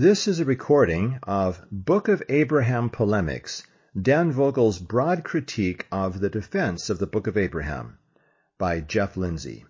This 0.00 0.28
is 0.28 0.38
a 0.38 0.44
recording 0.44 1.18
of 1.24 1.60
Book 1.72 2.06
of 2.06 2.22
Abraham 2.28 2.88
Polemics, 2.88 3.64
Dan 4.00 4.30
Vogel's 4.30 4.78
broad 4.78 5.24
critique 5.24 5.88
of 5.90 6.20
the 6.20 6.30
defense 6.30 6.88
of 6.88 7.00
the 7.00 7.06
Book 7.08 7.26
of 7.26 7.36
Abraham 7.36 7.98
by 8.58 8.78
Jeff 8.78 9.16
Lindsay, 9.16 9.64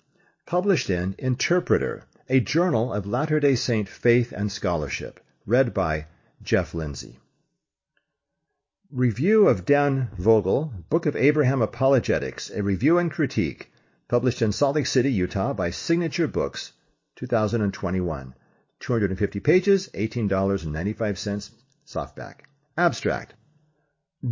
published 0.45 0.91
in 0.91 1.15
Interpreter, 1.17 2.03
a 2.29 2.41
journal 2.41 2.93
of 2.93 3.07
Latter-day 3.07 3.55
Saint 3.55 3.89
faith 3.89 4.31
and 4.31 4.53
scholarship, 4.53 5.19
read 5.47 5.73
by 5.73 6.05
Jeff 6.43 6.75
Lindsay. 6.75 7.19
Review 8.93 9.49
of 9.49 9.65
Dan 9.65 10.11
Vogel, 10.19 10.75
Book 10.91 11.07
of 11.07 11.17
Abraham 11.17 11.63
Apologetics, 11.63 12.51
a 12.51 12.63
review 12.63 12.99
and 12.99 13.11
critique, 13.11 13.73
published 14.09 14.43
in 14.43 14.53
Salt 14.53 14.77
Lake 14.77 14.85
City, 14.85 15.11
Utah 15.11 15.55
by 15.55 15.71
Signature 15.71 16.29
Books, 16.29 16.73
2021. 17.17 18.35
250 18.81 19.41
pages, 19.41 19.89
$18.95 19.95 21.51
softback. 21.87 22.41
Abstract. 22.77 23.35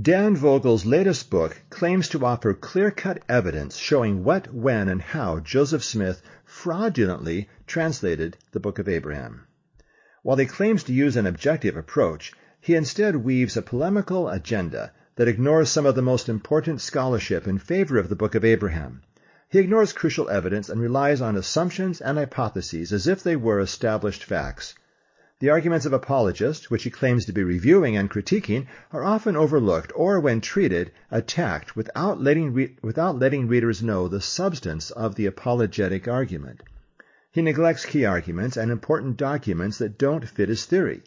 Dan 0.03 0.35
Vogel's 0.37 0.85
latest 0.85 1.31
book 1.31 1.63
claims 1.71 2.09
to 2.09 2.25
offer 2.25 2.53
clear-cut 2.55 3.23
evidence 3.29 3.77
showing 3.77 4.25
what, 4.25 4.53
when, 4.53 4.89
and 4.89 5.01
how 5.01 5.39
Joseph 5.39 5.85
Smith 5.85 6.23
fraudulently 6.45 7.49
translated 7.67 8.37
the 8.53 8.61
Book 8.61 8.79
of 8.79 8.89
Abraham. 8.89 9.47
While 10.23 10.39
he 10.39 10.47
claims 10.47 10.83
to 10.85 10.93
use 10.93 11.17
an 11.17 11.27
objective 11.27 11.77
approach, 11.77 12.33
he 12.61 12.75
instead 12.75 13.17
weaves 13.17 13.57
a 13.57 13.63
polemical 13.63 14.29
agenda 14.29 14.93
that 15.15 15.29
ignores 15.29 15.71
some 15.71 15.87
of 15.87 15.95
the 15.95 16.03
most 16.03 16.29
important 16.29 16.81
scholarship 16.81 17.47
in 17.47 17.59
favor 17.59 17.97
of 17.97 18.09
the 18.09 18.17
Book 18.17 18.35
of 18.35 18.45
Abraham. 18.45 19.03
He 19.57 19.63
ignores 19.63 19.95
crucial 19.95 20.29
evidence 20.29 20.69
and 20.69 20.79
relies 20.83 21.23
on 21.23 21.35
assumptions 21.35 22.03
and 22.03 22.19
hypotheses 22.19 22.93
as 22.93 23.07
if 23.07 23.23
they 23.23 23.37
were 23.37 23.59
established 23.59 24.23
facts. 24.23 24.75
The 25.41 25.49
arguments 25.49 25.87
of 25.87 25.95
apologists, 25.95 26.71
which 26.71 26.83
he 26.83 26.91
claims 26.91 27.25
to 27.25 27.33
be 27.33 27.43
reviewing 27.43 27.97
and 27.97 28.11
critiquing, 28.11 28.67
are 28.93 29.03
often 29.03 29.35
overlooked 29.35 29.93
or, 29.95 30.21
when 30.21 30.43
treated, 30.43 30.91
attacked 31.11 31.75
without 31.75 32.23
letting, 32.23 32.53
re- 32.53 32.77
without 32.83 33.19
letting 33.19 33.49
readers 33.49 33.83
know 33.83 34.09
the 34.09 34.21
substance 34.21 34.91
of 34.91 35.15
the 35.15 35.25
apologetic 35.25 36.07
argument. 36.07 36.63
He 37.31 37.41
neglects 37.41 37.87
key 37.87 38.05
arguments 38.05 38.59
and 38.59 38.71
important 38.71 39.17
documents 39.17 39.79
that 39.79 39.97
don't 39.97 40.29
fit 40.29 40.51
his 40.51 40.67
theory. 40.67 41.03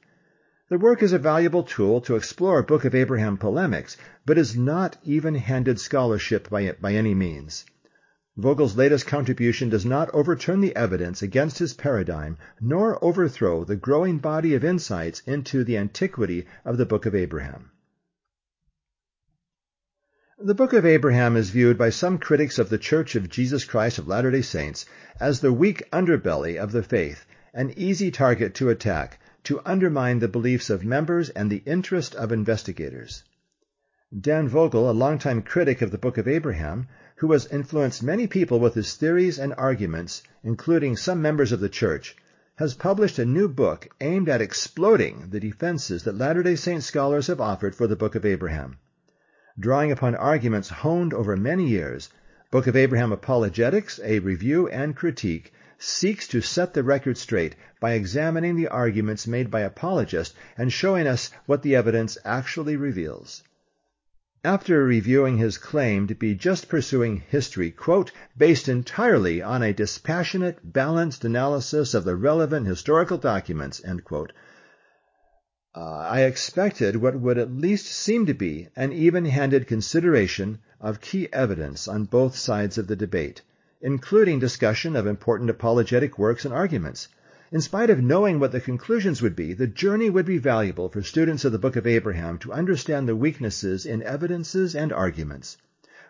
The 0.70 0.80
work 0.80 1.04
is 1.04 1.14
a 1.14 1.20
valuable 1.20 1.62
tool 1.62 2.02
to 2.02 2.16
explore 2.16 2.64
Book 2.64 2.84
of 2.84 2.96
Abraham 2.96 3.38
polemics, 3.38 3.96
but 4.26 4.40
is 4.40 4.58
not 4.58 4.98
even-handed 5.04 5.80
scholarship 5.80 6.50
by, 6.50 6.72
by 6.82 6.96
any 6.96 7.14
means. 7.14 7.64
Vogel's 8.40 8.78
latest 8.78 9.06
contribution 9.06 9.68
does 9.68 9.86
not 9.86 10.10
overturn 10.14 10.62
the 10.62 10.74
evidence 10.74 11.22
against 11.22 11.60
his 11.60 11.74
paradigm, 11.74 12.38
nor 12.62 13.04
overthrow 13.04 13.66
the 13.66 13.76
growing 13.76 14.18
body 14.18 14.54
of 14.54 14.64
insights 14.64 15.22
into 15.28 15.66
the 15.66 15.78
antiquity 15.78 16.46
of 16.64 16.78
the 16.78 16.86
Book 16.86 17.06
of 17.06 17.14
Abraham. 17.14 17.72
The 20.42 20.56
Book 20.56 20.72
of 20.72 20.86
Abraham 20.86 21.36
is 21.36 21.50
viewed 21.50 21.78
by 21.78 21.90
some 21.90 22.18
critics 22.18 22.58
of 22.58 22.70
the 22.70 22.78
Church 22.78 23.14
of 23.16 23.28
Jesus 23.28 23.66
Christ 23.66 23.98
of 23.98 24.08
Latter-day 24.08 24.42
Saints 24.42 24.86
as 25.20 25.42
the 25.42 25.52
weak 25.52 25.84
underbelly 25.92 26.56
of 26.56 26.72
the 26.72 26.82
faith, 26.82 27.26
an 27.54 27.74
easy 27.76 28.10
target 28.10 28.54
to 28.54 28.70
attack, 28.70 29.20
to 29.44 29.60
undermine 29.66 30.20
the 30.20 30.30
beliefs 30.30 30.70
of 30.70 30.86
members 30.86 31.30
and 31.30 31.52
the 31.52 31.62
interest 31.66 32.16
of 32.16 32.32
investigators. 32.32 33.26
Dan 34.18 34.48
Vogel, 34.48 34.90
a 34.90 34.94
longtime 34.94 35.42
critic 35.42 35.82
of 35.82 35.92
the 35.92 35.98
Book 35.98 36.18
of 36.18 36.28
Abraham, 36.28 36.88
who 37.20 37.34
has 37.34 37.46
influenced 37.48 38.02
many 38.02 38.28
people 38.28 38.62
with 38.62 38.74
his 38.76 38.96
theories 38.96 39.38
and 39.38 39.54
arguments, 39.58 40.24
including 40.42 40.96
some 40.96 41.22
members 41.22 41.52
of 41.52 41.60
the 41.60 41.68
church, 41.68 42.16
has 42.56 42.74
published 42.74 43.20
a 43.20 43.26
new 43.26 43.48
book 43.48 43.90
aimed 44.00 44.30
at 44.30 44.42
exploding 44.42 45.28
the 45.30 45.40
defenses 45.40 46.04
that 46.04 46.18
Latter-day 46.18 46.56
Saint 46.56 46.82
scholars 46.82 47.28
have 47.28 47.42
offered 47.42 47.76
for 47.76 47.88
the 47.88 47.96
Book 47.98 48.16
of 48.16 48.26
Abraham. 48.26 48.78
Drawing 49.60 49.92
upon 49.92 50.16
arguments 50.16 50.70
honed 50.70 51.14
over 51.14 51.36
many 51.36 51.68
years, 51.68 52.10
Book 52.52 52.68
of 52.68 52.78
Abraham 52.78 53.12
Apologetics, 53.12 54.00
a 54.02 54.20
review 54.20 54.70
and 54.70 54.96
critique, 54.96 55.52
seeks 55.78 56.26
to 56.30 56.40
set 56.40 56.74
the 56.74 56.84
record 56.84 57.18
straight 57.18 57.56
by 57.82 57.94
examining 57.94 58.56
the 58.56 58.70
arguments 58.70 59.28
made 59.28 59.52
by 59.52 59.60
apologists 59.60 60.36
and 60.58 60.72
showing 60.72 61.06
us 61.06 61.32
what 61.46 61.64
the 61.64 61.76
evidence 61.76 62.18
actually 62.24 62.78
reveals. 62.78 63.44
After 64.46 64.86
reviewing 64.86 65.38
his 65.38 65.58
claim 65.58 66.08
to 66.08 66.16
be 66.16 66.34
just 66.34 66.70
pursuing 66.70 67.18
history, 67.28 67.72
quote, 67.72 68.14
based 68.38 68.70
entirely 68.70 69.42
on 69.42 69.62
a 69.62 69.74
dispassionate, 69.74 70.60
balanced 70.64 71.26
analysis 71.26 71.94
of 71.94 72.06
the 72.06 72.16
relevant 72.16 72.66
historical 72.66 73.18
documents, 73.18 73.84
end 73.84 74.06
quote, 74.06 74.32
uh, 75.76 75.82
I 75.82 76.22
expected 76.22 76.96
what 76.96 77.20
would 77.20 77.38
at 77.38 77.52
least 77.52 77.88
seem 77.88 78.26
to 78.28 78.34
be 78.34 78.70
an 78.78 78.94
even-handed 78.94 79.68
consideration 79.68 80.60
of 80.80 81.02
key 81.02 81.28
evidence 81.34 81.90
on 81.90 82.06
both 82.06 82.38
sides 82.38 82.78
of 82.78 82.88
the 82.88 82.96
debate, 82.96 83.42
including 83.82 84.40
discussion 84.40 84.96
of 84.96 85.06
important 85.06 85.50
apologetic 85.50 86.18
works 86.18 86.46
and 86.46 86.54
arguments. 86.54 87.10
In 87.52 87.62
spite 87.62 87.90
of 87.90 88.00
knowing 88.00 88.40
what 88.40 88.52
the 88.52 88.60
conclusions 88.62 89.24
would 89.24 89.36
be, 89.36 89.54
the 89.54 89.66
journey 89.66 90.08
would 90.08 90.28
be 90.28 90.38
valuable 90.38 90.88
for 90.88 91.02
students 91.02 91.44
of 91.44 91.52
the 91.52 91.58
Book 91.58 91.76
of 91.76 91.88
Abraham 91.88 92.38
to 92.38 92.54
understand 92.54 93.08
the 93.08 93.16
weaknesses 93.16 93.88
in 93.88 94.04
evidences 94.04 94.76
and 94.76 94.94
arguments. 94.94 95.58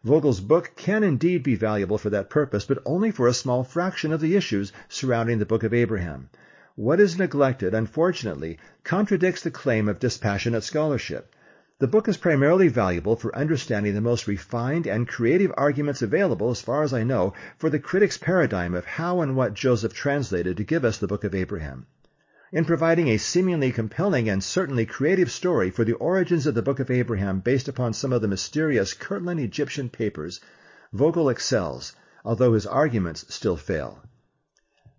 Vogel's 0.03 0.41
book 0.41 0.73
can 0.75 1.01
indeed 1.01 1.41
be 1.41 1.55
valuable 1.55 1.97
for 1.97 2.09
that 2.09 2.29
purpose, 2.29 2.65
but 2.65 2.83
only 2.85 3.09
for 3.09 3.25
a 3.25 3.33
small 3.33 3.63
fraction 3.63 4.11
of 4.11 4.19
the 4.19 4.35
issues 4.35 4.73
surrounding 4.89 5.39
the 5.39 5.45
Book 5.45 5.63
of 5.63 5.73
Abraham. 5.73 6.29
What 6.75 6.99
is 6.99 7.17
neglected, 7.17 7.73
unfortunately, 7.73 8.59
contradicts 8.83 9.41
the 9.41 9.49
claim 9.49 9.87
of 9.87 9.97
dispassionate 9.97 10.65
scholarship. 10.65 11.33
The 11.79 11.87
book 11.87 12.09
is 12.09 12.17
primarily 12.17 12.67
valuable 12.67 13.15
for 13.15 13.33
understanding 13.33 13.93
the 13.93 14.01
most 14.01 14.27
refined 14.27 14.85
and 14.85 15.07
creative 15.07 15.53
arguments 15.55 16.01
available, 16.01 16.51
as 16.51 16.59
far 16.59 16.83
as 16.83 16.93
I 16.93 17.05
know, 17.05 17.33
for 17.57 17.69
the 17.69 17.79
critic's 17.79 18.17
paradigm 18.17 18.75
of 18.75 18.83
how 18.83 19.21
and 19.21 19.33
what 19.33 19.53
Joseph 19.53 19.93
translated 19.93 20.57
to 20.57 20.65
give 20.65 20.83
us 20.83 20.97
the 20.97 21.07
book 21.07 21.23
of 21.23 21.33
Abraham. 21.33 21.87
In 22.51 22.65
providing 22.65 23.07
a 23.07 23.17
seemingly 23.17 23.71
compelling 23.71 24.27
and 24.27 24.43
certainly 24.43 24.85
creative 24.85 25.31
story 25.31 25.71
for 25.71 25.85
the 25.85 25.93
origins 25.93 26.45
of 26.45 26.53
the 26.53 26.61
book 26.61 26.81
of 26.81 26.91
Abraham 26.91 27.39
based 27.39 27.69
upon 27.69 27.93
some 27.93 28.11
of 28.11 28.21
the 28.21 28.27
mysterious 28.27 28.93
Kirtland 28.93 29.39
Egyptian 29.39 29.87
papers, 29.87 30.41
Vogel 30.91 31.29
excels, 31.29 31.95
although 32.25 32.55
his 32.55 32.67
arguments 32.67 33.23
still 33.33 33.55
fail. 33.55 34.03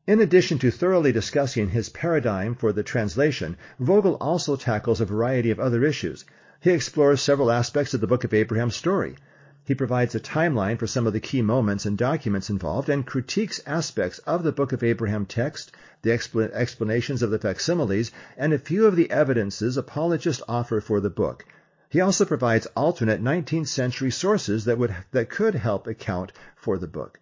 In 0.07 0.19
addition 0.19 0.59
to 0.61 0.71
thoroughly 0.71 1.13
discussing 1.13 1.69
his 1.69 1.91
paradigm 1.91 2.55
for 2.55 2.73
the 2.73 2.83
translation, 2.83 3.59
Vogel 3.79 4.15
also 4.19 4.57
tackles 4.57 5.03
a 5.03 5.05
variety 5.05 5.51
of 5.51 5.61
other 5.61 5.85
issues, 5.85 6.25
he 6.63 6.71
explores 6.71 7.23
several 7.23 7.51
aspects 7.51 7.95
of 7.95 8.03
the 8.03 8.07
Book 8.07 8.23
of 8.23 8.35
Abraham's 8.35 8.77
story. 8.77 9.17
He 9.65 9.75
provides 9.75 10.15
a 10.15 10.21
timeline 10.21 10.79
for 10.79 10.87
some 10.87 11.07
of 11.07 11.15
the 11.15 11.21
key 11.21 11.41
moments 11.41 11.87
and 11.87 11.97
documents 11.97 12.51
involved 12.51 12.91
and 12.91 13.07
critiques 13.07 13.63
aspects 13.67 14.19
of 14.21 14.43
the 14.43 14.53
Book 14.53 14.73
of 14.73 14.83
Abraham 14.83 15.25
text, 15.25 15.73
the 16.03 16.11
expl- 16.11 16.53
explanations 16.53 17.23
of 17.23 17.31
the 17.31 17.39
facsimiles, 17.39 18.11
and 18.37 18.53
a 18.53 18.59
few 18.59 18.85
of 18.85 18.95
the 18.95 19.11
evidences 19.11 19.79
apologists 19.79 20.43
offer 20.47 20.83
for 20.83 21.01
the 21.01 21.09
book. 21.09 21.47
He 21.89 22.03
also 22.03 22.27
provides 22.27 22.67
alternate 22.77 23.23
19th 23.23 23.69
century 23.69 24.11
sources 24.11 24.67
that, 24.67 24.77
would, 24.77 24.95
that 25.13 25.31
could 25.31 25.55
help 25.55 25.87
account 25.87 26.31
for 26.57 26.77
the 26.77 26.87
book. 26.87 27.21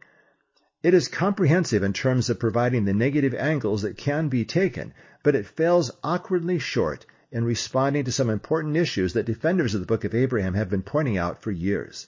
It 0.83 0.95
is 0.95 1.07
comprehensive 1.07 1.85
in 1.85 1.93
terms 1.93 2.29
of 2.29 2.41
providing 2.41 2.87
the 2.87 2.93
negative 2.93 3.35
angles 3.35 3.83
that 3.83 3.97
can 3.97 4.29
be 4.29 4.45
taken, 4.45 4.95
but 5.23 5.37
it 5.37 5.47
falls 5.47 5.93
awkwardly 6.03 6.59
short 6.59 7.07
in 7.31 7.45
responding 7.45 8.05
to 8.05 8.13
some 8.13 8.31
important 8.31 8.77
issues 8.77 9.13
that 9.13 9.27
defenders 9.27 9.75
of 9.75 9.81
the 9.81 9.87
Book 9.87 10.05
of 10.05 10.15
Abraham 10.15 10.55
have 10.55 10.71
been 10.71 10.83
pointing 10.83 11.19
out 11.19 11.43
for 11.43 11.51
years. 11.51 12.07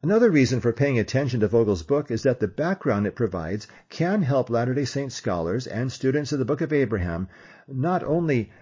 Another 0.00 0.30
reason 0.30 0.60
for 0.60 0.72
paying 0.72 0.98
attention 0.98 1.40
to 1.40 1.48
Vogel's 1.48 1.82
book 1.82 2.12
is 2.12 2.22
that 2.22 2.38
the 2.38 2.46
background 2.46 3.06
it 3.06 3.16
provides 3.16 3.66
can 3.88 4.22
help 4.22 4.48
Latter-day 4.48 4.84
Saint 4.84 5.12
scholars 5.12 5.66
and 5.66 5.90
students 5.90 6.30
of 6.30 6.38
the 6.38 6.44
Book 6.44 6.60
of 6.60 6.72
Abraham 6.72 7.28
not 7.66 8.04
only 8.04 8.52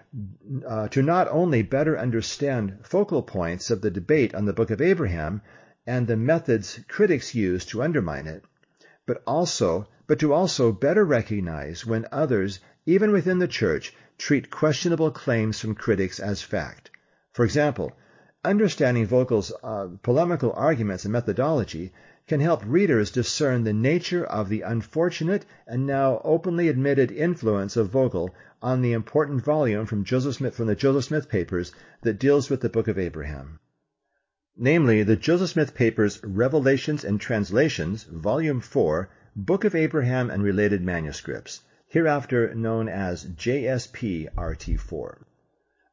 uh, 0.67 0.87
to 0.87 1.03
not 1.03 1.27
only 1.29 1.61
better 1.61 1.97
understand 1.97 2.79
focal 2.81 3.21
points 3.21 3.69
of 3.69 3.81
the 3.81 3.91
debate 3.91 4.33
on 4.33 4.45
the 4.45 4.53
Book 4.53 4.71
of 4.71 4.81
Abraham 4.81 5.41
and 5.85 6.07
the 6.07 6.17
methods 6.17 6.79
critics 6.87 7.35
use 7.35 7.65
to 7.65 7.83
undermine 7.83 8.25
it, 8.25 8.43
but 9.05 9.21
also 9.27 9.87
but 10.07 10.19
to 10.19 10.33
also 10.33 10.71
better 10.71 11.05
recognize 11.05 11.85
when 11.85 12.07
others, 12.11 12.59
even 12.87 13.11
within 13.11 13.37
the 13.39 13.47
church, 13.49 13.93
treat 14.17 14.49
questionable 14.49 15.11
claims 15.11 15.59
from 15.59 15.75
critics 15.75 16.21
as 16.21 16.41
fact. 16.41 16.89
For 17.33 17.43
example, 17.43 17.91
understanding 18.45 19.05
Vogel's 19.05 19.51
uh, 19.61 19.89
polemical 20.01 20.53
arguments 20.53 21.03
and 21.03 21.11
methodology 21.11 21.91
can 22.27 22.39
help 22.39 22.63
readers 22.65 23.11
discern 23.11 23.65
the 23.65 23.73
nature 23.73 24.23
of 24.23 24.47
the 24.47 24.61
unfortunate 24.61 25.45
and 25.67 25.85
now 25.85 26.21
openly 26.23 26.69
admitted 26.69 27.11
influence 27.11 27.75
of 27.75 27.89
Vogel 27.89 28.33
on 28.61 28.81
the 28.81 28.93
important 28.93 29.43
volume 29.43 29.85
from, 29.85 30.05
Smith, 30.05 30.55
from 30.55 30.67
the 30.67 30.75
Joseph 30.75 31.03
Smith 31.03 31.27
Papers 31.27 31.73
that 32.03 32.19
deals 32.19 32.49
with 32.49 32.61
the 32.61 32.69
Book 32.69 32.87
of 32.87 32.97
Abraham. 32.97 33.59
Namely, 34.55 35.03
the 35.03 35.17
Joseph 35.17 35.49
Smith 35.49 35.75
Papers 35.75 36.23
Revelations 36.23 37.03
and 37.03 37.19
Translations, 37.19 38.03
Volume 38.03 38.61
4, 38.61 39.09
Book 39.35 39.65
of 39.65 39.75
Abraham 39.75 40.29
and 40.29 40.41
Related 40.41 40.81
Manuscripts, 40.81 41.61
hereafter 41.89 42.53
known 42.53 42.89
as 42.89 43.23
JSP 43.25 44.27
RT4. 44.35 45.19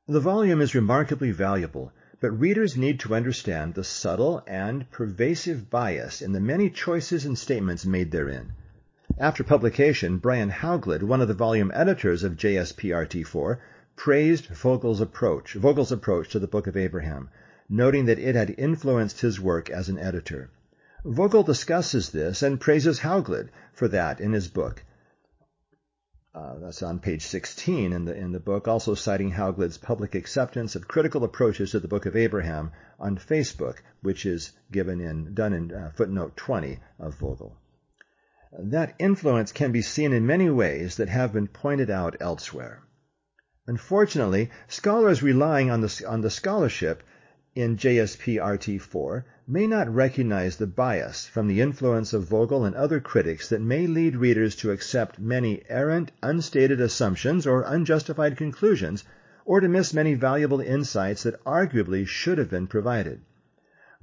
The 0.09 0.19
volume 0.21 0.61
is 0.61 0.75
remarkably 0.75 1.31
valuable, 1.31 1.93
but 2.21 2.33
readers 2.33 2.77
need 2.77 2.99
to 3.01 3.15
understand 3.15 3.75
the 3.75 3.85
subtle 3.85 4.43
and 4.47 4.91
pervasive 4.91 5.71
bias 5.71 6.21
in 6.21 6.33
the 6.33 6.41
many 6.41 6.69
choices 6.69 7.25
and 7.25 7.39
statements 7.39 7.87
made 7.87 8.11
therein. 8.11 8.53
After 9.19 9.45
publication, 9.45 10.19
Brian 10.19 10.51
Hauglid, 10.51 11.05
one 11.05 11.21
of 11.21 11.29
the 11.29 11.35
volume 11.35 11.71
editors 11.73 12.25
of 12.25 12.37
JSPRT4, 12.37 13.59
praised 13.95 14.47
Vogel's 14.47 15.01
approach, 15.01 15.55
Vogel's 15.55 15.93
approach 15.93 16.31
to 16.31 16.41
the 16.41 16.49
Book 16.49 16.67
of 16.67 16.77
Abraham, 16.77 17.29
noting 17.69 18.07
that 18.07 18.19
it 18.19 18.35
had 18.35 18.55
influenced 18.59 19.21
his 19.21 19.41
work 19.41 19.71
as 19.71 19.89
an 19.89 20.01
editor. 20.01 20.51
Vogel 21.05 21.45
discusses 21.45 22.11
this 22.11 22.43
and 22.43 22.61
praises 22.61 22.99
Hauglid 22.99 23.51
for 23.73 23.87
that 23.87 24.21
in 24.21 24.33
his 24.33 24.49
book. 24.49 24.83
Uh, 26.35 26.59
that's 26.59 26.83
on 26.83 26.99
page 26.99 27.23
16 27.23 27.93
in 27.93 28.07
the 28.07 28.17
in 28.17 28.33
the 28.33 28.41
book, 28.41 28.67
also 28.67 28.95
citing 28.95 29.31
Hauglid's 29.31 29.79
public 29.79 30.17
acceptance 30.17 30.75
of 30.75 30.89
critical 30.89 31.23
approaches 31.23 31.71
to 31.71 31.79
the 31.79 31.87
Book 31.87 32.07
of 32.07 32.17
Abraham 32.17 32.73
on 32.99 33.17
Facebook, 33.17 33.77
which 34.03 34.27
is 34.27 34.51
given 34.73 35.01
in 35.01 35.33
done 35.33 35.53
in 35.53 35.73
uh, 35.73 35.93
footnote 35.95 36.37
20 36.37 36.81
of 36.99 37.15
Vogel. 37.15 37.57
That 38.59 38.97
influence 38.99 39.53
can 39.53 39.71
be 39.71 39.83
seen 39.83 40.13
in 40.13 40.27
many 40.27 40.51
ways 40.51 40.97
that 40.97 41.09
have 41.09 41.33
been 41.33 41.47
pointed 41.47 41.89
out 41.89 42.17
elsewhere. 42.21 42.83
Unfortunately, 43.69 44.51
scholars 44.67 45.23
relying 45.23 45.71
on 45.71 45.83
the, 45.83 46.05
on 46.07 46.21
the 46.21 46.31
scholarship 46.31 47.05
in 47.57 47.77
JSP 47.77 48.35
RT4 48.43 49.23
may 49.47 49.65
not 49.65 49.89
recognize 49.95 50.57
the 50.57 50.67
bias 50.67 51.27
from 51.29 51.47
the 51.47 51.61
influence 51.61 52.13
of 52.13 52.25
Vogel 52.25 52.65
and 52.65 52.75
other 52.75 52.99
critics 52.99 53.49
that 53.49 53.61
may 53.61 53.87
lead 53.87 54.17
readers 54.17 54.57
to 54.57 54.73
accept 54.73 55.21
many 55.21 55.63
errant, 55.69 56.11
unstated 56.21 56.81
assumptions 56.81 57.47
or 57.47 57.63
unjustified 57.63 58.37
conclusions, 58.37 59.05
or 59.45 59.61
to 59.61 59.69
miss 59.69 59.95
many 59.95 60.15
valuable 60.15 60.61
insights 60.61 61.23
that 61.23 61.43
arguably 61.45 62.05
should 62.05 62.39
have 62.39 62.51
been 62.51 62.67
provided. 62.67 63.21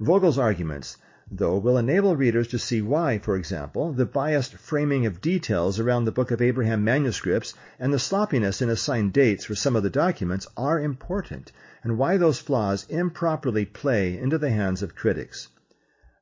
Vogel's 0.00 0.38
arguments 0.38 0.96
though, 1.34 1.56
will 1.56 1.78
enable 1.78 2.14
readers 2.14 2.46
to 2.46 2.58
see 2.58 2.82
why, 2.82 3.16
for 3.16 3.36
example, 3.36 3.90
the 3.94 4.04
biased 4.04 4.52
framing 4.52 5.06
of 5.06 5.22
details 5.22 5.80
around 5.80 6.04
the 6.04 6.12
Book 6.12 6.30
of 6.30 6.42
Abraham 6.42 6.84
manuscripts 6.84 7.54
and 7.78 7.90
the 7.90 7.98
sloppiness 7.98 8.60
in 8.60 8.68
assigned 8.68 9.14
dates 9.14 9.46
for 9.46 9.54
some 9.54 9.74
of 9.74 9.82
the 9.82 9.88
documents 9.88 10.46
are 10.58 10.78
important, 10.78 11.50
and 11.82 11.96
why 11.96 12.18
those 12.18 12.38
flaws 12.38 12.84
improperly 12.90 13.64
play 13.64 14.18
into 14.18 14.36
the 14.36 14.50
hands 14.50 14.82
of 14.82 14.94
critics. 14.94 15.48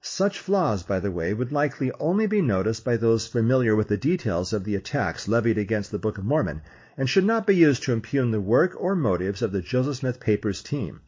Such 0.01 0.39
flaws, 0.39 0.85
by 0.85 1.01
the 1.01 1.11
way, 1.11 1.35
would 1.35 1.51
likely 1.51 1.91
only 1.99 2.29
be 2.29 2.41
noticed 2.41 2.85
by 2.85 2.97
those 2.97 3.27
familiar 3.27 3.75
with 3.75 3.89
the 3.89 3.97
details 3.97 4.53
of 4.53 4.63
the 4.63 4.77
attacks 4.77 5.27
levied 5.27 5.59
against 5.59 5.91
the 5.91 5.99
Book 5.99 6.19
of 6.19 6.25
Mormon, 6.25 6.63
and 6.97 7.11
should 7.11 7.25
not 7.25 7.49
be 7.49 7.57
used 7.57 7.83
to 7.83 7.93
impugn 7.93 8.31
the 8.31 8.41
work 8.41 8.77
or 8.79 8.95
motives 8.95 9.43
of 9.43 9.51
the 9.51 9.61
Joseph 9.61 9.97
Smith 9.97 10.21
Papers 10.21 10.63
team. 10.63 11.01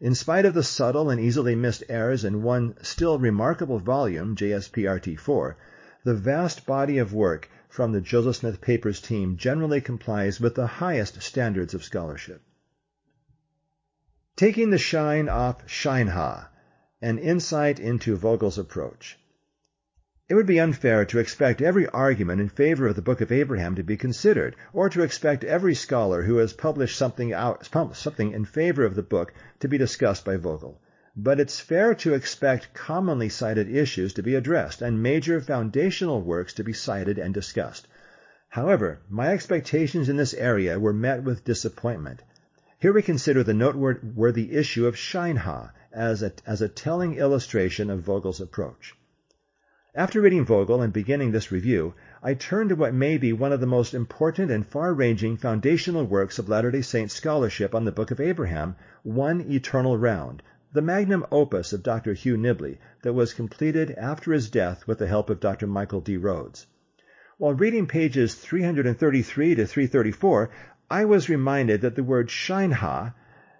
In 0.00 0.14
spite 0.14 0.44
of 0.44 0.54
the 0.54 0.62
subtle 0.62 1.10
and 1.10 1.20
easily 1.20 1.56
missed 1.56 1.82
errors 1.88 2.24
in 2.24 2.44
one 2.44 2.76
still 2.82 3.18
remarkable 3.18 3.80
volume, 3.80 4.36
JSPRT4, 4.36 5.56
the 6.04 6.14
vast 6.14 6.64
body 6.64 6.98
of 6.98 7.12
work 7.12 7.50
from 7.68 7.90
the 7.90 8.00
Joseph 8.00 8.36
Smith 8.36 8.60
Papers 8.60 9.00
team 9.00 9.36
generally 9.36 9.80
complies 9.80 10.38
with 10.40 10.54
the 10.54 10.68
highest 10.68 11.20
standards 11.20 11.74
of 11.74 11.82
scholarship. 11.82 12.42
Taking 14.36 14.70
the 14.70 14.78
shine 14.78 15.28
off 15.28 15.66
Shinehah, 15.66 16.46
an 17.02 17.18
insight 17.18 17.80
into 17.80 18.14
Vogel's 18.14 18.56
approach. 18.56 19.18
It 20.30 20.34
would 20.34 20.44
be 20.44 20.60
unfair 20.60 21.06
to 21.06 21.18
expect 21.18 21.62
every 21.62 21.86
argument 21.86 22.42
in 22.42 22.50
favor 22.50 22.86
of 22.86 22.96
the 22.96 23.00
Book 23.00 23.22
of 23.22 23.32
Abraham 23.32 23.76
to 23.76 23.82
be 23.82 23.96
considered, 23.96 24.56
or 24.74 24.90
to 24.90 25.02
expect 25.02 25.42
every 25.42 25.74
scholar 25.74 26.24
who 26.24 26.36
has 26.36 26.52
published 26.52 26.98
something, 26.98 27.32
out, 27.32 27.66
something 27.94 28.32
in 28.32 28.44
favor 28.44 28.84
of 28.84 28.94
the 28.94 29.02
book 29.02 29.32
to 29.60 29.68
be 29.68 29.78
discussed 29.78 30.26
by 30.26 30.36
Vogel. 30.36 30.82
But 31.16 31.40
it's 31.40 31.60
fair 31.60 31.94
to 31.94 32.12
expect 32.12 32.74
commonly 32.74 33.30
cited 33.30 33.74
issues 33.74 34.12
to 34.12 34.22
be 34.22 34.34
addressed 34.34 34.82
and 34.82 35.02
major 35.02 35.40
foundational 35.40 36.20
works 36.20 36.52
to 36.54 36.62
be 36.62 36.74
cited 36.74 37.18
and 37.18 37.32
discussed. 37.32 37.88
However, 38.50 39.00
my 39.08 39.28
expectations 39.32 40.10
in 40.10 40.18
this 40.18 40.34
area 40.34 40.78
were 40.78 40.92
met 40.92 41.22
with 41.22 41.42
disappointment. 41.42 42.22
Here 42.78 42.92
we 42.92 43.00
consider 43.00 43.42
the 43.42 43.54
noteworthy 43.54 44.52
issue 44.52 44.86
of 44.86 44.94
Shinehah 44.94 45.72
as 45.90 46.22
a, 46.22 46.32
as 46.46 46.60
a 46.60 46.68
telling 46.68 47.14
illustration 47.14 47.88
of 47.88 48.02
Vogel's 48.02 48.42
approach. 48.42 48.94
After 49.98 50.20
reading 50.20 50.44
Vogel 50.44 50.80
and 50.80 50.92
beginning 50.92 51.32
this 51.32 51.50
review, 51.50 51.92
I 52.22 52.34
turn 52.34 52.68
to 52.68 52.76
what 52.76 52.94
may 52.94 53.18
be 53.18 53.32
one 53.32 53.52
of 53.52 53.58
the 53.58 53.66
most 53.66 53.94
important 53.94 54.48
and 54.48 54.64
far-ranging 54.64 55.38
foundational 55.38 56.04
works 56.04 56.38
of 56.38 56.48
Latter-day 56.48 56.82
Saint 56.82 57.10
scholarship 57.10 57.74
on 57.74 57.84
the 57.84 57.90
Book 57.90 58.12
of 58.12 58.20
Abraham, 58.20 58.76
One 59.02 59.40
Eternal 59.50 59.98
Round, 59.98 60.40
the 60.72 60.82
magnum 60.82 61.26
opus 61.32 61.72
of 61.72 61.82
Dr. 61.82 62.12
Hugh 62.12 62.36
Nibley 62.36 62.78
that 63.02 63.12
was 63.12 63.34
completed 63.34 63.90
after 63.98 64.32
his 64.32 64.48
death 64.48 64.86
with 64.86 64.98
the 64.98 65.08
help 65.08 65.30
of 65.30 65.40
Dr. 65.40 65.66
Michael 65.66 66.00
D. 66.00 66.16
Rhodes. 66.16 66.68
While 67.36 67.54
reading 67.54 67.88
pages 67.88 68.36
333 68.36 69.56
to 69.56 69.66
334, 69.66 70.50
I 70.88 71.06
was 71.06 71.28
reminded 71.28 71.80
that 71.80 71.96
the 71.96 72.04
word 72.04 72.28
Shinehah, 72.28 73.14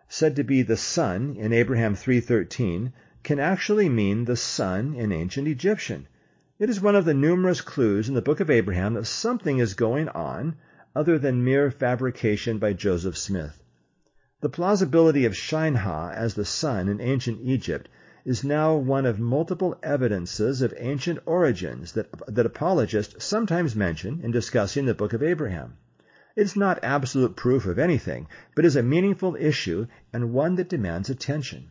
said 0.06 0.36
to 0.36 0.44
be 0.44 0.62
the 0.62 0.76
sun 0.76 1.34
in 1.36 1.52
Abraham 1.52 1.96
3.13, 1.96 2.92
can 3.24 3.40
actually 3.40 3.88
mean 3.88 4.24
the 4.24 4.36
sun 4.36 4.94
in 4.94 5.10
ancient 5.10 5.48
Egyptian. 5.48 6.06
It 6.60 6.68
is 6.68 6.80
one 6.80 6.96
of 6.96 7.04
the 7.04 7.14
numerous 7.14 7.60
clues 7.60 8.08
in 8.08 8.16
the 8.16 8.20
book 8.20 8.40
of 8.40 8.50
Abraham 8.50 8.94
that 8.94 9.06
something 9.06 9.58
is 9.58 9.74
going 9.74 10.08
on 10.08 10.56
other 10.92 11.16
than 11.16 11.44
mere 11.44 11.70
fabrication 11.70 12.58
by 12.58 12.72
Joseph 12.72 13.16
Smith. 13.16 13.62
The 14.40 14.48
plausibility 14.48 15.24
of 15.24 15.36
Shinehah 15.36 16.12
as 16.16 16.34
the 16.34 16.44
sun 16.44 16.88
in 16.88 17.00
ancient 17.00 17.40
Egypt 17.42 17.88
is 18.24 18.42
now 18.42 18.74
one 18.74 19.06
of 19.06 19.20
multiple 19.20 19.78
evidences 19.84 20.60
of 20.60 20.74
ancient 20.78 21.20
origins 21.26 21.92
that, 21.92 22.08
that 22.26 22.46
apologists 22.46 23.24
sometimes 23.24 23.76
mention 23.76 24.20
in 24.24 24.32
discussing 24.32 24.86
the 24.86 24.94
book 24.94 25.12
of 25.12 25.22
Abraham. 25.22 25.76
It 26.34 26.42
is 26.42 26.56
not 26.56 26.82
absolute 26.82 27.36
proof 27.36 27.66
of 27.66 27.78
anything, 27.78 28.26
but 28.56 28.64
is 28.64 28.74
a 28.74 28.82
meaningful 28.82 29.36
issue 29.36 29.86
and 30.12 30.32
one 30.32 30.56
that 30.56 30.68
demands 30.68 31.08
attention. 31.08 31.70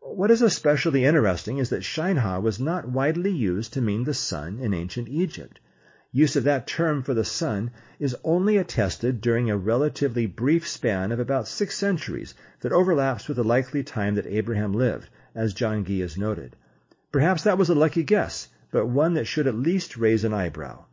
What 0.00 0.30
is 0.30 0.42
especially 0.42 1.04
interesting 1.04 1.58
is 1.58 1.70
that 1.70 1.82
Shinehah 1.82 2.40
was 2.40 2.60
not 2.60 2.88
widely 2.88 3.32
used 3.32 3.72
to 3.72 3.80
mean 3.80 4.04
the 4.04 4.14
sun 4.14 4.60
in 4.60 4.72
ancient 4.72 5.08
Egypt. 5.08 5.58
Use 6.12 6.36
of 6.36 6.44
that 6.44 6.68
term 6.68 7.02
for 7.02 7.14
the 7.14 7.24
sun 7.24 7.72
is 7.98 8.14
only 8.22 8.58
attested 8.58 9.20
during 9.20 9.50
a 9.50 9.56
relatively 9.56 10.26
brief 10.26 10.68
span 10.68 11.10
of 11.10 11.18
about 11.18 11.48
six 11.48 11.76
centuries 11.76 12.34
that 12.60 12.70
overlaps 12.70 13.26
with 13.26 13.38
the 13.38 13.42
likely 13.42 13.82
time 13.82 14.14
that 14.14 14.28
Abraham 14.28 14.72
lived, 14.72 15.10
as 15.34 15.52
John 15.52 15.84
Gee 15.84 15.98
has 15.98 16.16
noted. 16.16 16.54
Perhaps 17.10 17.42
that 17.42 17.58
was 17.58 17.68
a 17.68 17.74
lucky 17.74 18.04
guess, 18.04 18.46
but 18.70 18.86
one 18.86 19.14
that 19.14 19.24
should 19.24 19.48
at 19.48 19.56
least 19.56 19.96
raise 19.96 20.22
an 20.22 20.32
eyebrow. 20.32 20.84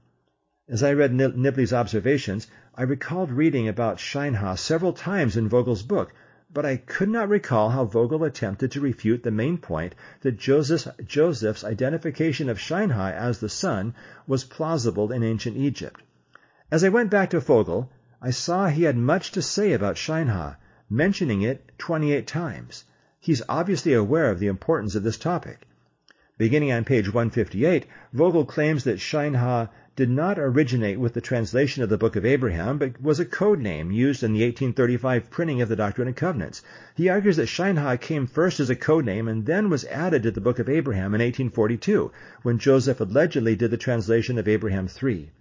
As 0.68 0.82
I 0.82 0.94
read 0.94 1.14
Nibley's 1.14 1.74
observations, 1.74 2.48
I 2.74 2.82
recalled 2.82 3.32
reading 3.32 3.68
about 3.68 4.00
Shinehah 4.00 4.58
several 4.58 4.94
times 4.94 5.38
in 5.38 5.48
Vogel's 5.48 5.84
book, 5.84 6.12
but 6.56 6.66
I 6.66 6.78
could 6.78 7.10
not 7.10 7.28
recall 7.28 7.72
how 7.72 7.84
Vogel 7.84 8.24
attempted 8.24 8.72
to 8.72 8.80
refute 8.80 9.24
the 9.24 9.30
main 9.30 9.58
point 9.58 9.94
that 10.22 10.40
Joseph's, 10.40 10.88
Joseph's 11.06 11.66
identification 11.66 12.48
of 12.48 12.58
Shinehah 12.58 13.12
as 13.12 13.40
the 13.40 13.50
sun 13.50 13.94
was 14.26 14.46
plausible 14.46 15.12
in 15.12 15.22
ancient 15.22 15.58
Egypt. 15.58 16.02
As 16.72 16.82
I 16.86 16.88
went 16.88 17.10
back 17.10 17.32
to 17.32 17.42
Vogel, 17.42 17.92
I 18.22 18.30
saw 18.30 18.68
he 18.68 18.84
had 18.84 18.96
much 18.96 19.32
to 19.32 19.42
say 19.42 19.74
about 19.74 19.98
Shinehah, 19.98 20.56
mentioning 20.90 21.42
it 21.42 21.74
28 21.78 22.26
times. 22.26 22.86
He's 23.20 23.42
obviously 23.50 23.92
aware 23.92 24.32
of 24.32 24.40
the 24.40 24.48
importance 24.48 24.96
of 24.96 25.04
this 25.04 25.18
topic. 25.18 25.68
Beginning 26.38 26.72
on 26.72 26.86
page 26.86 27.08
158, 27.08 27.86
Vogel 28.14 28.46
claims 28.46 28.86
that 28.86 29.02
Shinehah 29.02 29.70
did 29.96 30.10
not 30.10 30.38
originate 30.38 31.00
with 31.00 31.14
the 31.14 31.22
translation 31.22 31.82
of 31.82 31.88
the 31.88 31.98
Book 31.98 32.18
of 32.18 32.26
Abraham, 32.26 32.78
but 32.78 33.02
was 33.02 33.18
a 33.18 33.26
code 33.26 33.60
name 33.60 33.92
used 33.92 34.24
in 34.24 34.34
the 34.34 34.44
1835 34.44 35.30
printing 35.30 35.62
of 35.62 35.70
the 35.70 35.76
Doctrine 35.78 36.10
and 36.10 36.18
Covenants. 36.18 36.62
He 36.96 37.08
argues 37.08 37.38
that 37.38 37.48
Shinehah 37.48 38.02
came 38.02 38.28
first 38.28 38.60
as 38.60 38.70
a 38.70 38.76
code 38.76 39.06
name 39.06 39.30
and 39.30 39.46
then 39.46 39.70
was 39.70 39.86
added 39.86 40.24
to 40.24 40.32
the 40.32 40.42
Book 40.42 40.60
of 40.60 40.68
Abraham 40.68 41.16
in 41.16 41.22
1842, 41.22 42.12
when 42.42 42.58
Joseph 42.58 43.00
allegedly 43.00 43.56
did 43.56 43.72
the 43.72 43.78
translation 43.78 44.38
of 44.38 44.50
Abraham 44.50 44.90
3. 44.90 45.32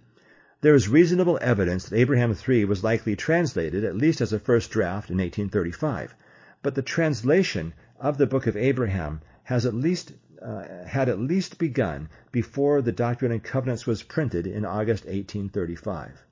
There 0.61 0.73
is 0.73 0.87
reasonable 0.87 1.37
evidence 1.41 1.89
that 1.89 1.99
Abraham 1.99 2.33
3 2.33 2.63
was 2.63 2.81
likely 2.81 3.17
translated, 3.17 3.83
at 3.83 3.97
least 3.97 4.21
as 4.21 4.31
a 4.31 4.39
first 4.39 4.71
draft, 4.71 5.09
in 5.09 5.17
1835. 5.17 6.15
But 6.61 6.75
the 6.75 6.81
translation 6.81 7.73
of 7.99 8.17
the 8.17 8.25
Book 8.25 8.47
of 8.47 8.55
Abraham 8.55 9.19
has 9.43 9.65
at 9.65 9.75
least 9.75 10.13
uh, 10.45 10.85
had 10.85 11.09
at 11.09 11.19
least 11.19 11.57
begun 11.57 12.07
before 12.31 12.81
the 12.81 12.91
Doctrine 12.91 13.31
and 13.31 13.43
Covenants 13.43 13.87
was 13.87 14.03
printed 14.03 14.45
in 14.45 14.63
August 14.63 15.05
1835. 15.05 16.23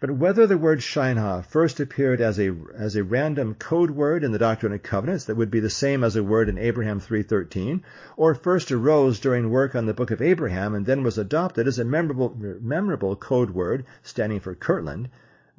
but 0.00 0.10
whether 0.10 0.46
the 0.46 0.58
word 0.58 0.80
Shinehah 0.80 1.44
first 1.44 1.78
appeared 1.78 2.20
as 2.20 2.38
a, 2.40 2.52
as 2.74 2.96
a 2.96 3.04
random 3.04 3.54
code 3.54 3.92
word 3.92 4.24
in 4.24 4.32
the 4.32 4.38
Doctrine 4.38 4.72
and 4.72 4.82
Covenants 4.82 5.26
that 5.26 5.36
would 5.36 5.50
be 5.52 5.60
the 5.60 5.70
same 5.70 6.02
as 6.02 6.16
a 6.16 6.24
word 6.24 6.48
in 6.48 6.58
Abraham 6.58 7.00
3.13, 7.00 7.82
or 8.16 8.34
first 8.34 8.72
arose 8.72 9.20
during 9.20 9.50
work 9.50 9.76
on 9.76 9.86
the 9.86 9.94
Book 9.94 10.10
of 10.10 10.20
Abraham 10.20 10.74
and 10.74 10.84
then 10.84 11.04
was 11.04 11.18
adopted 11.18 11.68
as 11.68 11.78
a 11.78 11.84
memorable, 11.84 12.36
memorable 12.60 13.14
code 13.14 13.50
word 13.50 13.84
standing 14.02 14.40
for 14.40 14.54
Kirtland, 14.56 15.08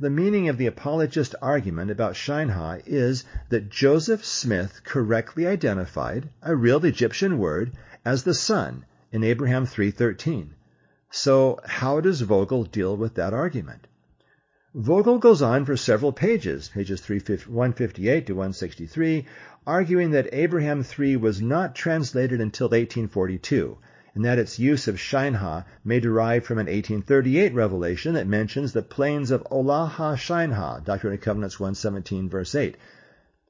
the 0.01 0.09
meaning 0.09 0.47
of 0.47 0.57
the 0.57 0.65
apologist 0.65 1.35
argument 1.41 1.91
about 1.91 2.15
Shinehah 2.15 2.81
is 2.85 3.25
that 3.49 3.69
Joseph 3.69 4.23
Smith 4.23 4.81
correctly 4.85 5.45
identified 5.45 6.29
a 6.41 6.55
real 6.55 6.85
Egyptian 6.85 7.37
word 7.37 7.73
as 8.05 8.23
the 8.23 8.33
sun 8.33 8.85
in 9.11 9.25
Abraham 9.25 9.65
3.13. 9.65 10.51
So 11.11 11.59
how 11.65 11.99
does 11.99 12.21
Vogel 12.21 12.63
deal 12.63 12.95
with 12.95 13.15
that 13.15 13.33
argument? 13.33 13.87
Vogel 14.73 15.17
goes 15.17 15.41
on 15.41 15.65
for 15.65 15.75
several 15.75 16.13
pages, 16.13 16.69
pages 16.69 17.01
158 17.01 18.27
to 18.27 18.33
163, 18.33 19.25
arguing 19.67 20.11
that 20.11 20.29
Abraham 20.31 20.81
3 20.81 21.17
was 21.17 21.41
not 21.41 21.75
translated 21.75 22.39
until 22.39 22.67
1842, 22.67 23.77
and 24.15 24.25
that 24.25 24.39
its 24.39 24.59
use 24.59 24.87
of 24.87 24.99
Shinehah 24.99 25.65
may 25.83 25.99
derive 25.99 26.43
from 26.43 26.57
an 26.57 26.65
1838 26.65 27.53
revelation 27.53 28.15
that 28.15 28.27
mentions 28.27 28.73
the 28.73 28.81
plains 28.81 29.31
of 29.31 29.43
Olaha 29.51 30.17
Shinehah, 30.17 30.83
Doctrine 30.83 31.13
and 31.13 31.21
Covenants 31.21 31.59
117, 31.59 32.29
verse 32.29 32.55
8. 32.55 32.77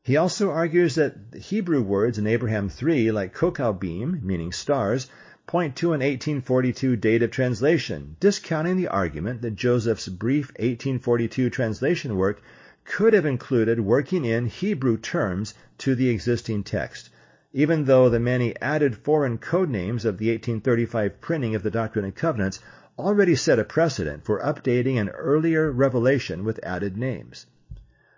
He 0.03 0.17
also 0.17 0.49
argues 0.49 0.95
that 0.95 1.15
Hebrew 1.35 1.81
words 1.81 2.17
in 2.17 2.27
Abraham 2.27 2.69
3, 2.69 3.11
like 3.11 3.33
Kokaubeam, 3.33 4.21
meaning 4.23 4.51
stars, 4.51 5.07
point 5.45 5.75
to 5.75 5.93
an 5.93 6.01
1842 6.01 6.95
date 6.95 7.23
of 7.23 7.31
translation, 7.31 8.15
discounting 8.19 8.77
the 8.77 8.87
argument 8.87 9.41
that 9.41 9.55
Joseph's 9.55 10.07
brief 10.07 10.49
1842 10.59 11.49
translation 11.49 12.15
work 12.17 12.41
could 12.85 13.13
have 13.13 13.25
included 13.25 13.79
working 13.79 14.25
in 14.25 14.47
Hebrew 14.47 14.97
terms 14.97 15.53
to 15.79 15.95
the 15.95 16.09
existing 16.09 16.63
text, 16.63 17.09
even 17.51 17.85
though 17.85 18.09
the 18.09 18.19
many 18.19 18.55
added 18.61 18.95
foreign 18.95 19.37
code 19.37 19.69
names 19.69 20.05
of 20.05 20.19
the 20.19 20.29
1835 20.29 21.19
printing 21.19 21.55
of 21.55 21.63
the 21.63 21.71
Doctrine 21.71 22.05
and 22.05 22.15
Covenants 22.15 22.59
already 22.97 23.33
set 23.33 23.57
a 23.57 23.63
precedent 23.63 24.23
for 24.23 24.39
updating 24.39 24.99
an 24.99 25.09
earlier 25.09 25.71
revelation 25.71 26.43
with 26.43 26.59
added 26.63 26.95
names. 26.95 27.47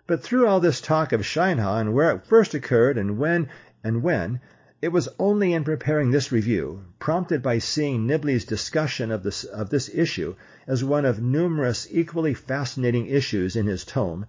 But 0.06 0.22
through 0.22 0.46
all 0.46 0.60
this 0.60 0.82
talk 0.82 1.12
of 1.12 1.24
Shinehah 1.24 1.80
and 1.80 1.94
where 1.94 2.10
it 2.10 2.26
first 2.26 2.52
occurred 2.52 2.98
and 2.98 3.16
when 3.16 3.48
and 3.82 4.02
when, 4.02 4.40
it 4.82 4.88
was 4.88 5.08
only 5.18 5.54
in 5.54 5.64
preparing 5.64 6.10
this 6.10 6.30
review, 6.32 6.84
prompted 6.98 7.40
by 7.40 7.58
seeing 7.58 8.06
Nibley's 8.06 8.44
discussion 8.44 9.10
of 9.10 9.22
this, 9.22 9.44
of 9.44 9.70
this 9.70 9.88
issue 9.94 10.34
as 10.66 10.84
one 10.84 11.04
of 11.06 11.22
numerous 11.22 11.86
equally 11.90 12.34
fascinating 12.34 13.06
issues 13.06 13.56
in 13.56 13.66
his 13.66 13.84
tome, 13.84 14.26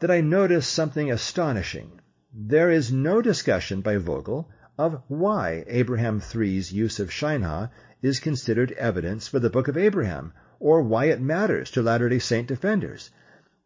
that 0.00 0.10
I 0.10 0.20
noticed 0.20 0.72
something 0.72 1.10
astonishing. 1.10 1.98
There 2.38 2.70
is 2.70 2.92
no 2.92 3.22
discussion 3.22 3.80
by 3.80 3.96
Vogel 3.96 4.50
of 4.76 5.00
why 5.08 5.64
Abraham 5.68 6.20
3's 6.20 6.70
use 6.70 7.00
of 7.00 7.10
Shinehah 7.10 7.70
is 8.02 8.20
considered 8.20 8.72
evidence 8.72 9.26
for 9.26 9.38
the 9.38 9.48
Book 9.48 9.68
of 9.68 9.78
Abraham, 9.78 10.34
or 10.60 10.82
why 10.82 11.06
it 11.06 11.18
matters 11.18 11.70
to 11.70 11.82
Latter-day 11.82 12.18
Saint 12.18 12.46
defenders. 12.46 13.10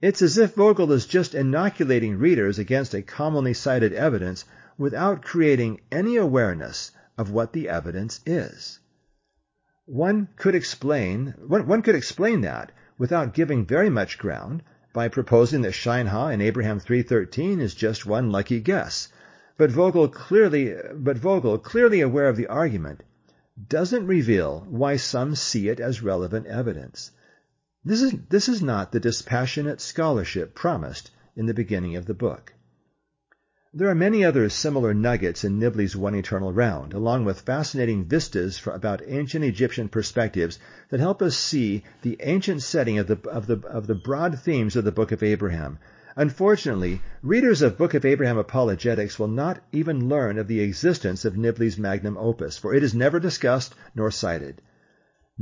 It's 0.00 0.22
as 0.22 0.38
if 0.38 0.54
Vogel 0.54 0.92
is 0.92 1.06
just 1.06 1.34
inoculating 1.34 2.16
readers 2.16 2.60
against 2.60 2.94
a 2.94 3.02
commonly 3.02 3.54
cited 3.54 3.92
evidence 3.92 4.44
without 4.78 5.22
creating 5.22 5.80
any 5.90 6.14
awareness 6.14 6.92
of 7.18 7.32
what 7.32 7.52
the 7.52 7.68
evidence 7.68 8.20
is. 8.24 8.78
One 9.86 10.28
could 10.36 10.54
explain, 10.54 11.34
one, 11.44 11.66
one 11.66 11.82
could 11.82 11.96
explain 11.96 12.42
that 12.42 12.70
without 12.98 13.34
giving 13.34 13.66
very 13.66 13.90
much 13.90 14.16
ground 14.16 14.62
by 14.92 15.08
proposing 15.08 15.62
that 15.62 15.74
Shinehah 15.74 16.32
in 16.32 16.40
Abraham 16.40 16.80
3.13 16.80 17.60
is 17.60 17.74
just 17.74 18.06
one 18.06 18.30
lucky 18.30 18.60
guess. 18.60 19.08
But 19.56 19.70
Vogel 19.70 20.08
clearly, 20.08 20.74
but 20.94 21.16
Vogel, 21.18 21.58
clearly 21.58 22.00
aware 22.00 22.28
of 22.28 22.36
the 22.36 22.46
argument, 22.46 23.02
doesn't 23.68 24.06
reveal 24.06 24.66
why 24.68 24.96
some 24.96 25.34
see 25.34 25.68
it 25.68 25.80
as 25.80 26.02
relevant 26.02 26.46
evidence. 26.46 27.10
This 27.84 28.02
is, 28.02 28.14
this 28.28 28.48
is 28.48 28.62
not 28.62 28.92
the 28.92 29.00
dispassionate 29.00 29.80
scholarship 29.80 30.54
promised 30.54 31.10
in 31.36 31.46
the 31.46 31.54
beginning 31.54 31.96
of 31.96 32.06
the 32.06 32.14
book. 32.14 32.54
There 33.72 33.88
are 33.88 33.94
many 33.94 34.24
other 34.24 34.48
similar 34.48 34.92
nuggets 34.92 35.44
in 35.44 35.60
Nibley's 35.60 35.94
One 35.94 36.16
Eternal 36.16 36.52
Round, 36.52 36.92
along 36.92 37.24
with 37.24 37.42
fascinating 37.42 38.04
vistas 38.04 38.60
about 38.66 39.00
ancient 39.06 39.44
Egyptian 39.44 39.88
perspectives 39.88 40.58
that 40.88 40.98
help 40.98 41.22
us 41.22 41.36
see 41.36 41.84
the 42.02 42.16
ancient 42.18 42.62
setting 42.62 42.98
of 42.98 43.06
the, 43.06 43.16
of 43.28 43.46
the, 43.46 43.64
of 43.68 43.86
the 43.86 43.94
broad 43.94 44.40
themes 44.40 44.74
of 44.74 44.82
the 44.82 44.90
Book 44.90 45.12
of 45.12 45.22
Abraham. 45.22 45.78
Unfortunately, 46.16 47.00
readers 47.22 47.62
of 47.62 47.78
Book 47.78 47.94
of 47.94 48.04
Abraham 48.04 48.38
apologetics 48.38 49.20
will 49.20 49.28
not 49.28 49.60
even 49.70 50.08
learn 50.08 50.36
of 50.36 50.48
the 50.48 50.58
existence 50.58 51.24
of 51.24 51.36
Nibley's 51.36 51.78
magnum 51.78 52.16
opus, 52.18 52.58
for 52.58 52.74
it 52.74 52.82
is 52.82 52.92
never 52.92 53.20
discussed 53.20 53.76
nor 53.94 54.10
cited. 54.10 54.60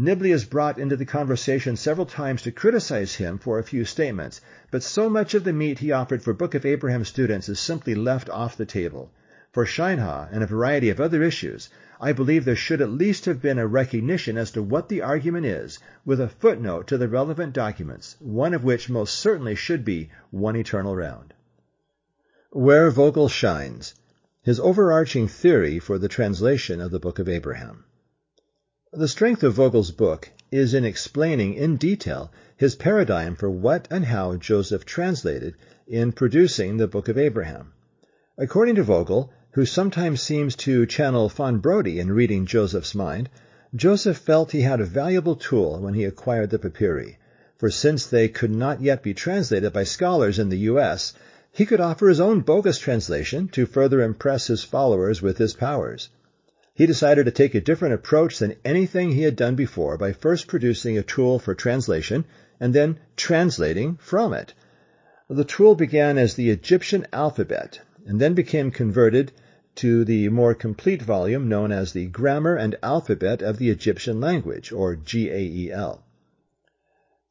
Nibley 0.01 0.31
is 0.33 0.45
brought 0.45 0.79
into 0.79 0.95
the 0.95 1.05
conversation 1.05 1.75
several 1.75 2.07
times 2.07 2.43
to 2.43 2.53
criticize 2.53 3.17
him 3.17 3.37
for 3.37 3.59
a 3.59 3.65
few 3.65 3.85
statements, 3.85 4.41
but 4.71 4.85
so 4.85 5.11
much 5.11 5.35
of 5.35 5.43
the 5.43 5.53
meat 5.53 5.81
he 5.81 5.91
offered 5.91 6.23
for 6.23 6.33
Book 6.33 6.55
of 6.55 6.65
Abraham 6.65 7.05
students 7.05 7.49
is 7.49 7.59
simply 7.59 7.97
left 7.97 8.31
off 8.31 8.57
the 8.57 8.65
table. 8.65 9.11
For 9.51 9.67
Shinehah 9.67 10.29
and 10.31 10.45
a 10.45 10.47
variety 10.47 10.89
of 10.91 11.01
other 11.01 11.25
issues, 11.25 11.69
I 12.01 12.13
believe 12.13 12.45
there 12.45 12.55
should 12.55 12.81
at 12.81 12.93
least 12.93 13.25
have 13.25 13.43
been 13.43 13.59
a 13.59 13.67
recognition 13.67 14.39
as 14.39 14.53
to 14.53 14.63
what 14.63 14.89
the 14.89 15.03
argument 15.03 15.47
is, 15.47 15.81
with 16.05 16.21
a 16.21 16.29
footnote 16.29 16.87
to 16.87 16.97
the 16.97 17.09
relevant 17.09 17.53
documents, 17.53 18.15
one 18.21 18.55
of 18.55 18.63
which 18.63 18.89
most 18.89 19.17
certainly 19.17 19.57
should 19.57 19.85
be 19.85 20.11
One 20.31 20.55
Eternal 20.55 20.95
Round. 20.95 21.35
Where 22.51 22.89
Vogel 22.93 23.29
shines, 23.29 23.97
his 24.43 24.61
overarching 24.61 25.27
theory 25.27 25.81
for 25.81 25.99
the 25.99 26.07
translation 26.07 26.81
of 26.81 26.93
the 26.93 27.01
Book 27.01 27.19
of 27.19 27.29
Abraham. 27.29 27.83
The 28.95 29.07
strength 29.07 29.43
of 29.43 29.53
Vogel's 29.53 29.91
book 29.91 30.31
is 30.51 30.73
in 30.73 30.87
explaining 30.87 31.53
in 31.53 31.77
detail 31.77 32.33
his 32.57 32.75
paradigm 32.75 33.37
for 33.37 33.51
what 33.51 33.87
and 33.91 34.07
how 34.07 34.37
Joseph 34.37 34.87
translated 34.87 35.57
in 35.87 36.11
producing 36.13 36.79
the 36.79 36.89
Book 36.89 37.07
of 37.09 37.19
Abraham. 37.19 37.75
According 38.39 38.77
to 38.77 38.83
Vogel, 38.83 39.31
who 39.51 39.67
sometimes 39.67 40.23
seems 40.23 40.57
to 40.57 40.87
channel 40.87 41.29
Fawn 41.29 41.59
Brodie 41.59 42.01
in 42.01 42.11
reading 42.13 42.47
Joseph's 42.47 42.95
mind, 42.95 43.29
Joseph 43.77 44.17
felt 44.17 44.53
he 44.53 44.63
had 44.63 44.81
a 44.81 44.87
valuable 44.87 45.37
tool 45.37 45.79
when 45.81 45.93
he 45.93 46.05
acquired 46.05 46.49
the 46.49 46.59
papyri, 46.59 47.19
for 47.59 47.71
since 47.71 48.07
they 48.07 48.27
could 48.27 48.51
not 48.55 48.81
yet 48.81 49.03
be 49.03 49.13
translated 49.13 49.71
by 49.71 49.85
scholars 49.85 50.39
in 50.39 50.49
the 50.49 50.61
U.S., 50.61 51.13
he 51.53 51.67
could 51.67 51.81
offer 51.81 52.09
his 52.09 52.21
own 52.21 52.41
bogus 52.41 52.79
translation 52.79 53.49
to 53.49 53.67
further 53.67 54.01
impress 54.01 54.47
his 54.47 54.65
followers 54.65 55.21
with 55.21 55.37
his 55.37 55.53
powers. 55.53 56.09
He 56.79 56.87
decided 56.87 57.25
to 57.25 57.33
take 57.33 57.57
a 57.57 57.61
different 57.61 57.95
approach 57.95 58.39
than 58.39 58.55
anything 58.65 59.11
he 59.11 59.23
had 59.23 59.35
done 59.35 59.57
before 59.57 59.99
by 59.99 60.13
first 60.13 60.47
producing 60.47 60.97
a 60.97 61.03
tool 61.03 61.41
for 61.41 61.53
translation 61.53 62.25
and 62.61 62.73
then 62.73 63.01
translating 63.17 63.97
from 63.97 64.33
it. 64.33 64.55
The 65.29 65.43
tool 65.43 65.75
began 65.75 66.19
as 66.19 66.35
the 66.35 66.51
Egyptian 66.51 67.05
alphabet 67.13 67.81
and 68.07 68.21
then 68.21 68.35
became 68.35 68.71
converted 68.71 69.33
to 69.75 70.05
the 70.05 70.29
more 70.29 70.55
complete 70.55 71.03
volume 71.03 71.49
known 71.49 71.73
as 71.73 71.93
the 71.93 72.07
Grammar 72.07 72.55
and 72.55 72.77
Alphabet 72.81 73.43
of 73.43 73.59
the 73.59 73.71
Egyptian 73.71 74.21
Language, 74.21 74.71
or 74.71 74.95
GAEL. 74.95 76.05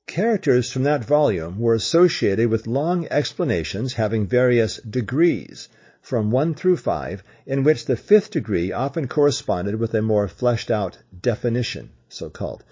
Characters 0.07 0.73
from 0.73 0.83
that 0.83 1.05
volume 1.05 1.57
were 1.57 1.73
associated 1.73 2.49
with 2.49 2.67
long 2.67 3.07
explanations 3.09 3.93
having 3.93 4.27
various 4.27 4.75
degrees, 4.81 5.69
from 6.07 6.31
1 6.31 6.55
through 6.55 6.77
5, 6.77 7.21
in 7.45 7.65
which 7.65 7.83
the 7.83 7.97
fifth 7.97 8.31
degree 8.31 8.71
often 8.71 9.09
corresponded 9.09 9.75
with 9.75 9.93
a 9.93 10.01
more 10.01 10.25
fleshed 10.29 10.71
out 10.71 10.97
definition, 11.21 11.89
so 12.07 12.29
called. 12.29 12.63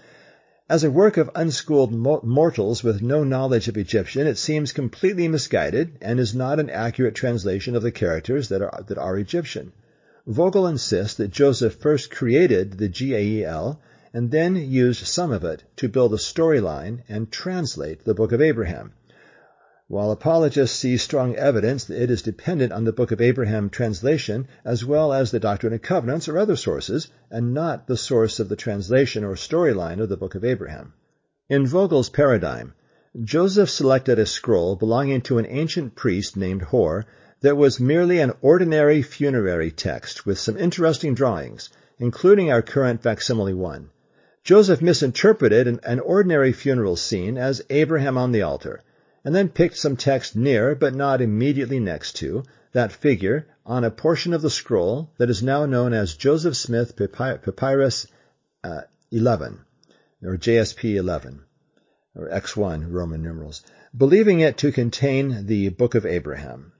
As 0.70 0.84
a 0.84 0.90
work 0.90 1.18
of 1.18 1.30
unschooled 1.34 1.92
mortals 1.92 2.82
with 2.82 3.02
no 3.02 3.24
knowledge 3.24 3.68
of 3.68 3.76
Egyptian, 3.76 4.26
it 4.26 4.38
seems 4.38 4.72
completely 4.72 5.28
misguided 5.28 5.98
and 6.00 6.18
is 6.18 6.34
not 6.34 6.58
an 6.58 6.70
accurate 6.70 7.14
translation 7.14 7.76
of 7.76 7.82
the 7.82 7.92
characters 7.92 8.48
that 8.48 8.62
are, 8.62 8.82
that 8.86 8.96
are 8.96 9.18
Egyptian. 9.18 9.72
Vogel 10.26 10.66
insists 10.66 11.18
that 11.18 11.30
Joseph 11.30 11.74
first 11.74 12.10
created 12.10 12.78
the 12.78 12.88
GAEL 12.88 13.78
and 14.14 14.30
then 14.30 14.56
used 14.56 15.06
some 15.06 15.30
of 15.30 15.44
it 15.44 15.62
to 15.76 15.90
build 15.90 16.14
a 16.14 16.16
storyline 16.16 17.02
and 17.06 17.30
translate 17.30 18.02
the 18.02 18.14
Book 18.14 18.32
of 18.32 18.40
Abraham. 18.40 18.94
While 19.88 20.10
apologists 20.10 20.76
see 20.76 20.96
strong 20.96 21.36
evidence 21.36 21.84
that 21.84 22.02
it 22.02 22.10
is 22.10 22.20
dependent 22.20 22.72
on 22.72 22.82
the 22.82 22.92
Book 22.92 23.12
of 23.12 23.20
Abraham 23.20 23.70
translation 23.70 24.48
as 24.64 24.84
well 24.84 25.12
as 25.12 25.30
the 25.30 25.38
Doctrine 25.38 25.72
and 25.72 25.80
Covenants 25.80 26.28
or 26.28 26.38
other 26.38 26.56
sources, 26.56 27.06
and 27.30 27.54
not 27.54 27.86
the 27.86 27.96
source 27.96 28.40
of 28.40 28.48
the 28.48 28.56
translation 28.56 29.22
or 29.22 29.36
storyline 29.36 30.00
of 30.00 30.08
the 30.08 30.16
Book 30.16 30.34
of 30.34 30.44
Abraham. 30.44 30.94
In 31.48 31.68
Vogel's 31.68 32.08
paradigm, 32.08 32.74
Joseph 33.22 33.70
selected 33.70 34.18
a 34.18 34.26
scroll 34.26 34.74
belonging 34.74 35.20
to 35.20 35.38
an 35.38 35.46
ancient 35.46 35.94
priest 35.94 36.36
named 36.36 36.62
Hor 36.62 37.06
that 37.42 37.56
was 37.56 37.78
merely 37.78 38.18
an 38.18 38.32
ordinary 38.42 39.02
funerary 39.02 39.70
text 39.70 40.26
with 40.26 40.40
some 40.40 40.58
interesting 40.58 41.14
drawings, 41.14 41.70
including 42.00 42.50
our 42.50 42.60
current 42.60 43.04
facsimile 43.04 43.54
one. 43.54 43.90
Joseph 44.42 44.82
misinterpreted 44.82 45.68
an, 45.68 45.78
an 45.84 46.00
ordinary 46.00 46.52
funeral 46.52 46.96
scene 46.96 47.38
as 47.38 47.62
Abraham 47.70 48.18
on 48.18 48.32
the 48.32 48.42
altar, 48.42 48.82
and 49.26 49.34
then 49.34 49.48
picked 49.48 49.76
some 49.76 49.96
text 49.96 50.36
near, 50.36 50.76
but 50.76 50.94
not 50.94 51.20
immediately 51.20 51.80
next 51.80 52.12
to, 52.12 52.44
that 52.70 52.92
figure 52.92 53.44
on 53.66 53.82
a 53.82 53.90
portion 53.90 54.32
of 54.32 54.40
the 54.40 54.48
scroll 54.48 55.10
that 55.18 55.28
is 55.28 55.42
now 55.42 55.66
known 55.66 55.92
as 55.92 56.14
Joseph 56.14 56.54
Smith 56.54 56.94
Papyrus 56.96 58.06
uh, 58.62 58.82
11, 59.10 59.58
or 60.22 60.36
JSP 60.36 60.94
11, 60.94 61.42
or 62.14 62.28
X1 62.28 62.92
Roman 62.92 63.20
numerals, 63.20 63.62
believing 63.96 64.38
it 64.38 64.58
to 64.58 64.70
contain 64.70 65.46
the 65.46 65.70
Book 65.70 65.96
of 65.96 66.06
Abraham. 66.06 66.70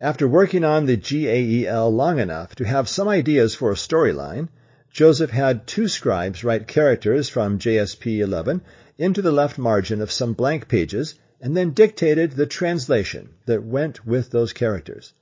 After 0.00 0.28
working 0.28 0.62
on 0.62 0.86
the 0.86 0.96
GAEL 0.96 1.90
long 1.90 2.20
enough 2.20 2.54
to 2.54 2.64
have 2.64 2.88
some 2.88 3.08
ideas 3.08 3.56
for 3.56 3.72
a 3.72 3.74
storyline, 3.74 4.48
Joseph 4.92 5.30
had 5.30 5.66
two 5.66 5.88
scribes 5.88 6.44
write 6.44 6.68
characters 6.68 7.28
from 7.28 7.58
JSP 7.58 8.20
11 8.20 8.62
into 8.96 9.20
the 9.20 9.32
left 9.32 9.58
margin 9.58 10.00
of 10.00 10.12
some 10.12 10.34
blank 10.34 10.68
pages 10.68 11.16
and 11.44 11.54
then 11.54 11.72
dictated 11.72 12.32
the 12.32 12.46
translation 12.46 13.28
that 13.44 13.62
went 13.62 14.06
with 14.06 14.30
those 14.30 14.54
characters, 14.54 15.12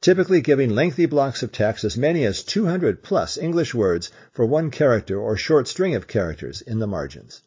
typically 0.00 0.40
giving 0.40 0.70
lengthy 0.70 1.06
blocks 1.06 1.40
of 1.40 1.52
text 1.52 1.84
as 1.84 1.96
many 1.96 2.24
as 2.24 2.42
200 2.42 3.00
plus 3.00 3.38
English 3.38 3.72
words 3.72 4.10
for 4.32 4.44
one 4.44 4.72
character 4.72 5.20
or 5.20 5.36
short 5.36 5.68
string 5.68 5.94
of 5.94 6.08
characters 6.08 6.62
in 6.62 6.80
the 6.80 6.86
margins. 6.88 7.42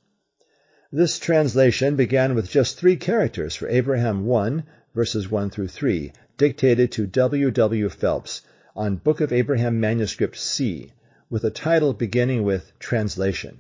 This 0.94 1.20
translation 1.20 1.98
began 1.98 2.34
with 2.34 2.50
just 2.50 2.78
three 2.78 2.96
characters 2.96 3.54
for 3.54 3.68
Abraham 3.68 4.26
1, 4.26 4.64
verses 4.96 5.30
1 5.30 5.50
through 5.50 5.68
3, 5.68 6.14
dictated 6.38 6.90
to 6.94 7.08
W. 7.08 7.52
W. 7.52 7.90
Phelps 7.90 8.44
on 8.78 8.96
Book 8.96 9.20
of 9.20 9.34
Abraham 9.34 9.82
Manuscript 9.82 10.38
C, 10.38 10.94
with 11.30 11.44
a 11.44 11.52
title 11.52 11.92
beginning 11.92 12.44
with 12.44 12.72
translation. 12.80 13.60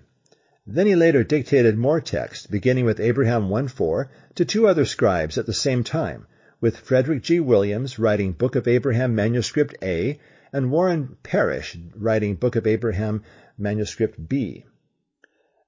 Then 0.73 0.87
he 0.87 0.95
later 0.95 1.25
dictated 1.25 1.77
more 1.77 1.99
text, 1.99 2.49
beginning 2.49 2.85
with 2.85 3.01
Abraham 3.01 3.49
1.4, 3.49 4.07
to 4.35 4.45
two 4.45 4.67
other 4.69 4.85
scribes 4.85 5.37
at 5.37 5.45
the 5.45 5.53
same 5.53 5.83
time, 5.83 6.27
with 6.61 6.77
Frederick 6.77 7.23
G. 7.23 7.41
Williams 7.41 7.99
writing 7.99 8.31
Book 8.31 8.55
of 8.55 8.69
Abraham 8.69 9.13
Manuscript 9.13 9.75
A, 9.83 10.17
and 10.53 10.71
Warren 10.71 11.17
Parrish 11.23 11.77
writing 11.93 12.35
Book 12.35 12.55
of 12.55 12.65
Abraham 12.65 13.21
Manuscript 13.57 14.29
B. 14.29 14.63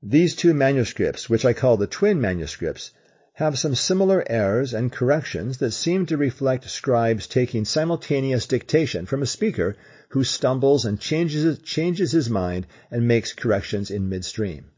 These 0.02 0.36
two 0.38 0.54
manuscripts, 0.54 1.30
which 1.30 1.44
I 1.44 1.52
call 1.52 1.76
the 1.76 1.86
twin 1.86 2.22
manuscripts, 2.22 2.92
have 3.34 3.60
some 3.60 3.76
similar 3.76 4.24
errors 4.28 4.74
and 4.74 4.90
corrections 4.90 5.58
that 5.58 5.72
seem 5.72 6.06
to 6.06 6.16
reflect 6.16 6.70
scribes 6.70 7.28
taking 7.28 7.66
simultaneous 7.66 8.48
dictation 8.48 9.06
from 9.06 9.22
a 9.22 9.26
speaker 9.26 9.76
who 10.12 10.24
stumbles 10.24 10.86
and 10.86 10.98
changes, 10.98 11.60
changes 11.60 12.14
his 12.14 12.30
mind 12.30 12.68
and 12.90 13.06
makes 13.06 13.34
corrections 13.34 13.92
in 13.92 14.08
midstream. 14.08 14.70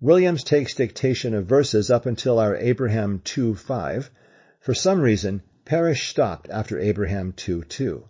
Williams 0.00 0.44
takes 0.44 0.74
dictation 0.74 1.32
of 1.32 1.46
verses 1.46 1.90
up 1.90 2.04
until 2.04 2.38
our 2.38 2.54
Abraham 2.54 3.22
2.5. 3.24 4.10
For 4.60 4.74
some 4.74 5.00
reason, 5.00 5.40
Parrish 5.64 6.10
stopped 6.10 6.50
after 6.50 6.78
Abraham 6.78 7.32
2.2. 7.32 8.02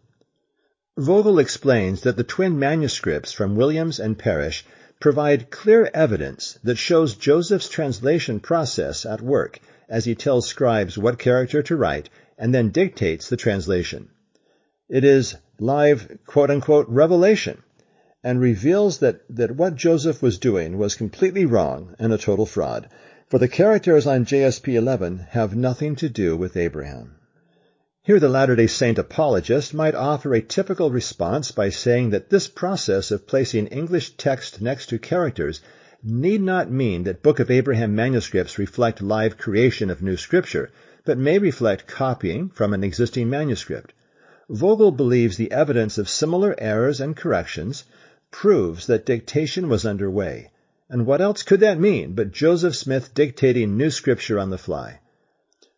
Vogel 0.99 1.39
explains 1.39 2.01
that 2.01 2.17
the 2.17 2.25
twin 2.25 2.59
manuscripts 2.59 3.31
from 3.31 3.55
Williams 3.55 4.01
and 4.01 4.19
Parrish 4.19 4.65
provide 4.99 5.53
clear 5.53 5.89
evidence 5.95 6.59
that 6.65 6.77
shows 6.77 7.15
Joseph's 7.15 7.69
translation 7.69 8.41
process 8.41 9.07
at 9.07 9.21
work 9.21 9.61
as 9.89 10.05
he 10.07 10.17
tells 10.17 10.49
scribes 10.49 10.99
what 10.99 11.21
character 11.21 11.63
to 11.63 11.77
write 11.77 12.11
and 12.37 12.53
then 12.53 12.71
dictates 12.71 13.29
the 13.29 13.37
translation. 13.37 14.09
It 14.89 15.05
is 15.05 15.37
live 15.61 16.19
quote 16.27 16.51
unquote 16.51 16.89
revelation 16.89 17.63
and 18.27 18.41
reveals 18.41 18.99
that, 18.99 19.21
that 19.31 19.53
what 19.53 19.77
Joseph 19.77 20.21
was 20.21 20.37
doing 20.37 20.77
was 20.77 20.97
completely 20.97 21.47
wrong 21.47 21.95
and 22.01 22.13
a 22.13 22.19
total 22.19 22.45
fraud, 22.45 22.89
for 23.29 23.39
the 23.39 23.47
characters 23.47 24.05
on 24.05 24.25
JSP 24.25 24.75
11 24.75 25.29
have 25.31 25.55
nothing 25.55 25.95
to 25.95 26.09
do 26.09 26.37
with 26.37 26.57
Abraham. 26.57 27.15
Here 28.03 28.19
the 28.19 28.29
Latter-day 28.29 28.67
Saint 28.67 28.99
apologist 28.99 29.73
might 29.73 29.95
offer 29.95 30.35
a 30.35 30.41
typical 30.41 30.91
response 30.91 31.53
by 31.53 31.69
saying 31.69 32.11
that 32.11 32.29
this 32.29 32.49
process 32.49 33.13
of 33.13 33.29
placing 33.29 33.69
English 33.69 34.17
text 34.17 34.61
next 34.61 34.87
to 34.87 34.99
characters 34.99 35.61
need 36.03 36.43
not 36.43 36.69
mean 36.69 37.05
that 37.05 37.23
Book 37.23 37.39
of 37.39 37.49
Abraham 37.49 37.95
manuscripts 37.95 38.59
reflect 38.59 39.01
live 39.01 39.39
creation 39.39 39.89
of 39.89 40.03
new 40.03 40.17
scripture, 40.17 40.73
but 41.05 41.17
may 41.17 41.39
reflect 41.39 41.87
copying 41.87 42.49
from 42.49 42.75
an 42.75 42.83
existing 42.83 43.31
manuscript. 43.31 43.93
Vogel 44.51 44.91
believes 44.91 45.37
the 45.37 45.53
evidence 45.53 45.97
of 45.97 46.09
similar 46.09 46.57
errors 46.59 47.01
and 47.01 47.17
corrections 47.17 47.85
proves 48.31 48.87
that 48.87 49.07
dictation 49.07 49.69
was 49.69 49.87
underway. 49.87 50.51
And 50.89 51.07
what 51.07 51.21
else 51.21 51.43
could 51.43 51.61
that 51.61 51.81
mean 51.81 52.15
but 52.15 52.33
Joseph 52.33 52.77
Smith 52.77 53.15
dictating 53.15 53.77
new 53.77 53.91
scripture 53.91 54.39
on 54.39 54.51
the 54.51 54.59
fly? 54.59 55.01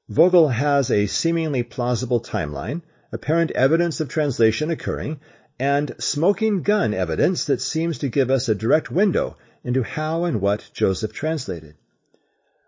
Vogel 0.09 0.49
has 0.49 0.91
a 0.91 1.07
seemingly 1.07 1.63
plausible 1.63 2.21
timeline, 2.21 2.83
apparent 3.13 3.51
evidence 3.53 4.01
of 4.01 4.09
translation 4.09 4.71
occurring, 4.71 5.21
and 5.59 5.95
smoking 5.99 6.63
gun 6.63 6.95
evidence 6.95 7.45
that 7.45 7.61
seems 7.61 7.99
to 7.99 8.09
give 8.09 8.31
us 8.31 8.49
a 8.49 8.55
direct 8.55 8.91
window 8.91 9.37
into 9.65 9.83
how 9.83 10.25
and 10.25 10.41
what 10.41 10.71
Joseph 10.73 11.13
translated. 11.13 11.75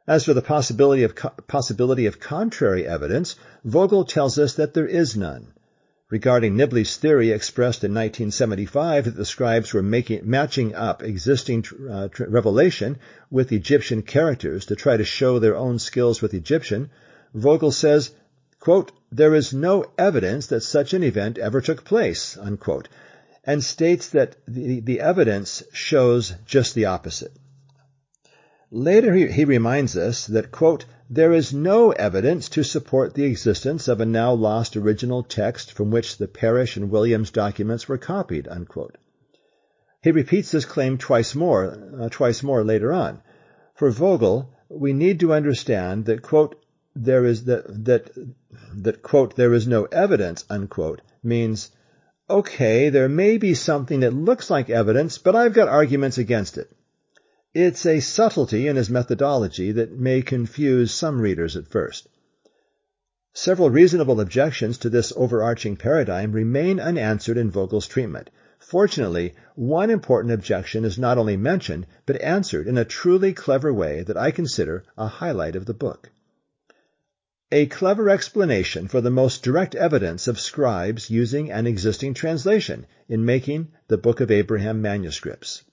As 0.06 0.24
for 0.24 0.34
the 0.34 0.42
possibility 0.42 1.02
of, 1.04 1.14
possibility 1.46 2.06
of 2.06 2.18
contrary 2.18 2.86
evidence, 2.86 3.36
Vogel 3.64 4.04
tells 4.04 4.38
us 4.38 4.54
that 4.54 4.74
there 4.74 4.86
is 4.86 5.16
none. 5.16 5.52
Regarding 6.10 6.56
Nibley's 6.56 6.96
theory 6.96 7.30
expressed 7.30 7.84
in 7.84 7.94
1975 7.94 9.04
that 9.04 9.16
the 9.16 9.24
scribes 9.24 9.72
were 9.72 9.82
making, 9.82 10.28
matching 10.28 10.74
up 10.74 11.04
existing 11.04 11.64
uh, 11.88 12.08
revelation 12.18 12.98
with 13.30 13.52
Egyptian 13.52 14.02
characters 14.02 14.66
to 14.66 14.74
try 14.74 14.96
to 14.96 15.04
show 15.04 15.38
their 15.38 15.56
own 15.56 15.78
skills 15.78 16.20
with 16.20 16.34
Egyptian, 16.34 16.90
Vogel 17.32 17.70
says, 17.70 18.10
quote, 18.58 18.90
there 19.12 19.36
is 19.36 19.54
no 19.54 19.86
evidence 19.96 20.48
that 20.48 20.62
such 20.62 20.94
an 20.94 21.04
event 21.04 21.38
ever 21.38 21.60
took 21.60 21.84
place, 21.84 22.36
unquote, 22.36 22.88
and 23.44 23.62
states 23.62 24.08
that 24.08 24.34
the, 24.48 24.80
the 24.80 24.98
evidence 24.98 25.62
shows 25.72 26.34
just 26.44 26.74
the 26.74 26.86
opposite. 26.86 27.32
Later 28.70 29.14
he, 29.14 29.26
he 29.26 29.44
reminds 29.44 29.96
us 29.96 30.26
that, 30.28 30.52
quote, 30.52 30.84
there 31.08 31.32
is 31.32 31.52
no 31.52 31.90
evidence 31.90 32.48
to 32.50 32.62
support 32.62 33.14
the 33.14 33.24
existence 33.24 33.88
of 33.88 34.00
a 34.00 34.06
now 34.06 34.32
lost 34.32 34.76
original 34.76 35.22
text 35.22 35.72
from 35.72 35.90
which 35.90 36.18
the 36.18 36.28
Parrish 36.28 36.76
and 36.76 36.90
Williams 36.90 37.30
documents 37.30 37.88
were 37.88 37.98
copied, 37.98 38.46
unquote. 38.46 38.96
He 40.02 40.12
repeats 40.12 40.52
this 40.52 40.64
claim 40.64 40.98
twice 40.98 41.34
more, 41.34 41.76
uh, 42.00 42.08
twice 42.10 42.42
more 42.42 42.62
later 42.62 42.92
on. 42.92 43.22
For 43.74 43.90
Vogel, 43.90 44.54
we 44.68 44.92
need 44.92 45.20
to 45.20 45.32
understand 45.32 46.04
that, 46.04 46.22
quote, 46.22 46.54
there 46.94 47.24
is 47.24 47.44
that 47.44 47.84
that 47.84 48.10
that 48.74 49.02
quote 49.02 49.36
there 49.36 49.54
is 49.54 49.66
no 49.66 49.84
evidence 49.86 50.44
unquote 50.50 51.00
means 51.22 51.70
okay 52.28 52.90
there 52.90 53.08
may 53.08 53.38
be 53.38 53.54
something 53.54 54.00
that 54.00 54.12
looks 54.12 54.50
like 54.50 54.68
evidence 54.68 55.18
but 55.18 55.36
I've 55.36 55.54
got 55.54 55.68
arguments 55.68 56.18
against 56.18 56.58
it. 56.58 56.70
It's 57.52 57.84
a 57.84 57.98
subtlety 57.98 58.68
in 58.68 58.76
his 58.76 58.88
methodology 58.88 59.72
that 59.72 59.98
may 59.98 60.22
confuse 60.22 60.94
some 60.94 61.20
readers 61.20 61.56
at 61.56 61.66
first. 61.66 62.08
Several 63.32 63.70
reasonable 63.70 64.20
objections 64.20 64.78
to 64.78 64.88
this 64.88 65.12
overarching 65.16 65.76
paradigm 65.76 66.30
remain 66.30 66.78
unanswered 66.78 67.36
in 67.36 67.50
Vogel's 67.50 67.88
treatment. 67.88 68.30
Fortunately, 68.60 69.34
one 69.56 69.90
important 69.90 70.32
objection 70.32 70.84
is 70.84 70.96
not 70.96 71.18
only 71.18 71.36
mentioned, 71.36 71.86
but 72.06 72.22
answered 72.22 72.68
in 72.68 72.78
a 72.78 72.84
truly 72.84 73.32
clever 73.32 73.72
way 73.72 74.04
that 74.04 74.16
I 74.16 74.30
consider 74.30 74.84
a 74.96 75.08
highlight 75.08 75.56
of 75.56 75.66
the 75.66 75.74
book. 75.74 76.10
A 77.50 77.66
clever 77.66 78.08
explanation 78.08 78.86
for 78.86 79.00
the 79.00 79.10
most 79.10 79.42
direct 79.42 79.74
evidence 79.74 80.28
of 80.28 80.38
scribes 80.38 81.10
using 81.10 81.50
an 81.50 81.66
existing 81.66 82.14
translation 82.14 82.86
in 83.08 83.24
making 83.24 83.72
the 83.88 83.98
Book 83.98 84.20
of 84.20 84.30
Abraham 84.30 84.80
manuscripts. 84.80 85.64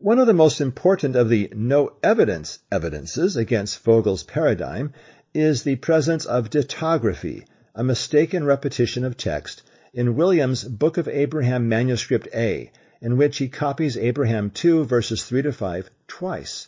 One 0.00 0.18
of 0.18 0.26
the 0.26 0.34
most 0.34 0.60
important 0.60 1.14
of 1.14 1.28
the 1.28 1.48
no 1.54 1.92
evidence 2.02 2.58
evidences 2.70 3.36
against 3.36 3.78
Vogel's 3.84 4.24
paradigm 4.24 4.92
is 5.32 5.62
the 5.62 5.76
presence 5.76 6.26
of 6.26 6.50
dittography, 6.50 7.46
a 7.76 7.84
mistaken 7.84 8.44
repetition 8.44 9.04
of 9.04 9.16
text, 9.16 9.62
in 9.92 10.16
Williams' 10.16 10.64
Book 10.64 10.98
of 10.98 11.06
Abraham 11.06 11.68
manuscript 11.68 12.26
A, 12.34 12.72
in 13.00 13.16
which 13.16 13.38
he 13.38 13.48
copies 13.48 13.96
Abraham 13.96 14.50
2 14.50 14.84
verses 14.84 15.22
3 15.22 15.42
to 15.42 15.52
5 15.52 15.90
twice. 16.08 16.66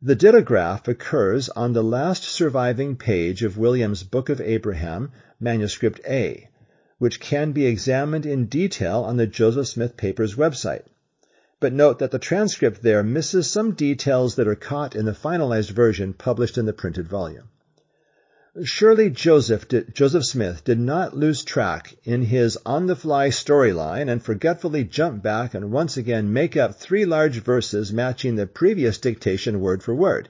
The 0.00 0.14
dittograph 0.14 0.86
occurs 0.86 1.48
on 1.48 1.72
the 1.72 1.82
last 1.82 2.22
surviving 2.22 2.94
page 2.94 3.42
of 3.42 3.58
William's 3.58 4.04
Book 4.04 4.28
of 4.28 4.40
Abraham, 4.40 5.10
manuscript 5.40 6.00
A, 6.08 6.48
which 6.98 7.18
can 7.18 7.50
be 7.50 7.66
examined 7.66 8.24
in 8.24 8.46
detail 8.46 9.02
on 9.02 9.16
the 9.16 9.26
Joseph 9.26 9.66
Smith 9.66 9.96
Papers 9.96 10.36
website. 10.36 10.84
But 11.58 11.72
note 11.72 12.00
that 12.00 12.10
the 12.10 12.18
transcript 12.18 12.82
there 12.82 13.02
misses 13.02 13.50
some 13.50 13.72
details 13.72 14.34
that 14.34 14.46
are 14.46 14.54
caught 14.54 14.94
in 14.94 15.06
the 15.06 15.12
finalized 15.12 15.70
version 15.70 16.12
published 16.12 16.58
in 16.58 16.66
the 16.66 16.74
printed 16.74 17.08
volume. 17.08 17.48
Surely 18.64 19.10
Joseph, 19.10 19.68
did, 19.68 19.94
Joseph 19.94 20.24
Smith 20.24 20.64
did 20.64 20.78
not 20.78 21.16
lose 21.16 21.44
track 21.44 21.96
in 22.04 22.22
his 22.22 22.58
on-the-fly 22.64 23.28
storyline 23.28 24.10
and 24.10 24.22
forgetfully 24.22 24.84
jump 24.84 25.22
back 25.22 25.54
and 25.54 25.70
once 25.70 25.96
again 25.96 26.32
make 26.32 26.56
up 26.56 26.74
three 26.74 27.04
large 27.04 27.42
verses 27.42 27.92
matching 27.92 28.36
the 28.36 28.46
previous 28.46 28.98
dictation 28.98 29.60
word 29.60 29.82
for 29.82 29.94
word. 29.94 30.28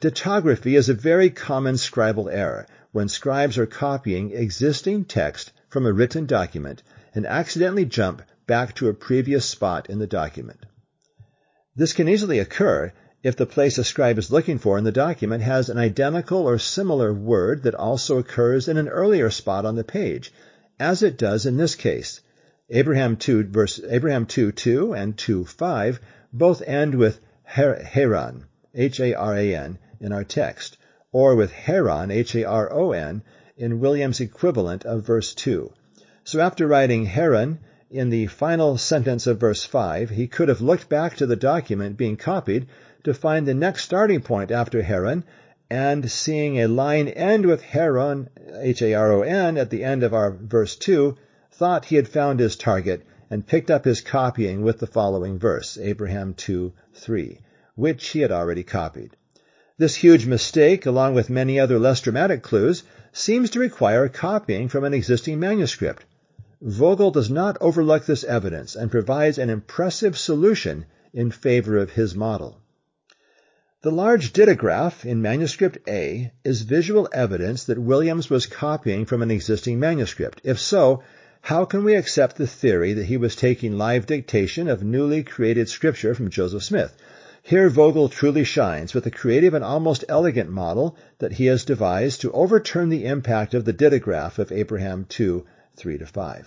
Dittography 0.00 0.76
is 0.76 0.88
a 0.88 0.94
very 0.94 1.30
common 1.30 1.76
scribal 1.76 2.32
error 2.32 2.66
when 2.92 3.08
scribes 3.08 3.56
are 3.58 3.66
copying 3.66 4.32
existing 4.32 5.04
text 5.04 5.52
from 5.68 5.86
a 5.86 5.92
written 5.92 6.26
document 6.26 6.82
and 7.14 7.26
accidentally 7.26 7.84
jump 7.84 8.22
back 8.46 8.74
to 8.74 8.88
a 8.88 8.94
previous 8.94 9.44
spot 9.44 9.88
in 9.88 9.98
the 9.98 10.06
document. 10.06 10.66
This 11.76 11.92
can 11.92 12.08
easily 12.08 12.38
occur 12.38 12.92
if 13.22 13.36
the 13.36 13.46
place 13.46 13.78
a 13.78 13.84
scribe 13.84 14.18
is 14.18 14.30
looking 14.30 14.58
for 14.58 14.76
in 14.76 14.84
the 14.84 14.92
document 14.92 15.42
has 15.42 15.68
an 15.70 15.78
identical 15.78 16.46
or 16.46 16.58
similar 16.58 17.12
word 17.12 17.62
that 17.62 17.74
also 17.74 18.18
occurs 18.18 18.68
in 18.68 18.76
an 18.76 18.88
earlier 18.88 19.30
spot 19.30 19.64
on 19.64 19.76
the 19.76 19.84
page, 19.84 20.32
as 20.78 21.02
it 21.02 21.16
does 21.16 21.46
in 21.46 21.56
this 21.56 21.74
case. 21.74 22.20
Abraham 22.70 23.16
2, 23.16 23.44
verse, 23.44 23.80
Abraham 23.88 24.26
2, 24.26 24.52
2 24.52 24.94
and 24.94 25.16
2, 25.16 25.44
5 25.46 26.00
both 26.32 26.62
end 26.62 26.94
with 26.96 27.20
Haran, 27.44 28.44
H-A-R-A-N, 28.74 29.78
in 30.00 30.12
our 30.12 30.24
text, 30.24 30.76
or 31.12 31.36
with 31.36 31.52
Haron, 31.52 32.10
H-A-R-O-N, 32.12 33.22
in 33.56 33.80
Williams' 33.80 34.20
equivalent 34.20 34.84
of 34.84 35.06
verse 35.06 35.34
2. 35.34 35.72
So 36.24 36.40
after 36.40 36.66
writing 36.66 37.06
Haran 37.06 37.60
in 37.94 38.10
the 38.10 38.26
final 38.26 38.76
sentence 38.76 39.24
of 39.24 39.38
verse 39.38 39.64
5, 39.64 40.10
he 40.10 40.26
could 40.26 40.48
have 40.48 40.60
looked 40.60 40.88
back 40.88 41.16
to 41.16 41.26
the 41.26 41.36
document 41.36 41.96
being 41.96 42.16
copied 42.16 42.66
to 43.04 43.14
find 43.14 43.46
the 43.46 43.54
next 43.54 43.84
starting 43.84 44.20
point 44.20 44.50
after 44.50 44.82
Haran, 44.82 45.22
and 45.70 46.10
seeing 46.10 46.60
a 46.60 46.66
line 46.66 47.06
end 47.06 47.46
with 47.46 47.62
Haron, 47.62 48.26
H-A-R-O-N, 48.52 49.56
at 49.56 49.70
the 49.70 49.84
end 49.84 50.02
of 50.02 50.12
our 50.12 50.32
verse 50.32 50.74
2, 50.74 51.16
thought 51.52 51.84
he 51.84 51.94
had 51.94 52.08
found 52.08 52.40
his 52.40 52.56
target 52.56 53.06
and 53.30 53.46
picked 53.46 53.70
up 53.70 53.84
his 53.84 54.00
copying 54.00 54.62
with 54.62 54.80
the 54.80 54.88
following 54.88 55.38
verse, 55.38 55.78
Abraham 55.80 56.34
2, 56.34 56.72
3, 56.94 57.38
which 57.76 58.08
he 58.08 58.22
had 58.22 58.32
already 58.32 58.64
copied. 58.64 59.10
This 59.78 59.94
huge 59.94 60.26
mistake, 60.26 60.84
along 60.84 61.14
with 61.14 61.30
many 61.30 61.60
other 61.60 61.78
less 61.78 62.00
dramatic 62.00 62.42
clues, 62.42 62.82
seems 63.12 63.50
to 63.50 63.60
require 63.60 64.08
copying 64.08 64.68
from 64.68 64.82
an 64.82 64.94
existing 64.94 65.38
manuscript. 65.38 66.04
Vogel 66.66 67.10
does 67.10 67.28
not 67.28 67.58
overlook 67.60 68.06
this 68.06 68.24
evidence 68.24 68.74
and 68.74 68.90
provides 68.90 69.36
an 69.36 69.50
impressive 69.50 70.16
solution 70.16 70.86
in 71.12 71.30
favor 71.30 71.76
of 71.76 71.90
his 71.90 72.14
model. 72.14 72.58
The 73.82 73.90
large 73.90 74.32
dittograph 74.32 75.04
in 75.04 75.20
manuscript 75.20 75.76
A 75.86 76.32
is 76.42 76.62
visual 76.62 77.06
evidence 77.12 77.64
that 77.64 77.78
Williams 77.78 78.30
was 78.30 78.46
copying 78.46 79.04
from 79.04 79.20
an 79.20 79.30
existing 79.30 79.78
manuscript. 79.78 80.40
If 80.42 80.58
so, 80.58 81.02
how 81.42 81.66
can 81.66 81.84
we 81.84 81.96
accept 81.96 82.36
the 82.36 82.46
theory 82.46 82.94
that 82.94 83.04
he 83.04 83.18
was 83.18 83.36
taking 83.36 83.76
live 83.76 84.06
dictation 84.06 84.66
of 84.66 84.82
newly 84.82 85.22
created 85.22 85.68
scripture 85.68 86.14
from 86.14 86.30
Joseph 86.30 86.62
Smith? 86.64 86.96
Here 87.42 87.68
Vogel 87.68 88.08
truly 88.08 88.44
shines 88.44 88.94
with 88.94 89.04
a 89.04 89.10
creative 89.10 89.52
and 89.52 89.62
almost 89.62 90.06
elegant 90.08 90.48
model 90.48 90.96
that 91.18 91.32
he 91.32 91.44
has 91.44 91.66
devised 91.66 92.22
to 92.22 92.32
overturn 92.32 92.88
the 92.88 93.04
impact 93.04 93.52
of 93.52 93.66
the 93.66 93.74
dittograph 93.74 94.38
of 94.38 94.50
Abraham 94.50 95.04
2, 95.10 95.44
3-5, 95.76 96.46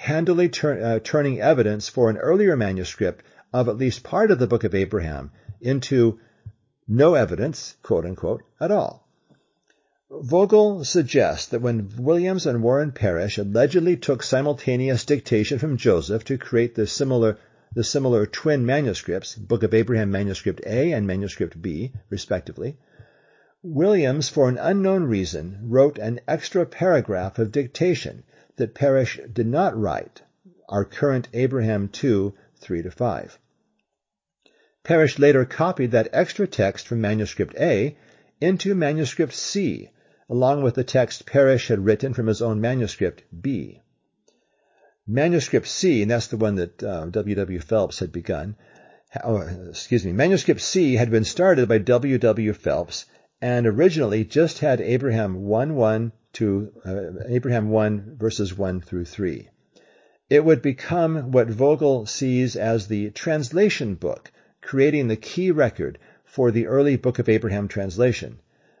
handily 0.00 0.50
uh, 0.64 0.98
turning 1.04 1.42
evidence 1.42 1.90
for 1.90 2.08
an 2.08 2.16
earlier 2.16 2.56
manuscript 2.56 3.22
of 3.52 3.68
at 3.68 3.76
least 3.76 4.02
part 4.02 4.30
of 4.30 4.38
the 4.38 4.46
book 4.46 4.64
of 4.64 4.74
Abraham 4.74 5.30
into 5.60 6.18
no 6.88 7.12
evidence, 7.14 7.76
quote 7.82 8.06
unquote, 8.06 8.42
at 8.58 8.70
all. 8.70 9.06
Vogel 10.10 10.84
suggests 10.84 11.48
that 11.48 11.60
when 11.60 11.90
Williams 11.98 12.46
and 12.46 12.62
Warren 12.62 12.92
Parrish 12.92 13.36
allegedly 13.36 13.98
took 13.98 14.22
simultaneous 14.22 15.04
dictation 15.04 15.58
from 15.58 15.76
Joseph 15.76 16.24
to 16.24 16.38
create 16.38 16.74
the 16.74 16.86
similar 16.86 17.36
the 17.74 17.84
similar 17.84 18.24
twin 18.24 18.64
manuscripts, 18.64 19.34
Book 19.34 19.62
of 19.62 19.74
Abraham 19.74 20.10
Manuscript 20.10 20.62
A 20.64 20.92
and 20.92 21.06
Manuscript 21.06 21.60
B, 21.60 21.92
respectively, 22.08 22.78
Williams, 23.62 24.30
for 24.30 24.48
an 24.48 24.56
unknown 24.56 25.04
reason, 25.04 25.58
wrote 25.64 25.98
an 25.98 26.20
extra 26.26 26.64
paragraph 26.64 27.38
of 27.38 27.52
dictation 27.52 28.24
that 28.60 28.74
Parrish 28.74 29.18
did 29.32 29.46
not 29.46 29.78
write, 29.78 30.22
our 30.68 30.84
current 30.84 31.28
Abraham 31.32 31.88
2, 31.88 32.32
3 32.56 32.82
to 32.82 32.90
5. 32.90 33.38
Parrish 34.84 35.18
later 35.18 35.44
copied 35.44 35.90
that 35.90 36.08
extra 36.12 36.46
text 36.46 36.86
from 36.86 37.00
manuscript 37.00 37.54
A 37.58 37.96
into 38.40 38.74
manuscript 38.74 39.34
C, 39.34 39.90
along 40.28 40.62
with 40.62 40.74
the 40.74 40.84
text 40.84 41.26
Parrish 41.26 41.68
had 41.68 41.84
written 41.84 42.14
from 42.14 42.26
his 42.28 42.40
own 42.40 42.60
manuscript 42.60 43.22
B. 43.42 43.82
Manuscript 45.06 45.66
C, 45.66 46.02
and 46.02 46.10
that's 46.10 46.28
the 46.28 46.36
one 46.36 46.54
that 46.54 46.82
uh, 46.82 47.06
W. 47.06 47.34
W. 47.34 47.60
Phelps 47.60 47.98
had 47.98 48.12
begun. 48.12 48.56
Excuse 49.68 50.04
me. 50.04 50.12
Manuscript 50.12 50.60
C 50.60 50.94
had 50.94 51.10
been 51.10 51.24
started 51.24 51.68
by 51.68 51.78
W. 51.78 52.16
W. 52.18 52.52
Phelps 52.52 53.06
and 53.40 53.66
originally 53.66 54.24
just 54.24 54.58
had 54.58 54.80
Abraham 54.80 55.44
1 55.44 55.74
1 55.74 56.12
to 56.34 56.72
uh, 56.84 57.24
Abraham 57.26 57.70
1 57.70 58.16
verses 58.16 58.56
1 58.56 58.80
through 58.80 59.04
3. 59.04 59.48
It 60.28 60.44
would 60.44 60.62
become 60.62 61.32
what 61.32 61.48
Vogel 61.48 62.06
sees 62.06 62.54
as 62.54 62.86
the 62.86 63.10
translation 63.10 63.94
book 63.94 64.30
creating 64.60 65.08
the 65.08 65.16
key 65.16 65.50
record 65.50 65.98
for 66.24 66.50
the 66.50 66.66
early 66.66 66.96
Book 66.96 67.18
of 67.18 67.28
Abraham 67.28 67.66
translation. 67.66 68.38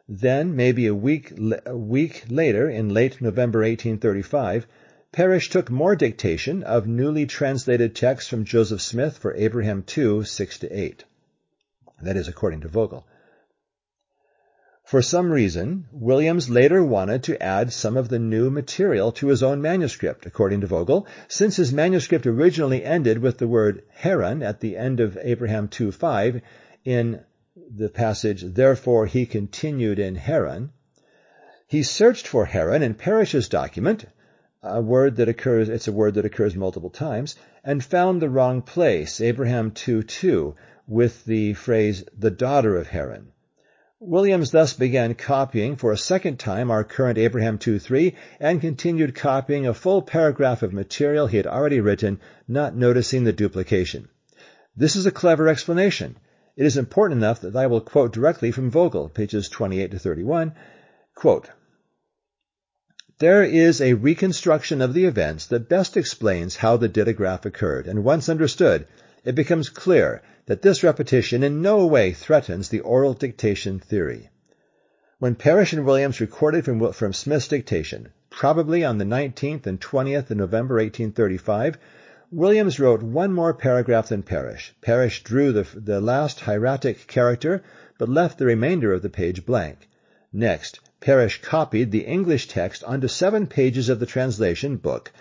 Then, 0.08 0.54
maybe 0.54 0.86
a 0.86 0.94
week, 0.94 1.32
a 1.66 1.76
week 1.76 2.24
later, 2.28 2.68
in 2.68 2.90
late 2.90 3.20
November 3.20 3.60
1835, 3.60 4.66
Parrish 5.12 5.50
took 5.50 5.70
more 5.70 5.96
dictation 5.96 6.62
of 6.62 6.86
newly 6.86 7.26
translated 7.26 7.96
texts 7.96 8.28
from 8.28 8.44
Joseph 8.44 8.80
Smith 8.80 9.18
for 9.18 9.34
Abraham 9.34 9.82
2, 9.82 10.22
6 10.22 10.58
to 10.60 10.68
8. 10.68 11.04
That 12.02 12.16
is 12.16 12.28
according 12.28 12.60
to 12.60 12.68
Vogel. 12.68 13.06
For 14.90 15.02
some 15.02 15.30
reason, 15.30 15.86
Williams 15.92 16.50
later 16.50 16.82
wanted 16.84 17.22
to 17.22 17.40
add 17.40 17.72
some 17.72 17.96
of 17.96 18.08
the 18.08 18.18
new 18.18 18.50
material 18.50 19.12
to 19.12 19.28
his 19.28 19.40
own 19.40 19.62
manuscript, 19.62 20.26
according 20.26 20.62
to 20.62 20.66
Vogel, 20.66 21.06
since 21.28 21.54
his 21.54 21.72
manuscript 21.72 22.26
originally 22.26 22.82
ended 22.82 23.18
with 23.18 23.38
the 23.38 23.46
word 23.46 23.84
Haran 23.90 24.42
at 24.42 24.58
the 24.58 24.76
end 24.76 24.98
of 24.98 25.16
Abraham 25.22 25.68
2.5 25.68 26.42
in 26.84 27.20
the 27.72 27.88
passage, 27.88 28.42
Therefore 28.42 29.06
he 29.06 29.26
continued 29.26 30.00
in 30.00 30.16
Haran. 30.16 30.70
He 31.68 31.84
searched 31.84 32.26
for 32.26 32.46
Haran 32.46 32.82
in 32.82 32.94
Parrish's 32.94 33.48
document, 33.48 34.06
a 34.60 34.82
word 34.82 35.14
that 35.18 35.28
occurs, 35.28 35.68
it's 35.68 35.86
a 35.86 35.92
word 35.92 36.14
that 36.14 36.24
occurs 36.24 36.56
multiple 36.56 36.90
times, 36.90 37.36
and 37.62 37.84
found 37.84 38.20
the 38.20 38.28
wrong 38.28 38.60
place, 38.60 39.20
Abraham 39.20 39.70
2.2, 39.70 40.56
with 40.88 41.24
the 41.26 41.54
phrase, 41.54 42.02
the 42.18 42.32
daughter 42.32 42.74
of 42.76 42.88
Haran. 42.88 43.30
Williams 44.02 44.50
thus 44.50 44.72
began 44.72 45.14
copying 45.14 45.76
for 45.76 45.92
a 45.92 45.98
second 45.98 46.38
time 46.38 46.70
our 46.70 46.84
current 46.84 47.18
Abraham 47.18 47.58
2.3 47.58 48.14
and 48.40 48.58
continued 48.58 49.14
copying 49.14 49.66
a 49.66 49.74
full 49.74 50.00
paragraph 50.00 50.62
of 50.62 50.72
material 50.72 51.26
he 51.26 51.36
had 51.36 51.46
already 51.46 51.80
written, 51.80 52.18
not 52.48 52.74
noticing 52.74 53.24
the 53.24 53.32
duplication. 53.34 54.08
This 54.74 54.96
is 54.96 55.04
a 55.04 55.10
clever 55.10 55.48
explanation. 55.48 56.16
It 56.56 56.64
is 56.64 56.78
important 56.78 57.18
enough 57.18 57.42
that 57.42 57.54
I 57.54 57.66
will 57.66 57.82
quote 57.82 58.14
directly 58.14 58.52
from 58.52 58.70
Vogel, 58.70 59.10
pages 59.10 59.50
28 59.50 59.90
to 59.90 59.98
31. 59.98 60.54
Quote, 61.14 61.50
there 63.18 63.42
is 63.42 63.82
a 63.82 63.92
reconstruction 63.92 64.80
of 64.80 64.94
the 64.94 65.04
events 65.04 65.44
that 65.48 65.68
best 65.68 65.98
explains 65.98 66.56
how 66.56 66.78
the 66.78 66.88
dittograph 66.88 67.44
occurred, 67.44 67.86
and 67.86 68.02
once 68.02 68.30
understood, 68.30 68.86
it 69.26 69.34
becomes 69.34 69.68
clear 69.68 70.22
that 70.50 70.62
this 70.62 70.82
repetition 70.82 71.44
in 71.44 71.62
no 71.62 71.86
way 71.86 72.12
threatens 72.12 72.70
the 72.70 72.80
oral 72.80 73.14
dictation 73.14 73.78
theory. 73.78 74.28
When 75.20 75.36
Parrish 75.36 75.72
and 75.72 75.86
Williams 75.86 76.20
recorded 76.20 76.64
from, 76.64 76.92
from 76.92 77.12
Smith's 77.12 77.46
dictation, 77.46 78.08
probably 78.30 78.84
on 78.84 78.98
the 78.98 79.04
19th 79.04 79.68
and 79.68 79.80
20th 79.80 80.28
of 80.28 80.36
November 80.36 80.74
1835, 80.74 81.78
Williams 82.32 82.80
wrote 82.80 83.00
one 83.00 83.32
more 83.32 83.54
paragraph 83.54 84.08
than 84.08 84.24
Parrish. 84.24 84.74
Parrish 84.80 85.22
drew 85.22 85.52
the, 85.52 85.68
the 85.72 86.00
last 86.00 86.40
hieratic 86.40 87.06
character, 87.06 87.62
but 87.96 88.08
left 88.08 88.36
the 88.36 88.46
remainder 88.46 88.92
of 88.92 89.02
the 89.02 89.08
page 89.08 89.46
blank. 89.46 89.88
Next, 90.32 90.80
Parrish 91.00 91.40
copied 91.42 91.92
the 91.92 92.06
English 92.06 92.48
text 92.48 92.82
onto 92.82 93.06
seven 93.06 93.46
pages 93.46 93.88
of 93.88 94.00
the 94.00 94.04
translation 94.04 94.78
book, 94.78 95.12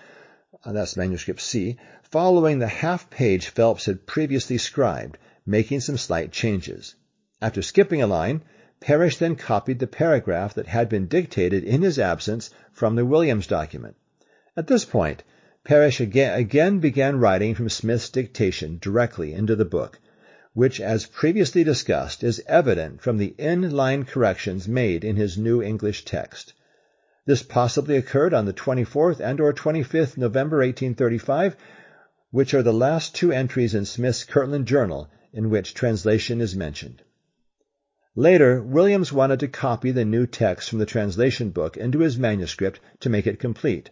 uh, 0.65 0.71
that's 0.71 0.97
manuscript 0.97 1.41
C, 1.41 1.77
following 2.03 2.59
the 2.59 2.67
half 2.67 3.09
page 3.09 3.47
Phelps 3.47 3.85
had 3.85 4.05
previously 4.05 4.57
scribed, 4.57 5.17
making 5.45 5.79
some 5.79 5.97
slight 5.97 6.31
changes. 6.31 6.95
After 7.41 7.61
skipping 7.61 8.01
a 8.01 8.07
line, 8.07 8.43
Parrish 8.81 9.17
then 9.17 9.35
copied 9.35 9.79
the 9.79 9.87
paragraph 9.87 10.53
that 10.53 10.67
had 10.67 10.89
been 10.89 11.07
dictated 11.07 11.63
in 11.63 11.81
his 11.81 11.99
absence 11.99 12.49
from 12.71 12.95
the 12.95 13.05
Williams 13.05 13.47
document. 13.47 13.95
At 14.57 14.67
this 14.67 14.85
point, 14.85 15.23
Parrish 15.63 15.99
again, 15.99 16.37
again 16.39 16.79
began 16.79 17.19
writing 17.19 17.55
from 17.55 17.69
Smith's 17.69 18.09
dictation 18.09 18.77
directly 18.81 19.33
into 19.33 19.55
the 19.55 19.65
book. 19.65 19.99
which, 20.53 20.81
as 20.81 21.05
previously 21.05 21.63
discussed, 21.63 22.23
is 22.23 22.41
evident 22.47 23.01
from 23.01 23.17
the 23.17 23.35
in-line 23.37 24.03
corrections 24.03 24.67
made 24.67 25.03
in 25.03 25.15
his 25.15 25.37
New 25.37 25.61
English 25.61 26.03
text. 26.05 26.53
This 27.29 27.43
possibly 27.43 27.95
occurred 27.95 28.33
on 28.33 28.45
the 28.45 28.53
24th 28.53 29.19
and 29.19 29.39
or 29.39 29.53
25th 29.53 30.17
November 30.17 30.57
1835, 30.65 31.55
which 32.31 32.55
are 32.55 32.63
the 32.63 32.73
last 32.73 33.13
two 33.13 33.31
entries 33.31 33.75
in 33.75 33.85
Smith's 33.85 34.23
Kirtland 34.23 34.65
Journal 34.65 35.11
in 35.31 35.51
which 35.51 35.75
translation 35.75 36.41
is 36.41 36.55
mentioned. 36.55 37.03
Later, 38.15 38.63
Williams 38.63 39.13
wanted 39.13 39.41
to 39.41 39.47
copy 39.47 39.91
the 39.91 40.05
new 40.05 40.25
text 40.25 40.71
from 40.71 40.79
the 40.79 40.87
translation 40.87 41.51
book 41.51 41.77
into 41.77 41.99
his 41.99 42.17
manuscript 42.17 42.79
to 43.01 43.11
make 43.11 43.27
it 43.27 43.37
complete. 43.37 43.91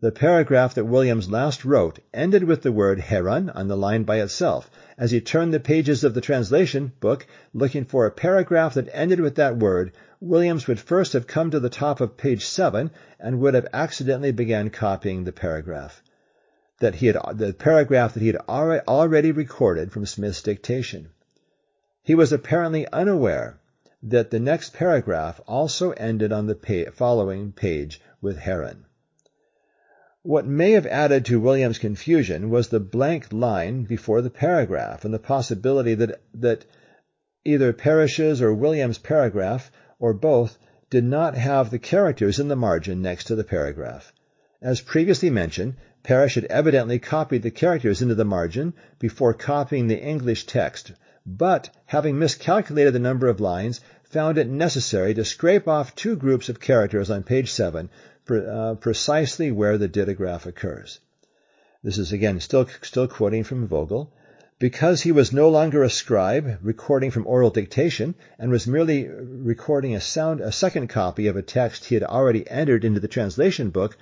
The 0.00 0.12
paragraph 0.12 0.74
that 0.74 0.84
Williams 0.84 1.28
last 1.28 1.64
wrote 1.64 1.98
ended 2.14 2.44
with 2.44 2.62
the 2.62 2.70
word 2.70 3.00
Haran 3.00 3.50
on 3.50 3.66
the 3.66 3.76
line 3.76 4.04
by 4.04 4.20
itself. 4.20 4.70
As 4.96 5.10
he 5.10 5.20
turned 5.20 5.52
the 5.52 5.58
pages 5.58 6.04
of 6.04 6.14
the 6.14 6.20
translation 6.20 6.92
book 7.00 7.26
looking 7.52 7.84
for 7.84 8.06
a 8.06 8.12
paragraph 8.12 8.74
that 8.74 8.88
ended 8.92 9.18
with 9.18 9.34
that 9.34 9.56
word, 9.56 9.90
Williams 10.20 10.66
would 10.66 10.78
first 10.78 11.14
have 11.14 11.26
come 11.26 11.50
to 11.50 11.60
the 11.60 11.70
top 11.70 12.00
of 12.00 12.18
page 12.18 12.44
7 12.44 12.90
and 13.18 13.40
would 13.40 13.54
have 13.54 13.68
accidentally 13.72 14.32
began 14.32 14.68
copying 14.68 15.24
the 15.24 15.32
paragraph 15.32 16.02
that 16.80 16.96
he 16.96 17.06
had 17.06 17.16
the 17.34 17.54
paragraph 17.54 18.14
that 18.14 18.20
he 18.20 18.26
had 18.26 18.36
already 18.36 19.32
recorded 19.32 19.92
from 19.92 20.04
Smith's 20.04 20.42
dictation. 20.42 21.10
He 22.02 22.14
was 22.14 22.32
apparently 22.32 22.86
unaware 22.88 23.60
that 24.02 24.30
the 24.30 24.40
next 24.40 24.72
paragraph 24.72 25.40
also 25.46 25.92
ended 25.92 26.32
on 26.32 26.46
the 26.46 26.90
following 26.92 27.52
page 27.52 28.00
with 28.20 28.38
Haran. 28.38 28.86
What 30.22 30.46
may 30.46 30.72
have 30.72 30.86
added 30.86 31.24
to 31.26 31.40
William's 31.40 31.78
confusion 31.78 32.50
was 32.50 32.68
the 32.68 32.80
blank 32.80 33.32
line 33.32 33.84
before 33.84 34.20
the 34.20 34.30
paragraph 34.30 35.04
and 35.04 35.14
the 35.14 35.18
possibility 35.18 35.94
that, 35.94 36.20
that 36.34 36.64
either 37.44 37.72
Parrish's 37.72 38.42
or 38.42 38.52
William's 38.52 38.98
paragraph, 38.98 39.70
or 40.00 40.12
both, 40.12 40.58
did 40.90 41.04
not 41.04 41.36
have 41.36 41.70
the 41.70 41.78
characters 41.78 42.40
in 42.40 42.48
the 42.48 42.56
margin 42.56 43.00
next 43.00 43.24
to 43.24 43.36
the 43.36 43.44
paragraph. 43.44 44.12
As 44.60 44.80
previously 44.80 45.30
mentioned, 45.30 45.76
Parrish 46.02 46.34
had 46.34 46.46
evidently 46.46 46.98
copied 46.98 47.42
the 47.42 47.50
characters 47.50 48.02
into 48.02 48.16
the 48.16 48.24
margin 48.24 48.74
before 48.98 49.32
copying 49.32 49.86
the 49.86 50.02
English 50.02 50.46
text, 50.46 50.92
but 51.24 51.70
having 51.86 52.18
miscalculated 52.18 52.92
the 52.92 52.98
number 52.98 53.28
of 53.28 53.38
lines, 53.38 53.80
found 54.02 54.38
it 54.38 54.48
necessary 54.48 55.14
to 55.14 55.24
scrape 55.24 55.68
off 55.68 55.94
two 55.94 56.16
groups 56.16 56.48
of 56.48 56.58
characters 56.58 57.10
on 57.10 57.22
page 57.22 57.52
7 57.52 57.88
uh, 58.28 58.74
precisely 58.80 59.50
where 59.50 59.78
the 59.78 59.88
dittograph 59.88 60.46
occurs. 60.46 61.00
This 61.82 61.98
is 61.98 62.12
again 62.12 62.40
still, 62.40 62.66
still 62.82 63.08
quoting 63.08 63.44
from 63.44 63.66
Vogel. 63.66 64.12
Because 64.60 65.00
he 65.00 65.10
was 65.10 65.32
no 65.32 65.48
longer 65.48 65.82
a 65.82 65.88
scribe 65.88 66.58
recording 66.60 67.10
from 67.10 67.26
oral 67.26 67.48
dictation 67.48 68.14
and 68.38 68.50
was 68.50 68.66
merely 68.66 69.08
recording 69.08 69.94
a 69.94 70.02
sound, 70.02 70.42
a 70.42 70.52
second 70.52 70.88
copy 70.88 71.28
of 71.28 71.36
a 71.36 71.40
text 71.40 71.86
he 71.86 71.94
had 71.94 72.04
already 72.04 72.46
entered 72.46 72.84
into 72.84 73.00
the 73.00 73.08
translation 73.08 73.70
book, 73.70 73.96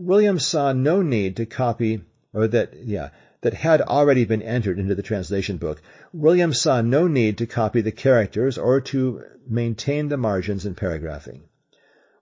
Williams 0.00 0.44
saw 0.44 0.72
no 0.72 1.00
need 1.00 1.36
to 1.36 1.46
copy, 1.46 2.02
or 2.34 2.48
that, 2.48 2.74
yeah, 2.84 3.10
that 3.42 3.54
had 3.54 3.82
already 3.82 4.24
been 4.24 4.42
entered 4.42 4.80
into 4.80 4.96
the 4.96 5.02
translation 5.04 5.58
book. 5.58 5.80
Williams 6.12 6.60
saw 6.60 6.80
no 6.80 7.06
need 7.06 7.38
to 7.38 7.46
copy 7.46 7.80
the 7.80 7.92
characters 7.92 8.58
or 8.58 8.80
to 8.80 9.22
maintain 9.48 10.08
the 10.08 10.16
margins 10.16 10.66
and 10.66 10.76
paragraphing. 10.76 11.44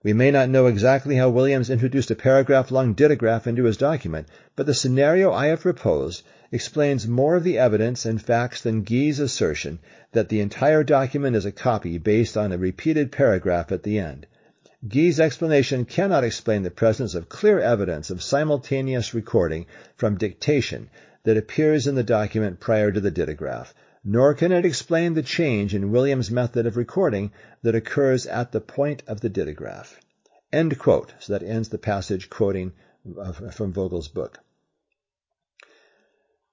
We 0.03 0.13
may 0.13 0.29
not 0.29 0.49
know 0.49 0.67
exactly 0.67 1.15
how 1.15 1.29
Williams 1.31 1.71
introduced 1.71 2.11
a 2.11 2.15
paragraph-long 2.15 2.93
dittograph 2.93 3.47
into 3.47 3.63
his 3.63 3.77
document, 3.77 4.27
but 4.55 4.67
the 4.67 4.75
scenario 4.75 5.33
I 5.33 5.47
have 5.47 5.61
proposed 5.61 6.21
explains 6.51 7.07
more 7.07 7.35
of 7.35 7.43
the 7.43 7.57
evidence 7.57 8.05
and 8.05 8.21
facts 8.21 8.61
than 8.61 8.83
Gee's 8.83 9.19
assertion 9.19 9.79
that 10.11 10.29
the 10.29 10.39
entire 10.39 10.83
document 10.83 11.35
is 11.35 11.45
a 11.45 11.51
copy 11.51 11.97
based 11.97 12.35
on 12.35 12.51
a 12.51 12.57
repeated 12.57 13.11
paragraph 13.11 13.71
at 13.71 13.83
the 13.83 13.99
end. 13.99 14.25
Gee's 14.87 15.19
explanation 15.19 15.85
cannot 15.85 16.23
explain 16.23 16.63
the 16.63 16.71
presence 16.71 17.13
of 17.13 17.29
clear 17.29 17.59
evidence 17.59 18.09
of 18.09 18.23
simultaneous 18.23 19.13
recording 19.13 19.65
from 19.95 20.17
dictation 20.17 20.89
that 21.23 21.37
appears 21.37 21.85
in 21.85 21.95
the 21.95 22.03
document 22.03 22.59
prior 22.59 22.91
to 22.91 23.01
the 23.01 23.11
dittograph, 23.11 23.73
nor 24.03 24.33
can 24.33 24.51
it 24.51 24.65
explain 24.65 25.13
the 25.13 25.21
change 25.21 25.75
in 25.75 25.91
William's 25.91 26.31
method 26.31 26.65
of 26.65 26.77
recording 26.77 27.31
that 27.61 27.75
occurs 27.75 28.25
at 28.25 28.51
the 28.51 28.61
point 28.61 29.03
of 29.05 29.19
the 29.19 29.29
dittograph. 29.29 29.97
End 30.51 30.79
quote. 30.79 31.13
So 31.19 31.33
that 31.33 31.45
ends 31.45 31.69
the 31.69 31.77
passage 31.77 32.29
quoting 32.29 32.71
uh, 33.19 33.33
from 33.33 33.73
Vogel's 33.73 34.07
book. 34.07 34.39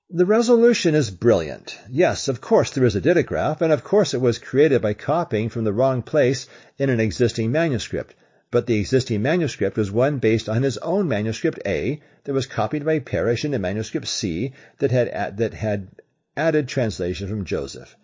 The 0.09 0.25
resolution 0.25 0.95
is 0.95 1.11
brilliant. 1.11 1.77
Yes, 1.91 2.29
of 2.29 2.41
course 2.41 2.71
there 2.71 2.85
is 2.85 2.95
a 2.95 3.01
dittograph, 3.01 3.61
and 3.61 3.73
of 3.73 3.83
course 3.83 4.15
it 4.15 4.21
was 4.21 4.39
created 4.39 4.81
by 4.81 4.95
copying 4.95 5.49
from 5.49 5.65
the 5.65 5.73
wrong 5.73 6.03
place 6.03 6.47
in 6.79 6.91
an 6.91 7.01
existing 7.01 7.51
manuscript. 7.51 8.15
But 8.53 8.69
the 8.69 8.79
existing 8.79 9.21
manuscript 9.23 9.77
was 9.77 9.91
one 9.91 10.19
based 10.19 10.49
on 10.49 10.63
his 10.63 10.79
own 10.79 11.09
manuscript 11.09 11.59
A 11.67 12.01
that 12.23 12.33
was 12.33 12.47
copied 12.47 12.85
by 12.85 13.01
Parrish 13.01 13.45
into 13.45 13.59
manuscript 13.59 14.07
C 14.07 14.53
that 14.79 14.93
had, 14.93 15.39
that 15.39 15.55
had 15.55 15.89
added 16.37 16.69
translation 16.69 17.27
from 17.27 17.45
Joseph. 17.45 17.97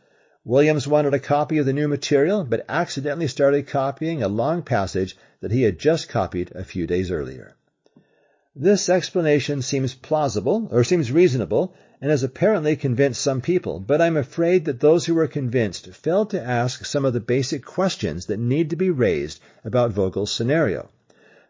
Williams 0.45 0.88
wanted 0.88 1.15
a 1.15 1.21
copy 1.21 1.59
of 1.59 1.67
the 1.67 1.73
new 1.73 1.87
material, 1.87 2.43
but 2.43 2.65
accidentally 2.69 3.29
started 3.29 3.69
copying 3.69 4.25
a 4.25 4.29
long 4.29 4.62
passage 4.62 5.17
that 5.41 5.53
he 5.53 5.62
had 5.62 5.79
just 5.79 6.09
copied 6.09 6.51
a 6.57 6.65
few 6.65 6.85
days 6.85 7.12
earlier. 7.12 7.55
This 8.64 8.88
explanation 8.88 9.61
seems 9.61 9.92
plausible, 9.92 10.68
or 10.70 10.85
seems 10.85 11.11
reasonable, 11.11 11.75
and 12.01 12.12
has 12.12 12.22
apparently 12.22 12.77
convinced 12.77 13.20
some 13.20 13.40
people, 13.40 13.81
but 13.81 14.01
I'm 14.01 14.16
afraid 14.16 14.66
that 14.66 14.79
those 14.79 15.05
who 15.07 15.16
were 15.16 15.27
convinced 15.27 15.88
failed 15.88 16.31
to 16.31 16.40
ask 16.40 16.85
some 16.85 17.05
of 17.05 17.12
the 17.12 17.18
basic 17.18 17.64
questions 17.64 18.27
that 18.27 18.38
need 18.38 18.70
to 18.70 18.77
be 18.77 18.88
raised 18.88 19.40
about 19.64 19.90
Vogel's 19.90 20.31
scenario. 20.31 20.90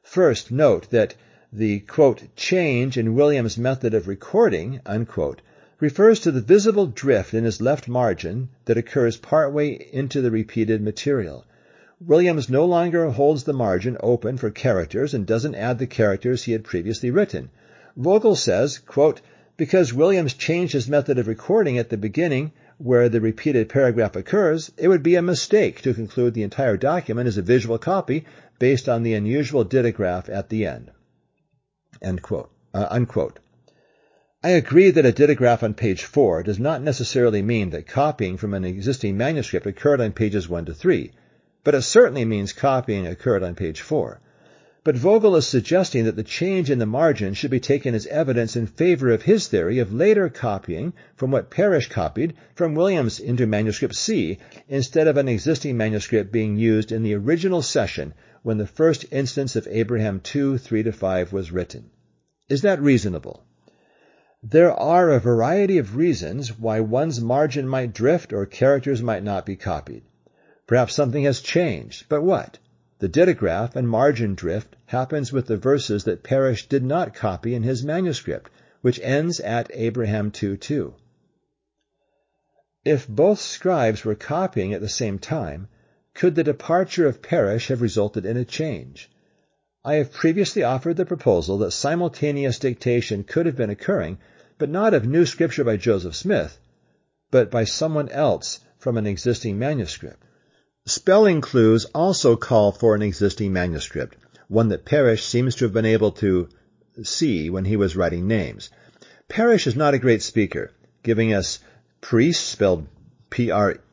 First, 0.03 0.51
note 0.51 0.88
that 0.88 1.14
the, 1.53 1.81
quote, 1.81 2.35
change 2.35 2.96
in 2.96 3.14
Williams' 3.14 3.59
method 3.59 3.92
of 3.92 4.09
recording, 4.09 4.81
unquote, 4.87 5.42
refers 5.81 6.18
to 6.20 6.33
the 6.33 6.40
visible 6.40 6.87
drift 6.87 7.35
in 7.35 7.44
his 7.44 7.61
left 7.61 7.88
margin 7.88 8.48
that 8.64 8.79
occurs 8.79 9.18
partway 9.18 9.72
into 9.92 10.22
the 10.22 10.31
repeated 10.31 10.81
material. 10.81 11.44
Williams 12.05 12.51
no 12.51 12.65
longer 12.65 13.09
holds 13.11 13.45
the 13.45 13.53
margin 13.53 13.97
open 14.01 14.37
for 14.37 14.51
characters 14.51 15.15
and 15.15 15.25
doesn't 15.25 15.55
add 15.55 15.79
the 15.79 15.87
characters 15.87 16.43
he 16.43 16.51
had 16.51 16.65
previously 16.65 17.12
written. 17.12 17.49
Vogel 17.97 18.35
says, 18.35 18.79
quote, 18.79 19.21
because 19.57 19.95
Williams 19.95 20.35
changed 20.35 20.73
his 20.73 20.88
method 20.88 21.17
of 21.17 21.29
recording 21.29 21.79
at 21.79 21.91
the 21.91 21.97
beginning 21.97 22.51
where 22.79 23.09
the 23.09 23.21
repeated 23.21 23.69
paragraph 23.69 24.17
occurs, 24.17 24.73
it 24.77 24.88
would 24.88 25.05
be 25.05 25.15
a 25.15 25.23
mistake 25.23 25.81
to 25.81 25.95
conclude 25.95 26.35
the 26.35 26.43
entire 26.43 26.77
document 26.77 27.29
is 27.29 27.38
a 27.38 27.43
visual 27.43 27.79
copy 27.79 28.25
based 28.59 28.88
on 28.88 29.05
the 29.05 29.15
unusual 29.15 29.65
dittograph 29.65 30.29
at 30.29 30.49
the 30.49 30.67
end. 30.67 30.91
End 32.03 32.21
quote, 32.21 32.51
uh. 32.75 33.01
I 34.43 34.49
agree 34.49 34.91
that 34.91 35.07
a 35.07 35.12
dittograph 35.12 35.62
on 35.62 35.75
page 35.75 36.03
4 36.03 36.43
does 36.43 36.59
not 36.59 36.83
necessarily 36.83 37.43
mean 37.43 37.71
that 37.71 37.87
copying 37.87 38.38
from 38.38 38.55
an 38.55 38.65
existing 38.65 39.17
manuscript 39.17 39.67
occurred 39.67 40.01
on 40.01 40.11
pages 40.11 40.49
1 40.49 40.65
to 40.65 40.75
3, 40.75 41.12
but 41.64 41.75
it 41.75 41.83
certainly 41.83 42.25
means 42.25 42.53
copying 42.53 43.07
occurred 43.07 43.42
on 43.42 43.55
page 43.55 43.81
4. 43.81 44.20
But 44.85 44.96
Vogel 44.96 45.37
is 45.37 45.46
suggesting 45.46 46.07
that 46.07 46.16
the 46.16 46.25
change 46.25 46.68
in 46.68 46.81
the 46.81 46.87
margin 46.87 47.35
should 47.35 47.53
be 47.53 47.61
taken 47.61 47.94
as 47.94 48.09
evidence 48.09 48.57
in 48.57 48.66
favor 48.66 49.11
of 49.11 49.22
his 49.22 49.46
theory 49.46 49.79
of 49.79 49.92
later 49.92 50.29
copying 50.29 50.92
from 51.14 51.31
what 51.31 51.51
Parrish 51.51 51.88
copied 51.88 52.35
from 52.57 52.75
Williams 52.75 53.20
into 53.20 53.46
manuscript 53.46 53.94
C, 53.94 54.38
instead 54.68 55.07
of 55.07 55.16
an 55.16 55.29
existing 55.29 55.77
manuscript 55.77 56.33
being 56.33 56.57
used 56.57 56.90
in 56.90 57.05
the 57.05 57.14
original 57.14 57.62
session 57.62 58.12
when 58.42 58.59
the 58.59 58.66
first 58.66 59.05
instance 59.12 59.55
of 59.55 59.68
Abraham 59.70 60.18
2, 60.18 60.59
3 60.59 60.83
to 60.83 60.90
5 60.90 61.33
was 61.33 61.53
written. 61.53 61.90
Is 62.48 62.62
that 62.62 62.83
reasonable? 62.83 63.44
There 64.42 64.72
are 64.72 65.11
a 65.11 65.20
variety 65.20 65.79
of 65.79 65.96
reasons 65.96 66.59
why 66.59 66.81
one's 66.81 67.20
margin 67.20 67.68
might 67.68 67.94
drift 67.94 68.33
or 68.33 68.46
characters 68.46 69.01
might 69.01 69.22
not 69.22 69.46
be 69.46 69.55
copied. 69.55 70.03
Perhaps 70.68 70.94
something 70.94 71.25
has 71.25 71.40
changed, 71.40 72.07
but 72.09 72.22
what? 72.22 72.59
The 73.01 73.09
dittograph 73.09 73.75
and 73.75 73.88
margin 73.88 74.37
drift 74.37 74.77
happens 74.87 75.33
with 75.33 75.46
the 75.46 75.57
verses 75.57 76.05
that 76.05 76.22
Parrish 76.22 76.68
did 76.68 76.85
not 76.85 77.16
copy 77.16 77.57
in 77.57 77.64
his 77.64 77.83
manuscript, 77.83 78.48
which 78.81 79.01
ends 79.03 79.40
at 79.40 79.72
Abraham 79.75 80.31
2:2. 80.31 80.94
If 82.85 83.09
both 83.09 83.40
scribes 83.40 84.05
were 84.05 84.14
copying 84.14 84.72
at 84.72 84.81
the 84.81 84.88
same 84.88 85.18
time, 85.18 85.66
could 86.14 86.37
the 86.37 86.44
departure 86.44 87.09
of 87.09 87.22
Parrish 87.22 87.66
have 87.66 87.83
resulted 87.83 88.25
in 88.25 88.37
a 88.37 88.44
change? 88.44 89.11
I 89.85 89.94
have 89.94 90.12
previously 90.12 90.62
offered 90.62 90.96
the 90.96 91.05
proposal 91.05 91.59
that 91.59 91.72
simultaneous 91.72 92.61
dictation 92.61 93.25
could 93.25 93.46
have 93.46 93.57
been 93.57 93.70
occurring 93.70 94.18
but 94.59 94.70
not 94.70 94.94
of 94.94 95.09
new 95.09 95.27
scripture 95.27 95.64
by 95.64 95.77
Joseph 95.77 96.14
Smith, 96.14 96.61
but 97.33 97.51
by 97.51 97.64
someone 97.64 98.09
else 98.11 98.61
from 98.79 98.96
an 98.96 99.09
existing 99.09 99.59
manuscript. 99.59 100.22
Spelling 100.85 101.40
clues 101.40 101.85
also 101.95 102.35
call 102.35 102.73
for 102.73 102.97
an 102.97 103.03
existing 103.03 103.53
manuscript, 103.53 104.16
one 104.49 104.68
that 104.71 104.85
Parrish 104.85 105.25
seems 105.25 105.55
to 105.55 105.64
have 105.64 105.73
been 105.73 105.85
able 105.87 106.11
to 106.12 106.49
see 107.05 107.49
when 107.51 107.64
he 107.64 107.77
was 107.77 107.95
writing 107.95 108.27
names. 108.27 108.68
Parrish 109.29 109.68
is 109.68 109.77
not 109.77 109.95
a 109.95 109.99
great 110.01 110.23
speaker, 110.23 110.73
giving 111.05 111.33
us 111.33 111.61
priest 112.01 112.49
spelled 112.49 112.88
P-R-E-I-S-T, 113.31 113.85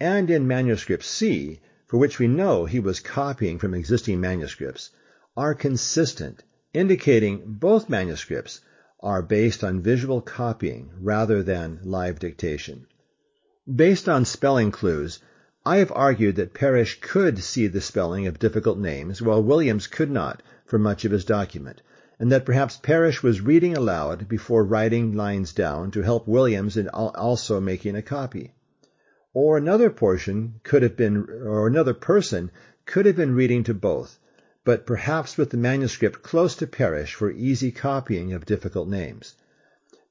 and 0.00 0.30
in 0.30 0.48
manuscript 0.48 1.04
C, 1.04 1.60
for 1.88 1.96
which 1.96 2.18
we 2.18 2.28
know 2.28 2.66
he 2.66 2.78
was 2.78 3.00
copying 3.00 3.58
from 3.58 3.72
existing 3.72 4.20
manuscripts, 4.20 4.90
are 5.36 5.54
consistent, 5.54 6.44
indicating 6.74 7.42
both 7.46 7.88
manuscripts 7.88 8.60
are 9.00 9.22
based 9.22 9.64
on 9.64 9.80
visual 9.80 10.20
copying 10.20 10.90
rather 11.00 11.42
than 11.42 11.80
live 11.82 12.18
dictation. 12.18 12.86
Based 13.74 14.08
on 14.08 14.24
spelling 14.24 14.70
clues, 14.70 15.20
I 15.64 15.78
have 15.78 15.92
argued 15.94 16.36
that 16.36 16.52
Parrish 16.52 17.00
could 17.00 17.38
see 17.38 17.66
the 17.66 17.80
spelling 17.80 18.26
of 18.26 18.38
difficult 18.38 18.78
names, 18.78 19.22
while 19.22 19.42
Williams 19.42 19.86
could 19.86 20.10
not 20.10 20.42
for 20.66 20.78
much 20.78 21.04
of 21.04 21.12
his 21.12 21.24
document, 21.24 21.80
and 22.18 22.30
that 22.32 22.44
perhaps 22.44 22.76
Parrish 22.76 23.22
was 23.22 23.40
reading 23.40 23.76
aloud 23.76 24.28
before 24.28 24.64
writing 24.64 25.14
lines 25.14 25.52
down 25.52 25.90
to 25.92 26.02
help 26.02 26.26
Williams 26.26 26.76
in 26.76 26.88
also 26.88 27.60
making 27.60 27.96
a 27.96 28.02
copy. 28.02 28.54
Or 29.40 29.56
another 29.56 29.88
portion 29.88 30.54
could 30.64 30.82
have 30.82 30.96
been, 30.96 31.28
or 31.44 31.68
another 31.68 31.94
person 31.94 32.50
could 32.86 33.06
have 33.06 33.14
been 33.14 33.36
reading 33.36 33.62
to 33.62 33.72
both, 33.72 34.18
but 34.64 34.84
perhaps 34.84 35.38
with 35.38 35.50
the 35.50 35.56
manuscript 35.56 36.24
close 36.24 36.56
to 36.56 36.66
Parrish 36.66 37.14
for 37.14 37.30
easy 37.30 37.70
copying 37.70 38.32
of 38.32 38.44
difficult 38.44 38.88
names. 38.88 39.36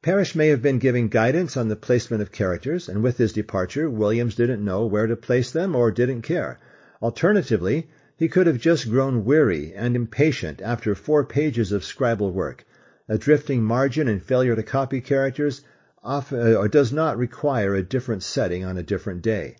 Parrish 0.01 0.33
may 0.33 0.47
have 0.47 0.61
been 0.61 0.79
giving 0.79 1.09
guidance 1.09 1.57
on 1.57 1.67
the 1.67 1.75
placement 1.75 2.21
of 2.21 2.31
characters, 2.31 2.87
and 2.87 3.03
with 3.03 3.17
his 3.17 3.33
departure, 3.33 3.89
Williams 3.89 4.33
didn't 4.33 4.63
know 4.63 4.85
where 4.85 5.07
to 5.07 5.17
place 5.17 5.51
them 5.51 5.75
or 5.75 5.91
didn't 5.91 6.21
care. 6.21 6.57
Alternatively, 7.01 7.89
he 8.15 8.29
could 8.29 8.47
have 8.47 8.59
just 8.59 8.89
grown 8.89 9.25
weary 9.25 9.73
and 9.75 9.97
impatient 9.97 10.61
after 10.61 10.95
four 10.95 11.25
pages 11.25 11.73
of 11.73 11.81
scribal 11.83 12.31
work. 12.31 12.63
A 13.09 13.17
drifting 13.17 13.61
margin 13.61 14.07
and 14.07 14.23
failure 14.23 14.55
to 14.55 14.63
copy 14.63 15.01
characters 15.01 15.63
often, 16.07 16.39
uh, 16.39 16.55
or 16.55 16.69
does 16.69 16.93
not 16.93 17.17
require 17.17 17.75
a 17.75 17.83
different 17.83 18.23
setting 18.23 18.63
on 18.63 18.77
a 18.77 18.83
different 18.83 19.21
day. 19.21 19.57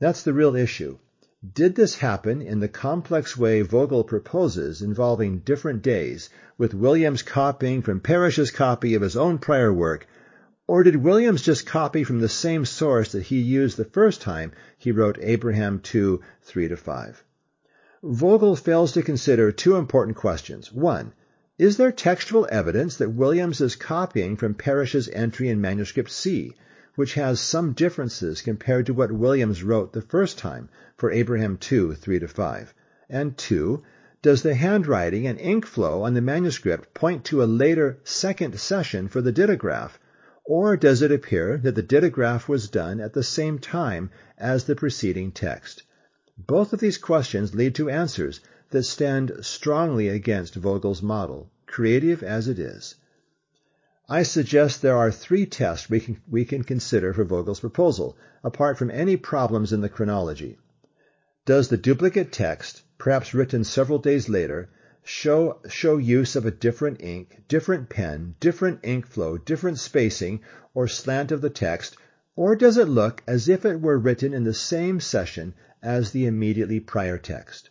That's 0.00 0.22
the 0.22 0.32
real 0.32 0.56
issue. 0.56 0.98
Did 1.54 1.74
this 1.74 1.96
happen 1.96 2.40
in 2.40 2.60
the 2.60 2.68
complex 2.68 3.36
way 3.36 3.60
Vogel 3.60 4.02
proposes 4.02 4.80
involving 4.80 5.40
different 5.40 5.82
days, 5.82 6.30
with 6.56 6.72
Williams 6.72 7.22
copying 7.22 7.82
from 7.82 8.00
Parrish's 8.00 8.50
copy 8.50 8.94
of 8.94 9.02
his 9.02 9.16
own 9.16 9.38
prior 9.38 9.72
work, 9.72 10.06
or 10.66 10.82
did 10.82 10.96
Williams 10.96 11.42
just 11.42 11.66
copy 11.66 12.04
from 12.04 12.20
the 12.20 12.28
same 12.28 12.64
source 12.64 13.12
that 13.12 13.24
he 13.24 13.40
used 13.40 13.76
the 13.76 13.84
first 13.84 14.22
time 14.22 14.52
he 14.78 14.92
wrote 14.92 15.18
Abraham 15.20 15.78
2, 15.80 16.22
3 16.42 16.68
to 16.68 16.76
5? 16.76 17.24
Vogel 18.02 18.56
fails 18.56 18.92
to 18.92 19.02
consider 19.02 19.52
two 19.52 19.76
important 19.76 20.16
questions. 20.16 20.72
One, 20.72 21.12
is 21.62 21.76
there 21.76 21.92
textual 21.92 22.48
evidence 22.50 22.96
that 22.96 23.10
Williams 23.10 23.60
is 23.60 23.76
copying 23.76 24.36
from 24.36 24.52
Parrish's 24.52 25.08
entry 25.10 25.48
in 25.48 25.60
manuscript 25.60 26.10
C, 26.10 26.56
which 26.96 27.14
has 27.14 27.38
some 27.38 27.72
differences 27.72 28.42
compared 28.42 28.84
to 28.84 28.92
what 28.92 29.12
Williams 29.12 29.62
wrote 29.62 29.92
the 29.92 30.02
first 30.02 30.38
time 30.38 30.68
for 30.96 31.12
Abraham 31.12 31.56
2, 31.56 31.90
3-5? 31.90 32.72
And 33.08 33.38
two, 33.38 33.84
does 34.22 34.42
the 34.42 34.56
handwriting 34.56 35.24
and 35.28 35.38
ink 35.38 35.64
flow 35.64 36.02
on 36.02 36.14
the 36.14 36.20
manuscript 36.20 36.94
point 36.94 37.24
to 37.26 37.44
a 37.44 37.44
later 37.44 38.00
second 38.02 38.58
session 38.58 39.06
for 39.06 39.20
the 39.20 39.32
dittograph, 39.32 40.00
or 40.44 40.76
does 40.76 41.00
it 41.00 41.12
appear 41.12 41.58
that 41.58 41.76
the 41.76 41.82
dittograph 41.84 42.48
was 42.48 42.68
done 42.68 42.98
at 42.98 43.12
the 43.12 43.22
same 43.22 43.60
time 43.60 44.10
as 44.36 44.64
the 44.64 44.74
preceding 44.74 45.30
text? 45.30 45.84
Both 46.36 46.72
of 46.72 46.80
these 46.80 46.98
questions 46.98 47.54
lead 47.54 47.76
to 47.76 47.88
answers 47.88 48.40
that 48.70 48.82
stand 48.82 49.30
strongly 49.42 50.08
against 50.08 50.56
Vogel's 50.56 51.02
model, 51.02 51.51
creative 51.72 52.22
as 52.22 52.48
it 52.48 52.58
is. 52.58 52.96
I 54.06 54.24
suggest 54.24 54.82
there 54.82 54.98
are 54.98 55.10
three 55.10 55.46
tests 55.46 55.88
we 55.88 56.00
can, 56.00 56.20
we 56.30 56.44
can 56.44 56.64
consider 56.64 57.14
for 57.14 57.24
Vogel's 57.24 57.60
proposal, 57.60 58.14
apart 58.44 58.76
from 58.76 58.90
any 58.90 59.16
problems 59.16 59.72
in 59.72 59.80
the 59.80 59.88
chronology. 59.88 60.58
Does 61.46 61.68
the 61.68 61.78
duplicate 61.78 62.30
text, 62.30 62.82
perhaps 62.98 63.32
written 63.32 63.64
several 63.64 63.98
days 63.98 64.28
later, 64.28 64.68
show, 65.02 65.60
show 65.66 65.96
use 65.96 66.36
of 66.36 66.44
a 66.44 66.50
different 66.50 67.00
ink, 67.00 67.44
different 67.48 67.88
pen, 67.88 68.34
different 68.38 68.80
ink 68.82 69.06
flow, 69.06 69.38
different 69.38 69.78
spacing, 69.78 70.40
or 70.74 70.86
slant 70.86 71.32
of 71.32 71.40
the 71.40 71.48
text, 71.48 71.96
or 72.36 72.54
does 72.54 72.76
it 72.76 72.88
look 72.88 73.22
as 73.26 73.48
if 73.48 73.64
it 73.64 73.80
were 73.80 73.98
written 73.98 74.34
in 74.34 74.44
the 74.44 74.52
same 74.52 75.00
session 75.00 75.54
as 75.82 76.10
the 76.10 76.26
immediately 76.26 76.80
prior 76.80 77.16
text? 77.16 77.70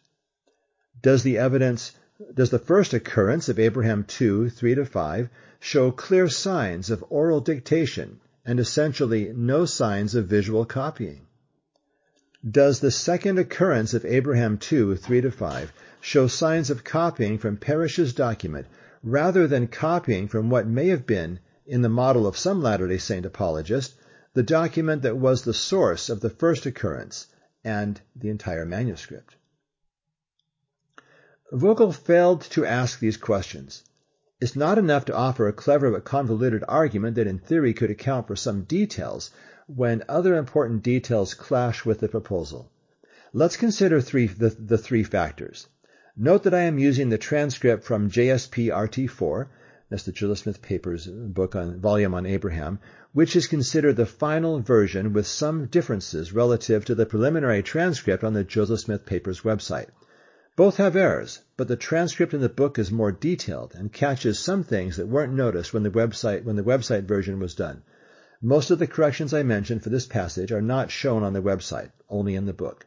Does 1.03 1.21
the 1.21 1.37
evidence, 1.37 1.93
does 2.35 2.51
the 2.51 2.59
first 2.59 2.93
occurrence 2.93 3.49
of 3.49 3.57
Abraham 3.57 4.03
2, 4.03 4.49
3 4.49 4.75
to 4.75 4.85
5 4.85 5.29
show 5.59 5.91
clear 5.91 6.29
signs 6.29 6.91
of 6.91 7.03
oral 7.09 7.41
dictation 7.41 8.19
and 8.45 8.59
essentially 8.59 9.33
no 9.35 9.65
signs 9.65 10.13
of 10.13 10.27
visual 10.27 10.63
copying? 10.63 11.25
Does 12.47 12.79
the 12.79 12.91
second 12.91 13.39
occurrence 13.39 13.95
of 13.95 14.05
Abraham 14.05 14.59
2, 14.59 14.97
3 14.97 15.21
to 15.21 15.31
5 15.31 15.73
show 15.99 16.27
signs 16.27 16.69
of 16.69 16.83
copying 16.83 17.39
from 17.39 17.57
Parrish's 17.57 18.13
document 18.13 18.67
rather 19.03 19.47
than 19.47 19.67
copying 19.67 20.27
from 20.27 20.49
what 20.49 20.67
may 20.67 20.89
have 20.89 21.07
been, 21.07 21.39
in 21.65 21.81
the 21.81 21.89
model 21.89 22.27
of 22.27 22.37
some 22.37 22.61
Latter-day 22.61 22.99
Saint 22.99 23.25
apologists, 23.25 23.95
the 24.35 24.43
document 24.43 25.01
that 25.01 25.17
was 25.17 25.41
the 25.41 25.53
source 25.53 26.07
of 26.09 26.19
the 26.19 26.29
first 26.29 26.67
occurrence 26.67 27.27
and 27.63 27.99
the 28.15 28.29
entire 28.29 28.65
manuscript. 28.65 29.35
Vogel 31.53 31.91
failed 31.91 32.39
to 32.51 32.65
ask 32.65 32.99
these 32.99 33.17
questions. 33.17 33.83
It's 34.39 34.55
not 34.55 34.77
enough 34.77 35.03
to 35.05 35.13
offer 35.13 35.49
a 35.49 35.53
clever 35.53 35.91
but 35.91 36.05
convoluted 36.05 36.63
argument 36.65 37.15
that 37.15 37.27
in 37.27 37.39
theory 37.39 37.73
could 37.73 37.91
account 37.91 38.27
for 38.27 38.37
some 38.37 38.63
details 38.63 39.31
when 39.67 40.01
other 40.07 40.37
important 40.37 40.81
details 40.81 41.33
clash 41.33 41.83
with 41.83 41.99
the 41.99 42.07
proposal. 42.07 42.71
Let's 43.33 43.57
consider 43.57 43.99
three, 43.99 44.27
the, 44.27 44.49
the 44.49 44.77
three 44.77 45.03
factors. 45.03 45.67
Note 46.15 46.43
that 46.43 46.53
I 46.53 46.61
am 46.61 46.79
using 46.79 47.09
the 47.09 47.17
transcript 47.17 47.83
from 47.83 48.09
JSP 48.09 48.67
RT4, 48.69 49.47
that's 49.89 50.03
the 50.03 50.13
Joseph 50.13 50.43
Smith 50.43 50.61
Papers 50.61 51.05
book 51.05 51.53
on 51.53 51.81
volume 51.81 52.13
on 52.13 52.25
Abraham, 52.25 52.79
which 53.11 53.35
is 53.35 53.47
considered 53.47 53.97
the 53.97 54.05
final 54.05 54.61
version 54.61 55.11
with 55.11 55.27
some 55.27 55.65
differences 55.65 56.31
relative 56.31 56.85
to 56.85 56.95
the 56.95 57.05
preliminary 57.05 57.61
transcript 57.61 58.23
on 58.23 58.33
the 58.33 58.45
Joseph 58.45 58.79
Smith 58.79 59.05
Papers 59.05 59.41
website. 59.41 59.87
Both 60.57 60.77
have 60.77 60.97
errors, 60.97 61.39
but 61.55 61.69
the 61.69 61.77
transcript 61.77 62.33
in 62.33 62.41
the 62.41 62.49
book 62.49 62.77
is 62.77 62.91
more 62.91 63.13
detailed 63.13 63.73
and 63.73 63.93
catches 63.93 64.37
some 64.37 64.63
things 64.63 64.97
that 64.97 65.07
weren't 65.07 65.31
noticed 65.31 65.73
when 65.73 65.83
the 65.83 65.89
website 65.89 66.43
when 66.43 66.57
the 66.57 66.63
website 66.63 67.05
version 67.05 67.39
was 67.39 67.55
done. 67.55 67.83
Most 68.41 68.69
of 68.69 68.77
the 68.77 68.85
corrections 68.87 69.33
I 69.33 69.43
mentioned 69.43 69.81
for 69.81 69.89
this 69.89 70.05
passage 70.05 70.51
are 70.51 70.61
not 70.61 70.91
shown 70.91 71.23
on 71.23 71.31
the 71.31 71.41
website, 71.41 71.91
only 72.09 72.35
in 72.35 72.47
the 72.47 72.53
book. 72.53 72.85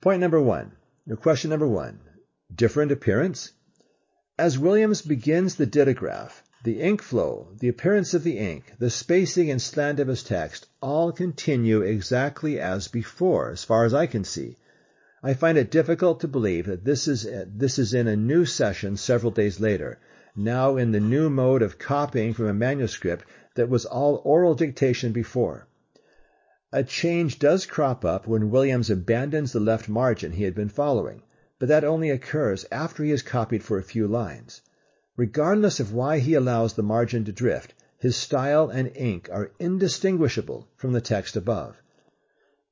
Point 0.00 0.20
number 0.20 0.40
one, 0.40 0.72
or 1.06 1.16
question 1.16 1.50
number 1.50 1.68
one, 1.68 2.00
different 2.54 2.90
appearance? 2.90 3.52
As 4.38 4.58
Williams 4.58 5.02
begins 5.02 5.56
the 5.56 5.66
dittograph, 5.66 6.42
the 6.64 6.80
ink 6.80 7.02
flow, 7.02 7.48
the 7.58 7.68
appearance 7.68 8.14
of 8.14 8.22
the 8.22 8.38
ink, 8.38 8.72
the 8.78 8.88
spacing 8.88 9.50
and 9.50 9.60
slant 9.60 10.00
of 10.00 10.08
his 10.08 10.22
text 10.22 10.68
all 10.80 11.12
continue 11.12 11.82
exactly 11.82 12.58
as 12.58 12.88
before, 12.88 13.50
as 13.50 13.62
far 13.62 13.84
as 13.84 13.92
I 13.92 14.06
can 14.06 14.24
see. 14.24 14.56
I 15.22 15.32
find 15.32 15.56
it 15.56 15.70
difficult 15.70 16.20
to 16.20 16.28
believe 16.28 16.66
that 16.66 16.84
this 16.84 17.08
is, 17.08 17.26
this 17.46 17.78
is 17.78 17.94
in 17.94 18.06
a 18.06 18.14
new 18.16 18.44
session 18.44 18.98
several 18.98 19.32
days 19.32 19.58
later, 19.58 19.98
now 20.36 20.76
in 20.76 20.92
the 20.92 21.00
new 21.00 21.30
mode 21.30 21.62
of 21.62 21.78
copying 21.78 22.34
from 22.34 22.44
a 22.48 22.52
manuscript 22.52 23.24
that 23.54 23.70
was 23.70 23.86
all 23.86 24.20
oral 24.24 24.54
dictation 24.54 25.12
before. 25.12 25.68
A 26.70 26.84
change 26.84 27.38
does 27.38 27.64
crop 27.64 28.04
up 28.04 28.26
when 28.26 28.50
Williams 28.50 28.90
abandons 28.90 29.52
the 29.52 29.58
left 29.60 29.88
margin 29.88 30.32
he 30.32 30.44
had 30.44 30.54
been 30.54 30.68
following, 30.68 31.22
but 31.58 31.68
that 31.68 31.82
only 31.82 32.10
occurs 32.10 32.66
after 32.70 33.02
he 33.02 33.08
has 33.08 33.22
copied 33.22 33.62
for 33.62 33.78
a 33.78 33.82
few 33.82 34.06
lines. 34.06 34.60
Regardless 35.16 35.80
of 35.80 35.94
why 35.94 36.18
he 36.18 36.34
allows 36.34 36.74
the 36.74 36.82
margin 36.82 37.24
to 37.24 37.32
drift, 37.32 37.72
his 37.96 38.16
style 38.16 38.68
and 38.68 38.94
ink 38.94 39.30
are 39.32 39.50
indistinguishable 39.58 40.68
from 40.76 40.92
the 40.92 41.00
text 41.00 41.36
above. 41.36 41.80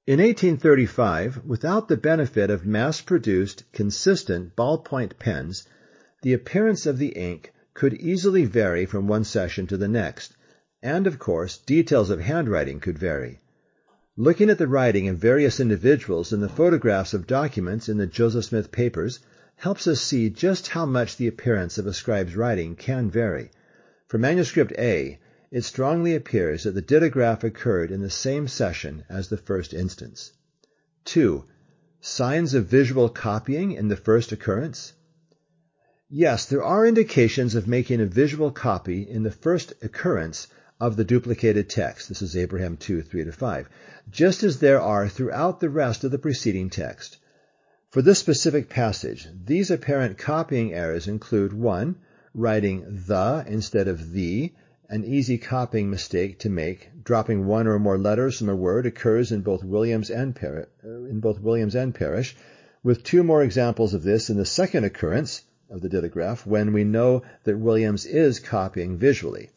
In 0.07 0.19
1835, 0.19 1.47
without 1.47 1.89
the 1.89 1.97
benefit 1.97 2.51
of 2.51 2.67
mass-produced, 2.67 3.65
consistent 3.73 4.55
ballpoint 4.55 5.19
pens, 5.19 5.67
the 6.21 6.35
appearance 6.35 6.85
of 6.85 6.99
the 6.99 7.17
ink 7.17 7.55
could 7.73 7.95
easily 7.95 8.45
vary 8.45 8.85
from 8.85 9.09
one 9.09 9.25
session 9.25 9.67
to 9.69 9.79
the 9.79 9.89
next, 9.89 10.37
and 10.83 11.07
of 11.07 11.19
course 11.19 11.57
details 11.57 12.11
of 12.11 12.21
handwriting 12.21 12.81
could 12.81 12.99
vary. 12.99 13.41
Looking 14.15 14.51
at 14.51 14.59
the 14.59 14.69
writing 14.69 15.09
of 15.09 15.17
various 15.17 15.59
individuals 15.59 16.35
in 16.35 16.41
the 16.41 16.51
photographs 16.51 17.15
of 17.15 17.27
documents 17.27 17.89
in 17.89 17.97
the 17.97 18.07
Joseph 18.07 18.45
Smith 18.45 18.71
papers 18.71 19.21
helps 19.57 19.87
us 19.87 20.03
see 20.03 20.29
just 20.29 20.69
how 20.69 20.85
much 20.85 21.17
the 21.17 21.29
appearance 21.29 21.79
of 21.79 21.87
a 21.87 21.95
scribe's 21.95 22.37
writing 22.37 22.77
can 22.77 23.11
vary. 23.11 23.51
For 24.09 24.19
manuscript 24.19 24.75
A, 24.79 25.19
it 25.55 25.63
strongly 25.63 26.17
appears 26.17 26.65
that 26.65 26.75
the 26.75 26.83
dittograph 26.83 27.45
occurred 27.45 27.93
in 27.93 28.01
the 28.03 28.11
same 28.11 28.49
session 28.49 29.05
as 29.09 29.29
the 29.29 29.37
first 29.37 29.73
instance. 29.73 30.33
2. 31.05 31.45
Signs 32.01 32.55
of 32.55 32.67
visual 32.67 33.09
copying 33.09 33.71
in 33.71 33.87
the 33.87 33.97
first 33.97 34.33
occurrence? 34.33 34.95
Yes, 36.11 36.47
there 36.47 36.65
are 36.65 36.85
indications 36.85 37.55
of 37.55 37.69
making 37.69 38.01
a 38.01 38.07
visual 38.07 38.51
copy 38.51 39.03
in 39.03 39.23
the 39.23 39.31
first 39.31 39.73
occurrence 39.81 40.49
of 40.81 40.97
the 40.97 41.05
duplicated 41.05 41.71
text. 41.71 42.09
This 42.09 42.21
is 42.21 42.37
Abraham 42.37 42.77
2, 42.77 43.03
3 43.03 43.23
to 43.23 43.31
5, 43.31 43.69
just 44.11 44.43
as 44.43 44.59
there 44.59 44.81
are 44.81 45.09
throughout 45.09 45.61
the 45.61 45.71
rest 45.71 46.03
of 46.03 46.11
the 46.11 46.19
preceding 46.19 46.69
text. 46.69 47.19
For 47.91 48.03
this 48.03 48.19
specific 48.19 48.69
passage, 48.69 49.29
these 49.45 49.71
apparent 49.71 50.19
copying 50.19 50.75
errors 50.75 51.07
include 51.07 51.53
1. 51.53 51.95
Writing 52.37 53.05
the 53.07 53.45
instead 53.47 53.87
of 53.87 54.11
the, 54.11 54.53
an 54.89 55.05
easy 55.05 55.39
copying 55.39 55.91
mistake 55.91 56.39
to 56.41 56.51
make. 56.51 56.91
Dropping 57.03 57.47
one 57.47 57.67
or 57.67 57.79
more 57.79 57.99
letters 57.99 58.39
from 58.39 58.49
a 58.49 58.57
word 58.57 58.87
occurs 58.87 59.33
in 59.33 59.41
both 59.41 59.65
Williams 59.65 60.11
and, 60.11 60.37
Par- 60.37 60.69
uh, 60.85 60.89
in 60.89 61.21
both 61.21 61.41
Williams 61.41 61.75
and 61.75 61.95
Parrish, 61.95 62.37
with 62.83 63.03
two 63.03 63.23
more 63.23 63.43
examples 63.43 63.95
of 63.95 64.03
this 64.03 64.31
in 64.31 64.37
the 64.37 64.45
second 64.45 64.85
occurrence 64.85 65.43
of 65.71 65.81
the 65.81 65.89
dittograph 65.89 66.47
when 66.47 66.73
we 66.73 66.85
know 66.85 67.23
that 67.45 67.59
Williams 67.59 68.05
is 68.05 68.39
copying 68.41 68.99
visually. 68.99 69.51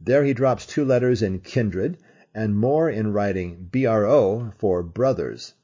There 0.00 0.24
he 0.24 0.34
drops 0.34 0.66
two 0.66 0.84
letters 0.84 1.22
in 1.22 1.40
kindred 1.40 1.98
and 2.34 2.56
more 2.56 2.90
in 2.90 3.12
writing 3.12 3.68
BRO 3.72 4.52
for 4.58 4.82
brothers. 4.82 5.54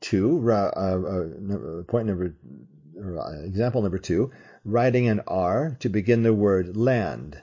Two, 0.00 0.48
uh, 0.50 0.54
uh, 0.54 1.82
point 1.84 2.06
number, 2.06 2.34
uh, 3.00 3.42
example 3.44 3.82
number 3.82 3.98
two, 3.98 4.30
writing 4.70 5.08
an 5.08 5.20
R 5.26 5.76
to 5.80 5.88
begin 5.88 6.22
the 6.22 6.34
word 6.34 6.76
land 6.76 7.40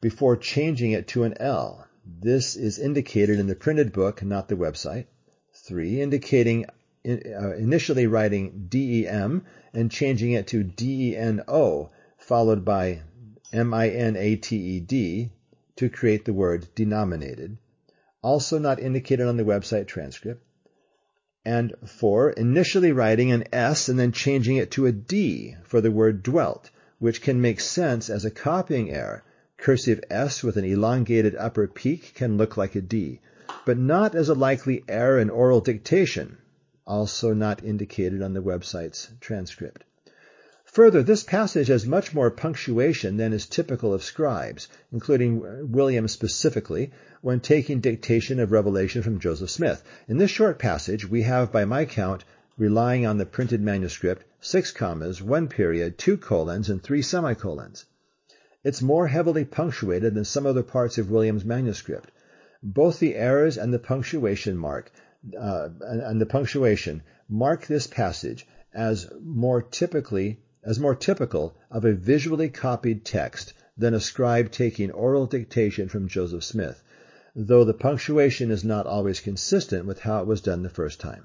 before 0.00 0.36
changing 0.36 0.90
it 0.90 1.06
to 1.06 1.22
an 1.22 1.34
L. 1.38 1.86
This 2.04 2.56
is 2.56 2.78
indicated 2.78 3.38
in 3.38 3.46
the 3.46 3.54
printed 3.54 3.92
book, 3.92 4.22
not 4.24 4.48
the 4.48 4.56
website. 4.56 5.06
3. 5.54 6.00
Indicating 6.00 6.66
uh, 7.06 7.54
initially 7.54 8.06
writing 8.06 8.66
DEM 8.68 9.44
and 9.72 9.90
changing 9.90 10.32
it 10.32 10.48
to 10.48 10.64
DENO, 10.64 11.90
followed 12.18 12.64
by 12.64 13.02
M-I-N-A-T-E-D 13.52 15.30
to 15.76 15.88
create 15.88 16.24
the 16.24 16.32
word 16.32 16.68
denominated. 16.74 17.58
Also 18.22 18.58
not 18.58 18.80
indicated 18.80 19.26
on 19.26 19.36
the 19.36 19.44
website 19.44 19.86
transcript 19.86 20.44
and 21.44 21.74
4. 21.86 22.30
Initially 22.30 22.92
writing 22.92 23.32
an 23.32 23.44
S 23.52 23.88
and 23.88 23.98
then 23.98 24.12
changing 24.12 24.56
it 24.56 24.70
to 24.72 24.86
a 24.86 24.92
D 24.92 25.56
for 25.64 25.80
the 25.80 25.90
word 25.90 26.22
dwelt, 26.22 26.70
which 26.98 27.22
can 27.22 27.40
make 27.40 27.60
sense 27.60 28.10
as 28.10 28.24
a 28.24 28.30
copying 28.30 28.90
error. 28.90 29.22
Cursive 29.56 30.00
S 30.10 30.42
with 30.42 30.56
an 30.56 30.64
elongated 30.64 31.34
upper 31.36 31.66
peak 31.66 32.12
can 32.14 32.36
look 32.36 32.56
like 32.56 32.74
a 32.74 32.80
D, 32.80 33.20
but 33.66 33.78
not 33.78 34.14
as 34.14 34.28
a 34.28 34.34
likely 34.34 34.84
error 34.88 35.18
in 35.18 35.28
oral 35.28 35.60
dictation, 35.60 36.38
also 36.86 37.34
not 37.34 37.64
indicated 37.64 38.22
on 38.22 38.32
the 38.32 38.42
website's 38.42 39.10
transcript. 39.20 39.84
Further, 40.74 41.02
this 41.02 41.24
passage 41.24 41.66
has 41.66 41.84
much 41.84 42.14
more 42.14 42.30
punctuation 42.30 43.16
than 43.16 43.32
is 43.32 43.46
typical 43.46 43.92
of 43.92 44.04
scribes, 44.04 44.68
including 44.92 45.72
William 45.72 46.06
specifically, 46.06 46.92
when 47.22 47.40
taking 47.40 47.80
dictation 47.80 48.38
of 48.38 48.52
Revelation 48.52 49.02
from 49.02 49.18
Joseph 49.18 49.50
Smith. 49.50 49.82
In 50.06 50.18
this 50.18 50.30
short 50.30 50.60
passage, 50.60 51.10
we 51.10 51.22
have, 51.22 51.50
by 51.50 51.64
my 51.64 51.86
count, 51.86 52.24
relying 52.56 53.04
on 53.04 53.18
the 53.18 53.26
printed 53.26 53.60
manuscript, 53.60 54.24
six 54.40 54.70
commas, 54.70 55.20
one 55.20 55.48
period, 55.48 55.98
two 55.98 56.16
colons, 56.16 56.70
and 56.70 56.80
three 56.80 57.02
semicolons. 57.02 57.86
It's 58.62 58.80
more 58.80 59.08
heavily 59.08 59.44
punctuated 59.44 60.14
than 60.14 60.24
some 60.24 60.46
other 60.46 60.62
parts 60.62 60.98
of 60.98 61.10
William's 61.10 61.44
manuscript. 61.44 62.12
Both 62.62 63.00
the 63.00 63.16
errors 63.16 63.58
and 63.58 63.74
the 63.74 63.80
punctuation 63.80 64.56
mark 64.56 64.92
uh, 65.36 65.70
and 65.80 66.20
the 66.20 66.26
punctuation 66.26 67.02
mark 67.28 67.66
this 67.66 67.88
passage 67.88 68.46
as 68.72 69.10
more 69.20 69.62
typically 69.62 70.38
as 70.62 70.78
more 70.78 70.94
typical 70.94 71.56
of 71.70 71.84
a 71.84 71.92
visually 71.92 72.48
copied 72.48 73.04
text 73.04 73.52
than 73.78 73.94
a 73.94 74.00
scribe 74.00 74.50
taking 74.50 74.90
oral 74.90 75.26
dictation 75.26 75.88
from 75.88 76.06
Joseph 76.06 76.44
Smith, 76.44 76.82
though 77.34 77.64
the 77.64 77.72
punctuation 77.72 78.50
is 78.50 78.62
not 78.62 78.86
always 78.86 79.20
consistent 79.20 79.86
with 79.86 80.00
how 80.00 80.20
it 80.20 80.26
was 80.26 80.42
done 80.42 80.62
the 80.62 80.68
first 80.68 81.00
time. 81.00 81.24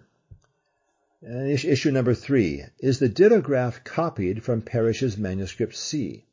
And 1.22 1.50
issue 1.50 1.92
number 1.92 2.14
three, 2.14 2.64
is 2.80 3.00
the 3.00 3.10
dittograph 3.10 3.84
copied 3.84 4.44
from 4.44 4.62
Parrish's 4.62 5.18
manuscript 5.18 5.76
C? 5.76 6.24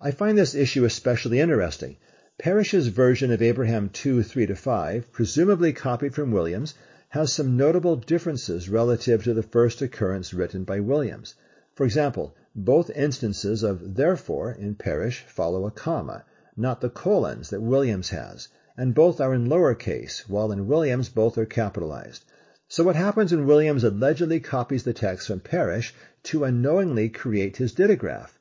I 0.00 0.10
find 0.10 0.38
this 0.38 0.54
issue 0.54 0.84
especially 0.84 1.40
interesting. 1.40 1.96
Parrish's 2.38 2.88
version 2.88 3.32
of 3.32 3.42
Abraham 3.42 3.88
2, 3.88 4.18
3-5, 4.20 5.04
presumably 5.12 5.72
copied 5.72 6.14
from 6.14 6.30
Williams, 6.30 6.74
has 7.08 7.32
some 7.32 7.56
notable 7.56 7.96
differences 7.96 8.68
relative 8.68 9.24
to 9.24 9.34
the 9.34 9.42
first 9.42 9.82
occurrence 9.82 10.32
written 10.32 10.64
by 10.64 10.80
Williams. 10.80 11.34
For 11.74 11.84
example, 11.84 12.36
both 12.54 12.88
instances 12.90 13.64
of 13.64 13.96
therefore 13.96 14.52
in 14.52 14.76
Parrish 14.76 15.24
follow 15.26 15.66
a 15.66 15.72
comma, 15.72 16.24
not 16.56 16.80
the 16.80 16.88
colons 16.88 17.50
that 17.50 17.60
Williams 17.60 18.10
has, 18.10 18.46
and 18.76 18.94
both 18.94 19.20
are 19.20 19.34
in 19.34 19.48
lower 19.48 19.74
case, 19.74 20.28
while 20.28 20.52
in 20.52 20.68
Williams 20.68 21.08
both 21.08 21.36
are 21.36 21.44
capitalized. 21.44 22.24
So 22.68 22.84
what 22.84 22.94
happens 22.94 23.32
when 23.32 23.46
Williams 23.46 23.82
allegedly 23.82 24.38
copies 24.38 24.84
the 24.84 24.92
text 24.92 25.26
from 25.26 25.40
Parrish 25.40 25.92
to 26.24 26.44
unknowingly 26.44 27.08
create 27.08 27.56
his 27.56 27.72
dittograph? 27.74 28.38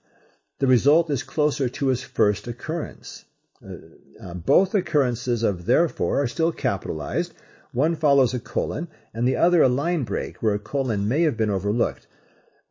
The 0.60 0.68
result 0.68 1.10
is 1.10 1.24
closer 1.24 1.68
to 1.70 1.88
his 1.88 2.04
first 2.04 2.48
occurrence. 2.48 3.26
Uh, 3.66 3.78
uh, 4.22 4.34
both 4.36 4.76
occurrences 4.76 5.42
of 5.42 5.66
therefore 5.66 6.22
are 6.22 6.28
still 6.28 6.52
capitalized. 6.52 7.34
One 7.72 7.96
follows 7.96 8.36
a 8.36 8.40
colon, 8.40 8.90
and 9.12 9.28
the 9.28 9.38
other 9.38 9.64
a 9.64 9.70
line 9.70 10.04
break 10.04 10.44
where 10.44 10.54
a 10.54 10.60
colon 10.60 11.08
may 11.08 11.24
have 11.24 11.36
been 11.36 11.50
overlooked. 11.50 12.06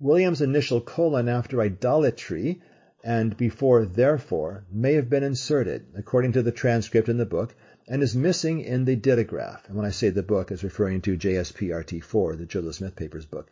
William's 0.02 0.42
initial 0.42 0.80
colon 0.80 1.28
after 1.28 1.60
idolatry 1.60 2.60
and 3.04 3.36
before 3.36 3.84
therefore 3.84 4.64
may 4.68 4.94
have 4.94 5.08
been 5.08 5.22
inserted, 5.22 5.86
according 5.96 6.32
to 6.32 6.42
the 6.42 6.50
transcript 6.50 7.08
in 7.08 7.18
the 7.18 7.24
book, 7.24 7.54
and 7.86 8.02
is 8.02 8.16
missing 8.16 8.60
in 8.60 8.84
the 8.84 8.96
dittograph. 8.96 9.68
And 9.68 9.76
when 9.76 9.86
I 9.86 9.90
say 9.90 10.10
the 10.10 10.24
book, 10.24 10.50
it's 10.50 10.64
referring 10.64 11.02
to 11.02 11.16
JSPRT4, 11.16 12.36
the 12.36 12.46
Joseph 12.46 12.74
Smith 12.74 12.96
Papers 12.96 13.26
book, 13.26 13.48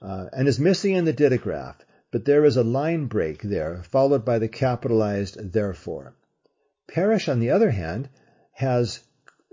uh, 0.00 0.26
and 0.32 0.46
is 0.46 0.60
missing 0.60 0.94
in 0.94 1.04
the 1.04 1.12
dittograph, 1.12 1.76
but 2.12 2.24
there 2.24 2.44
is 2.44 2.56
a 2.56 2.62
line 2.62 3.06
break 3.06 3.42
there, 3.42 3.82
followed 3.82 4.24
by 4.24 4.38
the 4.38 4.48
capitalized 4.48 5.52
therefore. 5.52 6.14
Parrish, 6.86 7.28
on 7.28 7.40
the 7.40 7.50
other 7.50 7.70
hand, 7.70 8.08
has, 8.52 9.00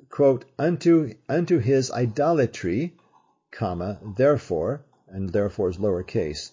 quote, 0.09 0.45
unto, 0.59 1.13
unto 1.27 1.57
his 1.57 1.89
idolatry, 1.89 2.95
comma, 3.51 3.99
therefore, 4.15 4.85
and 5.11 5.29
therefore 5.29 5.69
is 5.69 5.77
lowercase, 5.77 6.51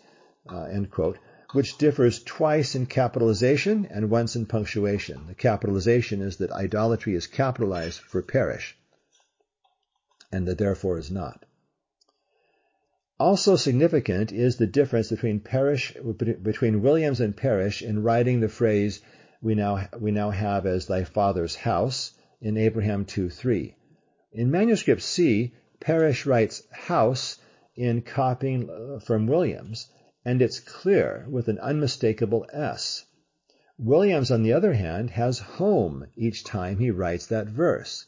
uh, 0.50 0.64
end 0.64 0.90
quote, 0.90 1.18
which 1.52 1.78
differs 1.78 2.22
twice 2.22 2.74
in 2.74 2.86
capitalization 2.86 3.86
and 3.90 4.10
once 4.10 4.36
in 4.36 4.46
punctuation. 4.46 5.26
The 5.26 5.34
capitalization 5.34 6.20
is 6.20 6.36
that 6.38 6.50
idolatry 6.52 7.14
is 7.14 7.26
capitalized 7.26 8.00
for 8.00 8.22
Parrish, 8.22 8.76
and 10.32 10.46
that 10.46 10.58
therefore 10.58 10.98
is 10.98 11.10
not. 11.10 11.44
Also 13.18 13.56
significant 13.56 14.32
is 14.32 14.56
the 14.56 14.66
difference 14.66 15.08
between 15.08 15.40
Parrish, 15.40 15.94
between 16.42 16.82
Williams 16.82 17.20
and 17.20 17.34
Parrish 17.34 17.80
in 17.80 18.02
writing 18.02 18.40
the 18.40 18.48
phrase 18.48 19.00
we 19.40 19.54
now, 19.54 19.88
we 19.98 20.10
now 20.10 20.30
have 20.30 20.66
as 20.66 20.86
thy 20.86 21.04
father's 21.04 21.54
house 21.54 22.12
in 22.40 22.56
Abraham 22.56 23.04
2.3. 23.04 23.74
In 24.32 24.50
manuscript 24.50 25.02
C, 25.02 25.54
Parrish 25.80 26.26
writes 26.26 26.62
house 26.70 27.38
in 27.76 28.00
copying 28.00 28.70
uh, 28.70 28.98
from 28.98 29.26
Williams, 29.26 29.88
and 30.24 30.40
it's 30.40 30.60
clear 30.60 31.26
with 31.28 31.48
an 31.48 31.58
unmistakable 31.58 32.46
S. 32.52 33.04
Williams, 33.78 34.30
on 34.30 34.42
the 34.42 34.54
other 34.54 34.72
hand, 34.72 35.10
has 35.10 35.38
home 35.38 36.06
each 36.16 36.42
time 36.42 36.78
he 36.78 36.90
writes 36.90 37.26
that 37.26 37.46
verse. 37.46 38.06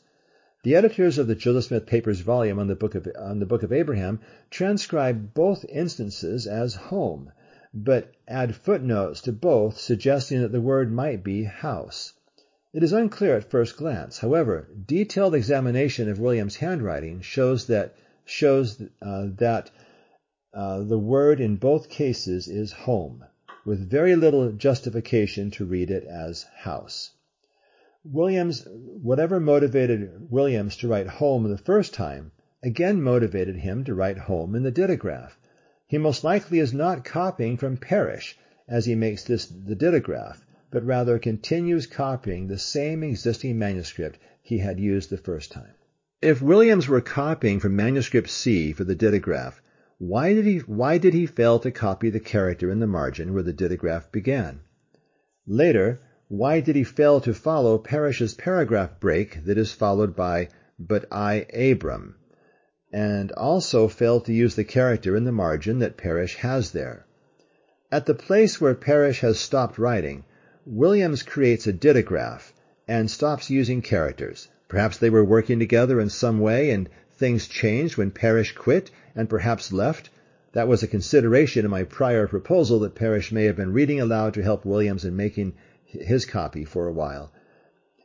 The 0.64 0.74
editors 0.74 1.18
of 1.18 1.26
the 1.26 1.34
Joseph 1.34 1.66
Smith 1.66 1.86
Papers 1.86 2.20
volume 2.20 2.58
on 2.58 2.66
the 2.66 2.74
Book 2.74 2.94
of, 2.94 3.06
on 3.18 3.38
the 3.38 3.46
Book 3.46 3.62
of 3.62 3.72
Abraham 3.72 4.20
transcribe 4.50 5.34
both 5.34 5.64
instances 5.66 6.46
as 6.46 6.74
home, 6.74 7.30
but 7.72 8.12
add 8.26 8.56
footnotes 8.56 9.20
to 9.22 9.32
both 9.32 9.78
suggesting 9.78 10.40
that 10.40 10.50
the 10.50 10.60
word 10.60 10.90
might 10.90 11.22
be 11.22 11.44
house. 11.44 12.14
It 12.72 12.82
is 12.82 12.92
unclear 12.92 13.36
at 13.36 13.50
first 13.50 13.76
glance. 13.76 14.18
However, 14.18 14.68
detailed 14.86 15.34
examination 15.34 16.08
of 16.08 16.18
William's 16.18 16.56
handwriting 16.56 17.20
shows 17.20 17.66
that 17.66 17.94
shows 18.28 18.80
uh, 19.02 19.26
that 19.36 19.70
uh, 20.54 20.80
the 20.80 20.98
word 20.98 21.40
in 21.40 21.56
both 21.56 21.88
cases 21.88 22.48
is 22.48 22.72
home, 22.72 23.24
with 23.64 23.90
very 23.90 24.16
little 24.16 24.52
justification 24.52 25.50
to 25.50 25.64
read 25.64 25.90
it 25.90 26.04
as 26.04 26.44
house. 26.56 27.10
Williams, 28.04 28.66
whatever 28.68 29.40
motivated 29.40 30.30
Williams 30.30 30.76
to 30.76 30.88
write 30.88 31.06
home 31.06 31.44
the 31.44 31.58
first 31.58 31.92
time, 31.92 32.32
again 32.62 33.02
motivated 33.02 33.56
him 33.56 33.84
to 33.84 33.94
write 33.94 34.18
home 34.18 34.54
in 34.54 34.62
the 34.62 34.72
dittograph. 34.72 35.32
He 35.86 35.98
most 35.98 36.24
likely 36.24 36.58
is 36.58 36.72
not 36.72 37.04
copying 37.04 37.56
from 37.56 37.76
Parrish 37.76 38.38
as 38.66 38.86
he 38.86 38.94
makes 38.94 39.24
this 39.24 39.46
the 39.46 39.76
dittograph, 39.76 40.44
but 40.70 40.84
rather 40.84 41.18
continues 41.18 41.86
copying 41.86 42.46
the 42.46 42.58
same 42.58 43.02
existing 43.02 43.58
manuscript 43.58 44.18
he 44.42 44.58
had 44.58 44.78
used 44.78 45.10
the 45.10 45.16
first 45.16 45.50
time. 45.50 45.74
If 46.20 46.42
Williams 46.42 46.88
were 46.88 47.00
copying 47.00 47.60
from 47.60 47.76
manuscript 47.76 48.28
C 48.28 48.72
for 48.72 48.82
the 48.82 48.96
dittograph, 48.96 49.62
why 49.98 50.34
did 50.34 50.46
he, 50.46 50.58
why 50.58 50.98
did 50.98 51.14
he 51.14 51.26
fail 51.26 51.60
to 51.60 51.70
copy 51.70 52.10
the 52.10 52.18
character 52.18 52.72
in 52.72 52.80
the 52.80 52.88
margin 52.88 53.32
where 53.32 53.44
the 53.44 53.52
dittograph 53.52 54.10
began? 54.10 54.62
Later, 55.46 56.00
why 56.26 56.58
did 56.58 56.74
he 56.74 56.82
fail 56.82 57.20
to 57.20 57.32
follow 57.32 57.78
Parrish's 57.78 58.34
paragraph 58.34 58.98
break 58.98 59.44
that 59.44 59.56
is 59.56 59.70
followed 59.70 60.16
by, 60.16 60.48
but 60.76 61.06
I, 61.12 61.46
Abram, 61.54 62.16
and 62.92 63.30
also 63.30 63.86
fail 63.86 64.20
to 64.22 64.32
use 64.32 64.56
the 64.56 64.64
character 64.64 65.14
in 65.14 65.22
the 65.22 65.30
margin 65.30 65.78
that 65.78 65.96
Parrish 65.96 66.34
has 66.38 66.72
there? 66.72 67.06
At 67.92 68.06
the 68.06 68.14
place 68.14 68.60
where 68.60 68.74
Parrish 68.74 69.20
has 69.20 69.38
stopped 69.38 69.78
writing, 69.78 70.24
Williams 70.66 71.22
creates 71.22 71.68
a 71.68 71.72
dittograph 71.72 72.52
and 72.88 73.08
stops 73.08 73.50
using 73.50 73.82
characters. 73.82 74.48
Perhaps 74.68 74.98
they 74.98 75.08
were 75.08 75.24
working 75.24 75.58
together 75.58 75.98
in 75.98 76.10
some 76.10 76.40
way 76.40 76.70
and 76.70 76.90
things 77.10 77.48
changed 77.48 77.96
when 77.96 78.10
Parrish 78.10 78.52
quit 78.52 78.90
and 79.14 79.26
perhaps 79.26 79.72
left. 79.72 80.10
That 80.52 80.68
was 80.68 80.82
a 80.82 80.86
consideration 80.86 81.64
in 81.64 81.70
my 81.70 81.84
prior 81.84 82.26
proposal 82.26 82.78
that 82.80 82.94
Parrish 82.94 83.32
may 83.32 83.44
have 83.44 83.56
been 83.56 83.72
reading 83.72 83.98
aloud 83.98 84.34
to 84.34 84.42
help 84.42 84.66
Williams 84.66 85.06
in 85.06 85.16
making 85.16 85.54
his 85.84 86.26
copy 86.26 86.66
for 86.66 86.86
a 86.86 86.92
while. 86.92 87.32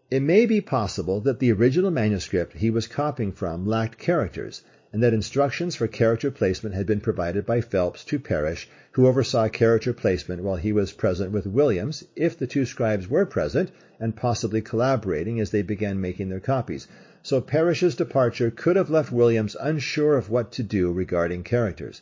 It 0.09 0.21
may 0.21 0.45
be 0.45 0.61
possible 0.61 1.19
that 1.19 1.39
the 1.39 1.51
original 1.51 1.91
manuscript 1.91 2.53
he 2.53 2.69
was 2.69 2.87
copying 2.87 3.33
from 3.33 3.65
lacked 3.65 3.97
characters, 3.97 4.63
and 4.93 5.01
that 5.03 5.13
instructions 5.13 5.75
for 5.75 5.87
character 5.87 6.31
placement 6.31 6.75
had 6.75 6.85
been 6.85 7.01
provided 7.01 7.45
by 7.45 7.59
Phelps 7.59 8.05
to 8.05 8.19
Parrish, 8.19 8.69
who 8.91 9.07
oversaw 9.07 9.49
character 9.49 9.91
placement 9.91 10.43
while 10.43 10.55
he 10.55 10.71
was 10.71 10.93
present 10.93 11.31
with 11.31 11.47
Williams, 11.47 12.05
if 12.15 12.37
the 12.37 12.47
two 12.47 12.63
scribes 12.63 13.09
were 13.09 13.25
present, 13.25 13.71
and 13.99 14.15
possibly 14.15 14.61
collaborating 14.61 15.39
as 15.39 15.49
they 15.49 15.63
began 15.63 15.99
making 15.99 16.29
their 16.29 16.39
copies 16.39 16.87
so 17.25 17.39
Parrish's 17.39 17.95
departure 17.95 18.51
could 18.51 18.75
have 18.75 18.89
left 18.89 19.09
Williams 19.09 19.55
unsure 19.59 20.17
of 20.17 20.29
what 20.29 20.51
to 20.51 20.61
do 20.61 20.91
regarding 20.91 21.41
characters. 21.41 22.01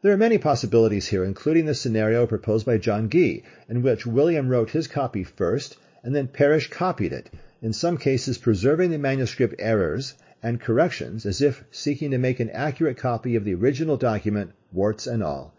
There 0.00 0.12
are 0.12 0.16
many 0.16 0.38
possibilities 0.38 1.08
here, 1.08 1.24
including 1.24 1.66
the 1.66 1.74
scenario 1.74 2.24
proposed 2.24 2.64
by 2.64 2.78
John 2.78 3.10
Gee, 3.10 3.42
in 3.68 3.82
which 3.82 4.06
William 4.06 4.48
wrote 4.48 4.70
his 4.70 4.86
copy 4.86 5.24
first 5.24 5.76
and 6.04 6.14
then 6.14 6.28
Parrish 6.28 6.70
copied 6.70 7.12
it, 7.12 7.30
in 7.60 7.72
some 7.72 7.98
cases 7.98 8.38
preserving 8.38 8.92
the 8.92 8.98
manuscript 8.98 9.56
errors 9.58 10.14
and 10.42 10.60
corrections 10.60 11.26
as 11.26 11.42
if 11.42 11.64
seeking 11.70 12.10
to 12.10 12.18
make 12.18 12.40
an 12.40 12.50
accurate 12.50 12.96
copy 12.96 13.36
of 13.36 13.44
the 13.44 13.54
original 13.54 13.96
document, 13.96 14.52
warts 14.72 15.06
and 15.06 15.22
all. 15.22 15.54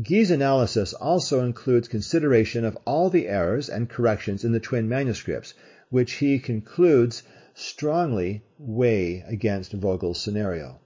Gee's 0.00 0.30
analysis 0.30 0.92
also 0.92 1.44
includes 1.44 1.88
consideration 1.88 2.64
of 2.64 2.76
all 2.84 3.10
the 3.10 3.28
errors 3.28 3.68
and 3.68 3.88
corrections 3.88 4.44
in 4.44 4.52
the 4.52 4.60
twin 4.60 4.88
manuscripts, 4.88 5.54
which 5.90 6.12
he 6.14 6.38
concludes 6.38 7.22
strongly 7.54 8.42
weigh 8.58 9.24
against 9.26 9.72
Vogel's 9.72 10.20
scenario. 10.20 10.78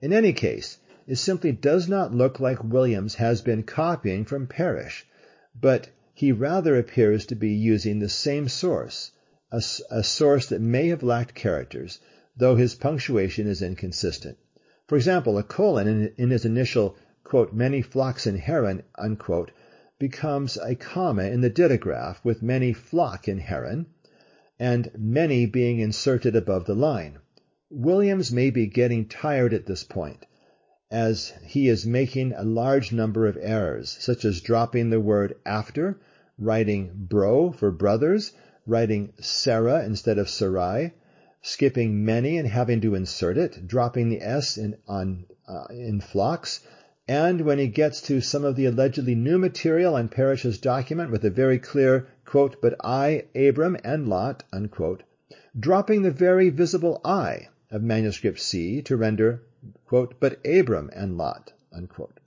In 0.00 0.12
any 0.12 0.32
case, 0.32 0.78
it 1.06 1.16
simply 1.16 1.52
does 1.52 1.88
not 1.88 2.14
look 2.14 2.40
like 2.40 2.64
Williams 2.64 3.16
has 3.16 3.42
been 3.42 3.62
copying 3.62 4.24
from 4.24 4.46
Parrish, 4.46 5.06
but 5.58 5.88
he 6.14 6.32
rather 6.32 6.78
appears 6.78 7.26
to 7.26 7.34
be 7.34 7.52
using 7.52 7.98
the 7.98 8.08
same 8.08 8.48
source, 8.48 9.12
a, 9.52 9.62
a, 9.90 10.02
source 10.02 10.46
that 10.46 10.60
may 10.60 10.88
have 10.88 11.02
lacked 11.02 11.34
characters, 11.34 11.98
though 12.36 12.56
his 12.56 12.74
punctuation 12.74 13.46
is 13.46 13.62
inconsistent. 13.62 14.36
For 14.88 14.96
example, 14.96 15.38
a 15.38 15.44
colon 15.44 15.86
in, 15.86 16.12
in 16.16 16.30
his 16.30 16.44
initial, 16.44 16.96
quote, 17.22 17.52
many 17.52 17.80
flocks 17.80 18.26
in 18.26 18.36
Haran, 18.36 18.82
unquote, 18.98 19.52
becomes 20.00 20.56
a 20.56 20.74
comma 20.74 21.24
in 21.24 21.42
the 21.42 21.50
dittograph 21.50 22.16
with 22.24 22.42
many 22.42 22.72
flock 22.72 23.28
in 23.28 23.38
Haran, 23.38 23.86
and 24.58 24.90
many 24.98 25.46
being 25.46 25.78
inserted 25.78 26.34
above 26.34 26.66
the 26.66 26.74
line. 26.74 27.18
Williams 27.70 28.32
may 28.32 28.50
be 28.50 28.66
getting 28.66 29.06
tired 29.06 29.54
at 29.54 29.66
this 29.66 29.84
point, 29.84 30.26
as 30.90 31.32
he 31.44 31.68
is 31.68 31.86
making 31.86 32.32
a 32.32 32.42
large 32.42 32.92
number 32.92 33.26
of 33.26 33.38
errors, 33.40 33.96
such 34.00 34.24
as 34.24 34.40
dropping 34.40 34.90
the 34.90 35.00
word 35.00 35.34
after, 35.46 36.00
writing 36.36 36.90
bro 36.94 37.52
for 37.52 37.70
brothers, 37.70 38.32
writing 38.66 39.12
Sarah 39.20 39.84
instead 39.84 40.18
of 40.18 40.28
Sarai, 40.28 40.92
skipping 41.46 42.06
many 42.06 42.38
and 42.38 42.48
having 42.48 42.80
to 42.80 42.94
insert 42.94 43.36
it, 43.36 43.66
dropping 43.66 44.08
the 44.08 44.22
S 44.22 44.56
in, 44.56 44.74
on, 44.88 45.26
uh, 45.46 45.66
in 45.68 46.00
flocks, 46.00 46.60
and 47.06 47.42
when 47.42 47.58
he 47.58 47.68
gets 47.68 48.00
to 48.00 48.22
some 48.22 48.46
of 48.46 48.56
the 48.56 48.64
allegedly 48.64 49.14
new 49.14 49.36
material 49.36 49.94
on 49.94 50.08
Parrish's 50.08 50.56
document 50.56 51.10
with 51.10 51.22
a 51.22 51.28
very 51.28 51.58
clear 51.58 52.06
quote, 52.24 52.62
but 52.62 52.74
I, 52.82 53.24
Abram, 53.34 53.76
and 53.84 54.08
Lot, 54.08 54.42
unquote, 54.54 55.02
dropping 55.60 56.00
the 56.00 56.10
very 56.10 56.48
visible 56.48 56.98
I 57.04 57.48
of 57.70 57.82
manuscript 57.82 58.40
C 58.40 58.80
to 58.80 58.96
render, 58.96 59.42
quote, 59.84 60.18
but 60.18 60.38
Abram 60.46 60.88
and 60.94 61.18
Lot, 61.18 61.52
unquote. 61.70 62.20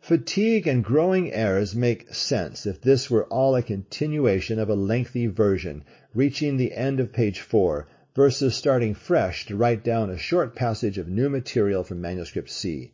Fatigue 0.00 0.66
and 0.66 0.82
growing 0.82 1.30
errors 1.30 1.74
make 1.74 2.12
sense 2.14 2.64
if 2.64 2.80
this 2.80 3.10
were 3.10 3.24
all 3.24 3.54
a 3.54 3.62
continuation 3.62 4.58
of 4.58 4.70
a 4.70 4.74
lengthy 4.74 5.26
version, 5.26 5.84
reaching 6.14 6.56
the 6.56 6.72
end 6.72 7.00
of 7.00 7.12
page 7.12 7.40
4, 7.40 7.86
versus 8.14 8.54
starting 8.54 8.94
fresh 8.94 9.44
to 9.44 9.56
write 9.56 9.82
down 9.82 10.08
a 10.08 10.16
short 10.16 10.54
passage 10.54 10.98
of 10.98 11.08
new 11.08 11.28
material 11.28 11.82
from 11.82 12.00
manuscript 12.00 12.48
C. 12.48 12.92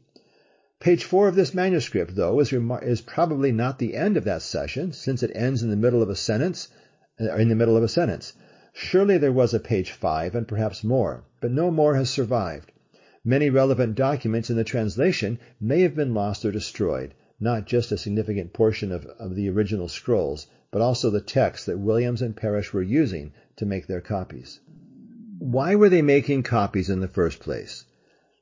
Page 0.80 1.04
4 1.04 1.28
of 1.28 1.34
this 1.34 1.52
manuscript, 1.52 2.16
though, 2.16 2.40
is, 2.40 2.52
remar- 2.52 2.82
is 2.82 3.02
probably 3.02 3.52
not 3.52 3.78
the 3.78 3.94
end 3.94 4.16
of 4.16 4.24
that 4.24 4.40
session, 4.40 4.92
since 4.92 5.22
it 5.22 5.30
ends 5.34 5.62
in 5.62 5.68
the 5.68 5.76
middle 5.76 6.00
of 6.00 6.08
a 6.08 6.16
sentence, 6.16 6.68
uh, 7.20 7.36
in 7.36 7.50
the 7.50 7.54
middle 7.54 7.76
of 7.76 7.82
a 7.82 7.88
sentence. 7.88 8.32
Surely 8.72 9.18
there 9.18 9.30
was 9.30 9.52
a 9.52 9.60
page 9.60 9.90
5 9.90 10.34
and 10.34 10.48
perhaps 10.48 10.82
more, 10.82 11.24
but 11.42 11.50
no 11.50 11.70
more 11.70 11.96
has 11.96 12.08
survived. 12.08 12.72
Many 13.22 13.50
relevant 13.50 13.96
documents 13.96 14.48
in 14.48 14.56
the 14.56 14.64
translation 14.64 15.38
may 15.60 15.82
have 15.82 15.94
been 15.94 16.14
lost 16.14 16.46
or 16.46 16.50
destroyed, 16.50 17.12
not 17.38 17.66
just 17.66 17.92
a 17.92 17.98
significant 17.98 18.54
portion 18.54 18.90
of, 18.90 19.04
of 19.18 19.34
the 19.34 19.50
original 19.50 19.88
scrolls, 19.88 20.46
but 20.70 20.80
also 20.80 21.10
the 21.10 21.20
text 21.20 21.66
that 21.66 21.78
Williams 21.78 22.22
and 22.22 22.34
Parrish 22.34 22.72
were 22.72 22.80
using 22.80 23.34
to 23.56 23.66
make 23.66 23.86
their 23.86 24.00
copies. 24.00 24.60
Why 25.42 25.74
were 25.74 25.88
they 25.88 26.02
making 26.02 26.42
copies 26.42 26.90
in 26.90 27.00
the 27.00 27.08
first 27.08 27.40
place? 27.40 27.86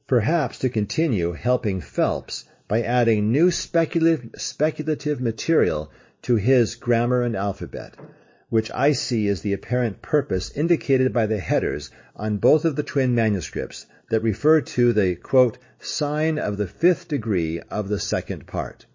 Perhaps 0.08 0.58
to 0.58 0.68
continue 0.68 1.30
helping 1.30 1.80
Phelps 1.80 2.44
by 2.66 2.82
adding 2.82 3.30
new 3.30 3.52
speculative, 3.52 4.30
speculative 4.36 5.20
material 5.20 5.92
to 6.22 6.34
his 6.34 6.74
grammar 6.74 7.22
and 7.22 7.36
alphabet, 7.36 7.94
which 8.48 8.68
I 8.72 8.90
see 8.90 9.28
as 9.28 9.42
the 9.42 9.52
apparent 9.52 10.02
purpose 10.02 10.50
indicated 10.50 11.12
by 11.12 11.26
the 11.26 11.38
headers 11.38 11.92
on 12.16 12.38
both 12.38 12.64
of 12.64 12.74
the 12.74 12.82
twin 12.82 13.14
manuscripts 13.14 13.86
that 14.10 14.24
refer 14.24 14.60
to 14.60 14.92
the, 14.92 15.14
quote, 15.14 15.56
sign 15.78 16.36
of 16.36 16.56
the 16.56 16.66
fifth 16.66 17.06
degree 17.06 17.60
of 17.70 17.88
the 17.88 18.00
second 18.00 18.48
part. 18.48 18.86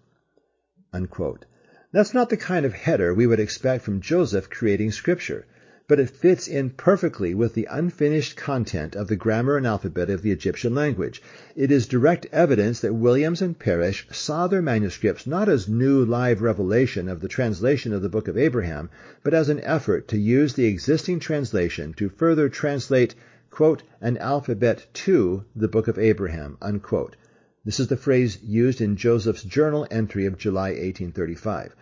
Unquote. 0.91 1.45
That's 1.93 2.13
not 2.13 2.29
the 2.29 2.35
kind 2.35 2.65
of 2.65 2.73
header 2.73 3.13
we 3.13 3.27
would 3.27 3.39
expect 3.39 3.85
from 3.85 4.01
Joseph 4.01 4.49
creating 4.49 4.91
scripture 4.91 5.45
but 5.85 5.99
it 5.99 6.09
fits 6.09 6.47
in 6.47 6.69
perfectly 6.69 7.35
with 7.35 7.53
the 7.53 7.67
unfinished 7.69 8.37
content 8.37 8.95
of 8.95 9.09
the 9.09 9.17
grammar 9.17 9.57
and 9.57 9.67
alphabet 9.67 10.09
of 10.09 10.21
the 10.21 10.31
Egyptian 10.31 10.73
language. 10.73 11.21
It 11.57 11.71
is 11.71 11.87
direct 11.87 12.25
evidence 12.31 12.79
that 12.79 12.93
Williams 12.93 13.41
and 13.41 13.59
Parrish 13.59 14.07
saw 14.09 14.47
their 14.47 14.61
manuscripts 14.61 15.27
not 15.27 15.49
as 15.49 15.67
new 15.67 16.05
live 16.05 16.41
revelation 16.41 17.09
of 17.09 17.19
the 17.19 17.27
translation 17.27 17.91
of 17.91 18.01
the 18.01 18.07
Book 18.07 18.29
of 18.29 18.37
Abraham, 18.37 18.89
but 19.23 19.33
as 19.33 19.49
an 19.49 19.59
effort 19.59 20.07
to 20.07 20.17
use 20.17 20.53
the 20.53 20.65
existing 20.65 21.19
translation 21.19 21.93
to 21.95 22.07
further 22.07 22.47
translate, 22.47 23.13
quote, 23.51 23.83
an 23.99 24.17
alphabet 24.17 24.87
to 24.93 25.43
the 25.53 25.67
Book 25.67 25.89
of 25.89 25.99
Abraham, 25.99 26.57
unquote. 26.61 27.17
This 27.65 27.81
is 27.81 27.89
the 27.89 27.97
phrase 27.97 28.39
used 28.41 28.79
in 28.79 28.95
Joseph's 28.95 29.43
journal 29.43 29.85
entry 29.91 30.25
of 30.25 30.37
July 30.37 30.69
1835, 30.69 31.75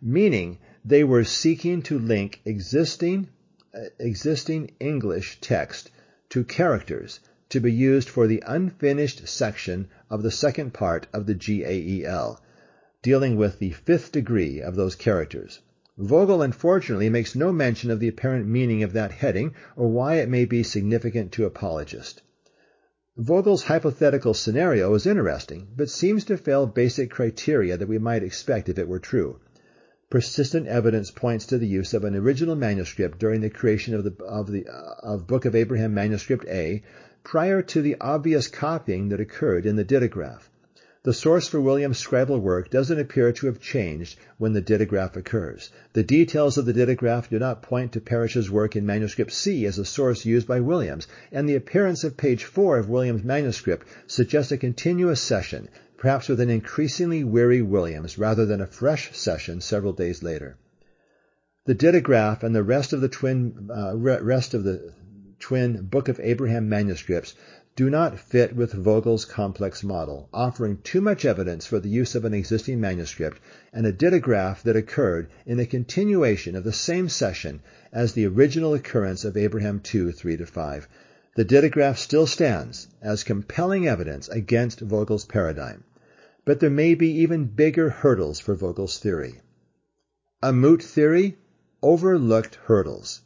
meaning 0.00 0.58
they 0.84 1.04
were 1.04 1.22
seeking 1.22 1.82
to 1.82 1.98
link 1.98 2.40
existing 2.44 3.28
existing 3.98 4.70
English 4.78 5.40
text 5.40 5.90
to 6.28 6.44
characters 6.44 7.20
to 7.48 7.60
be 7.60 7.72
used 7.72 8.08
for 8.08 8.26
the 8.26 8.42
unfinished 8.46 9.26
section 9.26 9.88
of 10.10 10.22
the 10.22 10.30
second 10.30 10.74
part 10.74 11.06
of 11.12 11.26
the 11.26 11.34
GAEL, 11.34 12.38
dealing 13.02 13.36
with 13.36 13.58
the 13.58 13.70
fifth 13.70 14.12
degree 14.12 14.60
of 14.60 14.76
those 14.76 14.94
characters. 14.94 15.60
Vogel 15.98 16.42
unfortunately 16.42 17.10
makes 17.10 17.34
no 17.34 17.52
mention 17.52 17.90
of 17.90 18.00
the 18.00 18.08
apparent 18.08 18.46
meaning 18.46 18.82
of 18.82 18.94
that 18.94 19.12
heading 19.12 19.54
or 19.76 19.88
why 19.88 20.14
it 20.14 20.28
may 20.28 20.44
be 20.44 20.62
significant 20.62 21.32
to 21.32 21.44
apologists. 21.44 22.22
Vogel's 23.18 23.64
hypothetical 23.64 24.32
scenario 24.32 24.94
is 24.94 25.06
interesting, 25.06 25.68
but 25.76 25.90
seems 25.90 26.24
to 26.24 26.38
fail 26.38 26.66
basic 26.66 27.10
criteria 27.10 27.76
that 27.76 27.88
we 27.88 27.98
might 27.98 28.22
expect 28.22 28.70
if 28.70 28.78
it 28.78 28.88
were 28.88 28.98
true. 28.98 29.38
Persistent 30.12 30.66
evidence 30.66 31.10
points 31.10 31.46
to 31.46 31.56
the 31.56 31.66
use 31.66 31.94
of 31.94 32.04
an 32.04 32.14
original 32.14 32.54
manuscript 32.54 33.18
during 33.18 33.40
the 33.40 33.48
creation 33.48 33.94
of 33.94 34.04
the 34.04 34.22
of 34.24 34.52
the 34.52 34.66
of 35.02 35.26
Book 35.26 35.46
of 35.46 35.54
Abraham 35.54 35.94
manuscript 35.94 36.44
A 36.48 36.82
prior 37.24 37.62
to 37.62 37.80
the 37.80 37.96
obvious 37.98 38.46
copying 38.46 39.08
that 39.08 39.20
occurred 39.20 39.64
in 39.64 39.76
the 39.76 39.86
dittograph. 39.86 40.50
The 41.04 41.14
source 41.14 41.48
for 41.48 41.62
William's 41.62 41.96
scribal 41.96 42.42
work 42.42 42.68
doesn't 42.68 43.00
appear 43.00 43.32
to 43.32 43.46
have 43.46 43.58
changed 43.58 44.18
when 44.36 44.52
the 44.52 44.60
dittograph 44.60 45.16
occurs. 45.16 45.70
The 45.94 46.02
details 46.02 46.58
of 46.58 46.66
the 46.66 46.74
dittograph 46.74 47.30
do 47.30 47.38
not 47.38 47.62
point 47.62 47.92
to 47.92 48.00
Parrish's 48.02 48.50
work 48.50 48.76
in 48.76 48.84
manuscript 48.84 49.32
C 49.32 49.64
as 49.64 49.78
a 49.78 49.84
source 49.86 50.26
used 50.26 50.46
by 50.46 50.60
Williams, 50.60 51.08
and 51.32 51.48
the 51.48 51.56
appearance 51.56 52.04
of 52.04 52.18
page 52.18 52.44
4 52.44 52.76
of 52.76 52.90
Williams' 52.90 53.24
manuscript 53.24 53.86
suggests 54.06 54.52
a 54.52 54.58
continuous 54.58 55.22
session 55.22 55.70
perhaps 56.02 56.28
with 56.28 56.40
an 56.40 56.50
increasingly 56.50 57.22
weary 57.22 57.62
Williams 57.62 58.18
rather 58.18 58.44
than 58.44 58.60
a 58.60 58.66
fresh 58.66 59.16
session 59.16 59.60
several 59.60 59.92
days 59.92 60.20
later. 60.20 60.56
The 61.64 61.76
dittograph 61.76 62.42
and 62.42 62.52
the 62.52 62.64
rest 62.64 62.92
of 62.92 63.00
the 63.00 63.08
twin 63.08 63.70
uh, 63.72 63.96
rest 63.96 64.52
of 64.52 64.64
the 64.64 64.92
twin 65.38 65.82
Book 65.82 66.08
of 66.08 66.18
Abraham 66.18 66.68
manuscripts 66.68 67.36
do 67.76 67.88
not 67.88 68.18
fit 68.18 68.56
with 68.56 68.72
Vogel's 68.72 69.24
complex 69.24 69.84
model, 69.84 70.28
offering 70.34 70.78
too 70.82 71.00
much 71.00 71.24
evidence 71.24 71.66
for 71.66 71.78
the 71.78 71.88
use 71.88 72.16
of 72.16 72.24
an 72.24 72.34
existing 72.34 72.80
manuscript 72.80 73.40
and 73.72 73.86
a 73.86 73.92
dittograph 73.92 74.60
that 74.64 74.74
occurred 74.74 75.28
in 75.46 75.60
a 75.60 75.66
continuation 75.66 76.56
of 76.56 76.64
the 76.64 76.72
same 76.72 77.08
session 77.08 77.60
as 77.92 78.14
the 78.14 78.26
original 78.26 78.74
occurrence 78.74 79.24
of 79.24 79.36
Abraham 79.36 79.78
2, 79.78 80.10
3 80.10 80.36
to 80.38 80.46
5. 80.46 80.88
The 81.36 81.44
dittograph 81.44 81.96
still 81.96 82.26
stands 82.26 82.88
as 83.00 83.22
compelling 83.22 83.86
evidence 83.86 84.28
against 84.28 84.80
Vogel's 84.80 85.24
paradigm. 85.24 85.84
But 86.44 86.58
there 86.58 86.70
may 86.70 86.94
be 86.94 87.08
even 87.20 87.44
bigger 87.44 87.88
hurdles 87.88 88.40
for 88.40 88.56
Vogel's 88.56 88.98
theory. 88.98 89.40
A 90.42 90.52
moot 90.52 90.82
theory? 90.82 91.38
Overlooked 91.82 92.56
hurdles. 92.64 93.20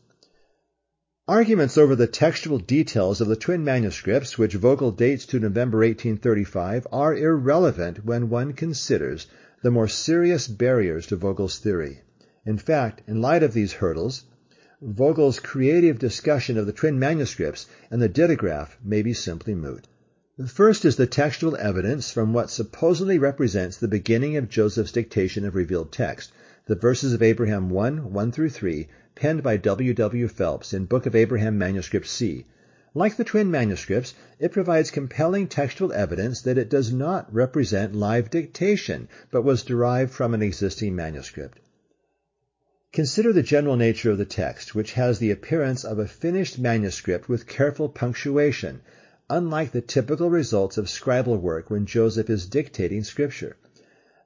Arguments 1.26 1.78
over 1.78 1.96
the 1.96 2.06
textual 2.06 2.58
details 2.58 3.22
of 3.22 3.28
the 3.28 3.34
twin 3.34 3.64
manuscripts, 3.64 4.36
which 4.36 4.54
Vogel 4.54 4.92
dates 4.92 5.24
to 5.26 5.40
November 5.40 5.78
1835, 5.78 6.86
are 6.92 7.16
irrelevant 7.16 8.04
when 8.04 8.28
one 8.28 8.52
considers 8.52 9.26
the 9.62 9.70
more 9.70 9.88
serious 9.88 10.46
barriers 10.46 11.06
to 11.06 11.16
Vogel's 11.16 11.58
theory. 11.58 12.02
In 12.44 12.58
fact, 12.58 13.00
in 13.08 13.22
light 13.22 13.42
of 13.42 13.54
these 13.54 13.72
hurdles, 13.72 14.24
Vogel's 14.82 15.40
creative 15.40 15.98
discussion 15.98 16.58
of 16.58 16.66
the 16.66 16.72
twin 16.72 16.98
manuscripts 16.98 17.66
and 17.90 18.02
the 18.02 18.10
dittograph 18.10 18.76
may 18.84 19.00
be 19.00 19.14
simply 19.14 19.54
moot. 19.54 19.88
The 20.38 20.46
first 20.46 20.84
is 20.84 20.96
the 20.96 21.06
textual 21.06 21.56
evidence 21.56 22.10
from 22.10 22.34
what 22.34 22.50
supposedly 22.50 23.18
represents 23.18 23.78
the 23.78 23.88
beginning 23.88 24.36
of 24.36 24.50
Joseph's 24.50 24.92
dictation 24.92 25.46
of 25.46 25.54
revealed 25.54 25.92
text, 25.92 26.30
the 26.66 26.74
verses 26.74 27.14
of 27.14 27.22
Abraham 27.22 27.70
1, 27.70 28.12
1 28.12 28.32
through 28.32 28.50
3, 28.50 28.86
penned 29.14 29.42
by 29.42 29.56
W. 29.56 29.94
W. 29.94 30.28
Phelps 30.28 30.74
in 30.74 30.84
Book 30.84 31.06
of 31.06 31.14
Abraham 31.14 31.56
Manuscript 31.56 32.06
C. 32.06 32.44
Like 32.92 33.16
the 33.16 33.24
twin 33.24 33.50
manuscripts, 33.50 34.12
it 34.38 34.52
provides 34.52 34.90
compelling 34.90 35.48
textual 35.48 35.90
evidence 35.94 36.42
that 36.42 36.58
it 36.58 36.68
does 36.68 36.92
not 36.92 37.32
represent 37.32 37.94
live 37.94 38.28
dictation, 38.28 39.08
but 39.30 39.40
was 39.40 39.62
derived 39.62 40.12
from 40.12 40.34
an 40.34 40.42
existing 40.42 40.94
manuscript. 40.94 41.60
Consider 42.92 43.32
the 43.32 43.42
general 43.42 43.76
nature 43.76 44.10
of 44.10 44.18
the 44.18 44.26
text, 44.26 44.74
which 44.74 44.92
has 44.92 45.18
the 45.18 45.30
appearance 45.30 45.82
of 45.82 45.98
a 45.98 46.06
finished 46.06 46.58
manuscript 46.58 47.26
with 47.26 47.46
careful 47.46 47.88
punctuation, 47.88 48.82
unlike 49.28 49.72
the 49.72 49.80
typical 49.80 50.30
results 50.30 50.78
of 50.78 50.86
scribal 50.86 51.40
work 51.40 51.68
when 51.68 51.84
Joseph 51.84 52.30
is 52.30 52.46
dictating 52.46 53.02
scripture. 53.02 53.56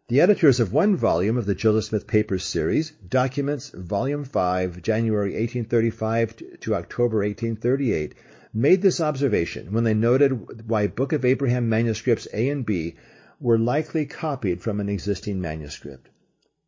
The 0.08 0.20
editors 0.20 0.60
of 0.60 0.72
one 0.72 0.96
volume 0.96 1.38
of 1.38 1.46
the 1.46 1.54
Joseph 1.54 1.84
Smith 1.90 2.06
Papers 2.06 2.44
series, 2.44 2.90
Documents, 3.08 3.70
Volume 3.70 4.24
5, 4.24 4.82
January 4.82 5.30
1835 5.34 6.36
to 6.60 6.74
October 6.74 7.18
1838, 7.18 8.14
made 8.52 8.82
this 8.82 9.00
observation 9.00 9.72
when 9.72 9.84
they 9.84 9.94
noted 9.94 10.68
why 10.68 10.88
Book 10.88 11.12
of 11.12 11.24
Abraham 11.24 11.68
manuscripts 11.68 12.26
A 12.32 12.48
and 12.48 12.66
B 12.66 12.96
were 13.40 13.58
likely 13.58 14.04
copied 14.04 14.60
from 14.60 14.80
an 14.80 14.88
existing 14.88 15.40
manuscript. 15.40 16.08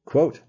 Quote, 0.04 0.40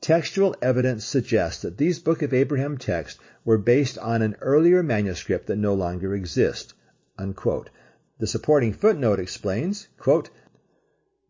Textual 0.00 0.54
evidence 0.60 1.04
suggests 1.04 1.62
that 1.62 1.78
these 1.78 1.98
Book 1.98 2.20
of 2.20 2.34
Abraham 2.34 2.76
texts 2.76 3.18
were 3.44 3.58
based 3.58 3.96
on 3.98 4.20
an 4.20 4.36
earlier 4.42 4.82
manuscript 4.82 5.46
that 5.46 5.56
no 5.56 5.74
longer 5.74 6.14
exists. 6.14 6.74
Unquote. 7.18 7.70
The 8.18 8.26
supporting 8.26 8.72
footnote 8.72 9.18
explains, 9.18 9.88
quote, 9.98 10.30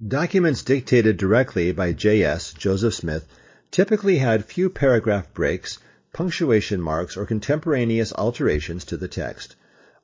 Documents 0.07 0.63
dictated 0.63 1.17
directly 1.17 1.73
by 1.73 1.93
J.S. 1.93 2.53
Joseph 2.53 2.95
Smith 2.95 3.27
typically 3.71 4.19
had 4.19 4.45
few 4.45 4.69
paragraph 4.69 5.33
breaks, 5.33 5.79
punctuation 6.13 6.81
marks, 6.81 7.17
or 7.17 7.25
contemporaneous 7.25 8.13
alterations 8.13 8.85
to 8.87 8.97
the 8.97 9.09
text. 9.09 9.57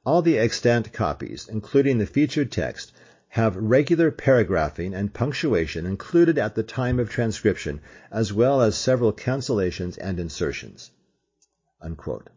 All 0.05 0.23
the 0.23 0.39
extant 0.39 0.93
copies, 0.93 1.49
including 1.49 1.99
the 1.99 2.07
featured 2.07 2.53
text, 2.53 2.93
have 3.29 3.57
regular 3.57 4.11
paragraphing 4.11 4.95
and 4.95 5.15
punctuation 5.15 5.87
included 5.87 6.39
at 6.39 6.55
the 6.55 6.63
time 6.63 6.99
of 6.99 7.09
transcription, 7.09 7.81
as 8.11 8.33
well 8.33 8.61
as 8.61 8.77
several 8.77 9.13
cancellations 9.13 9.97
and 9.99 10.21
insertions. 10.21 10.91
Unquote. 11.81 12.29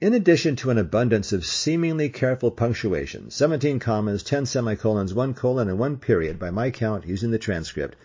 In 0.00 0.14
addition 0.14 0.54
to 0.56 0.70
an 0.70 0.78
abundance 0.78 1.32
of 1.32 1.44
seemingly 1.44 2.08
careful 2.08 2.52
punctuation, 2.52 3.30
17 3.30 3.80
commas, 3.80 4.22
10 4.22 4.46
semicolons, 4.46 5.12
1 5.12 5.34
colon, 5.34 5.68
and 5.68 5.76
1 5.76 5.96
period 5.96 6.38
by 6.38 6.52
my 6.52 6.70
count 6.70 7.04
using 7.04 7.32
the 7.32 7.38
transcript, 7.38 7.96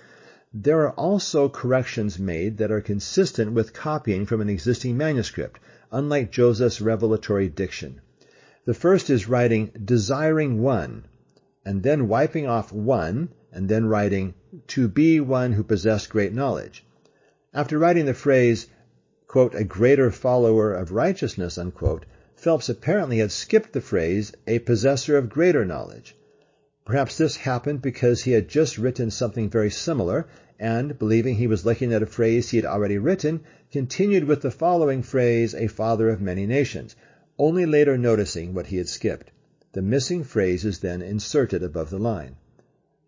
there 0.52 0.82
are 0.82 0.94
also 0.94 1.50
corrections 1.50 2.18
made 2.18 2.58
that 2.58 2.72
are 2.72 2.82
consistent 2.82 3.52
with 3.52 3.74
copying 3.74 4.26
from 4.26 4.42
an 4.42 4.50
existing 4.50 4.98
manuscript, 4.98 5.60
unlike 5.92 6.32
Joseph's 6.32 6.82
revelatory 6.82 7.48
diction. 7.48 8.02
The 8.66 8.74
first 8.74 9.12
is 9.12 9.30
writing 9.30 9.72
desiring 9.86 10.64
one, 10.64 11.06
and 11.64 11.84
then 11.84 12.08
wiping 12.08 12.48
off 12.48 12.74
one, 12.74 13.30
and 13.52 13.70
then 13.70 13.86
writing 13.86 14.34
to 14.70 14.88
be 14.88 15.20
one 15.20 15.52
who 15.52 15.64
possessed 15.64 16.10
great 16.10 16.34
knowledge. 16.34 16.84
After 17.54 17.78
writing 17.78 18.08
the 18.08 18.16
phrase 18.16 18.66
quote, 19.34 19.56
a 19.56 19.64
greater 19.64 20.12
follower 20.12 20.72
of 20.72 20.92
righteousness, 20.92 21.58
unquote, 21.58 22.06
Phelps 22.36 22.70
apparently 22.70 23.18
had 23.18 23.32
skipped 23.32 23.74
the 23.74 23.82
phrase, 23.82 24.32
a 24.46 24.60
possessor 24.60 25.18
of 25.18 25.28
greater 25.28 25.66
knowledge. 25.66 26.16
Perhaps 26.86 27.18
this 27.18 27.38
happened 27.38 27.82
because 27.82 28.22
he 28.22 28.34
had 28.34 28.48
just 28.48 28.78
written 28.78 29.10
something 29.10 29.50
very 29.50 29.72
similar, 29.72 30.28
and, 30.60 31.00
believing 31.00 31.34
he 31.34 31.48
was 31.48 31.66
looking 31.66 31.92
at 31.92 32.04
a 32.04 32.06
phrase 32.06 32.52
he 32.52 32.58
had 32.58 32.66
already 32.68 33.00
written, 33.00 33.40
continued 33.72 34.26
with 34.26 34.44
the 34.44 34.52
following 34.52 35.02
phrase, 35.02 35.56
a 35.56 35.66
father 35.66 36.12
of 36.12 36.22
many 36.22 36.46
nations, 36.46 36.96
only 37.40 37.66
later 37.66 37.98
noticing 37.98 38.54
what 38.54 38.68
he 38.68 38.78
had 38.78 38.88
skipped. 38.88 39.32
The 39.72 39.82
missing 39.82 40.24
phrase 40.24 40.64
is 40.64 40.78
then 40.78 41.02
inserted 41.02 41.64
above 41.64 41.90
the 41.90 41.98
line. 41.98 42.36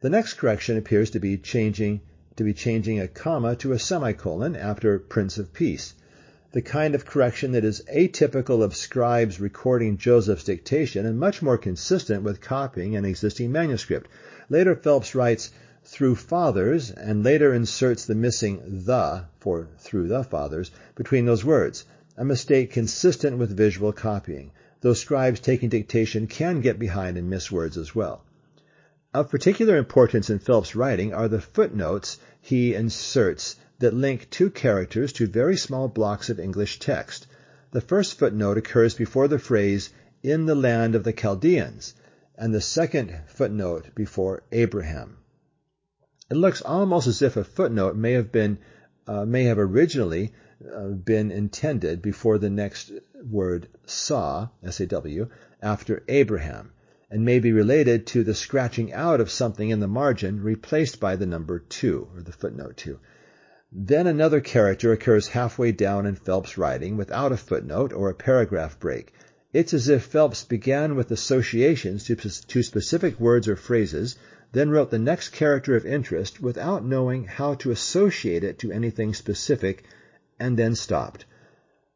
The 0.01 0.09
next 0.09 0.33
correction 0.33 0.75
appears 0.75 1.11
to 1.11 1.19
be 1.19 1.37
changing 1.37 2.01
to 2.35 2.43
be 2.43 2.53
changing 2.53 2.99
a 2.99 3.07
comma 3.07 3.55
to 3.57 3.73
a 3.73 3.77
semicolon 3.77 4.55
after 4.55 4.97
Prince 4.97 5.37
of 5.37 5.53
Peace, 5.53 5.93
the 6.55 6.61
kind 6.61 6.95
of 6.95 7.05
correction 7.05 7.51
that 7.51 7.65
is 7.65 7.83
atypical 7.93 8.63
of 8.63 8.73
scribes 8.73 9.41
recording 9.41 9.97
Joseph's 9.97 10.45
dictation 10.45 11.05
and 11.05 11.19
much 11.19 11.41
more 11.41 11.57
consistent 11.57 12.23
with 12.23 12.39
copying 12.39 12.95
an 12.95 13.03
existing 13.03 13.51
manuscript. 13.51 14.09
Later 14.49 14.73
Phelps 14.73 15.13
writes, 15.13 15.51
through 15.83 16.15
fathers, 16.15 16.91
and 16.91 17.25
later 17.25 17.53
inserts 17.53 18.05
the 18.05 18.15
missing 18.15 18.61
the 18.85 19.25
for 19.37 19.67
through 19.79 20.07
the 20.07 20.23
fathers 20.23 20.71
between 20.95 21.25
those 21.25 21.43
words, 21.43 21.83
a 22.15 22.23
mistake 22.23 22.71
consistent 22.71 23.37
with 23.37 23.57
visual 23.57 23.91
copying, 23.91 24.51
though 24.79 24.93
scribes 24.93 25.41
taking 25.41 25.67
dictation 25.67 26.25
can 26.25 26.61
get 26.61 26.79
behind 26.79 27.17
and 27.17 27.29
miss 27.29 27.51
words 27.51 27.77
as 27.77 27.93
well. 27.93 28.23
Of 29.13 29.29
particular 29.29 29.75
importance 29.75 30.29
in 30.29 30.39
Phelps' 30.39 30.73
writing 30.73 31.13
are 31.13 31.27
the 31.27 31.41
footnotes 31.41 32.17
he 32.39 32.73
inserts 32.73 33.57
that 33.79 33.93
link 33.93 34.29
two 34.29 34.49
characters 34.49 35.13
to 35.13 35.27
very 35.27 35.57
small 35.57 35.87
blocks 35.87 36.29
of 36.29 36.39
English 36.39 36.79
text. 36.79 37.27
The 37.71 37.81
first 37.81 38.17
footnote 38.17 38.57
occurs 38.57 38.93
before 38.93 39.27
the 39.27 39.39
phrase, 39.39 39.89
in 40.23 40.45
the 40.45 40.55
land 40.55 40.95
of 40.95 41.03
the 41.03 41.13
Chaldeans, 41.13 41.93
and 42.37 42.53
the 42.53 42.61
second 42.61 43.13
footnote 43.27 43.93
before 43.93 44.43
Abraham. 44.51 45.17
It 46.31 46.35
looks 46.35 46.61
almost 46.61 47.05
as 47.05 47.21
if 47.21 47.37
a 47.37 47.43
footnote 47.43 47.95
may 47.95 48.13
have 48.13 48.31
been 48.31 48.57
uh, 49.07 49.25
may 49.25 49.43
have 49.43 49.59
originally 49.59 50.33
uh, 50.73 50.87
been 50.87 51.29
intended 51.29 52.01
before 52.01 52.39
the 52.39 52.49
next 52.49 52.91
word 53.23 53.67
saw, 53.85 54.49
S-A-W, 54.63 55.29
after 55.61 56.01
Abraham, 56.07 56.71
and 57.11 57.23
may 57.23 57.39
be 57.39 57.51
related 57.51 58.07
to 58.07 58.23
the 58.23 58.33
scratching 58.33 58.91
out 58.93 59.21
of 59.21 59.29
something 59.29 59.69
in 59.69 59.79
the 59.79 59.87
margin 59.87 60.41
replaced 60.41 60.99
by 60.99 61.15
the 61.15 61.27
number 61.27 61.59
2, 61.59 62.09
or 62.15 62.21
the 62.23 62.31
footnote 62.31 62.77
2. 62.77 62.99
Then 63.73 64.05
another 64.05 64.41
character 64.41 64.91
occurs 64.91 65.29
halfway 65.29 65.71
down 65.71 66.05
in 66.05 66.13
Phelps' 66.13 66.55
writing 66.55 66.97
without 66.97 67.31
a 67.31 67.35
footnote 67.37 67.93
or 67.93 68.11
a 68.11 68.13
paragraph 68.13 68.79
break. 68.79 69.11
It's 69.53 69.73
as 69.73 69.89
if 69.89 70.03
Phelps 70.03 70.43
began 70.43 70.95
with 70.95 71.09
associations 71.09 72.03
to, 72.03 72.15
to 72.15 72.61
specific 72.61 73.19
words 73.19 73.47
or 73.47 73.55
phrases 73.55 74.17
then 74.51 74.69
wrote 74.69 74.91
the 74.91 74.99
next 74.99 75.29
character 75.29 75.75
of 75.75 75.83
interest 75.83 76.39
without 76.39 76.85
knowing 76.85 77.23
how 77.23 77.55
to 77.55 77.71
associate 77.71 78.43
it 78.43 78.59
to 78.59 78.71
anything 78.71 79.15
specific, 79.15 79.83
and 80.39 80.57
then 80.59 80.75
stopped. 80.75 81.25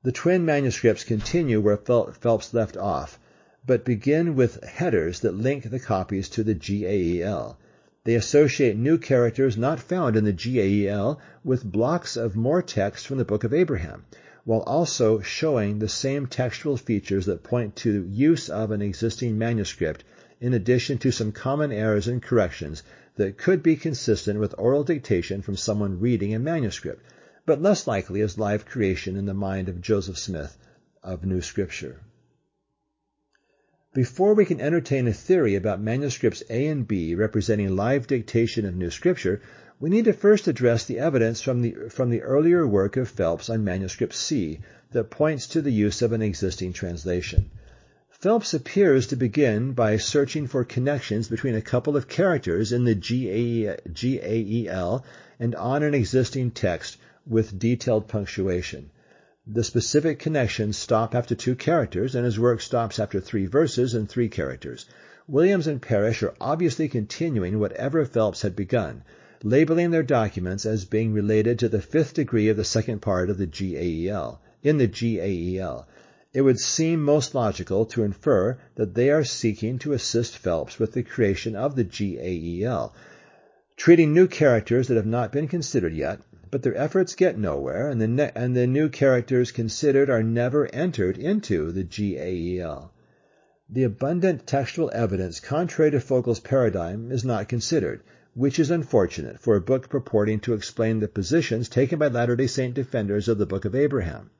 The 0.02 0.12
twin 0.12 0.44
manuscripts 0.44 1.04
continue 1.04 1.62
where 1.62 1.78
Phelps 1.78 2.52
left 2.52 2.78
off, 2.78 3.20
but 3.64 3.86
begin 3.86 4.36
with 4.36 4.64
headers 4.64 5.20
that 5.20 5.36
link 5.36 5.70
the 5.70 5.80
copies 5.80 6.30
to 6.30 6.44
the 6.44 6.56
GAEL. 6.56 7.60
They 8.06 8.16
associate 8.16 8.78
new 8.78 8.98
characters 8.98 9.58
not 9.58 9.78
found 9.78 10.16
in 10.16 10.24
the 10.24 10.32
GAEL 10.32 11.20
with 11.44 11.70
blocks 11.70 12.16
of 12.16 12.34
more 12.34 12.62
text 12.62 13.06
from 13.06 13.18
the 13.18 13.26
Book 13.26 13.44
of 13.44 13.54
Abraham, 13.54 14.06
while 14.46 14.62
also 14.62 15.20
showing 15.20 15.80
the 15.80 15.90
same 15.90 16.26
textual 16.26 16.78
features 16.78 17.26
that 17.26 17.44
point 17.44 17.76
to 17.76 18.06
use 18.10 18.48
of 18.50 18.72
an 18.72 18.82
existing 18.82 19.38
manuscript 19.38 20.06
in 20.40 20.54
addition 20.54 20.98
to 21.00 21.12
some 21.12 21.34
common 21.34 21.74
errors 21.74 22.08
and 22.08 22.24
corrections 22.24 22.84
that 23.18 23.38
could 23.38 23.62
be 23.62 23.76
consistent 23.76 24.40
with 24.40 24.56
oral 24.58 24.86
dictation 24.86 25.42
from 25.42 25.58
someone 25.58 26.00
reading 26.00 26.34
a 26.34 26.40
manuscript, 26.40 27.04
but 27.46 27.62
less 27.62 27.86
likely 27.86 28.22
as 28.22 28.38
live 28.38 28.66
creation 28.66 29.18
in 29.18 29.26
the 29.26 29.34
mind 29.34 29.68
of 29.68 29.82
Joseph 29.82 30.18
Smith 30.18 30.58
of 31.04 31.26
New 31.26 31.42
Scripture. 31.42 32.00
Before 33.96 34.36
we 34.36 34.46
can 34.46 34.62
entertain 34.62 35.08
a 35.08 35.14
theory 35.14 35.56
about 35.56 35.82
manuscripts 35.82 36.44
A 36.52 36.68
and 36.68 36.88
B 36.88 37.16
representing 37.16 37.76
live 37.76 38.06
dictation 38.06 38.68
of 38.68 38.76
New 38.76 38.92
Scripture, 38.92 39.42
we 39.80 39.90
need 39.90 40.06
to 40.06 40.14
first 40.14 40.48
address 40.48 40.86
the 40.86 41.00
evidence 41.00 41.42
from 41.42 41.64
the, 41.64 41.76
from 41.90 42.12
the 42.12 42.22
earlier 42.22 42.68
work 42.68 42.98
of 42.98 43.10
Phelps 43.10 43.50
on 43.50 43.64
manuscript 43.64 44.14
C 44.14 44.60
that 44.92 45.10
points 45.10 45.48
to 45.48 45.62
the 45.64 45.72
use 45.72 46.04
of 46.04 46.12
an 46.12 46.22
existing 46.22 46.72
translation. 46.72 47.50
Phelps 48.12 48.54
appears 48.54 49.08
to 49.08 49.16
begin 49.16 49.72
by 49.72 49.98
searching 49.98 50.46
for 50.46 50.64
connections 50.64 51.28
between 51.28 51.56
a 51.56 51.62
couple 51.62 51.98
of 51.98 52.08
characters 52.08 52.72
in 52.72 52.84
the 52.84 52.94
GAEL 52.94 53.74
and 55.40 55.56
on 55.56 55.82
an 55.82 55.96
existing 55.96 56.52
text 56.52 56.98
with 57.26 57.58
detailed 57.58 58.08
punctuation. 58.08 58.92
The 59.52 59.64
specific 59.64 60.20
connections 60.20 60.78
stop 60.78 61.16
after 61.16 61.34
two 61.34 61.56
characters, 61.56 62.14
and 62.14 62.24
his 62.24 62.40
work 62.40 62.62
stops 62.62 63.00
after 63.00 63.20
three 63.20 63.48
verses 63.48 63.96
and 63.96 64.08
three 64.08 64.30
characters. 64.30 64.86
Williams 65.28 65.66
and 65.66 65.82
Parrish 65.82 66.22
are 66.22 66.36
obviously 66.40 66.88
continuing 66.88 67.58
whatever 67.58 68.06
Phelps 68.06 68.44
had 68.44 68.56
begun, 68.56 69.02
labeling 69.42 69.90
their 69.90 70.04
documents 70.04 70.68
as 70.68 70.86
being 70.86 71.14
related 71.14 71.58
to 71.58 71.68
the 71.68 71.82
fifth 71.82 72.14
degree 72.14 72.48
of 72.48 72.58
the 72.58 72.64
second 72.64 73.02
part 73.02 73.32
of 73.32 73.40
the 73.40 73.48
GAEL, 73.48 74.40
in 74.62 74.78
the 74.78 74.86
GAEL 74.86 75.88
it 76.32 76.42
would 76.42 76.60
seem 76.60 77.04
most 77.04 77.34
logical 77.34 77.88
to 77.88 78.04
infer 78.04 78.56
that 78.76 78.94
they 78.94 79.10
are 79.10 79.24
seeking 79.24 79.80
to 79.80 79.94
assist 79.94 80.38
Phelps 80.38 80.78
with 80.78 80.94
the 80.94 81.02
creation 81.02 81.56
of 81.56 81.76
the 81.76 81.84
GAEL, 81.84 82.94
treating 83.76 84.14
new 84.14 84.28
characters 84.28 84.88
that 84.90 84.98
have 84.98 85.08
not 85.08 85.32
been 85.32 85.48
considered 85.48 85.96
yet, 85.96 86.20
but 86.52 86.64
their 86.64 86.76
efforts 86.76 87.16
get 87.16 87.38
nowhere, 87.38 87.90
and 87.90 88.02
the, 88.02 88.08
ne- 88.08 88.32
and 88.34 88.56
the 88.56 88.66
new 88.66 88.90
characters 88.90 89.52
considered 89.52 90.10
are 90.10 90.24
never 90.24 90.66
entered 90.74 91.18
into 91.18 91.72
the 91.72 91.84
GAEL. 91.84 92.92
The 93.70 93.84
abundant 93.84 94.48
textual 94.48 94.90
evidence 94.94 95.40
contrary 95.40 95.92
to 95.92 96.00
Vogel's 96.00 96.40
paradigm 96.40 97.12
is 97.12 97.24
not 97.24 97.48
considered, 97.48 98.02
which 98.34 98.58
is 98.58 98.72
unfortunate 98.72 99.40
for 99.40 99.56
a 99.56 99.62
book 99.62 99.90
purporting 99.90 100.40
to 100.40 100.54
explain 100.54 101.00
the 101.00 101.08
positions 101.08 101.70
taken 101.70 102.00
by 102.00 102.08
Latter-day 102.08 102.48
Saint 102.48 102.74
defenders 102.74 103.28
of 103.28 103.38
the 103.38 103.46
Book 103.46 103.66
of 103.66 103.76
Abraham. 103.76 104.32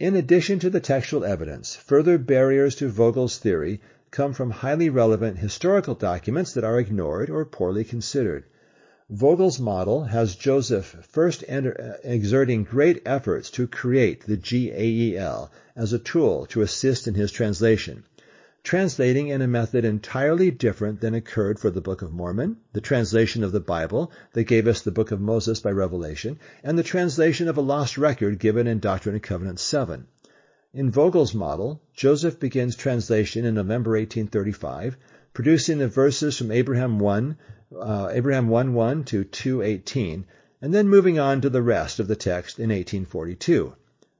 In 0.00 0.16
addition 0.16 0.58
to 0.58 0.70
the 0.70 0.80
textual 0.80 1.24
evidence, 1.24 1.76
further 1.76 2.18
barriers 2.18 2.74
to 2.76 2.88
Vogel's 2.88 3.38
theory 3.38 3.80
come 4.10 4.32
from 4.32 4.50
highly 4.50 4.90
relevant 4.90 5.38
historical 5.38 5.94
documents 5.94 6.54
that 6.54 6.64
are 6.64 6.80
ignored 6.80 7.30
or 7.30 7.44
poorly 7.44 7.84
considered. 7.84 8.44
Vogel's 9.10 9.60
model 9.60 10.04
has 10.04 10.34
Joseph 10.34 10.96
first 11.10 11.44
enter, 11.46 11.78
uh, 11.78 12.08
exerting 12.08 12.64
great 12.64 13.02
efforts 13.06 13.50
to 13.50 13.66
create 13.66 14.24
the 14.26 14.36
GAEL 14.36 15.50
as 15.76 15.92
a 15.92 15.98
tool 15.98 16.46
to 16.46 16.62
assist 16.62 17.06
in 17.06 17.14
his 17.14 17.30
translation 17.30 18.04
translating 18.64 19.28
in 19.28 19.42
a 19.42 19.46
method 19.46 19.84
entirely 19.84 20.50
different 20.50 20.98
than 21.02 21.14
occurred 21.14 21.58
for 21.58 21.70
the 21.70 21.82
Book 21.82 22.00
of 22.00 22.14
Mormon, 22.14 22.56
the 22.72 22.80
translation 22.80 23.44
of 23.44 23.52
the 23.52 23.60
Bible 23.60 24.10
that 24.32 24.44
gave 24.44 24.66
us 24.66 24.80
the 24.80 24.90
Book 24.90 25.12
of 25.12 25.20
Moses 25.20 25.60
by 25.60 25.70
revelation, 25.70 26.38
and 26.62 26.78
the 26.78 26.82
translation 26.82 27.46
of 27.46 27.58
a 27.58 27.60
lost 27.60 27.98
record 27.98 28.38
given 28.38 28.66
in 28.66 28.78
Doctrine 28.78 29.14
and 29.14 29.22
Covenants 29.22 29.62
7. 29.62 30.06
In 30.72 30.90
Vogel's 30.90 31.34
model, 31.34 31.82
Joseph 31.92 32.40
begins 32.40 32.74
translation 32.74 33.44
in 33.44 33.54
November 33.54 33.90
1835, 33.90 34.96
producing 35.34 35.76
the 35.76 35.86
verses 35.86 36.38
from 36.38 36.50
Abraham 36.50 36.98
1, 36.98 37.36
uh, 37.80 38.08
Abraham 38.12 38.48
1 38.48 38.74
1 38.74 39.04
to 39.04 39.24
218, 39.24 40.26
and 40.62 40.72
then 40.72 40.88
moving 40.88 41.18
on 41.18 41.40
to 41.40 41.50
the 41.50 41.62
rest 41.62 42.00
of 42.00 42.08
the 42.08 42.16
text 42.16 42.58
in 42.58 42.70
1842. 42.70 43.74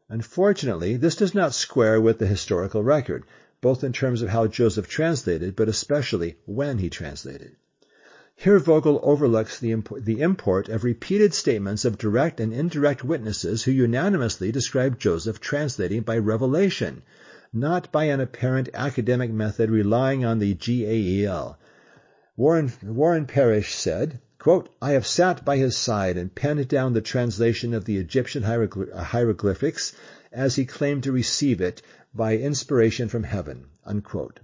Unfortunately, 0.08 0.96
this 0.96 1.16
does 1.16 1.34
not 1.34 1.54
square 1.54 2.00
with 2.00 2.18
the 2.18 2.26
historical 2.26 2.82
record, 2.82 3.24
both 3.60 3.82
in 3.82 3.92
terms 3.92 4.20
of 4.20 4.28
how 4.28 4.46
Joseph 4.46 4.86
translated, 4.86 5.56
but 5.56 5.68
especially 5.68 6.36
when 6.44 6.78
he 6.78 6.90
translated. 6.90 7.56
Here 8.36 8.58
Vogel 8.58 8.98
overlooks 9.02 9.60
the 9.60 9.70
import, 9.70 10.04
the 10.04 10.20
import 10.20 10.68
of 10.68 10.82
repeated 10.82 11.32
statements 11.32 11.84
of 11.84 11.96
direct 11.96 12.40
and 12.40 12.52
indirect 12.52 13.04
witnesses 13.04 13.62
who 13.62 13.70
unanimously 13.70 14.50
describe 14.50 14.98
Joseph 14.98 15.40
translating 15.40 16.02
by 16.02 16.18
revelation, 16.18 17.02
not 17.52 17.92
by 17.92 18.04
an 18.06 18.20
apparent 18.20 18.68
academic 18.74 19.30
method 19.30 19.70
relying 19.70 20.24
on 20.24 20.40
the 20.40 20.54
GAEL. 20.54 21.56
Warren, 22.36 22.72
Warren 22.82 23.26
Parrish 23.26 23.72
said, 23.72 24.20
quote, 24.40 24.68
I 24.82 24.90
have 24.90 25.06
sat 25.06 25.44
by 25.44 25.56
his 25.56 25.76
side 25.76 26.16
and 26.16 26.34
penned 26.34 26.66
down 26.66 26.92
the 26.92 27.00
translation 27.00 27.72
of 27.72 27.84
the 27.84 27.96
Egyptian 27.96 28.42
uh, 28.42 29.04
hieroglyphics 29.04 29.92
as 30.32 30.56
he 30.56 30.64
claimed 30.64 31.04
to 31.04 31.12
receive 31.12 31.60
it 31.60 31.80
by 32.12 32.36
inspiration 32.36 33.08
from 33.08 33.22
heaven. 33.22 33.66
Unquote. 33.84 34.40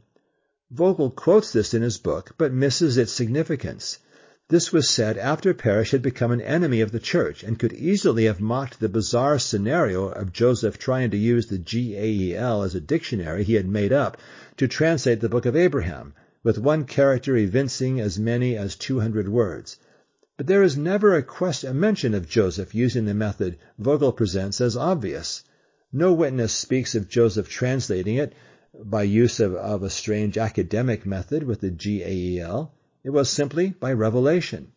Vogel 0.71 1.11
quotes 1.11 1.53
this 1.53 1.75
in 1.75 1.83
his 1.83 1.99
book, 1.99 2.37
but 2.39 2.53
misses 2.53 2.97
its 2.97 3.11
significance. 3.11 3.99
This 4.47 4.73
was 4.73 4.89
said 4.89 5.19
after 5.19 5.53
Parrish 5.53 5.91
had 5.91 6.01
become 6.01 6.31
an 6.31 6.41
enemy 6.41 6.83
of 6.83 6.93
the 6.93 7.01
church 7.01 7.43
and 7.43 7.59
could 7.59 7.73
easily 7.73 8.27
have 8.27 8.41
mocked 8.41 8.79
the 8.79 8.89
bizarre 8.89 9.41
scenario 9.41 10.07
of 10.07 10.33
Joseph 10.33 10.79
trying 10.79 11.11
to 11.11 11.17
use 11.17 11.49
the 11.49 11.59
GAEL 11.59 12.63
as 12.63 12.77
a 12.77 12.81
dictionary 12.81 13.43
he 13.43 13.55
had 13.55 13.67
made 13.69 13.93
up 13.93 14.17
to 14.59 14.69
translate 14.69 15.21
the 15.21 15.29
book 15.29 15.45
of 15.45 15.57
Abraham, 15.57 16.15
with 16.43 16.59
one 16.59 16.85
character 16.85 17.37
evincing 17.37 18.01
as 18.01 18.19
many 18.19 18.57
as 18.57 18.77
200 18.77 19.29
words. 19.29 19.77
But 20.37 20.47
there 20.47 20.63
is 20.63 20.77
never 20.77 21.15
a, 21.15 21.23
question, 21.23 21.71
a 21.71 21.75
mention 21.75 22.15
of 22.15 22.29
Joseph 22.29 22.75
using 22.75 23.05
the 23.05 23.13
method 23.13 23.59
Vogel 23.79 24.13
presents 24.13 24.61
as 24.61 24.77
obvious. 24.77 25.45
No 25.93 26.13
witness 26.15 26.53
speaks 26.53 26.95
of 26.95 27.09
Joseph 27.09 27.49
translating 27.49 28.17
it 28.17 28.33
by 28.73 29.03
use 29.03 29.41
of, 29.41 29.55
of 29.55 29.83
a 29.83 29.91
strange 29.91 30.39
academic 30.39 31.05
method 31.05 31.43
with 31.43 31.61
the 31.61 31.71
GAEL. 31.71 32.73
It 33.05 33.11
was 33.11 33.29
simply 33.29 33.71
by 33.71 33.93
revelation. 33.93 34.73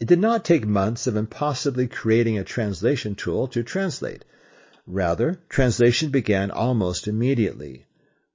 It 0.00 0.08
did 0.08 0.18
not 0.18 0.44
take 0.44 0.66
months 0.66 1.06
of 1.06 1.16
impossibly 1.16 1.86
creating 1.86 2.38
a 2.38 2.44
translation 2.44 3.14
tool 3.14 3.46
to 3.48 3.62
translate. 3.62 4.24
Rather, 4.86 5.40
translation 5.48 6.10
began 6.10 6.50
almost 6.50 7.06
immediately. 7.06 7.86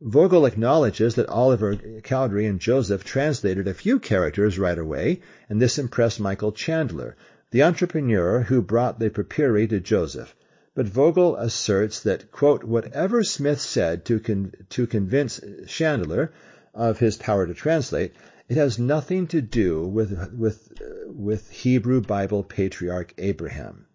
Vogel 0.02 0.45
acknowledges 0.45 1.16
that 1.16 1.28
Oliver 1.28 1.76
Cowdery 1.76 2.45
and 2.45 2.58
Joseph 2.58 3.04
translated 3.04 3.68
a 3.68 3.74
few 3.74 4.00
characters 4.00 4.58
right 4.58 4.78
away, 4.78 5.20
and 5.50 5.62
this 5.62 5.78
impressed 5.78 6.22
Michael 6.22 6.54
Chandler, 6.54 7.18
the 7.52 7.64
entrepreneur 7.64 8.43
who 8.43 8.62
brought 8.62 8.97
the 8.97 9.10
papyri 9.10 9.68
to 9.68 9.82
Joseph. 9.82 10.34
But 10.74 10.86
Vogel 10.86 11.36
asserts 11.36 12.00
that, 12.04 12.32
quote, 12.32 12.64
whatever 12.64 13.26
Smith 13.26 13.60
said 13.60 14.06
to, 14.06 14.22
con- 14.22 14.54
to 14.70 14.88
convince 14.88 15.41
Chandler 15.68 16.32
of 16.74 17.00
his 17.00 17.18
power 17.18 17.45
to 17.45 17.54
translate, 17.54 18.14
it 18.47 18.56
has 18.56 18.80
nothing 18.80 19.28
to 19.28 19.41
do 19.41 19.86
with, 19.86 20.32
with, 20.32 20.82
with 21.08 21.50
Hebrew 21.50 22.00
Bible 22.00 22.45
patriarch 22.45 23.14
Abraham. 23.18 23.86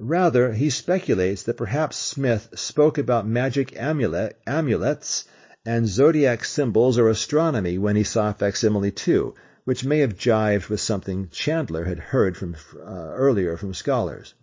Rather, 0.00 0.52
he 0.52 0.70
speculates 0.70 1.42
that 1.42 1.56
perhaps 1.56 1.96
Smith 1.96 2.50
spoke 2.54 2.98
about 2.98 3.26
magic 3.26 3.76
amulet, 3.76 4.38
amulets 4.46 5.24
and 5.66 5.88
zodiac 5.88 6.44
symbols 6.44 6.96
or 6.96 7.08
astronomy 7.08 7.78
when 7.78 7.96
he 7.96 8.04
saw 8.04 8.32
facsimile 8.32 8.92
2, 8.92 9.34
which 9.64 9.84
may 9.84 9.98
have 9.98 10.16
jived 10.16 10.68
with 10.68 10.80
something 10.80 11.28
Chandler 11.30 11.84
had 11.84 11.98
heard 11.98 12.36
from, 12.36 12.54
uh, 12.76 13.10
earlier 13.12 13.56
from 13.56 13.74
scholars. 13.74 14.34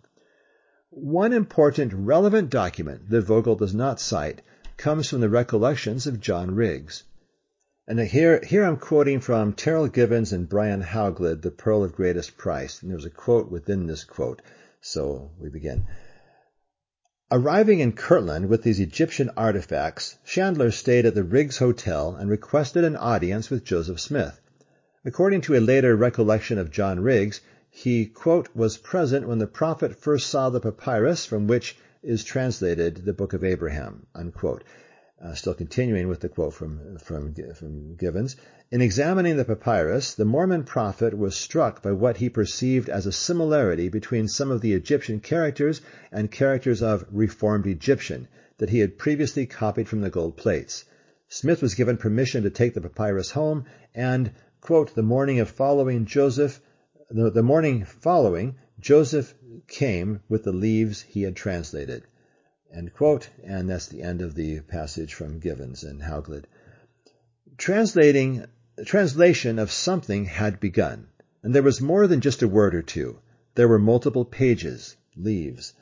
One 0.90 1.32
important 1.32 1.92
relevant 1.94 2.50
document 2.50 3.08
that 3.08 3.22
Vogel 3.22 3.56
does 3.56 3.74
not 3.74 3.98
cite 3.98 4.42
comes 4.76 5.08
from 5.08 5.20
the 5.20 5.30
recollections 5.30 6.06
of 6.06 6.20
John 6.20 6.54
Riggs. 6.54 7.02
And 7.88 7.98
here, 7.98 8.40
here 8.44 8.62
I'm 8.62 8.76
quoting 8.76 9.20
from 9.20 9.54
Terryl 9.54 9.90
Givens 9.90 10.32
and 10.32 10.48
Brian 10.48 10.82
Hauglid, 10.82 11.40
The 11.40 11.50
Pearl 11.50 11.82
of 11.82 11.94
Greatest 11.94 12.36
Price. 12.36 12.82
And 12.82 12.90
there's 12.90 13.04
a 13.04 13.10
quote 13.10 13.50
within 13.50 13.86
this 13.86 14.04
quote. 14.04 14.42
So 14.88 15.32
we 15.40 15.48
begin. 15.48 15.88
Arriving 17.32 17.80
in 17.80 17.94
Kirtland 17.94 18.48
with 18.48 18.62
these 18.62 18.78
Egyptian 18.78 19.32
artifacts, 19.36 20.16
Chandler 20.24 20.70
stayed 20.70 21.04
at 21.04 21.16
the 21.16 21.24
Riggs 21.24 21.58
Hotel 21.58 22.14
and 22.14 22.30
requested 22.30 22.84
an 22.84 22.94
audience 22.94 23.50
with 23.50 23.64
Joseph 23.64 23.98
Smith. 23.98 24.40
According 25.04 25.40
to 25.40 25.56
a 25.56 25.60
later 25.60 25.96
recollection 25.96 26.56
of 26.56 26.70
John 26.70 27.00
Riggs, 27.00 27.40
he, 27.68 28.06
quote, 28.06 28.48
was 28.54 28.76
present 28.76 29.26
when 29.26 29.38
the 29.38 29.48
prophet 29.48 29.96
first 29.96 30.28
saw 30.28 30.50
the 30.50 30.60
papyrus 30.60 31.26
from 31.26 31.48
which 31.48 31.76
is 32.04 32.22
translated 32.22 33.04
the 33.04 33.12
book 33.12 33.32
of 33.32 33.42
Abraham, 33.42 34.06
unquote. 34.14 34.62
Uh, 35.18 35.32
still 35.32 35.54
continuing 35.54 36.08
with 36.08 36.20
the 36.20 36.28
quote 36.28 36.52
from, 36.52 36.98
from, 36.98 37.34
from 37.54 37.96
Givens. 37.96 38.36
In 38.70 38.82
examining 38.82 39.38
the 39.38 39.46
papyrus, 39.46 40.14
the 40.14 40.26
Mormon 40.26 40.64
prophet 40.64 41.16
was 41.16 41.34
struck 41.34 41.82
by 41.82 41.92
what 41.92 42.18
he 42.18 42.28
perceived 42.28 42.90
as 42.90 43.06
a 43.06 43.12
similarity 43.12 43.88
between 43.88 44.28
some 44.28 44.50
of 44.50 44.60
the 44.60 44.74
Egyptian 44.74 45.20
characters 45.20 45.80
and 46.12 46.30
characters 46.30 46.82
of 46.82 47.06
Reformed 47.10 47.66
Egyptian 47.66 48.28
that 48.58 48.68
he 48.68 48.80
had 48.80 48.98
previously 48.98 49.46
copied 49.46 49.88
from 49.88 50.02
the 50.02 50.10
gold 50.10 50.36
plates. 50.36 50.84
Smith 51.28 51.62
was 51.62 51.74
given 51.74 51.96
permission 51.96 52.42
to 52.42 52.50
take 52.50 52.74
the 52.74 52.82
papyrus 52.82 53.30
home, 53.30 53.64
and, 53.94 54.32
quote, 54.60 54.94
the 54.94 55.02
morning 55.02 55.40
of 55.40 55.48
following 55.48 56.04
Joseph, 56.04 56.60
the, 57.08 57.30
the 57.30 57.42
morning 57.42 57.86
following, 57.86 58.56
Joseph 58.78 59.34
came 59.66 60.20
with 60.28 60.44
the 60.44 60.52
leaves 60.52 61.00
he 61.00 61.22
had 61.22 61.34
translated. 61.34 62.02
End 62.74 62.92
quote. 62.92 63.30
And 63.44 63.70
that's 63.70 63.86
the 63.86 64.02
end 64.02 64.22
of 64.22 64.34
the 64.34 64.60
passage 64.60 65.14
from 65.14 65.38
Givens 65.38 65.84
and 65.84 66.02
Hauglid. 66.02 66.46
Translating, 67.56 68.44
translation 68.84 69.58
of 69.58 69.70
something 69.70 70.24
had 70.24 70.58
begun, 70.60 71.06
and 71.42 71.54
there 71.54 71.62
was 71.62 71.80
more 71.80 72.06
than 72.06 72.20
just 72.20 72.42
a 72.42 72.48
word 72.48 72.74
or 72.74 72.82
two. 72.82 73.20
There 73.54 73.68
were 73.68 73.78
multiple 73.78 74.24
pages, 74.24 74.96
leaves. 75.16 75.72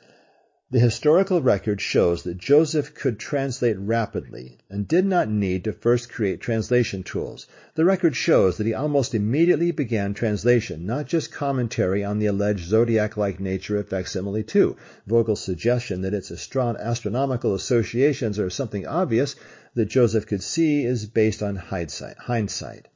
The 0.71 0.79
historical 0.79 1.43
record 1.43 1.79
shows 1.79 2.23
that 2.23 2.39
Joseph 2.39 2.95
could 2.95 3.19
translate 3.19 3.77
rapidly 3.77 4.57
and 4.67 4.87
did 4.87 5.05
not 5.05 5.29
need 5.29 5.63
to 5.65 5.71
first 5.71 6.11
create 6.11 6.41
translation 6.41 7.03
tools. 7.03 7.45
The 7.75 7.85
record 7.85 8.15
shows 8.15 8.57
that 8.57 8.65
he 8.65 8.73
almost 8.73 9.13
immediately 9.13 9.69
began 9.69 10.15
translation, 10.15 10.87
not 10.87 11.05
just 11.05 11.31
commentary 11.31 12.03
on 12.03 12.17
the 12.17 12.25
alleged 12.25 12.67
zodiac-like 12.67 13.39
nature 13.39 13.77
of 13.77 13.89
facsimile 13.89 14.41
2. 14.41 14.75
Vogel's 15.05 15.41
suggestion 15.41 16.01
that 16.01 16.15
its 16.15 16.31
astron- 16.31 16.79
astronomical 16.79 17.53
associations 17.53 18.39
are 18.39 18.49
something 18.49 18.87
obvious 18.87 19.35
that 19.75 19.85
Joseph 19.85 20.25
could 20.25 20.41
see 20.41 20.83
is 20.83 21.05
based 21.05 21.43
on 21.43 21.57
hindsight. 21.57 22.87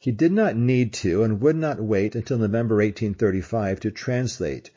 He 0.00 0.10
did 0.10 0.32
not 0.32 0.56
need 0.56 0.92
to 0.94 1.22
and 1.22 1.40
would 1.40 1.54
not 1.54 1.80
wait 1.80 2.16
until 2.16 2.38
November 2.38 2.74
1835 2.74 3.78
to 3.78 3.92
translate 3.92 4.72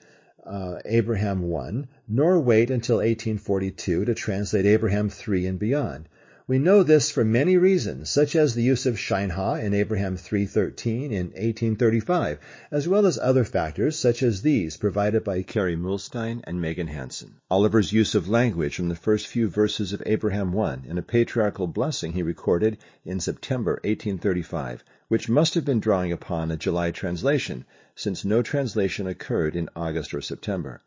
uh, 0.50 0.80
Abraham 0.84 1.44
1, 1.44 1.88
nor 2.08 2.40
wait 2.40 2.72
until 2.72 2.98
1842 2.98 4.06
to 4.06 4.16
translate 4.16 4.66
Abraham 4.66 5.08
3 5.08 5.46
and 5.46 5.60
beyond. 5.60 6.10
We 6.50 6.58
know 6.58 6.82
this 6.82 7.12
for 7.12 7.24
many 7.24 7.58
reasons, 7.58 8.10
such 8.10 8.36
as 8.36 8.56
the 8.56 8.64
use 8.64 8.88
of 8.88 8.98
Shinehah 8.98 9.64
in 9.64 9.76
Abraham 9.76 10.18
3.13 10.18 11.12
in 11.12 11.28
1835, 11.28 12.40
as 12.72 12.88
well 12.88 13.06
as 13.06 13.20
other 13.20 13.44
factors 13.44 13.96
such 13.96 14.24
as 14.24 14.42
these 14.42 14.76
provided 14.76 15.24
by 15.24 15.44
Kerry 15.44 15.76
Muhlestein 15.76 16.42
and 16.46 16.60
Megan 16.60 16.88
Hansen. 16.88 17.36
Oliver's 17.52 17.94
use 17.94 18.16
of 18.16 18.28
language 18.28 18.76
from 18.76 18.90
the 18.90 18.96
first 18.96 19.28
few 19.28 19.48
verses 19.48 19.94
of 19.94 20.02
Abraham 20.08 20.52
1 20.52 20.86
in 20.88 20.98
a 20.98 21.04
patriarchal 21.04 21.68
blessing 21.68 22.14
he 22.14 22.24
recorded 22.24 22.80
in 23.06 23.20
September 23.20 23.74
1835, 23.84 24.84
which 25.10 25.28
must 25.28 25.56
have 25.56 25.66
been 25.66 25.80
drawing 25.80 26.12
upon 26.12 26.52
a 26.52 26.58
July 26.58 26.92
translation, 26.92 27.66
since 27.96 28.24
no 28.24 28.42
translation 28.42 29.08
occurred 29.08 29.56
in 29.56 29.68
August 29.76 30.14
or 30.14 30.22
September. 30.22 30.82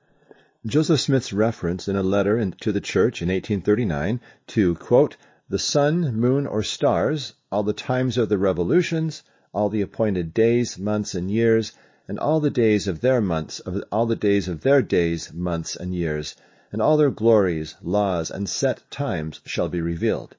Joseph 0.64 1.00
Smith's 1.00 1.32
reference 1.32 1.88
in 1.88 1.96
a 1.96 2.02
letter 2.04 2.38
in, 2.38 2.52
to 2.52 2.70
the 2.70 2.80
church 2.80 3.20
in 3.20 3.28
1839 3.28 4.20
to, 4.46 4.76
quote, 4.76 5.16
the 5.48 5.58
sun, 5.58 6.14
moon, 6.14 6.46
or 6.46 6.62
stars, 6.62 7.34
all 7.50 7.64
the 7.64 7.72
times 7.72 8.16
of 8.16 8.28
the 8.28 8.38
revolutions, 8.38 9.24
all 9.52 9.68
the 9.68 9.82
appointed 9.82 10.32
days, 10.32 10.78
months, 10.78 11.16
and 11.16 11.30
years, 11.30 11.72
and 12.06 12.18
all 12.18 12.38
the 12.38 12.48
days 12.48 12.86
of 12.86 13.00
their 13.00 13.20
months, 13.20 13.58
of 13.58 13.82
all 13.90 14.06
the 14.06 14.14
days 14.14 14.46
of 14.46 14.60
their 14.60 14.82
days, 14.82 15.32
months, 15.32 15.74
and 15.74 15.94
years, 15.94 16.36
and 16.70 16.80
all 16.80 16.96
their 16.96 17.10
glories, 17.10 17.74
laws, 17.82 18.30
and 18.30 18.48
set 18.48 18.88
times 18.88 19.40
shall 19.44 19.68
be 19.68 19.80
revealed. 19.80 20.36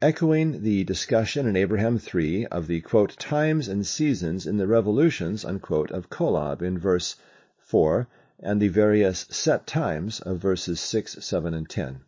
Echoing 0.00 0.62
the 0.62 0.84
discussion 0.84 1.44
in 1.48 1.56
Abraham 1.56 1.98
3 1.98 2.46
of 2.46 2.68
the 2.68 2.80
times 3.18 3.66
and 3.66 3.84
seasons 3.84 4.46
in 4.46 4.56
the 4.56 4.68
revolutions 4.68 5.44
of 5.44 5.60
Kolob 6.08 6.62
in 6.62 6.78
verse 6.78 7.16
4 7.58 8.06
and 8.38 8.62
the 8.62 8.68
various 8.68 9.26
set 9.30 9.66
times 9.66 10.20
of 10.20 10.38
verses 10.38 10.78
6, 10.78 11.16
7, 11.18 11.52
and 11.52 11.68
10. 11.68 12.02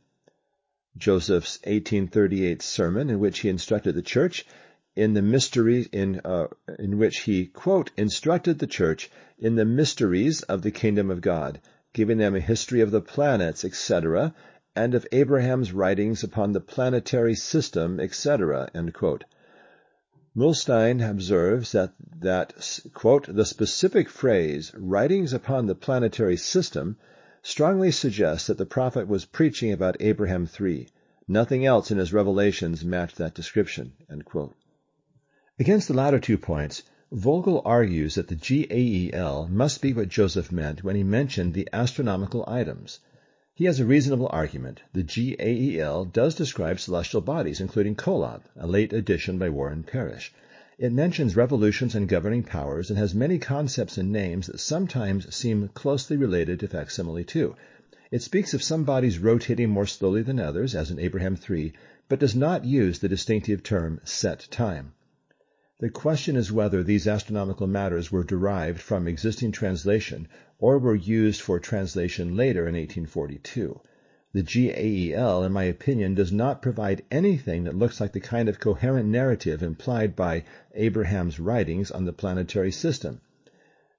Joseph's 0.96 1.58
1838 1.64 2.62
sermon, 2.62 3.10
in 3.10 3.18
which 3.18 3.40
he 3.40 3.48
instructed 3.48 3.96
the 3.96 4.02
church 4.02 4.46
in 4.94 5.14
the 5.14 5.22
mysteries, 5.22 5.88
in, 5.90 6.20
uh, 6.24 6.46
in 6.78 6.96
which 6.96 7.22
he, 7.22 7.46
quote, 7.46 7.90
instructed 7.96 8.60
the 8.60 8.68
church 8.68 9.10
in 9.36 9.56
the 9.56 9.64
mysteries 9.64 10.42
of 10.42 10.62
the 10.62 10.70
kingdom 10.70 11.10
of 11.10 11.20
God, 11.20 11.60
giving 11.92 12.18
them 12.18 12.36
a 12.36 12.40
history 12.40 12.82
of 12.82 12.92
the 12.92 13.00
planets, 13.00 13.64
etc., 13.64 14.32
and 14.76 14.94
of 14.94 15.06
Abraham's 15.10 15.72
writings 15.72 16.22
upon 16.22 16.52
the 16.52 16.60
planetary 16.60 17.34
system, 17.34 17.98
etc., 17.98 18.70
Muhlestein 20.36 21.00
observes 21.02 21.72
that, 21.72 21.92
the 22.20 23.44
specific 23.44 24.08
phrase, 24.08 24.72
writings 24.76 25.32
upon 25.32 25.66
the 25.66 25.74
planetary 25.74 26.36
system, 26.36 26.96
strongly 27.42 27.90
suggests 27.90 28.46
that 28.46 28.58
the 28.58 28.64
prophet 28.64 29.08
was 29.08 29.24
preaching 29.24 29.72
about 29.72 29.96
Abraham 29.98 30.46
3. 30.46 30.86
Nothing 31.26 31.66
else 31.66 31.90
in 31.90 31.98
his 31.98 32.12
revelations 32.12 32.84
matched 32.84 33.16
that 33.16 33.34
description. 33.34 33.92
Against 35.58 35.88
the 35.88 35.94
latter 35.94 36.20
two 36.20 36.38
points, 36.38 36.84
Vogel 37.10 37.60
argues 37.64 38.14
that 38.14 38.28
the 38.28 38.36
GAEL 38.36 39.48
must 39.48 39.82
be 39.82 39.92
what 39.92 40.08
Joseph 40.08 40.52
meant 40.52 40.84
when 40.84 40.94
he 40.94 41.02
mentioned 41.02 41.54
the 41.54 41.68
astronomical 41.72 42.44
items. 42.46 43.00
He 43.60 43.66
has 43.66 43.78
a 43.78 43.84
reasonable 43.84 44.30
argument. 44.32 44.80
The 44.94 45.02
GAEL 45.02 46.06
does 46.06 46.34
describe 46.34 46.80
celestial 46.80 47.20
bodies, 47.20 47.60
including 47.60 47.94
Kolob, 47.94 48.40
a 48.56 48.66
late 48.66 48.94
addition 48.94 49.36
by 49.36 49.50
Warren 49.50 49.82
Parrish. 49.82 50.32
It 50.78 50.94
mentions 50.94 51.36
revolutions 51.36 51.94
and 51.94 52.08
governing 52.08 52.42
powers 52.42 52.88
and 52.88 52.98
has 52.98 53.14
many 53.14 53.38
concepts 53.38 53.98
and 53.98 54.10
names 54.10 54.46
that 54.46 54.60
sometimes 54.60 55.34
seem 55.34 55.68
closely 55.74 56.16
related 56.16 56.58
to 56.60 56.68
facsimile 56.68 57.22
2. 57.22 57.54
It 58.10 58.22
speaks 58.22 58.54
of 58.54 58.62
some 58.62 58.84
bodies 58.84 59.18
rotating 59.18 59.68
more 59.68 59.84
slowly 59.84 60.22
than 60.22 60.40
others, 60.40 60.74
as 60.74 60.90
in 60.90 60.98
Abraham 60.98 61.36
3, 61.36 61.74
but 62.08 62.18
does 62.18 62.34
not 62.34 62.64
use 62.64 63.00
the 63.00 63.10
distinctive 63.10 63.62
term 63.62 64.00
set 64.04 64.48
time. 64.50 64.94
The 65.80 65.88
question 65.88 66.36
is 66.36 66.52
whether 66.52 66.82
these 66.82 67.08
astronomical 67.08 67.66
matters 67.66 68.12
were 68.12 68.22
derived 68.22 68.82
from 68.82 69.08
existing 69.08 69.52
translation 69.52 70.28
or 70.58 70.78
were 70.78 70.94
used 70.94 71.40
for 71.40 71.58
translation 71.58 72.36
later 72.36 72.68
in 72.68 72.74
1842. 72.74 73.80
The 74.34 74.42
GAEL, 74.42 75.42
in 75.42 75.52
my 75.52 75.64
opinion, 75.64 76.14
does 76.14 76.30
not 76.32 76.60
provide 76.60 77.02
anything 77.10 77.64
that 77.64 77.78
looks 77.78 77.98
like 77.98 78.12
the 78.12 78.20
kind 78.20 78.50
of 78.50 78.60
coherent 78.60 79.08
narrative 79.08 79.62
implied 79.62 80.14
by 80.14 80.44
Abraham's 80.74 81.40
writings 81.40 81.90
on 81.90 82.04
the 82.04 82.12
planetary 82.12 82.72
system. 82.72 83.22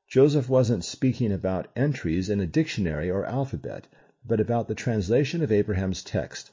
Joseph 0.08 0.48
wasn't 0.48 0.86
speaking 0.86 1.32
about 1.32 1.72
entries 1.76 2.30
in 2.30 2.40
a 2.40 2.46
dictionary 2.46 3.10
or 3.10 3.26
alphabet, 3.26 3.88
but 4.24 4.40
about 4.40 4.68
the 4.68 4.76
translation 4.76 5.42
of 5.42 5.52
Abraham's 5.52 6.04
text. 6.04 6.52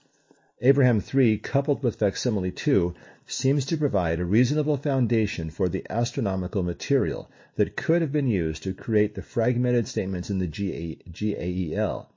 Abraham 0.60 1.00
3, 1.00 1.38
coupled 1.38 1.82
with 1.82 1.96
facsimile 1.96 2.50
2, 2.50 2.94
seems 3.26 3.64
to 3.66 3.76
provide 3.76 4.18
a 4.18 4.24
reasonable 4.24 4.76
foundation 4.76 5.50
for 5.50 5.68
the 5.68 5.86
astronomical 5.88 6.62
material 6.62 7.30
that 7.56 7.76
could 7.76 8.02
have 8.02 8.10
been 8.10 8.28
used 8.28 8.62
to 8.64 8.74
create 8.74 9.14
the 9.14 9.22
fragmented 9.22 9.86
statements 9.86 10.30
in 10.30 10.38
the 10.38 10.48
GAEL 10.48 12.08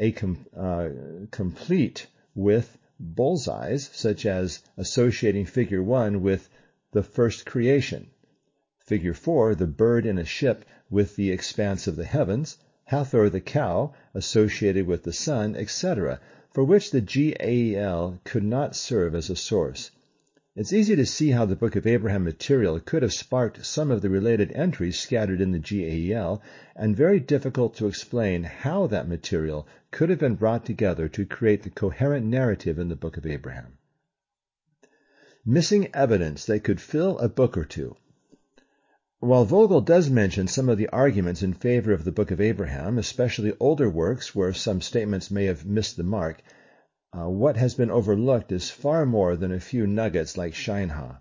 a 0.00 0.14
uh, 0.56 0.88
complete 1.32 2.06
with 2.34 2.78
bullseyes, 3.00 3.90
such 3.92 4.26
as 4.26 4.60
associating 4.76 5.44
figure 5.44 5.82
1 5.82 6.22
with 6.22 6.48
the 6.92 7.02
first 7.02 7.44
creation, 7.44 8.08
figure 8.78 9.14
4, 9.14 9.56
the 9.56 9.66
bird 9.66 10.06
in 10.06 10.18
a 10.18 10.24
ship 10.24 10.64
with 10.88 11.16
the 11.16 11.30
expanse 11.32 11.86
of 11.86 11.96
the 11.96 12.04
heavens, 12.04 12.58
Hathor 12.84 13.28
the 13.28 13.40
cow 13.40 13.92
associated 14.14 14.86
with 14.86 15.02
the 15.02 15.12
sun, 15.12 15.56
etc., 15.56 16.20
for 16.58 16.64
which 16.64 16.90
the 16.90 17.00
GAEL 17.00 18.18
could 18.24 18.42
not 18.42 18.74
serve 18.74 19.14
as 19.14 19.30
a 19.30 19.36
source. 19.36 19.92
It's 20.56 20.72
easy 20.72 20.96
to 20.96 21.06
see 21.06 21.30
how 21.30 21.44
the 21.44 21.54
Book 21.54 21.76
of 21.76 21.86
Abraham 21.86 22.24
material 22.24 22.80
could 22.80 23.04
have 23.04 23.12
sparked 23.12 23.64
some 23.64 23.92
of 23.92 24.02
the 24.02 24.10
related 24.10 24.50
entries 24.50 24.98
scattered 24.98 25.40
in 25.40 25.52
the 25.52 25.60
GAEL, 25.60 26.42
and 26.74 26.96
very 26.96 27.20
difficult 27.20 27.76
to 27.76 27.86
explain 27.86 28.42
how 28.42 28.88
that 28.88 29.06
material 29.06 29.68
could 29.92 30.10
have 30.10 30.18
been 30.18 30.34
brought 30.34 30.66
together 30.66 31.08
to 31.08 31.24
create 31.24 31.62
the 31.62 31.70
coherent 31.70 32.26
narrative 32.26 32.76
in 32.76 32.88
the 32.88 32.96
Book 32.96 33.16
of 33.16 33.24
Abraham. 33.24 33.78
Missing 35.46 35.94
evidence 35.94 36.44
that 36.46 36.64
could 36.64 36.80
fill 36.80 37.20
a 37.20 37.28
book 37.28 37.56
or 37.56 37.64
two. 37.64 37.94
While 39.20 39.46
Vogel 39.46 39.80
does 39.80 40.08
mention 40.08 40.46
some 40.46 40.68
of 40.68 40.78
the 40.78 40.88
arguments 40.90 41.42
in 41.42 41.52
favor 41.52 41.92
of 41.92 42.04
the 42.04 42.12
Book 42.12 42.30
of 42.30 42.40
Abraham, 42.40 42.98
especially 42.98 43.52
older 43.58 43.90
works 43.90 44.32
where 44.32 44.52
some 44.52 44.80
statements 44.80 45.28
may 45.28 45.46
have 45.46 45.66
missed 45.66 45.96
the 45.96 46.04
mark, 46.04 46.40
uh, 47.12 47.28
what 47.28 47.56
has 47.56 47.74
been 47.74 47.90
overlooked 47.90 48.52
is 48.52 48.70
far 48.70 49.04
more 49.04 49.34
than 49.34 49.50
a 49.50 49.58
few 49.58 49.88
nuggets 49.88 50.36
like 50.36 50.54
Shinehah. 50.54 51.20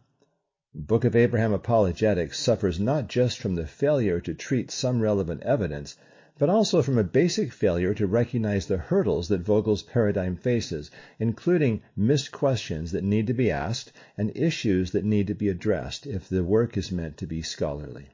Book 0.76 1.06
of 1.06 1.16
Abraham 1.16 1.54
apologetics 1.54 2.38
suffers 2.40 2.80
not 2.80 3.08
just 3.08 3.40
from 3.40 3.56
the 3.56 3.66
failure 3.66 4.20
to 4.20 4.36
treat 4.36 4.70
some 4.70 5.02
relevant 5.02 5.42
evidence, 5.42 5.98
but 6.40 6.50
also 6.50 6.84
from 6.84 7.00
a 7.00 7.04
basic 7.04 7.52
failure 7.52 7.96
to 7.96 8.06
recognize 8.06 8.68
the 8.68 8.78
hurdles 8.78 9.28
that 9.28 9.42
Vogel's 9.42 9.82
paradigm 9.82 10.36
faces, 10.36 10.92
including 11.18 11.82
missed 11.96 12.32
questions 12.32 12.92
that 12.92 13.04
need 13.04 13.26
to 13.26 13.34
be 13.34 13.50
asked 13.50 13.92
and 14.18 14.32
issues 14.36 14.92
that 14.92 15.04
need 15.04 15.26
to 15.26 15.34
be 15.34 15.50
addressed 15.50 16.06
if 16.06 16.30
the 16.30 16.44
work 16.44 16.78
is 16.78 16.92
meant 16.92 17.18
to 17.18 17.26
be 17.26 17.42
scholarly. 17.42 18.10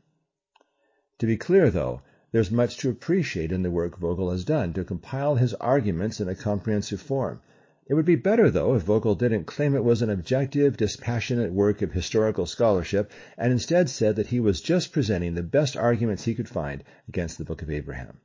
To 1.19 1.25
be 1.25 1.35
clear, 1.35 1.69
though, 1.69 2.01
there's 2.31 2.49
much 2.49 2.77
to 2.77 2.89
appreciate 2.89 3.51
in 3.51 3.61
the 3.61 3.69
work 3.69 3.97
Vogel 3.97 4.31
has 4.31 4.45
done 4.45 4.73
to 4.73 4.83
compile 4.83 5.35
his 5.35 5.53
arguments 5.55 6.21
in 6.21 6.29
a 6.29 6.35
comprehensive 6.35 7.01
form. 7.01 7.41
It 7.85 7.95
would 7.95 8.05
be 8.05 8.15
better, 8.15 8.49
though, 8.49 8.75
if 8.75 8.83
Vogel 8.83 9.13
didn't 9.13 9.43
claim 9.43 9.75
it 9.75 9.83
was 9.83 10.01
an 10.01 10.09
objective, 10.09 10.77
dispassionate 10.77 11.51
work 11.51 11.81
of 11.81 11.91
historical 11.91 12.45
scholarship 12.45 13.11
and 13.37 13.51
instead 13.51 13.89
said 13.89 14.15
that 14.15 14.27
he 14.27 14.39
was 14.39 14.61
just 14.61 14.93
presenting 14.93 15.33
the 15.33 15.43
best 15.43 15.75
arguments 15.75 16.23
he 16.23 16.33
could 16.33 16.47
find 16.47 16.81
against 17.09 17.37
the 17.37 17.43
Book 17.43 17.61
of 17.61 17.69
Abraham 17.69 18.19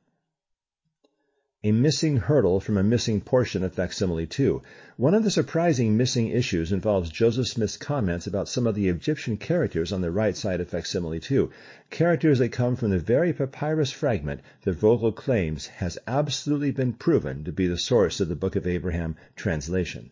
a 1.61 1.73
missing 1.73 2.15
hurdle 2.15 2.61
from 2.61 2.77
a 2.77 2.83
missing 2.83 3.19
portion 3.19 3.65
of 3.65 3.73
facsimile 3.73 4.25
2. 4.25 4.61
One 4.95 5.13
of 5.13 5.25
the 5.25 5.29
surprising 5.29 5.97
missing 5.97 6.29
issues 6.29 6.71
involves 6.71 7.09
Joseph 7.09 7.49
Smith's 7.49 7.75
comments 7.75 8.27
about 8.27 8.47
some 8.47 8.65
of 8.65 8.75
the 8.75 8.87
Egyptian 8.87 9.35
characters 9.35 9.91
on 9.91 9.99
the 9.99 10.09
right 10.09 10.37
side 10.37 10.61
of 10.61 10.69
facsimile 10.69 11.19
2, 11.19 11.51
characters 11.89 12.39
that 12.39 12.53
come 12.53 12.77
from 12.77 12.91
the 12.91 12.97
very 12.97 13.33
papyrus 13.33 13.91
fragment 13.91 14.39
that 14.61 14.71
Vogel 14.71 15.11
claims 15.11 15.67
has 15.67 15.97
absolutely 16.07 16.71
been 16.71 16.93
proven 16.93 17.43
to 17.43 17.51
be 17.51 17.67
the 17.67 17.77
source 17.77 18.21
of 18.21 18.29
the 18.29 18.37
Book 18.37 18.55
of 18.55 18.65
Abraham 18.65 19.17
translation. 19.35 20.11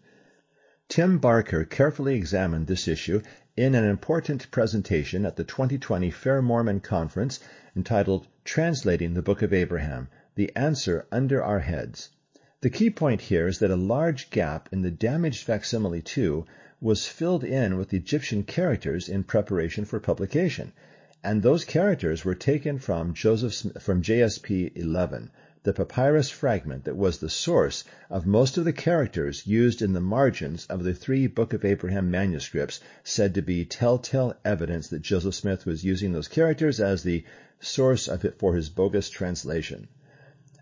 Tim 0.89 1.17
Barker 1.17 1.63
carefully 1.63 2.15
examined 2.15 2.67
this 2.67 2.89
issue 2.89 3.21
in 3.55 3.73
an 3.73 3.85
important 3.85 4.51
presentation 4.51 5.25
at 5.25 5.37
the 5.37 5.45
2020 5.45 6.11
Fair 6.11 6.41
Mormon 6.41 6.81
Conference 6.81 7.39
entitled 7.73 8.27
Translating 8.43 9.13
the 9.13 9.21
Book 9.21 9.41
of 9.41 9.53
Abraham 9.53 10.09
the 10.37 10.55
answer 10.55 11.07
under 11.11 11.43
our 11.43 11.61
heads. 11.61 12.09
The 12.61 12.69
key 12.69 12.91
point 12.91 13.21
here 13.21 13.47
is 13.47 13.57
that 13.57 13.71
a 13.71 13.75
large 13.75 14.29
gap 14.29 14.69
in 14.71 14.83
the 14.83 14.91
damaged 14.91 15.43
facsimile 15.43 15.99
2 15.99 16.45
was 16.79 17.07
filled 17.07 17.43
in 17.43 17.75
with 17.75 17.91
Egyptian 17.91 18.43
characters 18.43 19.09
in 19.09 19.23
preparation 19.23 19.83
for 19.83 19.99
publication, 19.99 20.73
and 21.23 21.41
those 21.41 21.65
characters 21.65 22.23
were 22.23 22.35
taken 22.35 22.77
from 22.77 23.15
JSP 23.15 24.77
11, 24.77 25.31
the 25.63 25.73
papyrus 25.73 26.29
fragment 26.29 26.83
that 26.83 26.95
was 26.95 27.17
the 27.17 27.31
source 27.31 27.83
of 28.07 28.27
most 28.27 28.59
of 28.59 28.65
the 28.65 28.71
characters 28.71 29.47
used 29.47 29.81
in 29.81 29.93
the 29.93 29.99
margins 29.99 30.67
of 30.67 30.83
the 30.83 30.93
three 30.93 31.25
Book 31.25 31.53
of 31.53 31.65
Abraham 31.65 32.11
manuscripts 32.11 32.79
said 33.03 33.33
to 33.33 33.41
be 33.41 33.65
telltale 33.65 34.35
evidence 34.45 34.89
that 34.89 35.01
Joseph 35.01 35.33
Smith 35.33 35.65
was 35.65 35.83
using 35.83 36.13
those 36.13 36.27
characters 36.27 36.79
as 36.79 37.01
the 37.01 37.23
source 37.59 38.07
of 38.07 38.23
it 38.23 38.37
for 38.37 38.55
his 38.55 38.69
bogus 38.69 39.09
translation. 39.09 39.87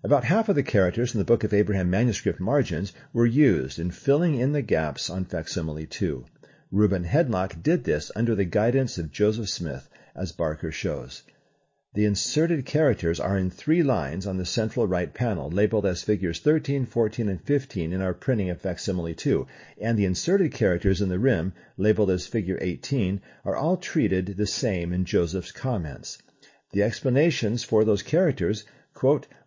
About 0.05 0.25
half 0.25 0.49
of 0.49 0.55
the 0.55 0.61
characters 0.61 1.15
in 1.15 1.17
the 1.17 1.25
Book 1.25 1.43
of 1.43 1.51
Abraham 1.51 1.89
manuscript 1.89 2.39
margins 2.39 2.93
were 3.11 3.25
used 3.25 3.79
in 3.79 3.89
filling 3.89 4.35
in 4.35 4.51
the 4.51 4.61
gaps 4.61 5.09
on 5.09 5.25
facsimile 5.25 5.87
2. 5.87 6.23
Reuben 6.71 7.05
Hedlock 7.05 7.63
did 7.63 7.85
this 7.85 8.11
under 8.15 8.35
the 8.35 8.45
guidance 8.45 8.99
of 8.99 9.11
Joseph 9.11 9.49
Smith, 9.49 9.89
as 10.15 10.31
Barker 10.31 10.71
shows. 10.71 11.23
The 11.95 12.05
inserted 12.05 12.67
characters 12.67 13.19
are 13.19 13.35
in 13.35 13.49
three 13.49 13.81
lines 13.81 14.27
on 14.27 14.37
the 14.37 14.45
central 14.45 14.85
right 14.85 15.11
panel, 15.11 15.49
labeled 15.49 15.87
as 15.87 16.03
figures 16.03 16.37
13, 16.37 16.85
14, 16.85 17.27
and 17.27 17.41
15 17.41 17.91
in 17.91 18.01
our 18.03 18.13
printing 18.13 18.51
of 18.51 18.61
facsimile 18.61 19.15
2, 19.15 19.47
and 19.81 19.97
the 19.97 20.05
inserted 20.05 20.51
characters 20.51 21.01
in 21.01 21.09
the 21.09 21.17
rim, 21.17 21.51
labeled 21.77 22.11
as 22.11 22.27
figure 22.27 22.59
18, 22.61 23.21
are 23.43 23.55
all 23.55 23.75
treated 23.75 24.37
the 24.37 24.45
same 24.45 24.93
in 24.93 25.03
Joseph's 25.03 25.51
comments. 25.51 26.19
The 26.73 26.83
explanations 26.83 27.63
for 27.63 27.83
those 27.83 28.03
characters 28.03 28.65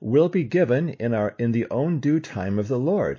will 0.01 0.29
be 0.29 0.45
given 0.45 0.91
in 0.91 1.53
the 1.53 1.67
own 1.71 2.01
due 2.01 2.21
time 2.21 2.59
of 2.59 2.69
the 2.69 2.79
Lord. 2.79 3.19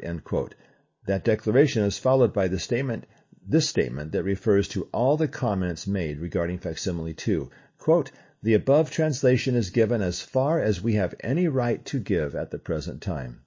That 1.07 1.23
declaration 1.23 1.83
is 1.83 1.97
followed 1.97 2.33
by 2.33 2.47
the 2.47 2.59
statement 2.59 3.07
this 3.47 3.67
statement 3.67 4.11
that 4.11 4.23
refers 4.23 4.67
to 4.67 4.87
all 4.93 5.17
the 5.17 5.27
comments 5.27 5.87
made 5.87 6.19
regarding 6.19 6.59
facsimile 6.59 7.15
2. 7.15 7.49
Quote, 7.79 8.11
the 8.43 8.53
above 8.53 8.91
translation 8.91 9.55
is 9.55 9.71
given 9.71 10.03
as 10.03 10.21
far 10.21 10.61
as 10.61 10.83
we 10.83 10.93
have 10.93 11.15
any 11.21 11.47
right 11.47 11.83
to 11.85 11.99
give 11.99 12.35
at 12.35 12.51
the 12.51 12.59
present 12.59 13.01
time. 13.01 13.41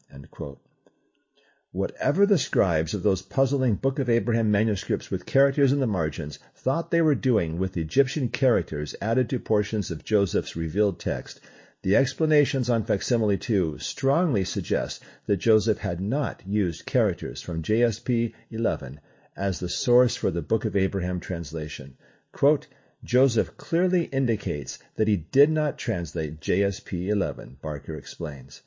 Whatever 1.71 2.27
the 2.27 2.37
scribes 2.37 2.95
of 2.95 3.05
those 3.05 3.23
puzzling 3.23 3.77
Book 3.77 4.01
of 4.01 4.11
Abraham 4.11 4.51
manuscripts 4.51 5.09
with 5.09 5.25
characters 5.25 5.73
in 5.73 5.79
the 5.79 5.87
margins 5.87 6.41
thought 6.57 6.91
they 6.91 7.01
were 7.01 7.15
doing 7.15 7.59
with 7.59 7.77
Egyptian 7.77 8.29
characters 8.29 8.97
added 9.01 9.31
to 9.31 9.39
portions 9.39 9.93
of 9.93 10.05
Joseph's 10.05 10.57
revealed 10.57 10.99
text, 10.99 11.41
the 11.83 11.97
explanations 11.97 12.71
on 12.71 12.85
facsimile 12.85 13.37
2 13.37 13.77
strongly 13.79 14.45
suggest 14.45 15.03
that 15.27 15.39
Joseph 15.39 15.79
had 15.79 16.01
not 16.01 16.41
used 16.47 16.87
characters 16.87 17.43
from 17.43 17.61
JSP 17.61 18.33
11 18.53 19.01
as 19.37 19.59
the 19.59 19.69
source 19.69 20.15
for 20.15 20.31
the 20.31 20.43
Book 20.43 20.65
of 20.65 20.77
Abraham 20.77 21.19
translation. 21.19 21.97
Quote, 22.31 22.69
Joseph 23.03 23.57
clearly 23.57 24.05
indicates 24.05 24.79
that 24.95 25.09
he 25.09 25.17
did 25.17 25.51
not 25.51 25.77
translate 25.77 26.41
JSP 26.41 27.09
11, 27.09 27.57
Barker 27.61 27.97
explains. 27.97 28.63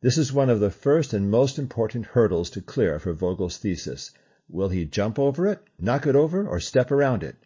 This 0.00 0.16
is 0.16 0.32
one 0.32 0.48
of 0.48 0.60
the 0.60 0.70
first 0.70 1.12
and 1.12 1.30
most 1.30 1.58
important 1.58 2.06
hurdles 2.06 2.48
to 2.50 2.62
clear 2.62 2.98
for 2.98 3.12
Vogel's 3.12 3.58
thesis. 3.58 4.12
Will 4.48 4.70
he 4.70 4.86
jump 4.86 5.18
over 5.18 5.46
it, 5.46 5.60
knock 5.78 6.06
it 6.06 6.16
over, 6.16 6.48
or 6.48 6.58
step 6.60 6.90
around 6.90 7.22
it? 7.22 7.36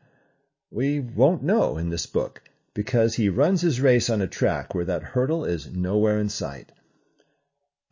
We 0.71 1.01
won't 1.01 1.43
know 1.43 1.79
in 1.79 1.91
this 1.91 2.07
book 2.07 2.43
because 2.75 3.15
he 3.15 3.29
runs 3.29 3.63
his 3.63 3.81
race 3.81 4.09
on 4.09 4.23
a 4.23 4.29
track 4.29 4.75
where 4.75 4.85
that 4.85 5.03
hurdle 5.03 5.45
is 5.45 5.73
nowhere 5.73 6.21
in 6.21 6.29
sight. 6.29 6.71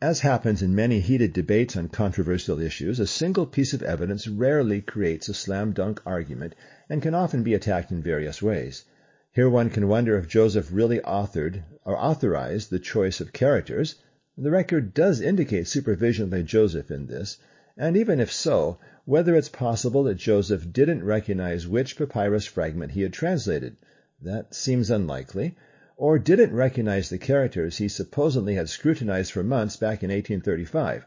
As 0.01 0.21
happens 0.21 0.61
in 0.61 0.73
many 0.73 1.01
heated 1.01 1.33
debates 1.33 1.75
on 1.75 1.89
controversial 1.89 2.61
issues, 2.61 3.01
a 3.01 3.05
single 3.05 3.45
piece 3.45 3.73
of 3.73 3.83
evidence 3.83 4.29
rarely 4.29 4.79
creates 4.79 5.27
a 5.27 5.33
slam 5.33 5.73
dunk 5.73 6.01
argument 6.05 6.55
and 6.89 7.01
can 7.01 7.13
often 7.13 7.43
be 7.43 7.53
attacked 7.53 7.91
in 7.91 8.01
various 8.01 8.41
ways. 8.41 8.85
Here 9.33 9.49
one 9.49 9.69
can 9.69 9.89
wonder 9.89 10.17
if 10.17 10.29
Joseph 10.29 10.69
really 10.71 10.99
authored 10.99 11.63
or 11.83 11.97
authorized 11.97 12.69
the 12.69 12.79
choice 12.79 13.19
of 13.19 13.33
characters. 13.33 13.95
The 14.37 14.51
record 14.51 14.93
does 14.93 15.19
indicate 15.19 15.67
supervision 15.67 16.29
by 16.29 16.43
Joseph 16.43 16.89
in 16.89 17.07
this, 17.07 17.37
and 17.75 17.97
even 17.97 18.21
if 18.21 18.31
so, 18.31 18.79
whether 19.03 19.35
it's 19.35 19.49
possible 19.49 20.03
that 20.03 20.15
Joseph 20.15 20.71
didn't 20.71 21.03
recognize 21.03 21.67
which 21.67 21.97
papyrus 21.97 22.45
fragment 22.45 22.93
he 22.93 23.01
had 23.01 23.11
translated. 23.11 23.75
That 24.21 24.53
seems 24.53 24.89
unlikely. 24.89 25.55
Or 25.95 26.19
didn't 26.19 26.53
recognize 26.53 27.09
the 27.09 27.17
characters 27.17 27.77
he 27.77 27.87
supposedly 27.87 28.55
had 28.55 28.67
scrutinized 28.67 29.31
for 29.31 29.43
months 29.43 29.77
back 29.77 30.03
in 30.03 30.09
1835, 30.09 31.05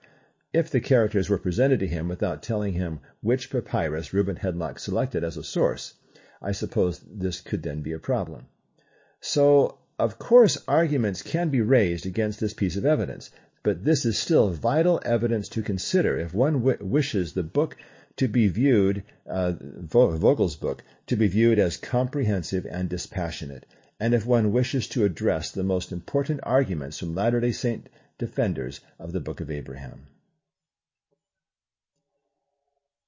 if 0.53 0.71
the 0.71 0.81
characters 0.81 1.29
were 1.29 1.39
presented 1.39 1.81
to 1.81 1.87
him 1.87 2.09
without 2.09 2.43
telling 2.43 2.73
him 2.73 3.01
which 3.21 3.51
papyrus 3.51 4.13
Reuben 4.13 4.37
Hedlock 4.37 4.79
selected 4.79 5.25
as 5.25 5.37
a 5.37 5.45
source. 5.45 5.95
I 6.41 6.53
suppose 6.53 7.01
this 7.01 7.41
could 7.41 7.63
then 7.63 7.83
be 7.83 7.93
a 7.93 7.99
problem. 7.99 8.47
So, 9.21 9.79
of 9.99 10.19
course, 10.19 10.63
arguments 10.67 11.23
can 11.23 11.51
be 11.51 11.61
raised 11.61 12.07
against 12.07 12.41
this 12.41 12.55
piece 12.55 12.77
of 12.77 12.85
evidence, 12.85 13.31
but 13.63 13.85
this 13.85 14.05
is 14.05 14.19
still 14.19 14.51
vital 14.51 15.01
evidence 15.05 15.49
to 15.51 15.63
consider 15.63 16.19
if 16.19 16.35
one 16.35 16.63
wishes 16.63 17.33
the 17.33 17.43
book 17.43 17.77
to 18.17 18.29
be 18.29 18.49
viewed, 18.49 19.03
uh, 19.27 19.53
Vogel's 19.59 20.57
book, 20.57 20.83
to 21.07 21.17
be 21.17 21.29
viewed 21.29 21.59
as 21.59 21.77
comprehensive 21.77 22.67
and 22.67 22.89
dispassionate, 22.89 23.67
and 23.99 24.15
if 24.15 24.27
one 24.27 24.53
wishes 24.53 24.89
to 24.89 25.05
address 25.05 25.51
the 25.51 25.63
most 25.63 25.93
important 25.93 26.41
arguments 26.43 26.99
from 26.99 27.15
Latter 27.15 27.41
day 27.41 27.53
Saint 27.53 27.89
defenders 28.19 28.81
of 28.99 29.13
the 29.13 29.21
Book 29.21 29.41
of 29.41 29.51
Abraham. 29.51 30.07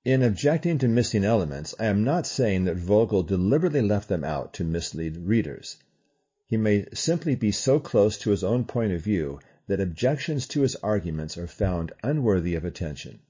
In 0.04 0.22
objecting 0.22 0.78
to 0.78 0.88
missing 0.88 1.24
elements, 1.24 1.74
I 1.78 1.86
am 1.86 2.04
not 2.04 2.26
saying 2.26 2.64
that 2.64 2.76
Vogel 2.76 3.22
deliberately 3.22 3.80
left 3.80 4.08
them 4.08 4.22
out 4.22 4.52
to 4.54 4.64
mislead 4.64 5.16
readers. 5.16 5.76
He 6.46 6.58
may 6.58 6.86
simply 6.92 7.36
be 7.36 7.52
so 7.52 7.80
close 7.80 8.18
to 8.18 8.30
his 8.30 8.44
own 8.44 8.64
point 8.64 8.92
of 8.92 9.00
view 9.00 9.40
that 9.66 9.80
objections 9.80 10.46
to 10.48 10.60
his 10.60 10.76
arguments 10.76 11.38
are 11.38 11.46
found 11.46 11.92
unworthy 12.02 12.54
of 12.54 12.66
attention. 12.66 13.20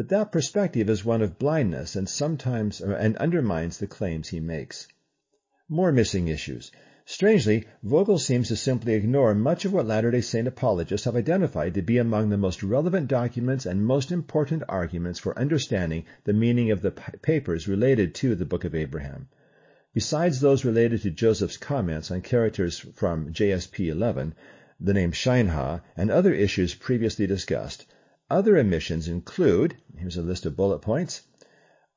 But 0.00 0.08
that 0.08 0.32
perspective 0.32 0.88
is 0.88 1.04
one 1.04 1.20
of 1.20 1.38
blindness 1.38 1.94
and 1.94 2.08
sometimes 2.08 2.80
uh, 2.80 2.96
and 2.98 3.18
undermines 3.18 3.76
the 3.76 3.86
claims 3.86 4.28
he 4.28 4.40
makes. 4.40 4.88
More 5.68 5.92
missing 5.92 6.26
issues. 6.28 6.72
Strangely, 7.04 7.66
Vogel 7.82 8.18
seems 8.18 8.48
to 8.48 8.56
simply 8.56 8.94
ignore 8.94 9.34
much 9.34 9.66
of 9.66 9.74
what 9.74 9.86
Latter 9.86 10.10
day 10.10 10.22
Saint 10.22 10.48
apologists 10.48 11.04
have 11.04 11.16
identified 11.16 11.74
to 11.74 11.82
be 11.82 11.98
among 11.98 12.30
the 12.30 12.38
most 12.38 12.62
relevant 12.62 13.08
documents 13.08 13.66
and 13.66 13.84
most 13.84 14.10
important 14.10 14.62
arguments 14.70 15.18
for 15.18 15.38
understanding 15.38 16.06
the 16.24 16.32
meaning 16.32 16.70
of 16.70 16.80
the 16.80 16.92
papers 16.92 17.68
related 17.68 18.14
to 18.14 18.34
the 18.34 18.46
Book 18.46 18.64
of 18.64 18.74
Abraham. 18.74 19.28
Besides 19.92 20.40
those 20.40 20.64
related 20.64 21.02
to 21.02 21.10
Joseph's 21.10 21.58
comments 21.58 22.10
on 22.10 22.22
characters 22.22 22.78
from 22.78 23.34
JSP 23.34 23.88
11, 23.88 24.34
the 24.80 24.94
name 24.94 25.12
Shinehah, 25.12 25.82
and 25.94 26.10
other 26.10 26.32
issues 26.32 26.74
previously 26.74 27.26
discussed, 27.26 27.84
other 28.30 28.56
omissions 28.58 29.08
include 29.08 29.76
here's 29.96 30.16
a 30.16 30.22
list 30.22 30.46
of 30.46 30.56
bullet 30.56 30.78
points 30.80 31.22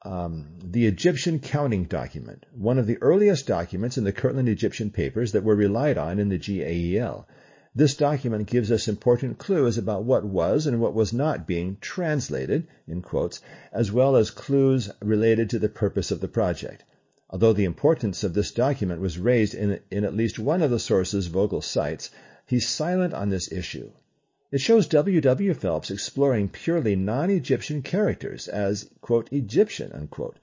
um, 0.06 0.60
the 0.62 0.86
Egyptian 0.86 1.40
counting 1.40 1.86
document, 1.86 2.46
one 2.52 2.78
of 2.78 2.88
the 2.88 3.02
earliest 3.02 3.48
documents 3.48 3.98
in 3.98 4.04
the 4.04 4.12
Kirtland 4.12 4.50
Egyptian 4.50 4.92
papers 4.92 5.32
that 5.32 5.46
were 5.46 5.56
relied 5.56 5.98
on 5.98 6.20
in 6.20 6.28
the 6.28 6.38
GAEL. 6.38 7.26
This 7.74 7.96
document 7.96 8.48
gives 8.48 8.70
us 8.70 8.90
important 8.90 9.38
clues 9.38 9.78
about 9.78 10.04
what 10.04 10.26
was 10.26 10.68
and 10.68 10.82
what 10.82 10.94
was 10.94 11.14
not 11.14 11.48
being 11.48 11.78
translated, 11.80 12.68
in 12.86 13.02
quotes, 13.02 13.40
as 13.72 13.94
well 13.94 14.18
as 14.18 14.30
clues 14.30 14.92
related 15.02 15.50
to 15.52 15.60
the 15.60 15.70
purpose 15.70 16.12
of 16.12 16.20
the 16.20 16.28
project. 16.28 16.84
Although 17.30 17.54
the 17.54 17.64
importance 17.64 18.26
of 18.26 18.34
this 18.34 18.52
document 18.52 19.00
was 19.00 19.18
raised 19.18 19.56
in, 19.56 19.80
in 19.90 20.04
at 20.04 20.18
least 20.18 20.38
one 20.38 20.62
of 20.62 20.70
the 20.70 20.80
sources 20.80 21.28
Vogel 21.28 21.62
cites, 21.62 22.12
he's 22.46 22.68
silent 22.68 23.14
on 23.14 23.30
this 23.30 23.50
issue. 23.52 23.90
It 24.54 24.62
shows 24.62 24.86
W. 24.90 25.20
W. 25.20 25.56
Phelps 25.56 25.90
exploring 25.90 26.48
purely 26.48 26.96
non-Egyptian 26.96 27.82
characters 27.82 28.48
as, 28.48 28.88
quote, 29.02 29.34
Egyptian, 29.34 29.92
unquote, 29.92 30.38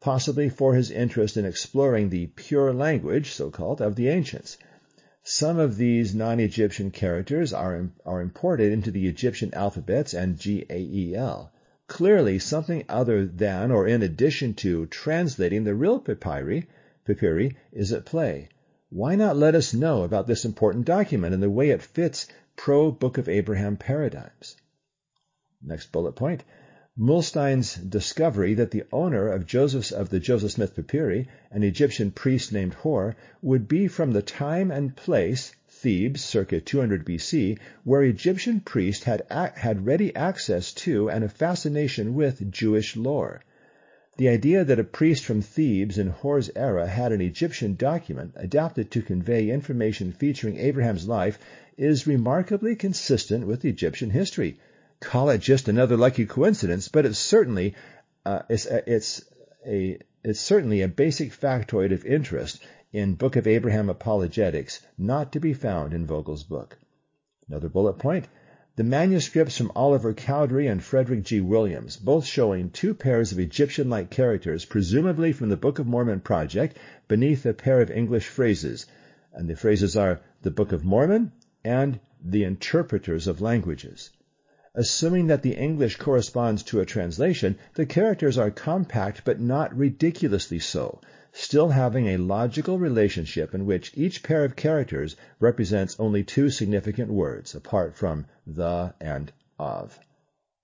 possibly 0.00 0.48
for 0.48 0.74
his 0.74 0.90
interest 0.90 1.36
in 1.36 1.44
exploring 1.44 2.08
the 2.08 2.26
pure 2.26 2.74
language, 2.74 3.30
so-called, 3.30 3.80
of 3.80 3.94
the 3.94 4.08
ancients. 4.08 4.58
Some 5.22 5.60
of 5.60 5.76
these 5.76 6.12
non-Egyptian 6.12 6.90
characters 6.90 7.52
are, 7.52 7.88
are 8.04 8.20
imported 8.20 8.72
into 8.72 8.90
the 8.90 9.06
Egyptian 9.06 9.54
alphabets 9.54 10.12
and 10.12 10.36
GAEL. 10.36 11.52
Clearly 11.86 12.40
something 12.40 12.82
other 12.88 13.24
than 13.24 13.70
or 13.70 13.86
in 13.86 14.02
addition 14.02 14.54
to 14.54 14.86
translating 14.86 15.62
the 15.62 15.76
real 15.76 16.00
papyri, 16.00 16.66
papyri 17.06 17.56
is 17.70 17.92
at 17.92 18.06
play. 18.06 18.48
Why 18.90 19.14
not 19.14 19.36
let 19.36 19.54
us 19.54 19.72
know 19.72 20.02
about 20.02 20.26
this 20.26 20.44
important 20.44 20.84
document 20.84 21.32
and 21.32 21.42
the 21.42 21.48
way 21.48 21.70
it 21.70 21.80
fits 21.80 22.26
pro 22.56 22.90
Book 22.90 23.16
of 23.18 23.28
Abraham 23.28 23.76
paradigms. 23.76 24.56
Next 25.62 25.90
bullet 25.90 26.12
point. 26.12 26.44
Muhlestein's 26.98 27.76
discovery 27.76 28.52
that 28.52 28.70
the 28.70 28.84
owner 28.92 29.28
of 29.28 29.46
Joseph's 29.46 29.92
of 29.92 30.10
the 30.10 30.20
Joseph 30.20 30.52
Smith 30.52 30.76
papyri, 30.76 31.28
an 31.50 31.62
Egyptian 31.62 32.10
priest 32.10 32.52
named 32.52 32.74
Hor, 32.74 33.16
would 33.40 33.66
be 33.66 33.88
from 33.88 34.12
the 34.12 34.20
time 34.20 34.70
and 34.70 34.94
place 34.94 35.54
Thebes, 35.68 36.22
circa 36.22 36.60
200 36.60 37.06
BC, 37.06 37.58
where 37.84 38.02
Egyptian 38.02 38.60
priests 38.60 39.04
had, 39.04 39.22
had 39.30 39.86
ready 39.86 40.14
access 40.14 40.72
to 40.74 41.08
and 41.08 41.24
a 41.24 41.30
fascination 41.30 42.14
with 42.14 42.50
Jewish 42.50 42.94
lore. 42.94 43.40
The 44.18 44.28
idea 44.28 44.62
that 44.62 44.78
a 44.78 44.84
priest 44.84 45.24
from 45.24 45.40
Thebes 45.40 45.96
in 45.96 46.08
Hor's 46.08 46.50
era 46.54 46.86
had 46.86 47.12
an 47.12 47.22
Egyptian 47.22 47.76
document 47.76 48.32
adapted 48.36 48.90
to 48.90 49.00
convey 49.00 49.48
information 49.48 50.12
featuring 50.12 50.58
Abraham's 50.58 51.08
life 51.08 51.38
is 51.78 52.06
remarkably 52.06 52.76
consistent 52.76 53.46
with 53.46 53.64
Egyptian 53.64 54.10
history. 54.10 54.60
Call 55.00 55.30
it 55.30 55.38
just 55.38 55.66
another 55.66 55.96
lucky 55.96 56.26
coincidence, 56.26 56.88
but 56.88 57.06
it's 57.06 57.18
certainly 57.18 57.74
uh, 58.26 58.42
it's, 58.50 58.66
uh, 58.66 58.82
it's 58.86 59.24
a 59.66 59.98
it's 60.22 60.40
certainly 60.40 60.82
a 60.82 60.88
basic 60.88 61.32
factoid 61.32 61.92
of 61.92 62.04
interest 62.04 62.62
in 62.92 63.14
Book 63.14 63.36
of 63.36 63.46
Abraham 63.46 63.88
apologetics, 63.88 64.80
not 64.98 65.32
to 65.32 65.40
be 65.40 65.54
found 65.54 65.94
in 65.94 66.06
Vogel's 66.06 66.44
book. 66.44 66.78
Another 67.48 67.68
bullet 67.68 67.94
point. 67.94 68.26
The 68.74 68.84
manuscripts 68.84 69.58
from 69.58 69.70
Oliver 69.76 70.14
Cowdery 70.14 70.66
and 70.66 70.82
Frederick 70.82 71.24
G. 71.24 71.42
Williams, 71.42 71.98
both 71.98 72.24
showing 72.24 72.70
two 72.70 72.94
pairs 72.94 73.30
of 73.30 73.38
Egyptian-like 73.38 74.08
characters, 74.08 74.64
presumably 74.64 75.32
from 75.32 75.50
the 75.50 75.58
Book 75.58 75.78
of 75.78 75.86
Mormon 75.86 76.20
project, 76.20 76.78
beneath 77.06 77.44
a 77.44 77.52
pair 77.52 77.82
of 77.82 77.90
English 77.90 78.28
phrases. 78.28 78.86
And 79.34 79.46
the 79.46 79.56
phrases 79.56 79.94
are 79.94 80.20
the 80.40 80.50
Book 80.50 80.72
of 80.72 80.86
Mormon 80.86 81.32
and 81.62 82.00
the 82.24 82.44
interpreters 82.44 83.26
of 83.26 83.42
languages. 83.42 84.08
Assuming 84.74 85.26
that 85.26 85.42
the 85.42 85.54
English 85.54 85.96
corresponds 85.96 86.62
to 86.62 86.80
a 86.80 86.86
translation, 86.86 87.58
the 87.74 87.84
characters 87.84 88.38
are 88.38 88.50
compact 88.50 89.20
but 89.26 89.38
not 89.38 89.76
ridiculously 89.76 90.60
so, 90.60 90.98
still 91.34 91.70
having 91.70 92.08
a 92.08 92.18
logical 92.18 92.78
relationship 92.78 93.54
in 93.54 93.64
which 93.64 93.90
each 93.94 94.22
pair 94.22 94.44
of 94.44 94.54
characters 94.54 95.16
represents 95.40 95.96
only 95.98 96.22
two 96.22 96.50
significant 96.50 97.10
words, 97.10 97.54
apart 97.54 97.94
from 97.96 98.26
the 98.46 98.92
and 99.00 99.32
of. 99.58 99.98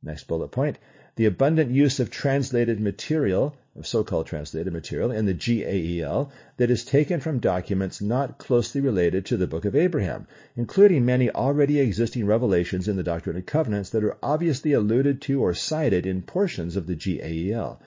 Next 0.03 0.29
bullet 0.29 0.49
point. 0.49 0.77
The 1.17 1.25
abundant 1.25 1.71
use 1.71 2.01
of 2.01 2.11
translated 2.11 2.81
material 2.81 3.57
of 3.75 3.87
so-called 3.87 4.27
translated 4.27 4.73
material 4.73 5.11
in 5.11 5.25
the 5.25 5.33
GAEL 5.33 6.31
that 6.59 6.71
is 6.71 6.85
taken 6.85 7.19
from 7.21 7.39
documents 7.39 8.03
not 8.03 8.37
closely 8.37 8.81
related 8.83 9.25
to 9.27 9.37
the 9.39 9.47
Book 9.47 9.65
of 9.65 9.75
Abraham, 9.75 10.27
including 10.55 11.05
many 11.05 11.31
already 11.31 11.81
existing 11.81 12.27
revelations 12.27 12.89
in 12.89 12.97
the 12.97 13.03
Doctrine 13.03 13.37
and 13.37 13.47
Covenants 13.47 13.91
that 13.91 14.05
are 14.05 14.19
obviously 14.23 14.73
alluded 14.75 15.23
to 15.23 15.41
or 15.43 15.55
cited 15.55 16.05
in 16.05 16.23
portions 16.23 16.77
of 16.77 16.87
the 16.87 16.95
GAEL. 16.95 17.81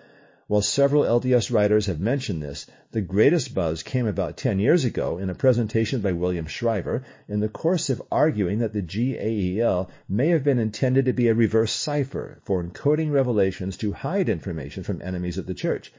While 0.51 0.61
several 0.61 1.03
LDS 1.03 1.49
writers 1.49 1.85
have 1.85 2.01
mentioned 2.01 2.43
this, 2.43 2.67
the 2.91 2.99
greatest 2.99 3.53
buzz 3.53 3.83
came 3.83 4.05
about 4.05 4.35
10 4.35 4.59
years 4.59 4.83
ago 4.83 5.17
in 5.17 5.29
a 5.29 5.33
presentation 5.33 6.01
by 6.01 6.11
William 6.11 6.45
Schryver 6.45 7.03
in 7.29 7.39
the 7.39 7.47
course 7.47 7.89
of 7.89 8.01
arguing 8.11 8.59
that 8.59 8.73
the 8.73 8.81
GAEL 8.81 9.89
may 10.09 10.27
have 10.27 10.43
been 10.43 10.59
intended 10.59 11.05
to 11.05 11.13
be 11.13 11.29
a 11.29 11.33
reverse 11.33 11.71
cipher 11.71 12.39
for 12.43 12.61
encoding 12.61 13.13
revelations 13.13 13.77
to 13.77 13.93
hide 13.93 14.27
information 14.27 14.83
from 14.83 15.01
enemies 15.01 15.37
of 15.37 15.45
the 15.45 15.53
church. 15.53 15.93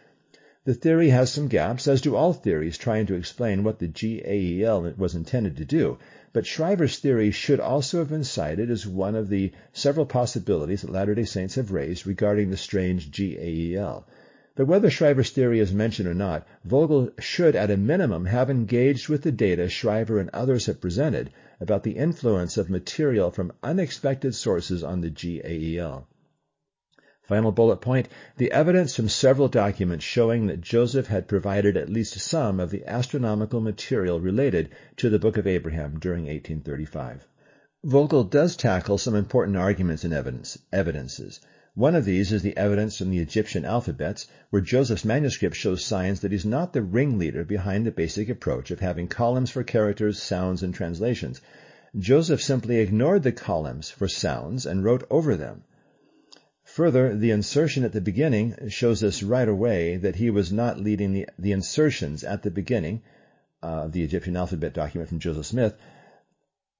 The 0.66 0.74
theory 0.74 1.09
has 1.09 1.33
some 1.33 1.49
gaps, 1.49 1.89
as 1.89 2.03
do 2.03 2.15
all 2.15 2.35
theories 2.35 2.77
trying 2.77 3.07
to 3.07 3.15
explain 3.15 3.65
what 3.65 3.79
the 3.79 3.89
GAEL 3.89 4.99
was 4.99 5.15
intended 5.15 5.57
to 5.57 5.65
do, 5.65 5.97
but 6.35 6.45
Schryver's 6.45 6.99
theory 6.99 7.31
should 7.31 7.59
also 7.59 8.01
have 8.01 8.11
been 8.11 8.23
cited 8.23 8.70
as 8.70 8.87
one 8.87 9.15
of 9.15 9.31
the 9.31 9.53
several 9.73 10.05
possibilities 10.05 10.83
that 10.83 10.93
Latter-day 10.93 11.24
Saints 11.24 11.55
have 11.55 11.73
raised 11.73 12.07
regarding 12.07 12.51
the 12.51 12.59
strange 12.59 13.11
GAEL. 13.11 14.05
But 14.55 14.66
whether 14.66 14.91
Schryver's 14.91 15.31
theory 15.31 15.61
is 15.61 15.73
mentioned 15.73 16.07
or 16.07 16.12
not, 16.12 16.47
Vogel 16.62 17.09
should 17.19 17.57
at 17.57 17.70
a 17.70 17.77
minimum 17.79 18.27
have 18.27 18.51
engaged 18.51 19.09
with 19.09 19.23
the 19.23 19.33
data 19.33 19.70
Schryver 19.70 20.20
and 20.20 20.29
others 20.35 20.66
have 20.66 20.79
presented 20.79 21.31
about 21.59 21.85
the 21.85 21.93
influence 21.93 22.59
of 22.59 22.69
material 22.69 23.31
from 23.31 23.55
unexpected 23.62 24.35
sources 24.35 24.85
on 24.85 25.01
the 25.01 25.09
GAEL. 25.09 26.07
Final 27.23 27.51
bullet 27.51 27.79
point, 27.81 28.11
the 28.37 28.53
evidence 28.53 28.95
from 28.95 29.09
several 29.09 29.49
documents 29.49 30.05
showing 30.05 30.49
that 30.49 30.61
Joseph 30.61 31.07
had 31.07 31.29
provided 31.29 31.79
at 31.79 31.89
least 31.89 32.20
some 32.20 32.61
of 32.61 32.69
the 32.69 32.85
astronomical 32.87 33.62
material 33.62 34.20
related 34.20 34.69
to 34.99 35.09
the 35.09 35.19
Book 35.19 35.39
of 35.39 35.47
Abraham 35.47 35.99
during 35.99 36.24
1835. 36.24 37.27
Vogel 37.85 38.24
does 38.24 38.55
tackle 38.55 38.99
some 38.99 39.15
important 39.15 39.57
arguments 39.57 40.05
and 40.05 40.12
evidence, 40.12 40.59
evidences. 40.70 41.41
One 41.74 41.94
of 41.94 42.05
these 42.05 42.32
is 42.32 42.43
the 42.43 42.57
evidence 42.57 42.99
from 42.99 43.09
the 43.09 43.20
Egyptian 43.20 43.65
alphabets, 43.65 44.27
where 44.51 44.61
Joseph's 44.61 45.07
manuscript 45.07 45.57
shows 45.57 45.82
signs 45.82 46.20
that 46.20 46.31
he's 46.31 46.44
not 46.44 46.74
the 46.74 46.82
ringleader 46.82 47.44
behind 47.44 47.86
the 47.86 47.90
basic 47.90 48.28
approach 48.28 48.70
of 48.70 48.81
having 48.81 49.09
columns 49.09 49.51
for 49.51 49.65
characters, 49.65 50.23
sounds, 50.23 50.62
and 50.62 50.74
translations. 50.74 51.40
Joseph 51.99 52.43
simply 52.43 52.77
ignored 52.77 53.23
the 53.23 53.32
columns 53.32 53.89
for 53.89 54.07
sounds 54.07 54.66
and 54.66 54.85
wrote 54.85 55.07
over 55.11 55.35
them. 55.35 55.65
Further, 56.65 57.16
the 57.16 57.31
insertion 57.31 57.85
at 57.85 57.93
the 57.93 58.03
beginning 58.03 58.69
shows 58.69 59.03
us 59.03 59.23
right 59.23 59.49
away 59.49 59.97
that 59.97 60.16
he 60.16 60.28
was 60.28 60.53
not 60.53 60.78
leading 60.78 61.15
the, 61.15 61.27
the 61.39 61.53
insertions 61.53 62.23
at 62.23 62.43
the 62.43 62.51
beginning 62.51 63.01
of 63.62 63.70
uh, 63.70 63.89
the 63.89 64.03
Egyptian 64.03 64.36
alphabet 64.36 64.74
document 64.74 65.09
from 65.09 65.20
Joseph 65.20 65.47
Smith 65.47 65.74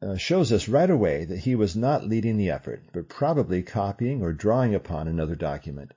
uh, 0.03 0.17
shows 0.17 0.51
us 0.51 0.69
right 0.69 0.91
away 0.91 1.25
that 1.25 1.39
he 1.39 1.55
was 1.55 1.77
not 1.77 2.09
leading 2.09 2.37
the 2.37 2.51
effort, 2.51 2.83
but 2.93 3.09
probably 3.09 3.63
copying 3.63 4.21
or 4.21 4.33
drawing 4.33 4.75
upon 4.75 5.07
another 5.07 5.37
document. 5.37 5.95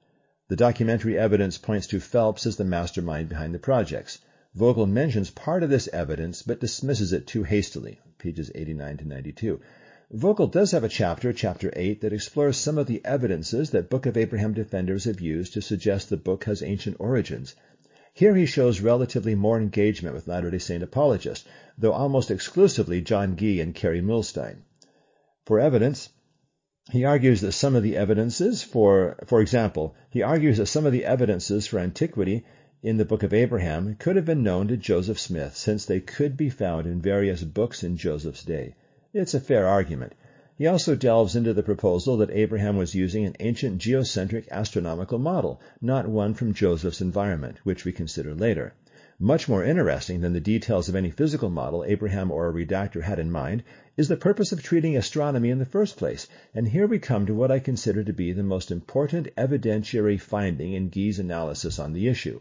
The 0.48 0.56
documentary 0.56 1.18
evidence 1.18 1.58
points 1.58 1.88
to 1.88 2.00
Phelps 2.00 2.46
as 2.46 2.56
the 2.56 2.64
mastermind 2.64 3.30
behind 3.30 3.56
the 3.56 3.60
projects. 3.60 4.20
Vogel 4.54 4.86
mentions 4.86 5.32
part 5.32 5.64
of 5.64 5.72
this 5.72 5.90
evidence, 5.92 6.44
but 6.44 6.60
dismisses 6.60 7.14
it 7.14 7.26
too 7.26 7.44
hastily, 7.44 8.00
pages 8.20 8.52
89 8.54 8.98
to 8.98 9.08
92. 9.08 9.60
Vogel 10.12 10.46
does 10.46 10.70
have 10.70 10.84
a 10.84 10.90
chapter, 10.90 11.34
chapter 11.34 11.74
8, 11.76 12.02
that 12.02 12.14
explores 12.14 12.58
some 12.58 12.78
of 12.78 12.86
the 12.86 13.04
evidences 13.04 13.72
that 13.72 13.90
Book 13.90 14.06
of 14.06 14.18
Abraham 14.18 14.54
defenders 14.54 15.06
have 15.06 15.20
used 15.20 15.54
to 15.54 15.64
suggest 15.64 16.10
the 16.10 16.16
book 16.16 16.44
has 16.44 16.62
ancient 16.62 16.98
origins. 17.00 17.56
Here 18.18 18.34
he 18.34 18.46
shows 18.46 18.80
relatively 18.80 19.36
more 19.36 19.60
engagement 19.60 20.16
with 20.16 20.26
Latter-day 20.26 20.60
Saint 20.60 20.82
apologists, 20.82 21.46
though 21.78 21.92
almost 21.92 22.32
exclusively 22.32 23.02
John 23.02 23.36
Gee 23.36 23.60
and 23.60 23.76
Kerry 23.76 24.00
Muhlestein. 24.00 24.64
For 25.46 25.60
evidence, 25.60 26.08
he 26.94 27.04
argues 27.04 27.42
that 27.42 27.52
some 27.52 27.76
of 27.76 27.84
the 27.84 27.98
evidences 27.98 28.64
for, 28.64 29.18
for 29.26 29.42
example, 29.42 29.96
he 30.10 30.22
argues 30.22 30.60
that 30.60 30.68
some 30.68 30.86
of 30.86 30.94
the 30.94 31.04
evidences 31.04 31.68
for 31.68 31.78
antiquity 31.78 32.46
in 32.82 32.96
the 32.96 33.04
Book 33.04 33.22
of 33.22 33.34
Abraham 33.34 33.96
could 33.96 34.16
have 34.16 34.24
been 34.24 34.44
known 34.44 34.70
to 34.70 34.78
Joseph 34.78 35.20
Smith 35.20 35.58
since 35.58 35.84
they 35.86 36.00
could 36.00 36.38
be 36.38 36.50
found 36.50 36.88
in 36.88 37.02
various 37.02 37.44
books 37.44 37.84
in 37.84 37.98
Joseph's 37.98 38.46
day. 38.46 38.76
It's 39.14 39.34
a 39.34 39.42
fair 39.42 39.68
argument. 39.68 40.14
He 40.58 40.68
also 40.68 40.96
delves 40.96 41.36
into 41.36 41.54
the 41.54 41.64
proposal 41.64 42.16
that 42.16 42.32
Abraham 42.32 42.78
was 42.78 42.96
using 42.96 43.26
an 43.26 43.36
ancient 43.42 43.78
geocentric 43.80 44.48
astronomical 44.50 45.20
model, 45.20 45.60
not 45.82 46.08
one 46.08 46.34
from 46.34 46.54
Joseph's 46.54 47.02
environment, 47.02 47.58
which 47.66 47.84
we 47.84 47.92
consider 47.92 48.34
later. 48.34 48.74
Much 49.20 49.50
more 49.50 49.66
interesting 49.66 50.22
than 50.22 50.32
the 50.32 50.40
details 50.40 50.88
of 50.88 50.96
any 50.96 51.12
physical 51.12 51.50
model 51.50 51.84
Abraham 51.86 52.32
or 52.32 52.48
a 52.48 52.54
redactor 52.54 53.02
had 53.02 53.20
in 53.20 53.30
mind 53.32 53.64
is 53.98 54.08
the 54.08 54.16
purpose 54.16 54.54
of 54.54 54.64
treating 54.64 54.96
astronomy 54.96 55.50
in 55.50 55.60
the 55.60 55.66
first 55.66 55.98
place, 55.98 56.26
and 56.54 56.70
here 56.70 56.88
we 56.88 57.00
come 57.00 57.26
to 57.26 57.34
what 57.36 57.52
I 57.52 57.60
consider 57.60 58.06
to 58.06 58.14
be 58.14 58.32
the 58.32 58.42
most 58.42 58.72
important 58.72 59.28
evidentiary 59.36 60.18
finding 60.18 60.72
in 60.72 60.90
Gee's 60.90 61.20
analysis 61.20 61.80
on 61.80 61.92
the 61.92 62.08
issue. 62.08 62.40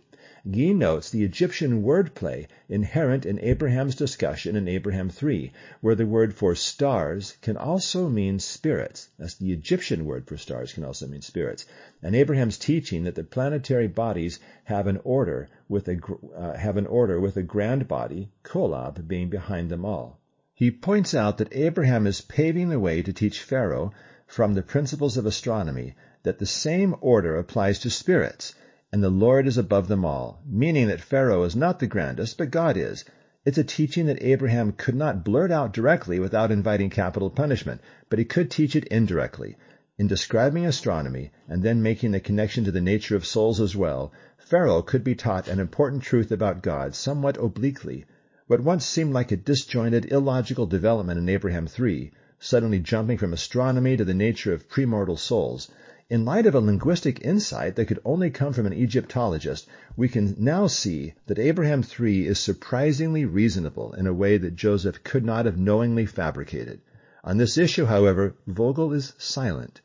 Gee 0.51 0.75
notes 0.75 1.09
the 1.09 1.25
Egyptian 1.25 1.83
wordplay 1.83 2.49
inherent 2.69 3.25
in 3.25 3.39
Abraham's 3.39 3.95
discussion 3.95 4.57
in 4.57 4.69
Abraham 4.69 5.09
3, 5.09 5.51
where 5.81 5.95
the 5.95 6.05
word 6.05 6.35
for 6.35 6.55
stars 6.55 7.39
can 7.41 7.57
also 7.57 8.11
mean 8.11 8.39
spirits. 8.39 9.09
That's 9.19 9.37
the 9.37 9.55
Egyptian 9.55 10.05
word 10.05 10.27
for 10.27 10.37
stars 10.37 10.75
can 10.75 10.85
also 10.85 11.07
mean 11.07 11.23
spirits. 11.23 11.65
And 12.03 12.15
Abraham's 12.15 12.59
teaching 12.59 13.05
that 13.05 13.15
the 13.15 13.25
planetary 13.25 13.89
bodies 13.89 14.39
have 14.65 14.87
an 14.87 15.01
order 15.03 15.49
with 15.67 15.89
a 15.89 15.99
uh, 16.37 16.53
have 16.59 16.77
an 16.77 16.89
order 16.89 17.19
with 17.19 17.39
a 17.39 17.43
grand 17.43 17.89
body, 17.89 18.31
Kolob, 18.43 19.09
being 19.09 19.31
behind 19.31 19.71
them 19.71 19.87
all. 19.87 20.21
He 20.53 20.71
points 20.71 21.15
out 21.15 21.39
that 21.39 21.57
Abraham 21.57 22.07
is 22.07 22.21
paving 22.21 22.69
the 22.69 22.79
way 22.79 23.01
to 23.01 23.15
teach 23.15 23.41
Pharaoh 23.41 23.95
from 24.27 24.53
the 24.53 24.63
principles 24.63 25.17
of 25.17 25.25
astronomy 25.25 25.95
that 26.23 26.39
the 26.39 26.45
same 26.45 26.95
order 27.01 27.39
applies 27.39 27.79
to 27.79 27.89
spirits 27.89 28.55
and 28.95 29.03
the 29.03 29.11
Lord 29.11 29.49
is 29.49 29.59
above 29.59 29.89
them 29.89 30.05
all, 30.05 30.41
meaning 30.47 30.87
that 30.87 31.01
Pharaoh 31.01 31.43
is 31.43 31.57
not 31.57 31.81
the 31.81 31.87
grandest, 31.89 32.39
but 32.39 32.53
God 32.53 32.77
is. 32.77 33.05
It's 33.45 33.59
a 33.59 33.65
teaching 33.65 34.07
that 34.07 34.23
Abraham 34.23 34.71
could 34.71 34.95
not 34.95 35.25
blurt 35.25 35.51
out 35.51 35.73
directly 35.73 36.21
without 36.21 36.53
inviting 36.53 36.91
capital 36.91 37.29
punishment, 37.29 37.81
but 38.09 38.21
he 38.21 38.25
could 38.25 38.53
teach 38.53 38.77
it 38.77 38.85
indirectly. 38.85 39.57
In 39.99 40.07
describing 40.07 40.65
astronomy 40.65 41.33
and 41.49 41.65
then 41.65 41.83
making 41.83 42.13
the 42.13 42.21
connection 42.21 42.63
to 42.67 42.71
the 42.71 42.81
nature 42.81 43.17
of 43.17 43.27
souls 43.27 43.61
as 43.61 43.75
well, 43.75 44.13
Pharaoh 44.39 44.81
could 44.81 45.03
be 45.03 45.17
taught 45.17 45.49
an 45.49 45.59
important 45.59 46.05
truth 46.05 46.31
about 46.31 46.63
God 46.63 46.95
somewhat 46.95 47.37
obliquely. 47.37 48.05
What 48.47 48.61
once 48.61 48.87
seemed 48.87 49.13
like 49.13 49.33
a 49.33 49.37
disjointed, 49.37 50.13
illogical 50.13 50.67
development 50.67 51.19
in 51.19 51.29
Abraham 51.29 51.67
3, 51.67 52.13
suddenly 52.39 52.79
jumping 52.79 53.19
from 53.19 53.33
astronomy 53.33 53.97
to 53.97 54.05
the 54.05 54.15
nature 54.15 54.53
of 54.53 54.69
premortal 54.69 55.19
souls, 55.19 55.69
in 56.11 56.25
light 56.25 56.45
of 56.45 56.55
a 56.55 56.61
linguistic 56.61 57.25
insight 57.25 57.77
that 57.77 57.87
could 57.87 58.01
only 58.05 58.31
come 58.31 58.53
from 58.53 58.67
an 58.67 58.73
Egyptologist, 58.73 59.67
we 59.97 60.09
can 60.09 60.35
now 60.39 60.67
see 60.67 61.15
that 61.27 61.39
Abraham 61.39 61.83
3 61.83 62.27
is 62.27 62.39
surprisingly 62.39 63.25
reasonable 63.25 63.95
in 63.95 64.07
a 64.07 64.13
way 64.13 64.37
that 64.37 64.55
Joseph 64.55 65.03
could 65.03 65.25
not 65.25 65.47
have 65.47 65.59
knowingly 65.59 66.05
fabricated. 66.05 66.81
On 67.25 67.39
this 67.39 67.57
issue, 67.57 67.87
however, 67.87 68.35
Vogel 68.47 68.93
is 68.93 69.15
silent. 69.17 69.81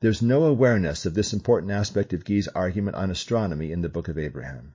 There's 0.00 0.22
no 0.22 0.44
awareness 0.44 1.06
of 1.06 1.14
this 1.14 1.32
important 1.32 1.72
aspect 1.72 2.12
of 2.12 2.24
Gee's 2.24 2.46
argument 2.48 2.96
on 2.96 3.10
astronomy 3.10 3.72
in 3.72 3.82
the 3.82 3.88
Book 3.88 4.06
of 4.06 4.16
Abraham. 4.16 4.74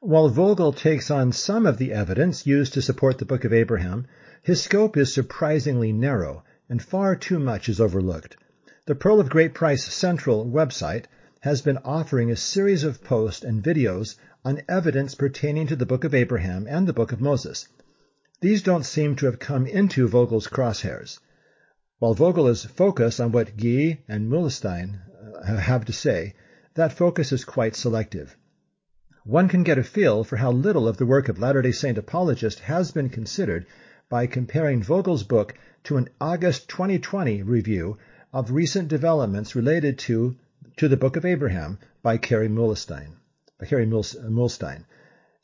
While 0.00 0.28
Vogel 0.28 0.74
takes 0.74 1.10
on 1.10 1.32
some 1.32 1.64
of 1.64 1.78
the 1.78 1.92
evidence 1.92 2.46
used 2.46 2.74
to 2.74 2.82
support 2.82 3.16
the 3.16 3.24
Book 3.24 3.44
of 3.44 3.54
Abraham, 3.54 4.06
his 4.42 4.62
scope 4.62 4.98
is 4.98 5.14
surprisingly 5.14 5.92
narrow, 5.92 6.44
and 6.68 6.82
far 6.82 7.16
too 7.16 7.38
much 7.38 7.70
is 7.70 7.80
overlooked. 7.80 8.36
The 8.86 8.94
Pearl 8.94 9.18
of 9.18 9.30
Great 9.30 9.54
Price 9.54 9.82
Central 9.82 10.44
website 10.44 11.06
has 11.40 11.62
been 11.62 11.78
offering 11.86 12.30
a 12.30 12.36
series 12.36 12.84
of 12.84 13.02
posts 13.02 13.42
and 13.42 13.62
videos 13.64 14.16
on 14.44 14.60
evidence 14.68 15.14
pertaining 15.14 15.68
to 15.68 15.76
the 15.76 15.86
Book 15.86 16.04
of 16.04 16.14
Abraham 16.14 16.66
and 16.68 16.86
the 16.86 16.92
Book 16.92 17.10
of 17.10 17.18
Moses. 17.18 17.66
These 18.42 18.62
don't 18.62 18.84
seem 18.84 19.16
to 19.16 19.24
have 19.24 19.38
come 19.38 19.66
into 19.66 20.06
Vogel's 20.06 20.48
crosshairs. 20.48 21.18
While 21.98 22.12
Vogel 22.12 22.46
is 22.46 22.66
focused 22.66 23.22
on 23.22 23.32
what 23.32 23.56
Gee 23.56 24.02
and 24.06 24.30
Muhlestein 24.30 25.00
uh, 25.42 25.56
have 25.56 25.86
to 25.86 25.92
say, 25.94 26.34
that 26.74 26.92
focus 26.92 27.32
is 27.32 27.46
quite 27.46 27.74
selective. 27.74 28.36
One 29.24 29.48
can 29.48 29.62
get 29.62 29.78
a 29.78 29.82
feel 29.82 30.24
for 30.24 30.36
how 30.36 30.52
little 30.52 30.86
of 30.86 30.98
the 30.98 31.06
work 31.06 31.30
of 31.30 31.38
Latter-day 31.38 31.72
Saint 31.72 31.96
apologists 31.96 32.60
has 32.60 32.92
been 32.92 33.08
considered 33.08 33.64
by 34.10 34.26
comparing 34.26 34.82
Vogel's 34.82 35.22
book 35.22 35.54
to 35.84 35.96
an 35.96 36.10
August 36.20 36.68
2020 36.68 37.42
review 37.42 37.96
of 38.34 38.50
recent 38.50 38.88
developments 38.88 39.54
related 39.54 39.96
to, 39.96 40.34
to 40.76 40.88
the 40.88 40.96
Book 40.96 41.14
of 41.14 41.24
Abraham 41.24 41.78
by 42.02 42.18
Kerry 42.18 42.48
Muhlestein. 42.48 43.12
By. 43.60 44.78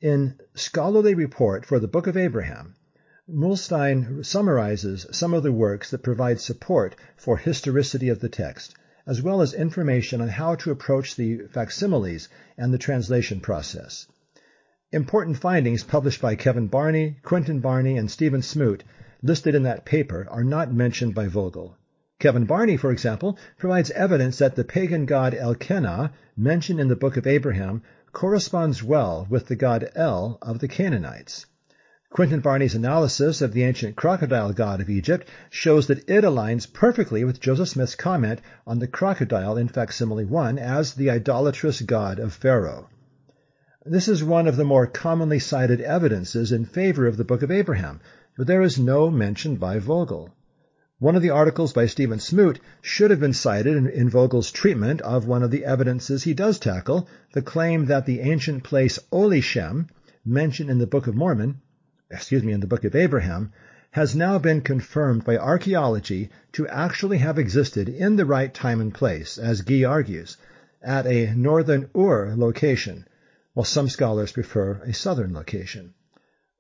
In 0.01 0.41
Scholarly 0.57 1.15
Report 1.15 1.65
for 1.65 1.79
the 1.79 1.87
Book 1.87 2.09
of 2.09 2.17
Abraham, 2.17 2.75
Muhlestein 3.31 4.25
summarizes 4.25 5.07
some 5.13 5.33
of 5.33 5.45
the 5.45 5.53
works 5.53 5.93
that 5.93 6.03
provide 6.03 6.41
support 6.41 6.97
for 7.17 7.37
historicity 7.37 8.09
of 8.09 8.19
the 8.19 8.29
text, 8.29 8.75
as 9.07 9.23
well 9.23 9.41
as 9.41 9.55
information 9.55 10.21
on 10.21 10.29
how 10.29 10.57
to 10.57 10.73
approach 10.73 11.15
the 11.15 11.47
facsimiles 11.47 12.29
and 12.59 12.75
the 12.75 12.79
translation 12.79 13.39
process. 13.41 14.09
Important 14.91 15.37
findings 15.37 15.85
published 15.85 16.21
by 16.21 16.35
Kevin 16.35 16.67
Barney, 16.67 17.21
Quinten 17.23 17.61
Barney, 17.61 17.97
and 17.97 18.11
Stephen 18.11 18.43
Smoot 18.43 18.83
listed 19.23 19.55
in 19.55 19.63
that 19.63 19.85
paper 19.85 20.27
are 20.29 20.43
not 20.43 20.75
mentioned 20.75 21.15
by 21.15 21.29
Vogel. 21.29 21.77
Kevin 22.21 22.45
Barney, 22.45 22.77
for 22.77 22.91
example, 22.91 23.39
provides 23.57 23.91
evidence 23.93 24.37
that 24.37 24.55
the 24.55 24.63
pagan 24.63 25.07
god 25.07 25.33
Elkenah, 25.33 26.13
mentioned 26.37 26.79
in 26.79 26.89
the 26.89 26.95
book 26.95 27.17
of 27.17 27.27
Abraham, 27.27 27.81
corresponds 28.13 28.83
well 28.83 29.27
with 29.31 29.47
the 29.47 29.57
god 29.57 29.89
El 29.95 30.37
of 30.43 30.59
the 30.59 30.69
Canaanites. 30.69 31.47
Quinten 32.13 32.43
Barney's 32.43 32.75
analysis 32.75 33.41
of 33.41 33.55
the 33.55 33.63
ancient 33.63 33.97
crocodile 33.97 34.53
god 34.53 34.83
of 34.83 34.91
Egypt 34.91 35.29
shows 35.49 35.87
that 35.87 36.07
it 36.11 36.23
aligns 36.23 36.71
perfectly 36.71 37.25
with 37.25 37.41
Joseph 37.41 37.71
Smith's 37.71 37.95
comment 37.95 38.43
on 38.67 38.81
the 38.81 38.87
crocodile 38.87 39.57
in 39.57 39.69
facsimile 39.69 40.27
1 40.27 40.59
as 40.59 40.93
the 40.93 41.09
idolatrous 41.09 41.81
god 41.81 42.19
of 42.19 42.35
Pharaoh. 42.35 42.91
This 43.87 44.09
is 44.09 44.23
one 44.23 44.47
of 44.47 44.57
the 44.57 44.65
more 44.67 44.87
commonly 44.87 45.39
cited 45.39 45.81
evidences 45.81 46.53
in 46.53 46.67
favor 46.67 47.07
of 47.07 47.17
the 47.17 47.25
Book 47.25 47.41
of 47.41 47.51
Abraham, 47.51 47.99
but 48.37 48.47
there 48.47 48.61
is 48.61 48.79
no 48.79 49.11
mention 49.11 49.57
by 49.57 49.79
Vogel. 49.79 50.29
One 51.01 51.17
of 51.17 51.23
the 51.23 51.31
articles 51.31 51.73
by 51.73 51.87
Stephen 51.87 52.21
Smoot 52.21 52.61
should 52.83 53.11
have 53.11 53.21
been 53.21 53.33
cited 53.33 53.75
in, 53.75 53.89
in, 53.89 54.11
Vogel's 54.11 54.53
treatment 54.53 55.01
of 55.01 55.27
one 55.27 55.43
of 55.43 55.51
the 55.51 55.65
evidences 55.65 56.25
he 56.25 56.35
does 56.35 56.59
tackle, 56.59 57.09
the 57.33 57.41
claim 57.41 57.87
that 57.87 58.05
the 58.05 58.21
ancient 58.21 58.65
place 58.65 58.99
Olishem, 59.11 59.89
mentioned 60.27 60.69
in 60.69 60.77
the 60.77 60.87
Book 60.87 61.07
of 61.07 61.15
Mormon, 61.15 61.63
excuse 62.11 62.43
me, 62.43 62.53
in 62.53 62.61
the 62.61 62.67
Book 62.67 62.85
of 62.85 62.95
Abraham, 62.95 63.51
has 63.93 64.15
now 64.15 64.39
been 64.39 64.61
confirmed 64.61 65.25
by 65.25 65.39
archaeology 65.39 66.29
to 66.53 66.69
actually 66.69 67.17
have 67.17 67.39
existed 67.39 67.89
in 67.89 68.17
the 68.17 68.27
right 68.27 68.53
time 68.53 68.83
and 68.83 68.93
place, 68.93 69.39
as 69.39 69.63
Gee 69.63 69.85
argues, 69.85 70.37
at 70.83 71.07
a 71.07 71.33
northern 71.35 71.89
Ur 71.97 72.35
location, 72.37 73.07
while 73.55 73.65
some 73.65 73.89
scholars 73.89 74.33
prefer 74.33 74.73
a 74.85 74.93
southern 74.93 75.33
location. 75.33 75.95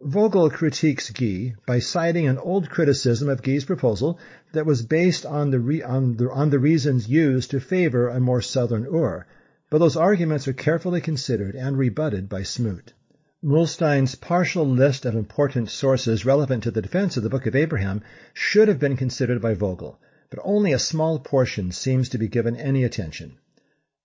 Vogel 0.02 0.48
critiques 0.48 1.12
Gee 1.12 1.54
by 1.66 1.78
citing 1.78 2.26
an 2.26 2.38
old 2.38 2.70
criticism 2.70 3.28
of 3.28 3.42
Gee's 3.42 3.66
proposal 3.66 4.18
that 4.52 4.64
was 4.64 4.80
based 4.80 5.26
on 5.26 5.50
the, 5.50 5.60
re- 5.60 5.82
on, 5.82 6.16
the, 6.16 6.30
on 6.30 6.48
the 6.48 6.58
reasons 6.58 7.06
used 7.06 7.50
to 7.50 7.60
favor 7.60 8.08
a 8.08 8.18
more 8.18 8.40
southern 8.40 8.86
Ur, 8.86 9.26
but 9.68 9.76
those 9.76 9.96
arguments 9.96 10.48
are 10.48 10.54
carefully 10.54 11.02
considered 11.02 11.54
and 11.54 11.76
rebutted 11.76 12.30
by 12.30 12.42
Smoot. 12.42 12.94
Muhlestein's 13.44 14.14
partial 14.14 14.66
list 14.66 15.04
of 15.04 15.14
important 15.14 15.68
sources 15.68 16.24
relevant 16.24 16.62
to 16.62 16.70
the 16.70 16.80
defense 16.80 17.18
of 17.18 17.22
the 17.22 17.28
Book 17.28 17.44
of 17.44 17.54
Abraham 17.54 18.00
should 18.32 18.68
have 18.68 18.78
been 18.78 18.96
considered 18.96 19.42
by 19.42 19.52
Vogel, 19.52 20.00
but 20.30 20.40
only 20.42 20.72
a 20.72 20.78
small 20.78 21.18
portion 21.18 21.72
seems 21.72 22.08
to 22.08 22.16
be 22.16 22.26
given 22.26 22.56
any 22.56 22.84
attention. 22.84 23.36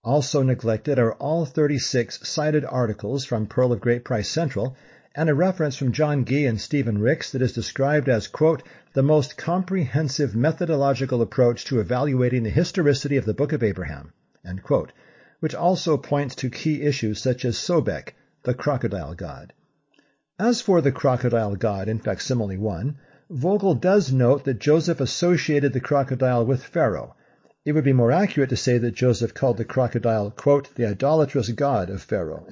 Also 0.03 0.43
neglected 0.43 0.99
are 0.99 1.13
all 1.13 1.45
36 1.45 2.19
cited 2.27 2.65
articles 2.65 3.23
from 3.23 3.47
Pearl 3.47 3.71
of 3.71 3.79
Great 3.79 4.03
Price 4.03 4.27
Central 4.27 4.75
and 5.17 5.29
a 5.29 5.33
reference 5.33 5.77
from 5.77 5.93
John 5.93 6.25
Gee 6.25 6.45
and 6.45 6.59
Stephen 6.59 6.97
Ricks 6.97 7.31
that 7.31 7.41
is 7.41 7.53
described 7.53 8.09
as, 8.09 8.27
quote, 8.27 8.63
the 8.93 9.01
most 9.01 9.37
comprehensive 9.37 10.35
methodological 10.35 11.21
approach 11.21 11.63
to 11.65 11.79
evaluating 11.79 12.43
the 12.43 12.49
historicity 12.49 13.15
of 13.15 13.23
the 13.23 13.33
Book 13.33 13.53
of 13.53 13.63
Abraham, 13.63 14.11
end 14.45 14.61
quote, 14.61 14.91
which 15.39 15.55
also 15.55 15.95
points 15.95 16.35
to 16.35 16.49
key 16.49 16.81
issues 16.81 17.21
such 17.21 17.45
as 17.45 17.57
Sobek, 17.57 18.13
the 18.43 18.53
crocodile 18.53 19.15
god. 19.15 19.53
As 20.37 20.59
for 20.59 20.81
the 20.81 20.91
crocodile 20.91 21.55
god 21.55 21.87
in 21.87 21.99
facsimile 21.99 22.57
1, 22.57 22.97
Vogel 23.29 23.73
does 23.73 24.11
note 24.11 24.43
that 24.43 24.59
Joseph 24.59 24.99
associated 24.99 25.71
the 25.71 25.79
crocodile 25.79 26.45
with 26.45 26.61
Pharaoh. 26.61 27.15
It 27.63 27.71
would 27.71 27.85
be 27.85 27.93
more 27.93 28.11
accurate 28.11 28.49
to 28.49 28.57
say 28.57 28.77
that 28.79 28.95
Joseph 28.95 29.33
called 29.33 29.55
the 29.57 29.65
crocodile, 29.65 30.29
quote, 30.29 30.75
the 30.75 30.85
idolatrous 30.85 31.49
god 31.51 31.89
of 31.89 32.03
Pharaoh. 32.03 32.45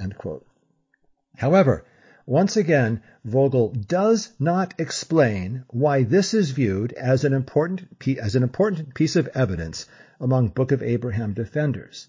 However, 1.35 1.83
once 2.25 2.55
again, 2.55 3.01
Vogel 3.25 3.69
does 3.69 4.31
not 4.39 4.73
explain 4.77 5.65
why 5.69 6.03
this 6.03 6.33
is 6.33 6.51
viewed 6.51 6.93
as 6.93 7.25
an 7.25 7.33
important, 7.33 7.87
as 8.19 8.35
an 8.35 8.43
important 8.43 8.93
piece 8.93 9.15
of 9.15 9.27
evidence 9.35 9.85
among 10.21 10.47
Book 10.47 10.71
of 10.71 10.81
Abraham 10.81 11.33
defenders. 11.33 12.07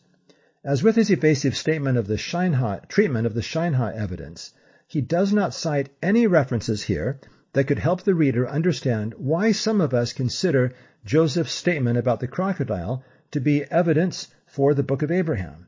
As 0.64 0.82
with 0.82 0.94
his 0.94 1.10
evasive 1.10 1.56
statement 1.56 1.98
of 1.98 2.06
the 2.06 2.16
Shinehah, 2.16 2.86
treatment 2.88 3.26
of 3.26 3.34
the 3.34 3.42
Shinehah 3.42 3.94
evidence, 3.96 4.52
he 4.86 5.00
does 5.00 5.32
not 5.32 5.52
cite 5.52 5.90
any 6.00 6.26
references 6.26 6.84
here 6.84 7.18
that 7.52 7.64
could 7.64 7.80
help 7.80 8.02
the 8.02 8.14
reader 8.14 8.48
understand 8.48 9.14
why 9.14 9.50
some 9.50 9.80
of 9.80 9.92
us 9.92 10.12
consider 10.12 10.72
Joseph's 11.04 11.52
statement 11.52 11.98
about 11.98 12.20
the 12.20 12.28
crocodile 12.28 13.02
to 13.32 13.40
be 13.40 13.64
evidence 13.64 14.28
for 14.46 14.74
the 14.74 14.82
Book 14.84 15.02
of 15.02 15.10
Abraham. 15.10 15.66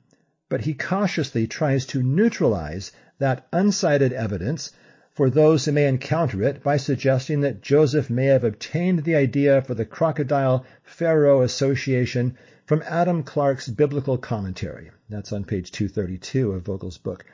But 0.49 0.61
he 0.61 0.75
cautiously 0.75 1.49
tries 1.49 1.85
to 1.87 2.03
neutralize 2.03 2.93
that 3.19 3.47
uncited 3.53 4.13
evidence 4.13 4.73
for 5.17 5.31
those 5.31 5.65
who 5.65 5.73
may 5.73 5.89
encounter 5.89 6.43
it 6.43 6.63
by 6.63 6.77
suggesting 6.77 7.41
that 7.41 7.63
Joseph 7.63 8.11
may 8.11 8.27
have 8.27 8.45
obtained 8.45 9.05
the 9.05 9.17
idea 9.17 9.63
for 9.63 9.73
the 9.73 9.87
crocodile 9.87 10.67
pharaoh 10.83 11.41
association 11.41 12.37
from 12.67 12.83
Adam 12.87 13.23
Clarke's 13.23 13.69
biblical 13.69 14.19
commentary. 14.19 14.91
That's 15.09 15.33
on 15.33 15.45
page 15.45 15.73
232 15.73 16.53
of 16.53 16.65
Vogel's 16.65 16.99
book. 16.99 17.25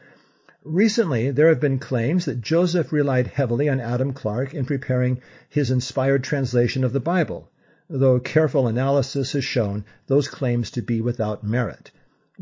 Recently, 0.63 1.33
there 1.33 1.49
have 1.49 1.59
been 1.59 1.81
claims 1.81 2.27
that 2.27 2.41
Joseph 2.41 2.93
relied 2.93 3.27
heavily 3.27 3.69
on 3.69 3.81
Adam 3.81 4.13
Clarke 4.13 4.55
in 4.55 4.65
preparing 4.65 5.21
his 5.49 5.73
inspired 5.73 6.23
translation 6.23 6.85
of 6.85 6.93
the 6.93 7.01
Bible, 7.01 7.51
though 7.91 8.21
careful 8.21 8.69
analysis 8.69 9.33
has 9.33 9.45
shown 9.45 9.85
those 10.07 10.29
claims 10.29 10.71
to 10.71 10.83
be 10.83 11.01
without 11.01 11.43
merit 11.43 11.91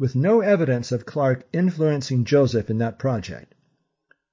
with 0.01 0.17
no 0.17 0.41
evidence 0.41 0.93
of 0.93 1.05
Clarke 1.05 1.47
influencing 1.53 2.25
Joseph 2.25 2.71
in 2.71 2.79
that 2.79 2.99
project. 2.99 3.55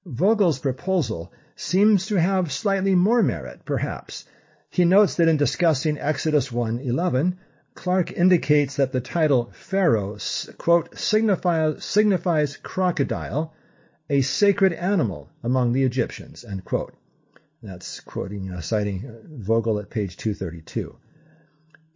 Vogel's 0.05 0.59
proposal 0.59 1.29
seems 1.57 2.05
to 2.05 2.15
have 2.15 2.53
slightly 2.53 2.95
more 2.95 3.21
merit, 3.21 3.59
perhaps. 3.65 4.23
He 4.69 4.85
notes 4.85 5.15
that 5.15 5.27
in 5.27 5.35
discussing 5.35 5.99
Exodus 5.99 6.53
1:11, 6.53 7.35
Clarke 7.73 8.13
indicates 8.13 8.77
that 8.77 8.93
the 8.93 9.01
title 9.01 9.51
Pharaoh, 9.51 10.17
quote, 10.57 10.97
signifies, 10.97 11.83
signifies 11.83 12.55
crocodile, 12.55 13.53
a 14.09 14.21
sacred 14.21 14.71
animal 14.71 15.29
among 15.43 15.73
the 15.73 15.83
Egyptians, 15.83 16.45
end 16.45 16.63
quote. 16.63 16.93
That's 17.61 17.99
quoting, 17.99 18.51
uh, 18.51 18.61
citing 18.61 19.03
Vogel 19.25 19.79
at 19.79 19.89
page 19.89 20.15
232. 20.15 20.95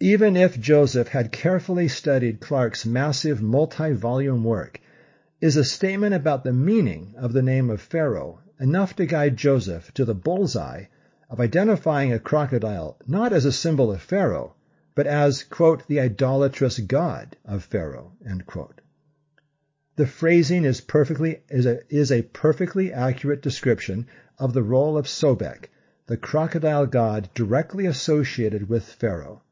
Even 0.03 0.35
if 0.35 0.59
Joseph 0.59 1.09
had 1.09 1.31
carefully 1.31 1.87
studied 1.87 2.39
Clarke's 2.39 2.87
massive 2.87 3.39
multi-volume 3.39 4.43
work, 4.43 4.81
is 5.39 5.55
a 5.55 5.63
statement 5.63 6.15
about 6.15 6.43
the 6.43 6.51
meaning 6.51 7.13
of 7.19 7.33
the 7.33 7.43
name 7.43 7.69
of 7.69 7.79
Pharaoh 7.79 8.39
enough 8.59 8.95
to 8.95 9.05
guide 9.05 9.37
Joseph 9.37 9.93
to 9.93 10.03
the 10.03 10.15
bullseye 10.15 10.85
of 11.29 11.39
identifying 11.39 12.11
a 12.11 12.17
crocodile 12.17 12.97
not 13.05 13.31
as 13.31 13.45
a 13.45 13.51
symbol 13.51 13.91
of 13.91 14.01
Pharaoh, 14.01 14.55
but 14.95 15.05
as, 15.05 15.43
quote, 15.43 15.87
the 15.87 15.99
idolatrous 15.99 16.79
god 16.79 17.37
of 17.45 17.63
Pharaoh, 17.63 18.13
The 19.97 20.07
phrasing 20.07 20.65
is 20.65 20.81
perfectly 20.81 21.43
is 21.47 21.67
a, 21.67 21.81
is 21.93 22.11
a 22.11 22.23
perfectly 22.23 22.91
accurate 22.91 23.43
description 23.43 24.07
of 24.39 24.53
the 24.53 24.63
role 24.63 24.97
of 24.97 25.05
Sobek, 25.07 25.69
the 26.07 26.17
crocodile 26.17 26.87
god 26.87 27.29
directly 27.35 27.85
associated 27.85 28.67
with 28.67 28.83
Pharaoh. 28.83 29.43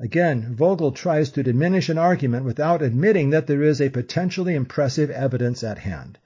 Again, 0.00 0.56
Vogel 0.56 0.90
tries 0.90 1.30
to 1.30 1.42
diminish 1.44 1.88
an 1.88 1.98
argument 1.98 2.44
without 2.44 2.82
admitting 2.82 3.30
that 3.30 3.46
there 3.46 3.62
is 3.62 3.80
a 3.80 3.90
potentially 3.90 4.54
impressive 4.54 5.08
evidence 5.08 5.62
at 5.62 5.78
hand. 5.78 6.18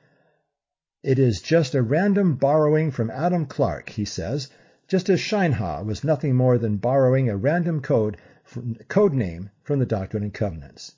It 1.03 1.19
is 1.19 1.43
just 1.43 1.75
a 1.75 1.83
random 1.83 2.37
borrowing 2.37 2.91
from 2.91 3.11
Adam 3.11 3.45
Clarke, 3.45 3.91
he 3.91 4.07
says, 4.07 4.49
just 4.89 5.11
as 5.11 5.21
Shinehah 5.21 5.85
was 5.85 6.03
nothing 6.03 6.35
more 6.35 6.57
than 6.57 6.79
borrowing 6.79 7.29
a 7.29 7.37
random 7.37 7.83
code, 7.83 8.17
code 8.89 9.13
name 9.13 9.51
from 9.63 9.79
the 9.81 9.87
Doctrine 9.87 10.23
and 10.23 10.33
Covenants. 10.33 10.95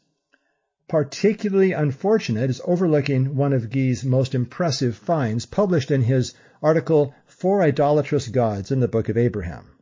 Particularly 0.89 1.73
unfortunate 1.73 2.51
is 2.51 2.63
overlooking 2.65 3.35
one 3.35 3.53
of 3.53 3.69
Gee's 3.69 4.05
most 4.05 4.33
impressive 4.33 4.97
finds 4.97 5.45
published 5.45 5.91
in 5.91 6.03
his 6.03 6.35
article 6.63 7.15
Four 7.27 7.63
Idolatrous 7.63 8.29
Gods 8.29 8.71
in 8.71 8.79
the 8.79 8.89
Book 8.89 9.09
of 9.09 9.19
Abraham. 9.19 9.77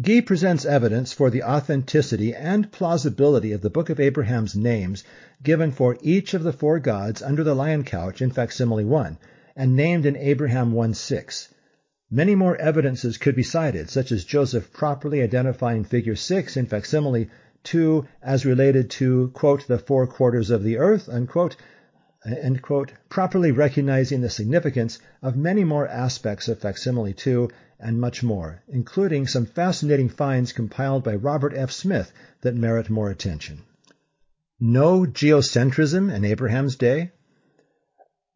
Gee 0.00 0.22
presents 0.22 0.64
evidence 0.64 1.12
for 1.12 1.28
the 1.28 1.42
authenticity 1.42 2.34
and 2.34 2.72
plausibility 2.72 3.52
of 3.52 3.60
the 3.60 3.68
Book 3.68 3.90
of 3.90 4.00
Abraham's 4.00 4.56
names 4.56 5.04
given 5.42 5.70
for 5.70 5.98
each 6.00 6.32
of 6.32 6.42
the 6.42 6.52
four 6.54 6.78
gods 6.78 7.20
under 7.20 7.44
the 7.44 7.54
lion 7.54 7.84
couch 7.84 8.22
in 8.22 8.30
facsimile 8.30 8.86
1 8.86 9.18
and 9.54 9.76
named 9.76 10.06
in 10.06 10.16
Abraham 10.16 10.72
1:6. 10.72 11.48
Many 12.10 12.34
more 12.34 12.56
evidences 12.56 13.18
could 13.18 13.36
be 13.36 13.42
cited, 13.42 13.90
such 13.90 14.10
as 14.12 14.24
Joseph 14.24 14.72
properly 14.72 15.20
identifying 15.20 15.84
figure 15.84 16.16
6 16.16 16.56
in 16.56 16.64
facsimile 16.64 17.28
2 17.64 18.06
as 18.22 18.46
related 18.46 18.88
to, 18.92 19.30
the 19.68 19.78
four 19.78 20.06
quarters 20.06 20.48
of 20.48 20.62
the 20.64 20.78
earth, 20.78 21.10
properly 23.10 23.52
recognizing 23.52 24.22
the 24.22 24.30
significance 24.30 24.98
of 25.20 25.36
many 25.36 25.64
more 25.64 25.86
aspects 25.86 26.48
of 26.48 26.58
facsimile 26.58 27.12
2 27.12 27.50
and 27.82 28.00
much 28.00 28.22
more, 28.22 28.62
including 28.68 29.26
some 29.26 29.44
fascinating 29.44 30.08
finds 30.08 30.52
compiled 30.52 31.02
by 31.02 31.14
Robert 31.14 31.52
F. 31.56 31.70
Smith 31.70 32.12
that 32.42 32.54
merit 32.54 32.88
more 32.88 33.10
attention. 33.10 33.62
No 34.60 35.00
geocentrism 35.00 36.14
in 36.14 36.24
Abraham's 36.24 36.76
day? 36.76 37.10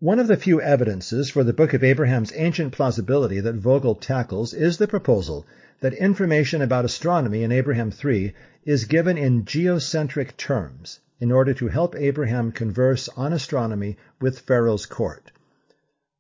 One 0.00 0.18
of 0.18 0.26
the 0.26 0.36
few 0.36 0.60
evidences 0.60 1.30
for 1.30 1.44
the 1.44 1.52
Book 1.52 1.72
of 1.72 1.84
Abraham's 1.84 2.32
ancient 2.34 2.72
plausibility 2.72 3.40
that 3.40 3.54
Vogel 3.54 3.94
tackles 3.94 4.52
is 4.52 4.76
the 4.76 4.88
proposal 4.88 5.46
that 5.80 5.94
information 5.94 6.60
about 6.60 6.84
astronomy 6.84 7.42
in 7.42 7.52
Abraham 7.52 7.90
3 7.90 8.34
is 8.64 8.84
given 8.86 9.16
in 9.16 9.44
geocentric 9.44 10.36
terms 10.36 11.00
in 11.20 11.32
order 11.32 11.54
to 11.54 11.68
help 11.68 11.94
Abraham 11.96 12.52
converse 12.52 13.08
on 13.16 13.32
astronomy 13.32 13.96
with 14.20 14.40
Pharaoh's 14.40 14.84
court. 14.84 15.30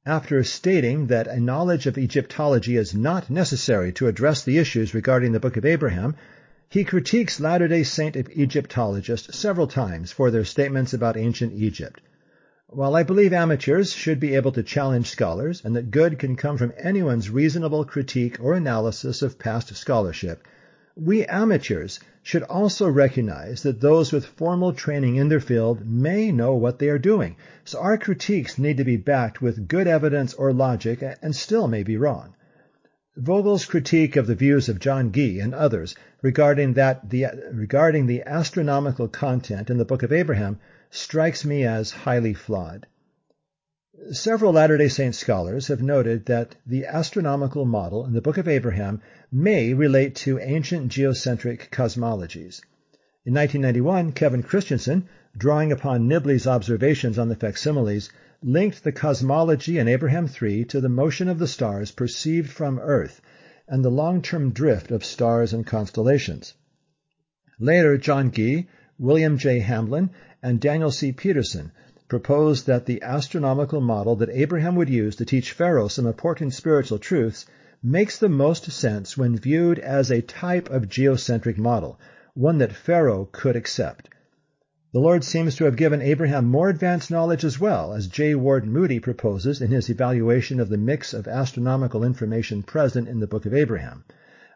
After 0.08 0.44
stating 0.44 1.08
that 1.08 1.26
a 1.26 1.40
knowledge 1.40 1.88
of 1.88 1.98
Egyptology 1.98 2.76
is 2.76 2.94
not 2.94 3.28
necessary 3.28 3.90
to 3.94 4.06
address 4.06 4.44
the 4.44 4.56
issues 4.56 4.94
regarding 4.94 5.32
the 5.32 5.40
Book 5.40 5.56
of 5.56 5.64
Abraham, 5.64 6.14
he 6.68 6.84
critiques 6.84 7.40
Latter-day 7.40 7.82
Saint 7.82 8.14
Egyptologists 8.14 9.36
several 9.36 9.66
times 9.66 10.12
for 10.12 10.30
their 10.30 10.44
statements 10.44 10.94
about 10.94 11.16
ancient 11.16 11.54
Egypt. 11.54 12.00
While 12.68 12.94
I 12.94 13.02
believe 13.02 13.32
amateurs 13.32 13.92
should 13.94 14.20
be 14.20 14.36
able 14.36 14.52
to 14.52 14.62
challenge 14.62 15.10
scholars 15.10 15.60
and 15.64 15.74
that 15.74 15.90
good 15.90 16.20
can 16.20 16.36
come 16.36 16.56
from 16.56 16.72
anyone's 16.78 17.28
reasonable 17.28 17.84
critique 17.84 18.38
or 18.40 18.54
analysis 18.54 19.22
of 19.22 19.40
past 19.40 19.74
scholarship, 19.74 20.44
we 20.98 21.26
amateurs 21.26 22.00
should 22.22 22.42
also 22.44 22.88
recognize 22.88 23.62
that 23.62 23.82
those 23.82 24.12
with 24.12 24.24
formal 24.24 24.72
training 24.72 25.16
in 25.16 25.28
their 25.28 25.40
field 25.40 25.86
may 25.86 26.32
know 26.32 26.54
what 26.54 26.78
they 26.78 26.88
are 26.88 26.98
doing, 26.98 27.36
so 27.66 27.78
our 27.78 27.98
critiques 27.98 28.56
need 28.58 28.78
to 28.78 28.84
be 28.84 28.96
backed 28.96 29.42
with 29.42 29.68
good 29.68 29.86
evidence 29.86 30.32
or 30.32 30.54
logic 30.54 31.02
and 31.20 31.36
still 31.36 31.68
may 31.68 31.82
be 31.82 31.98
wrong. 31.98 32.34
Vogel's 33.14 33.66
critique 33.66 34.16
of 34.16 34.26
the 34.26 34.34
views 34.34 34.70
of 34.70 34.80
John 34.80 35.12
Gee 35.12 35.38
and 35.38 35.54
others 35.54 35.94
regarding, 36.22 36.72
that 36.72 37.10
the, 37.10 37.26
regarding 37.52 38.06
the 38.06 38.22
astronomical 38.22 39.06
content 39.06 39.68
in 39.68 39.76
the 39.76 39.84
Book 39.84 40.02
of 40.02 40.12
Abraham 40.12 40.58
strikes 40.90 41.44
me 41.44 41.64
as 41.64 41.90
highly 41.90 42.32
flawed. 42.32 42.86
Several 44.12 44.52
Latter-day 44.52 44.88
Saint 44.88 45.14
scholars 45.14 45.68
have 45.68 45.80
noted 45.80 46.26
that 46.26 46.54
the 46.66 46.84
astronomical 46.84 47.64
model 47.64 48.04
in 48.04 48.12
the 48.12 48.20
Book 48.20 48.36
of 48.36 48.46
Abraham 48.46 49.00
may 49.32 49.72
relate 49.72 50.14
to 50.16 50.38
ancient 50.38 50.92
geocentric 50.92 51.70
cosmologies. 51.70 52.60
In 53.24 53.32
1991, 53.32 54.12
Kevin 54.12 54.42
Christensen, 54.42 55.08
drawing 55.34 55.72
upon 55.72 56.06
Nibley's 56.06 56.46
observations 56.46 57.18
on 57.18 57.30
the 57.30 57.36
facsimiles, 57.36 58.10
linked 58.42 58.84
the 58.84 58.92
cosmology 58.92 59.78
in 59.78 59.88
Abraham 59.88 60.28
3 60.28 60.66
to 60.66 60.82
the 60.82 60.90
motion 60.90 61.26
of 61.26 61.38
the 61.38 61.48
stars 61.48 61.90
perceived 61.90 62.50
from 62.50 62.78
Earth 62.78 63.22
and 63.66 63.82
the 63.82 63.90
long-term 63.90 64.50
drift 64.50 64.90
of 64.90 65.06
stars 65.06 65.54
and 65.54 65.66
constellations. 65.66 66.52
Later, 67.58 67.96
John 67.96 68.30
Gee, 68.30 68.68
William 68.98 69.38
J. 69.38 69.60
Hamblin, 69.60 70.10
and 70.42 70.60
Daniel 70.60 70.90
C. 70.90 71.12
Peterson 71.12 71.72
proposed 72.08 72.66
that 72.66 72.86
the 72.86 73.02
astronomical 73.02 73.80
model 73.80 74.14
that 74.16 74.30
Abraham 74.30 74.76
would 74.76 74.88
use 74.88 75.16
to 75.16 75.24
teach 75.24 75.52
Pharaoh 75.52 75.88
some 75.88 76.06
important 76.06 76.52
spiritual 76.54 76.98
truths 76.98 77.46
makes 77.82 78.18
the 78.18 78.28
most 78.28 78.70
sense 78.70 79.18
when 79.18 79.36
viewed 79.36 79.78
as 79.78 80.10
a 80.10 80.22
type 80.22 80.70
of 80.70 80.88
geocentric 80.88 81.58
model, 81.58 81.98
one 82.34 82.58
that 82.58 82.72
Pharaoh 82.72 83.28
could 83.32 83.56
accept. 83.56 84.08
The 84.92 85.00
Lord 85.00 85.24
seems 85.24 85.56
to 85.56 85.64
have 85.64 85.76
given 85.76 86.00
Abraham 86.00 86.46
more 86.46 86.68
advanced 86.68 87.10
knowledge 87.10 87.44
as 87.44 87.60
well, 87.60 87.92
as 87.92 88.06
J. 88.06 88.34
Ward 88.34 88.66
Moody 88.66 89.00
proposes 89.00 89.60
in 89.60 89.70
his 89.70 89.90
evaluation 89.90 90.60
of 90.60 90.68
the 90.68 90.78
mix 90.78 91.12
of 91.12 91.26
astronomical 91.28 92.04
information 92.04 92.62
present 92.62 93.08
in 93.08 93.20
the 93.20 93.26
Book 93.26 93.46
of 93.46 93.52
Abraham. 93.52 94.04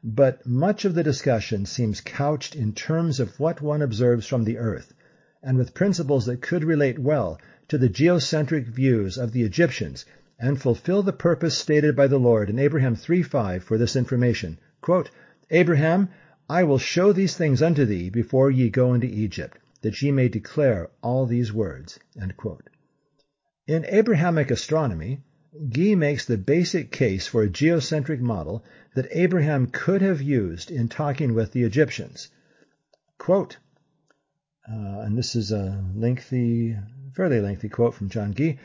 But 0.02 0.46
much 0.46 0.84
of 0.84 0.94
the 0.94 1.02
discussion 1.02 1.66
seems 1.66 2.00
couched 2.00 2.56
in 2.56 2.72
terms 2.72 3.20
of 3.20 3.38
what 3.38 3.60
one 3.60 3.82
observes 3.82 4.26
from 4.26 4.44
the 4.44 4.56
earth, 4.56 4.94
and 5.42 5.56
with 5.56 5.74
principles 5.74 6.26
that 6.26 6.42
could 6.42 6.64
relate 6.64 6.98
well 6.98 7.40
to 7.68 7.78
the 7.78 7.88
geocentric 7.88 8.66
views 8.66 9.16
of 9.16 9.32
the 9.32 9.42
Egyptians 9.42 10.04
and 10.38 10.60
fulfill 10.60 11.02
the 11.02 11.12
purpose 11.12 11.56
stated 11.56 11.94
by 11.94 12.06
the 12.06 12.18
Lord 12.18 12.50
in 12.50 12.58
Abraham 12.58 12.96
3.5 12.96 13.62
for 13.62 13.78
this 13.78 13.96
information. 13.96 14.58
Quote, 14.80 15.10
Abraham, 15.50 16.08
I 16.48 16.64
will 16.64 16.78
show 16.78 17.12
these 17.12 17.36
things 17.36 17.62
unto 17.62 17.84
thee 17.84 18.10
before 18.10 18.50
ye 18.50 18.70
go 18.70 18.94
into 18.94 19.06
Egypt 19.06 19.58
that 19.82 20.02
ye 20.02 20.10
may 20.10 20.28
declare 20.28 20.90
all 21.02 21.26
these 21.26 21.52
words. 21.52 21.98
In 23.66 23.84
Abrahamic 23.86 24.50
astronomy, 24.50 25.22
Gee 25.68 25.94
makes 25.94 26.24
the 26.24 26.38
basic 26.38 26.90
case 26.90 27.26
for 27.26 27.42
a 27.42 27.48
geocentric 27.48 28.20
model 28.20 28.64
that 28.94 29.08
Abraham 29.10 29.66
could 29.66 30.00
have 30.02 30.22
used 30.22 30.70
in 30.70 30.88
talking 30.88 31.34
with 31.34 31.52
the 31.52 31.64
Egyptians. 31.64 32.28
Quote, 33.18 33.58
uh, 34.70 35.00
and 35.00 35.18
this 35.18 35.34
is 35.34 35.50
a 35.50 35.82
lengthy, 35.96 36.76
fairly 37.14 37.40
lengthy 37.40 37.68
quote 37.68 37.94
from 37.94 38.08
John 38.08 38.34
Gee. 38.34 38.58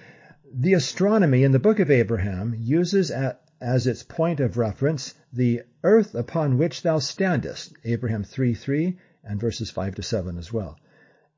The 0.53 0.73
astronomy 0.73 1.43
in 1.43 1.51
the 1.51 1.59
book 1.59 1.79
of 1.79 1.89
Abraham 1.89 2.55
uses 2.57 3.09
at, 3.09 3.41
as 3.59 3.87
its 3.87 4.03
point 4.03 4.39
of 4.39 4.57
reference 4.57 5.15
the 5.33 5.63
earth 5.83 6.13
upon 6.13 6.57
which 6.57 6.83
thou 6.83 6.99
standest, 6.99 7.73
Abraham 7.83 8.23
3 8.23 8.53
3 8.53 8.97
and 9.23 9.39
verses 9.39 9.71
5 9.71 9.95
to 9.95 10.03
7 10.03 10.37
as 10.37 10.53
well. 10.53 10.77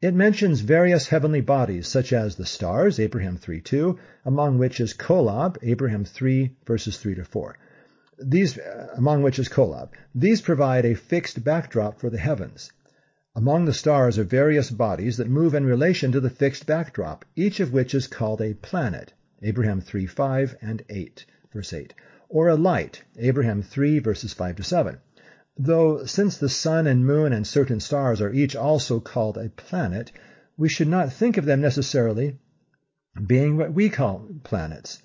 It 0.02 0.14
mentions 0.14 0.60
various 0.60 1.07
heavenly 1.07 1.41
bodies, 1.41 1.88
such 1.88 2.14
as 2.14 2.35
the 2.35 2.45
stars, 2.45 2.99
Abraham 2.99 3.38
3 3.38 3.61
2, 3.61 3.98
among 4.26 4.57
which 4.57 4.80
is 4.80 4.94
Kolob, 4.94 5.57
Abraham 5.64 6.03
3 6.03 6.56
verses 6.65 6.98
3 6.98 7.15
to 7.15 7.23
4. 7.23 7.57
These, 8.19 8.57
uh, 8.57 8.89
among 8.95 9.23
which 9.23 9.39
is 9.39 9.48
Kolob. 9.48 9.89
These 10.14 10.41
provide 10.41 10.85
a 10.85 10.95
fixed 10.95 11.44
backdrop 11.44 11.99
for 11.99 12.10
the 12.10 12.18
heavens. 12.18 12.72
Among 13.38 13.65
the 13.65 13.73
stars 13.73 14.18
are 14.18 14.23
various 14.23 14.72
bodies 14.72 15.18
that 15.18 15.30
move 15.30 15.53
in 15.53 15.64
relation 15.64 16.11
to 16.11 16.19
the 16.19 16.31
fixed 16.31 16.65
backdrop, 16.65 17.23
each 17.35 17.59
of 17.59 17.72
which 17.72 17.93
is 17.93 18.07
called 18.07 18.41
a 18.41 18.55
planet, 18.55 19.14
Abraham 19.43 19.80
3 19.80 20.07
5 20.07 20.55
and 20.59 20.81
8, 20.89 21.23
verse 21.53 21.72
8, 21.72 21.93
or 22.30 22.47
a 22.47 22.55
light, 22.55 23.03
Abraham 23.15 23.61
3 23.61 23.99
verses 23.99 24.34
5 24.34 24.55
to 24.55 24.64
7 24.64 24.97
though 25.55 26.03
since 26.03 26.38
the 26.38 26.49
sun 26.49 26.88
and 26.88 27.05
moon 27.05 27.31
and 27.31 27.45
certain 27.45 27.80
stars 27.80 28.22
are 28.22 28.34
each 28.34 28.55
also 28.55 28.99
called 28.99 29.38
a 29.38 29.49
planet, 29.49 30.11
we 30.57 30.68
should 30.68 30.88
not 30.88 31.14
think 31.14 31.38
of 31.38 31.45
them 31.45 31.61
necessarily 31.61 32.39
being 33.27 33.55
what 33.55 33.72
we 33.72 33.88
call 33.88 34.27
planets. 34.43 35.03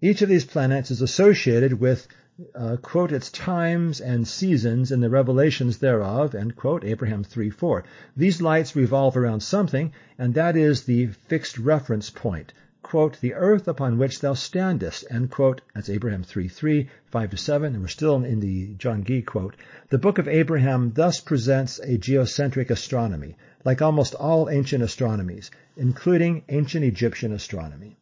Each 0.00 0.20
of 0.20 0.28
these 0.28 0.44
planets 0.44 0.90
is 0.90 1.00
associated 1.00 1.74
with, 1.74 2.08
uh, 2.54 2.76
quote, 2.76 3.10
its 3.10 3.32
times 3.32 4.00
and 4.00 4.28
seasons 4.28 4.92
in 4.92 5.00
the 5.00 5.10
revelations 5.10 5.78
thereof, 5.78 6.36
end 6.36 6.54
quote, 6.54 6.84
Abraham 6.84 7.24
3 7.24 7.50
4. 7.50 7.82
These 8.16 8.40
lights 8.40 8.76
revolve 8.76 9.16
around 9.16 9.40
something, 9.40 9.92
and 10.16 10.34
that 10.34 10.56
is 10.56 10.84
the 10.84 11.06
fixed 11.06 11.58
reference 11.58 12.10
point, 12.10 12.52
quote, 12.80 13.20
the 13.20 13.34
earth 13.34 13.66
upon 13.66 13.98
which 13.98 14.20
thou 14.20 14.34
standest, 14.34 15.04
end 15.10 15.32
quote. 15.32 15.62
That's 15.74 15.90
Abraham 15.90 16.22
3, 16.22 16.46
3, 16.46 16.88
5 17.06 17.30
to 17.30 17.36
7, 17.36 17.72
and 17.74 17.82
we're 17.82 17.88
still 17.88 18.22
in 18.22 18.38
the 18.38 18.72
John 18.74 19.02
Gee 19.02 19.22
quote. 19.22 19.56
The 19.88 19.98
book 19.98 20.18
of 20.18 20.28
Abraham 20.28 20.92
thus 20.94 21.18
presents 21.18 21.80
a 21.80 21.98
geocentric 21.98 22.70
astronomy, 22.70 23.36
like 23.64 23.82
almost 23.82 24.14
all 24.14 24.48
ancient 24.48 24.84
astronomies, 24.84 25.50
including 25.76 26.44
ancient 26.48 26.84
Egyptian 26.84 27.32
astronomy. 27.32 27.96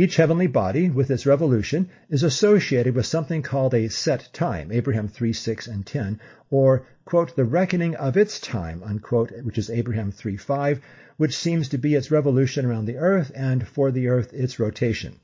Each 0.00 0.14
heavenly 0.14 0.46
body, 0.46 0.88
with 0.90 1.10
its 1.10 1.26
revolution, 1.26 1.88
is 2.08 2.22
associated 2.22 2.94
with 2.94 3.04
something 3.04 3.42
called 3.42 3.74
a 3.74 3.88
set 3.88 4.28
time, 4.32 4.70
Abraham 4.70 5.08
3, 5.08 5.32
6, 5.32 5.66
and 5.66 5.84
10, 5.84 6.20
or, 6.52 6.86
quote, 7.04 7.34
the 7.34 7.44
reckoning 7.44 7.96
of 7.96 8.16
its 8.16 8.38
time, 8.38 8.80
unquote, 8.84 9.32
which 9.42 9.58
is 9.58 9.68
Abraham 9.68 10.12
3, 10.12 10.36
5, 10.36 10.80
which 11.16 11.36
seems 11.36 11.68
to 11.70 11.78
be 11.78 11.96
its 11.96 12.12
revolution 12.12 12.64
around 12.64 12.84
the 12.84 12.96
earth 12.96 13.32
and 13.34 13.66
for 13.66 13.90
the 13.90 14.06
earth 14.06 14.32
its 14.32 14.60
rotation. 14.60 15.18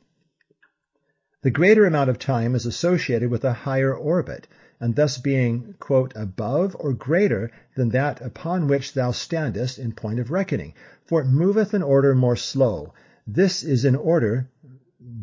The 1.42 1.52
greater 1.52 1.86
amount 1.86 2.10
of 2.10 2.18
time 2.18 2.56
is 2.56 2.66
associated 2.66 3.30
with 3.30 3.44
a 3.44 3.52
higher 3.52 3.94
orbit, 3.94 4.48
and 4.80 4.96
thus 4.96 5.18
being, 5.18 5.76
quote, 5.78 6.12
above 6.16 6.74
or 6.80 6.92
greater 6.94 7.52
than 7.76 7.90
that 7.90 8.20
upon 8.20 8.66
which 8.66 8.94
thou 8.94 9.12
standest 9.12 9.78
in 9.78 9.92
point 9.92 10.18
of 10.18 10.32
reckoning, 10.32 10.74
for 11.06 11.20
it 11.20 11.28
moveth 11.28 11.74
in 11.74 11.82
order 11.84 12.12
more 12.12 12.34
slow. 12.34 12.92
This 13.26 13.64
is 13.64 13.84
in 13.84 13.96
order 13.96 14.48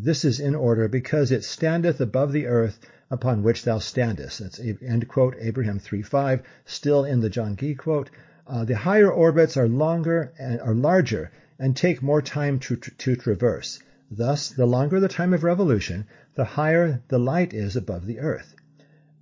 this 0.03 0.25
is 0.25 0.39
in 0.39 0.55
order 0.55 0.87
because 0.87 1.31
it 1.31 1.43
standeth 1.43 1.99
above 2.01 2.31
the 2.31 2.47
earth 2.47 2.79
upon 3.09 3.43
which 3.43 3.63
thou 3.63 3.77
standest. 3.77 4.39
That's 4.39 4.59
end 4.59 5.07
quote, 5.07 5.35
Abraham 5.39 5.79
3.5, 5.79 6.41
still 6.65 7.03
in 7.03 7.19
the 7.19 7.29
John 7.29 7.55
Gee 7.55 7.75
quote. 7.75 8.09
Uh, 8.47 8.63
the 8.63 8.77
higher 8.77 9.11
orbits 9.11 9.57
are 9.57 9.67
longer 9.67 10.33
and 10.39 10.59
are 10.61 10.73
larger 10.73 11.31
and 11.59 11.75
take 11.75 12.01
more 12.01 12.21
time 12.21 12.57
to, 12.59 12.75
to 12.77 13.15
traverse. 13.15 13.79
Thus, 14.09 14.49
the 14.49 14.65
longer 14.65 14.99
the 14.99 15.07
time 15.07 15.33
of 15.33 15.43
revolution, 15.43 16.05
the 16.35 16.45
higher 16.45 17.01
the 17.07 17.19
light 17.19 17.53
is 17.53 17.75
above 17.75 18.05
the 18.05 18.19
earth. 18.19 18.55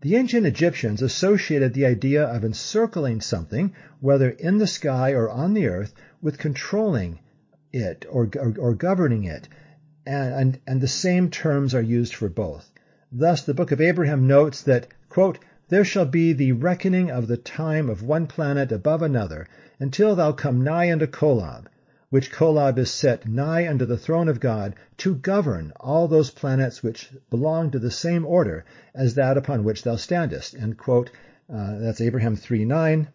The 0.01 0.15
ancient 0.15 0.45
Egyptians 0.45 1.01
associated 1.01 1.73
the 1.73 1.85
idea 1.85 2.23
of 2.23 2.45
encircling 2.45 3.21
something, 3.21 3.73
whether 3.99 4.29
in 4.29 4.57
the 4.57 4.67
sky 4.67 5.11
or 5.13 5.29
on 5.29 5.53
the 5.53 5.67
earth, 5.67 5.93
with 6.21 6.37
controlling 6.37 7.19
it 7.71 8.05
or, 8.09 8.29
or, 8.37 8.53
or 8.59 8.73
governing 8.73 9.23
it, 9.23 9.47
and, 10.05 10.33
and, 10.33 10.59
and 10.65 10.81
the 10.81 10.87
same 10.87 11.29
terms 11.29 11.75
are 11.75 11.81
used 11.81 12.15
for 12.15 12.29
both. 12.29 12.71
Thus, 13.11 13.43
the 13.43 13.53
book 13.53 13.71
of 13.71 13.81
Abraham 13.81 14.27
notes 14.27 14.61
that, 14.63 14.87
quote, 15.09 15.39
there 15.69 15.85
shall 15.85 16.05
be 16.05 16.33
the 16.33 16.51
reckoning 16.53 17.11
of 17.11 17.27
the 17.27 17.37
time 17.37 17.89
of 17.89 18.01
one 18.01 18.25
planet 18.25 18.71
above 18.71 19.01
another, 19.01 19.47
until 19.79 20.15
thou 20.15 20.31
come 20.31 20.63
nigh 20.63 20.91
unto 20.91 21.05
Kolob, 21.05 21.67
which 22.09 22.31
Kolob 22.31 22.77
is 22.79 22.89
set 22.89 23.27
nigh 23.27 23.67
unto 23.67 23.85
the 23.85 23.97
throne 23.97 24.27
of 24.27 24.39
God, 24.39 24.75
to 24.97 25.13
govern 25.13 25.71
all 25.79 26.07
those 26.07 26.31
planets 26.31 26.81
which 26.81 27.11
belong 27.29 27.69
to 27.71 27.79
the 27.79 27.91
same 27.91 28.25
order 28.25 28.65
as 28.95 29.13
that 29.15 29.37
upon 29.37 29.63
which 29.63 29.83
thou 29.83 29.95
standest. 29.95 30.55
End 30.55 30.77
quote. 30.77 31.11
Uh, 31.51 31.77
that's 31.77 32.01
Abraham 32.01 32.35
3 32.35 32.65
9. 32.65 33.07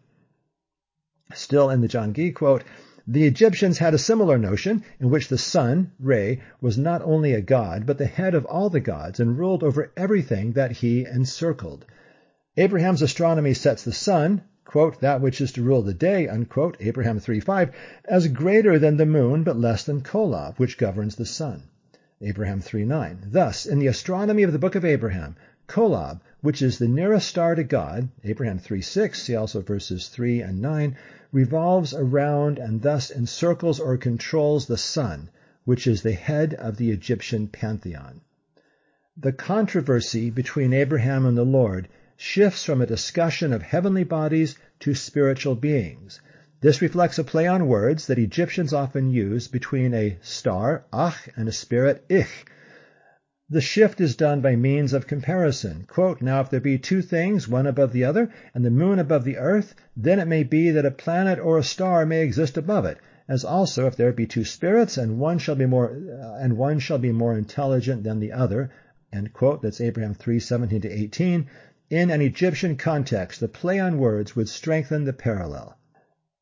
Still 1.35 1.71
in 1.71 1.81
the 1.81 1.89
John 1.89 2.13
Gee 2.13 2.31
quote, 2.31 2.63
the 3.07 3.27
Egyptians 3.27 3.79
had 3.79 3.93
a 3.93 3.99
similar 3.99 4.39
notion 4.39 4.83
in 4.99 5.11
which 5.11 5.29
the 5.29 5.39
sun, 5.39 5.91
Re, 6.01 6.41
was 6.61 6.79
not 6.79 7.03
only 7.03 7.33
a 7.33 7.41
god, 7.41 7.85
but 7.85 7.99
the 7.99 8.07
head 8.07 8.35
of 8.35 8.47
all 8.47 8.71
the 8.71 8.81
gods 8.81 9.21
and 9.21 9.39
ruled 9.39 9.63
over 9.63 9.93
everything 9.97 10.53
that 10.53 10.73
he 10.73 11.05
encircled. 11.05 11.85
Abraham's 12.57 13.03
astronomy 13.03 13.53
sets 13.53 13.85
the 13.85 13.93
sun, 13.93 14.43
quote, 14.65 15.01
that 15.01 15.21
which 15.21 15.41
is 15.41 15.53
to 15.53 15.63
rule 15.63 15.83
the 15.83 15.93
day, 15.93 16.29
unquote, 16.29 16.77
Abraham 16.81 17.21
3.5, 17.21 17.73
as 18.07 18.29
greater 18.29 18.79
than 18.79 18.97
the 18.97 19.07
moon 19.07 19.43
but 19.43 19.59
less 19.59 19.85
than 19.85 20.01
Kolob, 20.01 20.59
which 20.59 20.79
governs 20.79 21.17
the 21.17 21.27
sun. 21.27 21.65
Abraham 22.23 22.61
3.9. 22.61 23.33
Thus, 23.33 23.67
in 23.67 23.81
the 23.81 23.89
astronomy 23.89 24.45
of 24.45 24.53
the 24.53 24.59
book 24.59 24.77
of 24.77 24.85
Abraham, 24.85 25.37
Kolob 25.69 26.21
which 26.45 26.61
is 26.61 26.77
the 26.77 26.87
nearest 26.87 27.27
star 27.27 27.55
to 27.55 27.65
God, 27.65 28.11
Abraham 28.23 28.59
3 28.59 28.83
6, 28.83 29.23
see 29.23 29.35
also 29.35 29.63
verses 29.63 30.09
3 30.09 30.43
and 30.43 30.61
9, 30.61 30.95
revolves 31.35 31.93
around 31.93 32.61
and 32.61 32.81
thus 32.83 33.11
encircles 33.11 33.81
or 33.81 33.97
controls 33.97 34.67
the 34.69 34.79
sun, 34.79 35.29
which 35.65 35.85
is 35.85 36.01
the 36.03 36.13
head 36.13 36.55
of 36.55 36.77
the 36.77 36.93
Egyptian 36.93 37.49
pantheon. 37.49 38.21
The 39.17 39.33
controversy 39.33 40.31
between 40.31 40.73
Abraham 40.73 41.27
and 41.27 41.37
the 41.37 41.45
Lord 41.45 41.89
shifts 42.17 42.65
from 42.65 42.81
a 42.81 42.87
discussion 42.87 43.53
of 43.53 43.63
heavenly 43.63 44.05
bodies 44.05 44.57
to 44.79 44.95
spiritual 44.95 45.57
beings. 45.57 46.21
This 46.61 46.81
reflects 46.81 47.19
a 47.19 47.25
play 47.25 47.49
on 47.49 47.67
words 47.67 48.07
that 48.07 48.19
Egyptians 48.19 48.73
often 48.73 49.11
use 49.11 49.49
between 49.49 49.93
a 49.93 50.17
star, 50.23 50.85
ach, 50.93 51.29
and 51.37 51.49
a 51.49 51.53
spirit, 51.53 52.05
ich, 52.09 52.47
the 53.51 53.61
shift 53.61 54.01
is 54.01 54.17
done 54.17 54.41
by 54.41 54.57
means 54.57 54.95
of 54.95 55.07
comparison. 55.07 55.85
Quote, 55.87 56.23
now 56.23 56.41
if 56.41 56.49
there 56.49 56.61
be 56.61 56.79
two 56.79 57.03
things, 57.03 57.47
one 57.47 57.67
above 57.67 57.93
the 57.93 58.05
other, 58.05 58.31
and 58.55 58.65
the 58.65 58.71
moon 58.71 58.99
above 58.99 59.25
the 59.25 59.37
earth, 59.37 59.75
then 59.95 60.19
it 60.19 60.27
may 60.27 60.43
be 60.43 60.71
that 60.71 60.87
a 60.87 60.91
planet 60.91 61.39
or 61.39 61.59
a 61.59 61.63
star 61.63 62.07
may 62.07 62.23
exist 62.23 62.57
above 62.57 62.87
it. 62.87 62.97
As 63.29 63.45
also 63.45 63.87
if 63.87 63.97
there 63.97 64.13
be 64.13 64.27
two 64.27 64.45
spirits, 64.45 64.97
and 64.97 65.19
one 65.19 65.37
shall 65.39 65.57
be 65.57 65.67
more, 65.67 65.91
uh, 65.91 66.43
and 66.43 66.57
one 66.57 66.79
shall 66.79 66.97
be 66.97 67.13
more 67.13 67.37
intelligent 67.37 68.03
than 68.03 68.19
the 68.19 68.33
other. 68.33 68.71
End 69.13 69.35
quote. 69.35 69.61
That's 69.61 69.81
Abraham 69.81 70.15
3, 70.15 70.41
17 70.41 70.81
to 70.81 70.91
18. 70.91 71.47
In 71.91 72.11
an 72.11 72.23
Egyptian 72.23 72.77
context, 72.77 73.41
the 73.41 73.49
play 73.49 73.79
on 73.79 73.99
words 73.99 74.35
would 74.35 74.49
strengthen 74.49 75.05
the 75.05 75.13
parallel. 75.13 75.77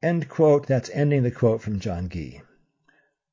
End 0.03 0.29
quote. 0.29 0.69
That's 0.69 0.91
ending 0.91 1.25
the 1.25 1.33
quote 1.33 1.63
from 1.63 1.81
John 1.81 2.09
Gee. 2.09 2.43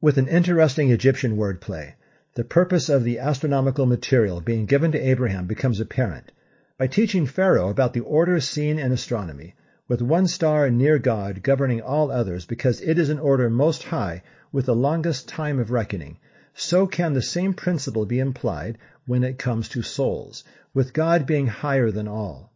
With 0.02 0.18
an 0.18 0.28
interesting 0.28 0.90
Egyptian 0.90 1.38
wordplay. 1.38 1.94
The 2.40 2.46
purpose 2.46 2.88
of 2.88 3.04
the 3.04 3.20
astronomical 3.20 3.86
material 3.86 4.40
being 4.40 4.66
given 4.66 4.94
to 4.94 4.98
Abraham 5.10 5.46
becomes 5.46 5.82
apparent. 5.82 6.32
By 6.78 6.88
teaching 6.88 7.26
Pharaoh 7.26 7.68
about 7.68 7.92
the 7.92 8.00
order 8.00 8.40
seen 8.40 8.80
in 8.80 8.94
astronomy, 8.94 9.56
with 9.90 10.02
one 10.02 10.26
star 10.26 10.70
near 10.70 11.00
God 11.00 11.44
governing 11.44 11.82
all 11.82 12.10
others 12.10 12.46
because 12.46 12.80
it 12.80 12.98
is 12.98 13.10
an 13.10 13.20
order 13.20 13.50
most 13.50 13.84
high 13.84 14.24
with 14.54 14.68
the 14.68 14.74
longest 14.74 15.28
time 15.28 15.60
of 15.60 15.70
reckoning, 15.70 16.18
so 16.54 16.88
can 16.88 17.12
the 17.12 17.22
same 17.22 17.54
principle 17.54 18.06
be 18.06 18.20
implied 18.20 18.78
when 19.06 19.26
it 19.26 19.38
comes 19.38 19.68
to 19.68 19.82
souls, 19.82 20.46
with 20.74 20.94
God 20.94 21.26
being 21.26 21.48
higher 21.48 21.92
than 21.92 22.08
all. 22.08 22.54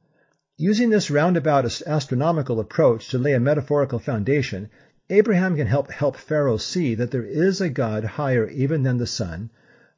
Using 0.55 0.91
this 0.91 1.11
roundabout 1.11 1.65
astronomical 1.85 2.61
approach 2.61 3.09
to 3.09 3.17
lay 3.17 3.33
a 3.33 3.39
metaphorical 3.41 3.99
foundation, 3.99 4.69
Abraham 5.09 5.57
can 5.57 5.67
help 5.67 5.91
help 5.91 6.15
Pharaoh 6.15 6.55
see 6.55 6.95
that 6.95 7.11
there 7.11 7.25
is 7.25 7.59
a 7.59 7.67
God 7.67 8.05
higher 8.05 8.47
even 8.47 8.83
than 8.83 8.97
the 8.97 9.05
sun, 9.05 9.49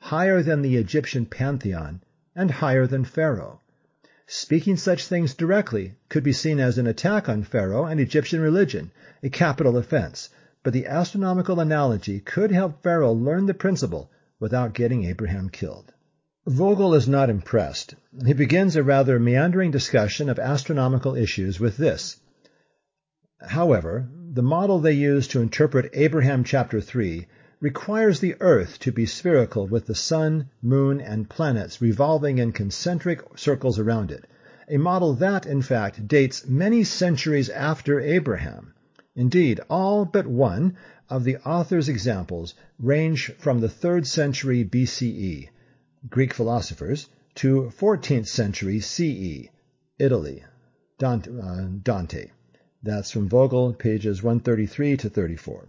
higher 0.09 0.43
than 0.43 0.61
the 0.61 0.75
Egyptian 0.75 1.25
pantheon, 1.25 1.99
and 2.35 2.51
higher 2.51 2.85
than 2.85 3.03
Pharaoh. 3.03 3.59
Speaking 4.27 4.77
such 4.77 5.07
things 5.07 5.33
directly 5.33 5.95
could 6.09 6.23
be 6.23 6.31
seen 6.31 6.59
as 6.59 6.77
an 6.77 6.85
attack 6.85 7.27
on 7.27 7.41
Pharaoh 7.41 7.85
and 7.85 7.99
Egyptian 7.99 8.39
religion, 8.39 8.91
a 9.23 9.31
capital 9.31 9.77
offense, 9.77 10.29
but 10.61 10.73
the 10.73 10.85
astronomical 10.85 11.59
analogy 11.59 12.19
could 12.19 12.51
help 12.51 12.83
Pharaoh 12.83 13.13
learn 13.13 13.47
the 13.47 13.55
principle 13.55 14.11
without 14.39 14.75
getting 14.75 15.05
Abraham 15.05 15.49
killed. 15.49 15.91
Vogel 16.45 16.93
is 16.93 17.07
not 17.07 17.31
impressed. 17.31 17.95
He 18.27 18.33
begins 18.33 18.75
a 18.75 18.83
rather 18.83 19.19
meandering 19.19 19.71
discussion 19.71 20.29
of 20.29 20.37
astronomical 20.37 21.15
issues 21.15 21.59
with 21.59 21.77
this. 21.77 22.19
However, 23.41 24.07
the 24.33 24.43
model 24.43 24.77
they 24.77 24.93
use 24.93 25.27
to 25.29 25.41
interpret 25.41 25.89
Abraham 25.93 26.43
chapter 26.43 26.79
3 26.79 27.25
requires 27.65 28.19
the 28.19 28.35
Earth 28.41 28.77
to 28.77 28.91
be 28.91 29.07
spherical 29.07 29.65
with 29.65 29.87
the 29.87 29.95
Sun, 29.95 30.47
Moon, 30.61 31.01
and 31.01 31.27
planets 31.27 31.81
revolving 31.81 32.37
in 32.37 32.51
concentric 32.51 33.19
circles 33.35 33.79
around 33.79 34.11
it, 34.11 34.23
a 34.69 34.77
model 34.77 35.15
that, 35.15 35.47
in 35.47 35.63
fact, 35.63 36.07
dates 36.07 36.47
many 36.47 36.83
centuries 36.83 37.49
after 37.49 37.99
Abraham. 37.99 38.75
Indeed, 39.15 39.61
all 39.67 40.05
but 40.05 40.27
one 40.27 40.77
of 41.09 41.23
the 41.23 41.37
author's 41.37 41.89
examples 41.89 42.53
range 42.77 43.33
from 43.39 43.61
the 43.61 43.67
3rd 43.67 44.05
century 44.05 44.63
BCE, 44.63 45.49
Greek 46.07 46.35
philosophers, 46.35 47.07
to 47.33 47.71
14th 47.75 48.27
century 48.27 48.79
CE, 48.79 49.49
Italy, 49.97 50.43
Dante. 50.99 51.31
Uh, 51.31 51.69
Dante. 51.81 52.29
That's 52.83 53.09
from 53.09 53.27
Vogel, 53.27 53.73
pages 53.73 54.21
133 54.21 54.97
to 54.97 55.09
34. 55.09 55.67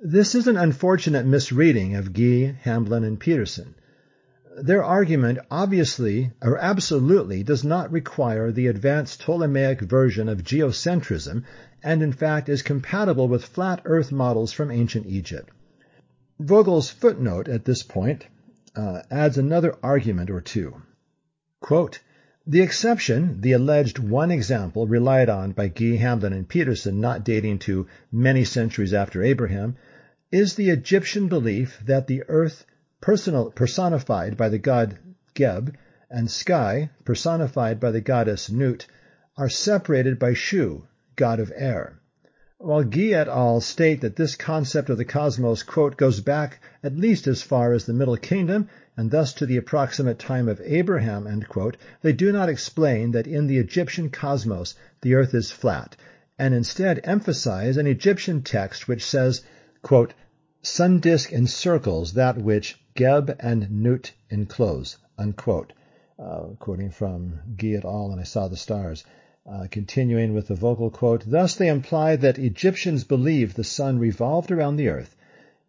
This 0.00 0.36
is 0.36 0.46
an 0.46 0.56
unfortunate 0.56 1.26
misreading 1.26 1.96
of 1.96 2.12
Gee, 2.12 2.54
Hamblin, 2.62 3.02
and 3.02 3.18
Peterson. 3.18 3.74
Their 4.56 4.84
argument 4.84 5.40
obviously 5.50 6.30
or 6.40 6.56
absolutely 6.56 7.42
does 7.42 7.64
not 7.64 7.90
require 7.90 8.52
the 8.52 8.68
advanced 8.68 9.20
Ptolemaic 9.20 9.80
version 9.80 10.28
of 10.28 10.44
geocentrism 10.44 11.42
and 11.82 12.00
in 12.00 12.12
fact 12.12 12.48
is 12.48 12.62
compatible 12.62 13.26
with 13.26 13.44
flat 13.44 13.82
earth 13.84 14.12
models 14.12 14.52
from 14.52 14.70
ancient 14.70 15.06
Egypt. 15.06 15.50
Vogel's 16.38 16.90
footnote 16.90 17.48
at 17.48 17.64
this 17.64 17.82
point 17.82 18.24
uh, 18.76 19.02
adds 19.10 19.36
another 19.36 19.74
argument 19.82 20.30
or 20.30 20.40
two. 20.40 20.80
Quote, 21.60 21.98
the 22.46 22.62
exception, 22.62 23.42
the 23.42 23.52
alleged 23.52 23.98
one 23.98 24.30
example 24.30 24.86
relied 24.86 25.28
on 25.28 25.52
by 25.52 25.68
Gee, 25.68 25.96
Hamblin, 25.96 26.32
and 26.32 26.48
Peterson, 26.48 26.98
not 26.98 27.24
dating 27.24 27.58
to 27.58 27.88
many 28.10 28.44
centuries 28.44 28.94
after 28.94 29.22
Abraham, 29.22 29.76
is 30.30 30.54
the 30.56 30.68
Egyptian 30.68 31.26
belief 31.26 31.80
that 31.86 32.06
the 32.06 32.22
earth 32.28 32.66
personal, 33.00 33.50
personified 33.50 34.36
by 34.36 34.48
the 34.50 34.58
god 34.58 34.98
Geb 35.32 35.74
and 36.10 36.30
sky 36.30 36.90
personified 37.02 37.80
by 37.80 37.90
the 37.90 38.02
goddess 38.02 38.50
Nut 38.50 38.86
are 39.38 39.48
separated 39.48 40.18
by 40.18 40.34
Shu, 40.34 40.84
god 41.16 41.40
of 41.40 41.50
air. 41.56 41.98
While 42.58 42.84
Gee 42.84 43.14
et 43.14 43.26
al. 43.26 43.62
state 43.62 44.02
that 44.02 44.16
this 44.16 44.34
concept 44.36 44.90
of 44.90 44.98
the 44.98 45.04
cosmos, 45.06 45.62
quote, 45.62 45.96
goes 45.96 46.20
back 46.20 46.60
at 46.82 46.96
least 46.96 47.26
as 47.26 47.40
far 47.40 47.72
as 47.72 47.86
the 47.86 47.94
Middle 47.94 48.16
Kingdom 48.18 48.68
and 48.98 49.10
thus 49.10 49.32
to 49.34 49.46
the 49.46 49.56
approximate 49.56 50.18
time 50.18 50.46
of 50.48 50.60
Abraham, 50.62 51.42
quote, 51.48 51.78
they 52.02 52.12
do 52.12 52.32
not 52.32 52.50
explain 52.50 53.12
that 53.12 53.26
in 53.26 53.46
the 53.46 53.56
Egyptian 53.56 54.10
cosmos 54.10 54.74
the 55.00 55.14
earth 55.14 55.32
is 55.32 55.50
flat, 55.50 55.96
and 56.38 56.52
instead 56.52 57.00
emphasize 57.04 57.78
an 57.78 57.86
Egyptian 57.86 58.42
text 58.42 58.88
which 58.88 59.06
says 59.06 59.40
quote, 59.88 60.12
Sun 60.60 61.00
disk 61.00 61.32
encircles 61.32 62.12
that 62.12 62.36
which 62.36 62.78
Geb 62.94 63.34
and 63.40 63.82
Nut 63.82 64.12
enclose, 64.28 64.98
unquote. 65.16 65.72
Uh, 66.18 66.48
quoting 66.58 66.90
from 66.90 67.40
Gee 67.56 67.74
et 67.74 67.86
al. 67.86 68.10
and 68.10 68.20
I 68.20 68.24
saw 68.24 68.48
the 68.48 68.56
stars. 68.58 69.06
Uh, 69.50 69.66
continuing 69.70 70.34
with 70.34 70.48
the 70.48 70.54
Vogel 70.54 70.90
quote, 70.90 71.24
thus 71.26 71.54
they 71.54 71.68
imply 71.68 72.16
that 72.16 72.38
Egyptians 72.38 73.04
believed 73.04 73.56
the 73.56 73.64
sun 73.64 73.98
revolved 73.98 74.50
around 74.50 74.76
the 74.76 74.90
earth. 74.90 75.16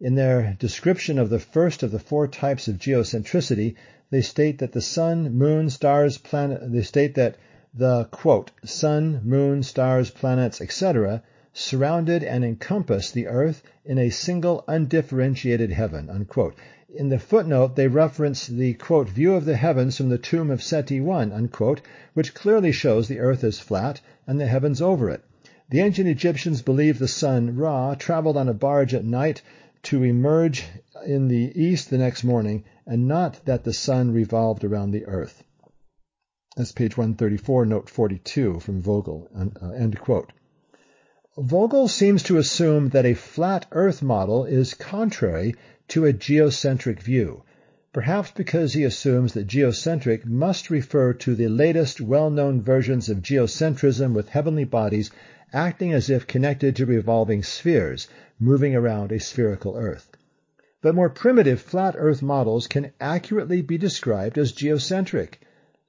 In 0.02 0.16
their 0.16 0.54
description 0.58 1.18
of 1.18 1.30
the 1.30 1.40
first 1.40 1.82
of 1.82 1.90
the 1.90 1.98
four 1.98 2.28
types 2.28 2.68
of 2.68 2.76
geocentricity, 2.76 3.76
they 4.10 4.20
state 4.20 4.58
that 4.58 4.72
the 4.72 4.82
sun, 4.82 5.32
moon, 5.32 5.70
stars, 5.70 6.18
planet, 6.18 6.70
they 6.70 6.82
state 6.82 7.14
that 7.14 7.36
the 7.72 8.04
quote, 8.10 8.50
sun, 8.66 9.22
moon, 9.24 9.62
stars, 9.62 10.10
planets, 10.10 10.60
etc 10.60 11.22
surrounded 11.52 12.22
and 12.22 12.44
encompassed 12.44 13.12
the 13.12 13.26
earth 13.26 13.62
in 13.84 13.98
a 13.98 14.10
single 14.10 14.64
undifferentiated 14.68 15.72
heaven. 15.72 16.08
Unquote. 16.08 16.54
In 16.94 17.08
the 17.08 17.18
footnote, 17.18 17.76
they 17.76 17.88
reference 17.88 18.46
the 18.46 18.74
quote 18.74 19.08
view 19.08 19.34
of 19.34 19.44
the 19.44 19.56
heavens 19.56 19.96
from 19.96 20.08
the 20.08 20.18
tomb 20.18 20.50
of 20.50 20.62
Seti 20.62 21.00
I, 21.00 21.22
unquote, 21.22 21.80
which 22.14 22.34
clearly 22.34 22.72
shows 22.72 23.08
the 23.08 23.20
earth 23.20 23.44
is 23.44 23.60
flat 23.60 24.00
and 24.26 24.40
the 24.40 24.46
heavens 24.46 24.80
over 24.80 25.10
it. 25.10 25.22
The 25.70 25.80
ancient 25.80 26.08
Egyptians 26.08 26.62
believed 26.62 26.98
the 26.98 27.06
sun 27.06 27.56
Ra 27.56 27.94
traveled 27.94 28.36
on 28.36 28.48
a 28.48 28.54
barge 28.54 28.92
at 28.92 29.04
night 29.04 29.42
to 29.84 30.02
emerge 30.02 30.66
in 31.06 31.28
the 31.28 31.52
east 31.54 31.90
the 31.90 31.98
next 31.98 32.24
morning, 32.24 32.64
and 32.86 33.06
not 33.06 33.44
that 33.44 33.64
the 33.64 33.72
sun 33.72 34.12
revolved 34.12 34.64
around 34.64 34.90
the 34.90 35.06
earth. 35.06 35.44
That's 36.56 36.72
page 36.72 36.96
134, 36.96 37.66
note 37.66 37.88
42 37.88 38.60
from 38.60 38.82
Vogel. 38.82 39.28
Uh, 39.34 39.70
end 39.70 39.98
quote. 40.00 40.32
Vogel 41.38 41.86
seems 41.86 42.24
to 42.24 42.38
assume 42.38 42.88
that 42.88 43.06
a 43.06 43.14
flat 43.14 43.64
Earth 43.70 44.02
model 44.02 44.44
is 44.44 44.74
contrary 44.74 45.54
to 45.86 46.04
a 46.04 46.12
geocentric 46.12 47.00
view, 47.00 47.44
perhaps 47.92 48.32
because 48.32 48.74
he 48.74 48.82
assumes 48.82 49.32
that 49.32 49.46
geocentric 49.46 50.26
must 50.26 50.70
refer 50.70 51.12
to 51.14 51.36
the 51.36 51.48
latest 51.48 52.00
well-known 52.00 52.60
versions 52.60 53.08
of 53.08 53.22
geocentrism 53.22 54.12
with 54.12 54.28
heavenly 54.28 54.64
bodies 54.64 55.12
acting 55.52 55.92
as 55.92 56.10
if 56.10 56.26
connected 56.26 56.74
to 56.76 56.84
revolving 56.84 57.44
spheres, 57.44 58.08
moving 58.40 58.74
around 58.74 59.12
a 59.12 59.20
spherical 59.20 59.76
Earth. 59.76 60.10
But 60.82 60.96
more 60.96 61.08
primitive 61.10 61.60
flat 61.60 61.94
Earth 61.96 62.22
models 62.22 62.66
can 62.66 62.90
accurately 63.00 63.62
be 63.62 63.78
described 63.78 64.36
as 64.36 64.52
geocentric. 64.52 65.40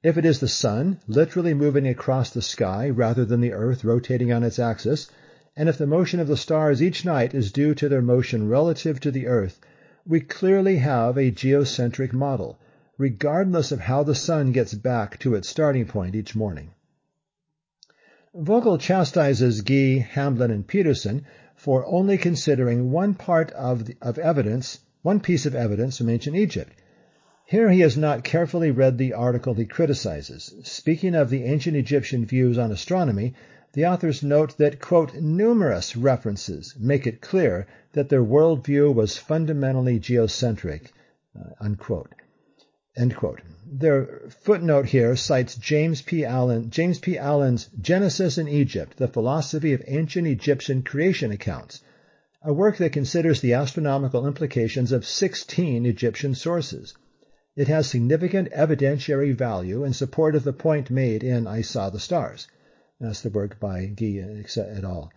If 0.03 0.17
it 0.17 0.25
is 0.25 0.39
the 0.39 0.47
Sun, 0.47 0.99
literally 1.07 1.55
moving 1.55 1.87
across 1.87 2.29
the 2.29 2.43
sky 2.43 2.89
rather 2.91 3.25
than 3.25 3.41
the 3.41 3.53
Earth 3.53 3.83
rotating 3.83 4.31
on 4.31 4.43
its 4.43 4.59
axis, 4.59 5.09
and 5.61 5.69
if 5.69 5.77
the 5.77 5.85
motion 5.85 6.19
of 6.19 6.27
the 6.27 6.35
stars 6.35 6.81
each 6.81 7.05
night 7.05 7.35
is 7.35 7.51
due 7.51 7.75
to 7.75 7.87
their 7.87 8.01
motion 8.01 8.49
relative 8.49 8.99
to 8.99 9.11
the 9.11 9.27
Earth, 9.27 9.59
we 10.07 10.19
clearly 10.19 10.77
have 10.77 11.19
a 11.19 11.29
geocentric 11.29 12.11
model, 12.11 12.57
regardless 12.97 13.71
of 13.71 13.81
how 13.81 14.01
the 14.01 14.15
sun 14.15 14.51
gets 14.51 14.73
back 14.73 15.19
to 15.19 15.35
its 15.35 15.47
starting 15.47 15.85
point 15.85 16.15
each 16.15 16.35
morning. 16.35 16.71
Vogel 18.33 18.79
chastises 18.79 19.61
Gee, 19.61 19.99
Hamblin, 19.99 20.49
and 20.49 20.65
Peterson 20.65 21.27
for 21.55 21.85
only 21.85 22.17
considering 22.17 22.89
one 22.89 23.13
part 23.13 23.51
of, 23.51 23.85
the, 23.85 23.95
of 24.01 24.17
evidence, 24.17 24.79
one 25.03 25.19
piece 25.19 25.45
of 25.45 25.53
evidence 25.53 25.99
from 25.99 26.09
ancient 26.09 26.35
Egypt. 26.35 26.73
Here 27.45 27.69
he 27.69 27.81
has 27.81 27.95
not 27.95 28.23
carefully 28.23 28.71
read 28.71 28.97
the 28.97 29.13
article 29.13 29.53
he 29.53 29.65
criticizes. 29.65 30.55
Speaking 30.63 31.13
of 31.13 31.29
the 31.29 31.43
ancient 31.43 31.77
Egyptian 31.77 32.25
views 32.25 32.57
on 32.57 32.71
astronomy, 32.71 33.35
the 33.73 33.85
authors 33.85 34.21
note 34.21 34.57
that, 34.57 34.81
quote, 34.81 35.15
numerous 35.15 35.95
references 35.95 36.75
make 36.77 37.07
it 37.07 37.21
clear 37.21 37.67
that 37.93 38.09
their 38.09 38.23
worldview 38.23 38.93
was 38.93 39.17
fundamentally 39.17 39.97
geocentric, 39.97 40.91
uh, 41.39 41.51
unquote. 41.59 42.13
End 42.97 43.15
quote. 43.15 43.39
Their 43.65 44.23
footnote 44.41 44.87
here 44.87 45.15
cites 45.15 45.55
James 45.55 46.01
P. 46.01 46.25
Allen, 46.25 46.69
James 46.69 46.99
P. 46.99 47.17
Allen's 47.17 47.69
Genesis 47.79 48.37
in 48.37 48.49
Egypt, 48.49 48.97
the 48.97 49.07
philosophy 49.07 49.71
of 49.71 49.81
ancient 49.87 50.27
Egyptian 50.27 50.83
creation 50.83 51.31
accounts, 51.31 51.81
a 52.43 52.51
work 52.51 52.75
that 52.77 52.91
considers 52.91 53.39
the 53.39 53.53
astronomical 53.53 54.27
implications 54.27 54.91
of 54.91 55.05
16 55.05 55.85
Egyptian 55.85 56.35
sources. 56.35 56.93
It 57.55 57.69
has 57.69 57.87
significant 57.87 58.49
evidentiary 58.51 59.33
value 59.33 59.85
in 59.85 59.93
support 59.93 60.35
of 60.35 60.43
the 60.43 60.51
point 60.51 60.89
made 60.89 61.23
in 61.23 61.47
I 61.47 61.61
Saw 61.61 61.89
the 61.89 61.99
Stars. 61.99 62.49
That's 63.03 63.21
the 63.21 63.31
work 63.31 63.59
by 63.59 63.87
Gee 63.95 64.19
et 64.19 64.83
al. 64.83 65.11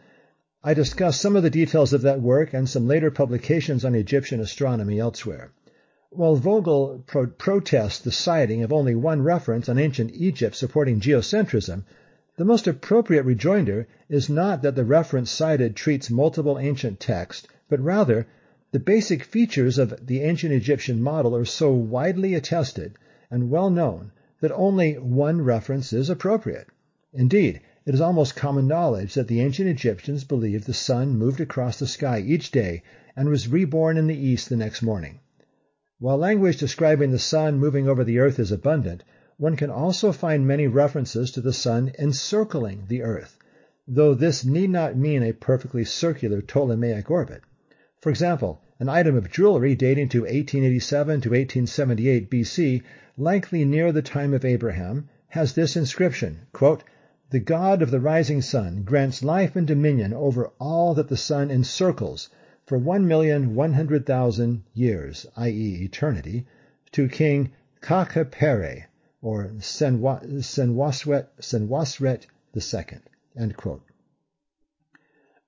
I 0.63 0.73
discuss 0.73 1.21
some 1.21 1.37
of 1.37 1.43
the 1.43 1.51
details 1.51 1.93
of 1.93 2.01
that 2.01 2.23
work 2.23 2.55
and 2.55 2.67
some 2.67 2.87
later 2.87 3.11
publications 3.11 3.85
on 3.85 3.95
Egyptian 3.95 4.41
astronomy 4.41 4.99
elsewhere. 4.99 5.53
While 6.09 6.37
Vogel 6.37 7.05
pro- 7.07 7.27
protests 7.27 7.99
the 7.99 8.11
citing 8.11 8.63
of 8.63 8.73
only 8.73 8.95
one 8.95 9.21
reference 9.21 9.69
on 9.69 9.79
ancient 9.79 10.13
Egypt 10.15 10.57
supporting 10.57 10.99
geocentrism, 10.99 11.85
the 12.39 12.47
most 12.47 12.67
appropriate 12.67 13.25
rejoinder 13.25 13.87
is 14.09 14.31
not 14.31 14.63
that 14.63 14.77
the 14.77 14.85
reference 14.87 15.31
cited 15.31 15.77
treats 15.77 16.09
multiple 16.11 16.59
ancient 16.59 17.01
texts, 17.01 17.47
but 17.69 17.81
rather 17.81 18.27
the 18.73 18.81
basic 18.81 19.25
features 19.25 19.77
of 19.77 20.07
the 20.07 20.23
ancient 20.23 20.55
Egyptian 20.55 21.03
model 21.03 21.37
are 21.37 21.45
so 21.45 21.71
widely 21.71 22.33
attested 22.33 22.95
and 23.31 23.51
well 23.51 23.69
known 23.69 24.11
that 24.41 24.53
only 24.53 24.95
one 24.95 25.43
reference 25.43 25.93
is 25.93 26.09
appropriate. 26.09 26.69
Indeed, 27.13 27.61
it 27.87 27.93
is 27.95 28.01
almost 28.01 28.35
common 28.35 28.67
knowledge 28.67 29.13
that 29.13 29.29
the 29.29 29.41
ancient 29.41 29.69
Egyptians 29.69 30.25
believed 30.25 30.65
the 30.65 30.73
sun 30.73 31.19
moved 31.19 31.41
across 31.41 31.79
the 31.79 31.87
sky 31.87 32.19
each 32.19 32.51
day 32.51 32.83
and 33.15 33.29
was 33.29 33.47
reborn 33.49 33.99
in 33.99 34.07
the 34.07 34.17
east 34.17 34.49
the 34.49 34.57
next 34.57 34.81
morning. 34.81 35.21
While 35.99 36.17
language 36.17 36.57
describing 36.57 37.11
the 37.11 37.19
sun 37.19 37.59
moving 37.59 37.87
over 37.87 38.03
the 38.03 38.19
earth 38.19 38.39
is 38.39 38.51
abundant, 38.51 39.05
one 39.37 39.57
can 39.57 39.69
also 39.69 40.13
find 40.13 40.47
many 40.47 40.67
references 40.67 41.31
to 41.33 41.41
the 41.41 41.53
sun 41.53 41.93
encircling 41.99 42.85
the 42.89 43.03
earth, 43.03 43.37
though 43.87 44.15
this 44.15 44.45
need 44.45 44.71
not 44.71 44.97
mean 44.97 45.23
a 45.23 45.33
perfectly 45.33 45.85
circular 45.85 46.41
Ptolemaic 46.41 47.11
orbit. 47.11 47.43
For 48.01 48.11
example, 48.11 48.63
an 48.81 48.89
item 48.89 49.15
of 49.15 49.31
jewelry 49.31 49.75
dating 49.75 50.09
to 50.11 50.21
1887 50.23 51.21
to 51.21 51.29
1878 51.29 52.31
BC, 52.31 52.83
likely 53.19 53.65
near 53.65 53.93
the 53.93 54.03
time 54.03 54.33
of 54.33 54.45
Abraham, 54.45 55.09
has 55.29 55.53
this 55.53 55.77
inscription, 55.77 56.41
quote, 56.53 56.83
The 57.31 57.41
God 57.41 57.81
of 57.81 57.91
the 57.91 58.01
rising 58.01 58.43
sun 58.43 58.83
grants 58.83 59.25
life 59.25 59.57
and 59.57 59.67
dominion 59.67 60.13
over 60.13 60.49
all 60.61 60.93
that 60.93 61.09
the 61.09 61.17
sun 61.17 61.51
encircles, 61.51 62.29
for 62.67 62.77
one 62.77 63.09
million 63.09 63.55
one 63.55 63.73
hundred 63.73 64.05
thousand 64.05 64.63
years, 64.75 65.25
i.e., 65.35 65.83
eternity, 65.83 66.45
to 66.93 67.09
King 67.09 67.53
Khakepere, 67.81 68.89
or 69.23 69.53
Senwasret 69.59 71.29
II. 72.55 72.99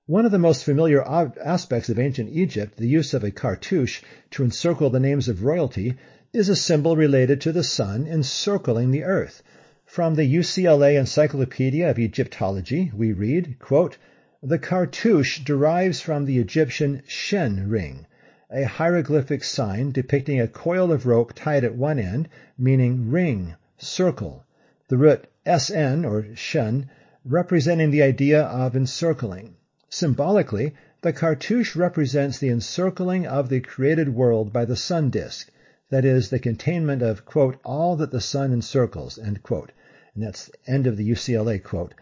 One 0.07 0.25
of 0.25 0.31
the 0.31 0.39
most 0.39 0.63
familiar 0.63 1.03
aspects 1.07 1.89
of 1.89 1.99
ancient 1.99 2.29
Egypt, 2.31 2.77
the 2.77 2.87
use 2.87 3.13
of 3.13 3.23
a 3.23 3.29
cartouche 3.29 4.01
to 4.31 4.43
encircle 4.43 4.89
the 4.89 4.99
names 4.99 5.29
of 5.29 5.43
royalty, 5.43 5.93
is 6.33 6.49
a 6.49 6.55
symbol 6.55 6.95
related 6.97 7.39
to 7.41 7.51
the 7.51 7.63
sun 7.63 8.07
encircling 8.07 8.89
the 8.89 9.03
earth. 9.03 9.43
From 9.89 10.13
the 10.13 10.31
UCLA 10.31 10.99
Encyclopedia 10.99 11.89
of 11.89 11.97
Egyptology, 11.97 12.91
we 12.95 13.13
read, 13.13 13.57
quote, 13.57 13.97
the 14.43 14.59
cartouche 14.59 15.43
derives 15.43 16.01
from 16.01 16.25
the 16.25 16.37
Egyptian 16.37 17.01
shen 17.07 17.67
ring, 17.67 18.05
a 18.51 18.65
hieroglyphic 18.65 19.43
sign 19.43 19.91
depicting 19.91 20.39
a 20.39 20.47
coil 20.47 20.91
of 20.91 21.07
rope 21.07 21.33
tied 21.33 21.63
at 21.63 21.73
one 21.73 21.97
end, 21.97 22.29
meaning 22.59 23.09
ring, 23.09 23.55
circle. 23.79 24.45
The 24.87 24.97
root 24.97 25.25
sn, 25.47 26.05
or 26.05 26.27
shen, 26.35 26.91
representing 27.25 27.89
the 27.89 28.03
idea 28.03 28.43
of 28.43 28.75
encircling. 28.75 29.55
Symbolically, 29.89 30.75
the 31.01 31.11
cartouche 31.11 31.75
represents 31.75 32.37
the 32.37 32.49
encircling 32.49 33.25
of 33.25 33.49
the 33.49 33.61
created 33.61 34.09
world 34.09 34.53
by 34.53 34.65
the 34.65 34.75
sun 34.75 35.09
disk, 35.09 35.49
that 35.89 36.05
is, 36.05 36.29
the 36.29 36.37
containment 36.37 37.01
of, 37.01 37.25
quote, 37.25 37.57
all 37.65 37.95
that 37.95 38.11
the 38.11 38.21
sun 38.21 38.53
encircles, 38.53 39.17
end 39.17 39.41
quote. 39.41 39.71
And 40.17 40.25
that's 40.25 40.47
the 40.47 40.71
end 40.71 40.87
of 40.87 40.97
the 40.97 41.07
UCLA 41.07 41.63
quote 41.63 41.93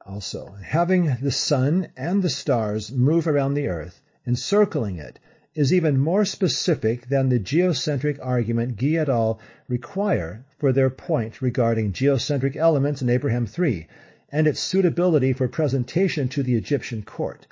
also. 0.00 0.56
Having 0.64 1.18
the 1.20 1.30
sun 1.30 1.88
and 1.94 2.22
the 2.22 2.30
stars 2.30 2.90
move 2.90 3.28
around 3.28 3.52
the 3.52 3.68
earth, 3.68 4.00
encircling 4.26 4.96
it, 4.96 5.18
is 5.54 5.70
even 5.70 5.98
more 5.98 6.24
specific 6.24 7.10
than 7.10 7.28
the 7.28 7.38
geocentric 7.38 8.18
argument 8.22 8.76
Gee 8.76 8.96
et 8.96 9.10
al. 9.10 9.38
require 9.68 10.46
for 10.56 10.72
their 10.72 10.88
point 10.88 11.42
regarding 11.42 11.92
geocentric 11.92 12.56
elements 12.56 13.02
in 13.02 13.10
Abraham 13.10 13.44
3 13.44 13.86
and 14.32 14.46
its 14.46 14.60
suitability 14.60 15.34
for 15.34 15.48
presentation 15.48 16.28
to 16.28 16.42
the 16.42 16.54
Egyptian 16.54 17.02
court. 17.02 17.46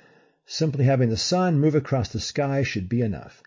Simply 0.47 0.85
having 0.85 1.09
the 1.09 1.17
sun 1.17 1.59
move 1.59 1.75
across 1.75 2.09
the 2.09 2.19
sky 2.19 2.63
should 2.63 2.89
be 2.89 3.01
enough. 3.01 3.43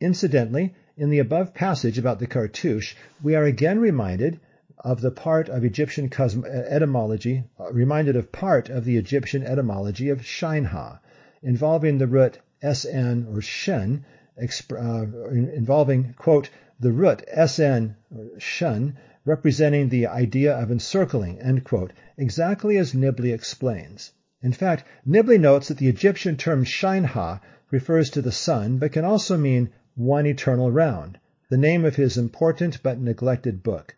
Incidentally, 0.00 0.72
in 0.96 1.10
the 1.10 1.18
above 1.18 1.52
passage 1.52 1.98
about 1.98 2.20
the 2.20 2.28
cartouche, 2.28 2.94
we 3.20 3.34
are 3.34 3.42
again 3.42 3.80
reminded 3.80 4.38
of 4.78 5.00
the 5.00 5.10
part 5.10 5.48
of 5.48 5.64
Egyptian 5.64 6.10
etymology, 6.12 7.44
uh, 7.60 7.72
reminded 7.72 8.16
of 8.16 8.32
part 8.32 8.68
of 8.68 8.84
the 8.84 8.96
Egyptian 8.96 9.44
etymology 9.44 10.08
of 10.08 10.24
Shinehah, 10.24 10.98
involving 11.42 11.98
the 11.98 12.06
root 12.06 12.38
sn 12.60 13.26
or 13.30 13.40
shen, 13.40 14.04
uh, 14.36 15.06
involving, 15.30 16.14
quote, 16.18 16.50
the 16.80 16.90
root 16.90 17.22
sn 17.46 17.94
or 18.10 18.40
shen, 18.40 18.96
representing 19.24 19.88
the 19.88 20.06
idea 20.06 20.54
of 20.54 20.70
encircling, 20.70 21.40
end 21.40 21.62
quote, 21.64 21.92
exactly 22.16 22.76
as 22.76 22.94
Nibley 22.94 23.32
explains. 23.32 24.12
In 24.42 24.52
fact, 24.52 24.84
Nibley 25.06 25.38
notes 25.38 25.68
that 25.68 25.78
the 25.78 25.88
Egyptian 25.88 26.36
term 26.36 26.64
Shinehah 26.64 27.40
refers 27.70 28.10
to 28.10 28.22
the 28.22 28.32
sun, 28.32 28.78
but 28.78 28.92
can 28.92 29.04
also 29.04 29.38
mean 29.38 29.70
one 29.94 30.26
eternal 30.26 30.70
round, 30.70 31.18
the 31.48 31.56
name 31.56 31.84
of 31.84 31.96
his 31.96 32.18
important 32.18 32.82
but 32.82 32.98
neglected 32.98 33.62
book. 33.62 33.94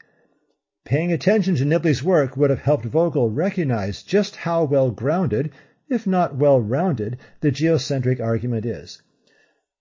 Paying 0.86 1.10
attention 1.10 1.56
to 1.56 1.64
Nibley's 1.64 2.04
work 2.04 2.36
would 2.36 2.48
have 2.48 2.60
helped 2.60 2.84
Vogel 2.84 3.28
recognize 3.28 4.04
just 4.04 4.36
how 4.36 4.62
well 4.62 4.92
grounded, 4.92 5.50
if 5.88 6.06
not 6.06 6.36
well 6.36 6.60
rounded, 6.60 7.18
the 7.40 7.50
geocentric 7.50 8.20
argument 8.20 8.64
is. 8.64 9.02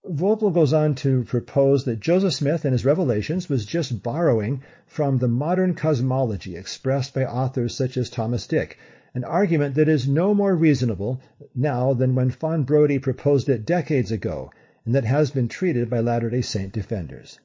Vogel 0.03 0.49
goes 0.49 0.73
on 0.73 0.95
to 0.95 1.23
propose 1.25 1.85
that 1.85 1.99
Joseph 1.99 2.33
Smith 2.33 2.65
and 2.65 2.71
his 2.71 2.85
revelations 2.85 3.47
was 3.47 3.67
just 3.67 4.01
borrowing 4.01 4.63
from 4.87 5.19
the 5.19 5.27
modern 5.27 5.75
cosmology 5.75 6.55
expressed 6.55 7.13
by 7.13 7.23
authors 7.23 7.75
such 7.75 7.97
as 7.97 8.09
Thomas 8.09 8.47
Dick, 8.47 8.79
an 9.13 9.23
argument 9.23 9.75
that 9.75 9.87
is 9.87 10.07
no 10.07 10.33
more 10.33 10.55
reasonable 10.55 11.21
now 11.53 11.93
than 11.93 12.15
when 12.15 12.31
Fawn 12.31 12.63
Brodie 12.63 12.97
proposed 12.97 13.47
it 13.47 13.63
decades 13.63 14.11
ago, 14.11 14.49
and 14.85 14.95
that 14.95 15.05
has 15.05 15.29
been 15.29 15.49
treated 15.49 15.87
by 15.87 15.99
Latter-day 15.99 16.41
Saint 16.41 16.73
defenders. 16.73 17.39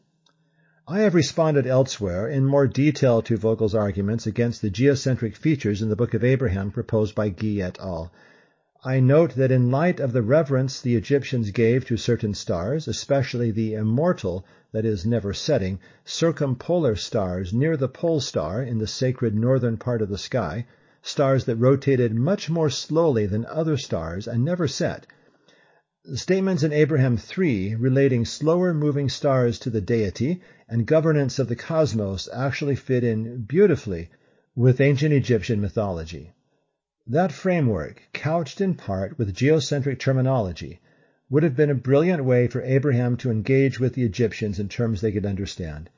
I 0.88 1.00
have 1.00 1.14
responded 1.14 1.66
elsewhere 1.66 2.26
in 2.26 2.46
more 2.46 2.66
detail 2.66 3.20
to 3.20 3.36
Vogel's 3.36 3.74
arguments 3.74 4.26
against 4.26 4.62
the 4.62 4.70
geocentric 4.70 5.36
features 5.36 5.82
in 5.82 5.90
the 5.90 5.94
Book 5.94 6.14
of 6.14 6.24
Abraham 6.24 6.70
proposed 6.70 7.14
by 7.14 7.28
Gee 7.28 7.60
et 7.60 7.78
al. 7.78 8.10
I 8.82 8.98
note 8.98 9.34
that 9.34 9.52
in 9.52 9.70
light 9.70 10.00
of 10.00 10.14
the 10.14 10.22
reverence 10.22 10.80
the 10.80 10.96
Egyptians 10.96 11.50
gave 11.50 11.84
to 11.84 11.98
certain 11.98 12.32
stars, 12.32 12.88
especially 12.88 13.50
the 13.50 13.74
immortal, 13.74 14.46
that 14.72 14.86
is, 14.86 15.04
never 15.04 15.34
setting, 15.34 15.80
circumpolar 16.06 16.96
stars 16.96 17.52
near 17.52 17.76
the 17.76 17.86
pole 17.86 18.20
star 18.20 18.62
in 18.62 18.78
the 18.78 18.86
sacred 18.86 19.34
northern 19.34 19.76
part 19.76 20.00
of 20.00 20.08
the 20.08 20.16
sky, 20.16 20.64
stars 21.02 21.44
that 21.44 21.56
rotated 21.56 22.14
much 22.14 22.48
more 22.48 22.70
slowly 22.70 23.26
than 23.26 23.44
other 23.44 23.76
stars 23.76 24.26
and 24.26 24.42
never 24.46 24.66
set, 24.66 25.06
The 26.02 26.16
statements 26.16 26.62
in 26.62 26.72
Abraham 26.72 27.18
3 27.18 27.74
relating 27.74 28.24
slower 28.24 28.72
moving 28.72 29.10
stars 29.10 29.58
to 29.60 29.70
the 29.70 29.82
deity 29.82 30.40
and 30.66 30.86
governance 30.86 31.38
of 31.38 31.48
the 31.48 31.54
cosmos 31.54 32.26
actually 32.32 32.74
fit 32.74 33.04
in 33.04 33.42
beautifully 33.42 34.08
with 34.56 34.80
ancient 34.80 35.12
Egyptian 35.12 35.60
mythology. 35.60 36.32
That 37.06 37.32
framework, 37.32 38.08
couched 38.14 38.62
in 38.62 38.74
part 38.74 39.18
with 39.18 39.34
geocentric 39.34 39.98
terminology, 39.98 40.80
would 41.28 41.42
have 41.42 41.54
been 41.54 41.70
a 41.70 41.74
brilliant 41.74 42.24
way 42.24 42.48
for 42.48 42.62
Abraham 42.62 43.18
to 43.18 43.30
engage 43.30 43.78
with 43.78 43.92
the 43.92 44.02
Egyptians 44.02 44.58
in 44.58 44.70
terms 44.70 45.02
they 45.02 45.12
could 45.12 45.26
understand. 45.26 45.90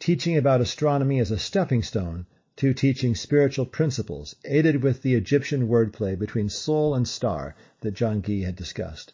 teaching 0.00 0.36
about 0.36 0.60
astronomy 0.60 1.20
as 1.20 1.30
a 1.30 1.38
stepping 1.38 1.82
stone 1.82 2.26
to 2.56 2.74
teaching 2.74 3.14
spiritual 3.14 3.64
principles, 3.66 4.34
aided 4.44 4.82
with 4.82 5.02
the 5.02 5.14
Egyptian 5.14 5.68
wordplay 5.68 6.18
between 6.18 6.48
soul 6.48 6.94
and 6.94 7.06
star 7.06 7.54
that 7.80 7.94
John 7.94 8.20
Gee 8.20 8.42
had 8.42 8.56
discussed. 8.56 9.12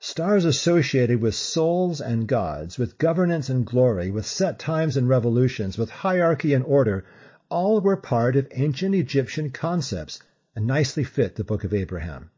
Stars 0.00 0.44
associated 0.44 1.20
with 1.20 1.34
souls 1.34 2.00
and 2.00 2.28
gods, 2.28 2.78
with 2.78 2.98
governance 2.98 3.48
and 3.48 3.66
glory, 3.66 4.12
with 4.12 4.24
set 4.24 4.56
times 4.56 4.96
and 4.96 5.08
revolutions, 5.08 5.76
with 5.76 5.90
hierarchy 5.90 6.54
and 6.54 6.64
order, 6.64 7.04
all 7.48 7.80
were 7.80 7.96
part 7.96 8.36
of 8.36 8.46
ancient 8.52 8.94
Egyptian 8.94 9.50
concepts 9.50 10.20
and 10.54 10.68
nicely 10.68 11.02
fit 11.02 11.34
the 11.34 11.42
Book 11.42 11.64
of 11.64 11.74
Abraham. 11.74 12.30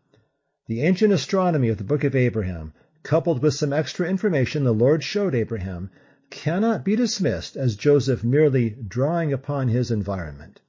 The 0.68 0.80
ancient 0.80 1.12
astronomy 1.12 1.68
of 1.68 1.76
the 1.76 1.84
Book 1.84 2.02
of 2.02 2.16
Abraham, 2.16 2.72
coupled 3.02 3.42
with 3.42 3.52
some 3.52 3.74
extra 3.74 4.08
information 4.08 4.64
the 4.64 4.72
Lord 4.72 5.04
showed 5.04 5.34
Abraham, 5.34 5.90
cannot 6.30 6.82
be 6.82 6.96
dismissed 6.96 7.58
as 7.58 7.76
Joseph 7.76 8.24
merely 8.24 8.70
drawing 8.70 9.34
upon 9.34 9.68
his 9.68 9.90
environment. 9.90 10.62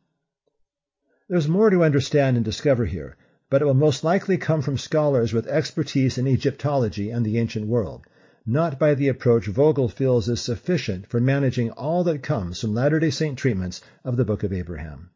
There's 1.30 1.48
more 1.48 1.70
to 1.70 1.86
understand 1.86 2.36
and 2.36 2.44
discover 2.44 2.84
here, 2.84 3.16
but 3.52 3.62
it 3.62 3.66
will 3.66 3.74
most 3.74 4.02
likely 4.02 4.38
come 4.38 4.62
from 4.62 4.78
scholars 4.78 5.34
with 5.34 5.46
expertise 5.46 6.18
in 6.18 6.26
Egyptology 6.26 7.12
and 7.12 7.26
the 7.26 7.38
ancient 7.38 7.68
world, 7.68 8.02
not 8.46 8.80
by 8.80 8.96
the 8.96 9.10
approach 9.10 9.46
Vogel 9.46 9.90
feels 9.90 10.30
is 10.30 10.40
sufficient 10.40 11.06
for 11.06 11.20
managing 11.20 11.70
all 11.72 12.06
that 12.06 12.24
comes 12.24 12.62
from 12.62 12.74
Latter-day 12.74 13.10
Saint 13.10 13.38
treatments 13.38 13.82
of 14.06 14.16
the 14.16 14.24
Book 14.24 14.44
of 14.44 14.54
Abraham. 14.54 15.10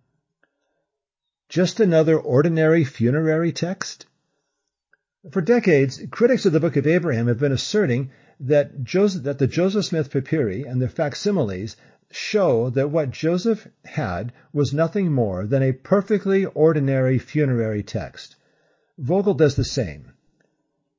Just 1.48 1.80
another 1.80 2.20
ordinary 2.20 2.84
funerary 2.84 3.54
text? 3.54 4.06
For 5.32 5.42
decades, 5.42 6.02
critics 6.12 6.46
of 6.46 6.52
the 6.52 6.60
Book 6.60 6.76
of 6.76 6.86
Abraham 6.86 7.28
have 7.28 7.40
been 7.40 7.54
asserting 7.54 8.12
that, 8.42 8.84
Joseph, 8.84 9.24
that 9.24 9.40
the 9.40 9.48
Joseph 9.48 9.86
Smith 9.86 10.12
papyri 10.12 10.64
and 10.64 10.82
their 10.82 10.90
facsimiles 10.90 11.78
show 12.12 12.70
that 12.70 12.92
what 12.92 13.12
Joseph 13.12 13.68
had 13.84 14.32
was 14.54 14.74
nothing 14.74 15.12
more 15.12 15.46
than 15.46 15.64
a 15.64 15.74
perfectly 15.74 16.46
ordinary 16.46 17.18
funerary 17.18 17.84
text. 17.84 18.36
Vogel 18.98 19.34
does 19.34 19.56
the 19.56 19.64
same. 19.64 20.12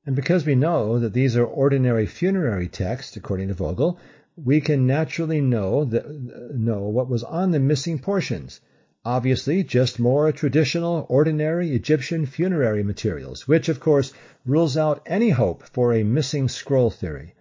And 0.05 0.15
because 0.15 0.45
we 0.45 0.55
know 0.55 0.99
that 0.99 1.13
these 1.13 1.35
are 1.35 1.45
ordinary 1.45 2.05
funerary 2.05 2.67
texts, 2.67 3.17
according 3.17 3.47
to 3.49 3.53
Vogel, 3.53 3.99
we 4.35 4.61
can 4.61 4.85
naturally 4.85 5.41
know, 5.41 5.83
that, 5.85 6.05
know 6.53 6.83
what 6.83 7.09
was 7.09 7.23
on 7.23 7.51
the 7.51 7.59
missing 7.59 7.99
portions. 7.99 8.61
Obviously, 9.03 9.63
just 9.63 9.99
more 9.99 10.31
traditional, 10.31 11.05
ordinary 11.09 11.71
Egyptian 11.71 12.25
funerary 12.25 12.83
materials, 12.83 13.47
which, 13.47 13.69
of 13.69 13.79
course, 13.79 14.13
rules 14.45 14.77
out 14.77 15.01
any 15.05 15.29
hope 15.29 15.63
for 15.63 15.93
a 15.93 16.03
missing 16.03 16.47
scroll 16.47 16.89
theory. 16.89 17.33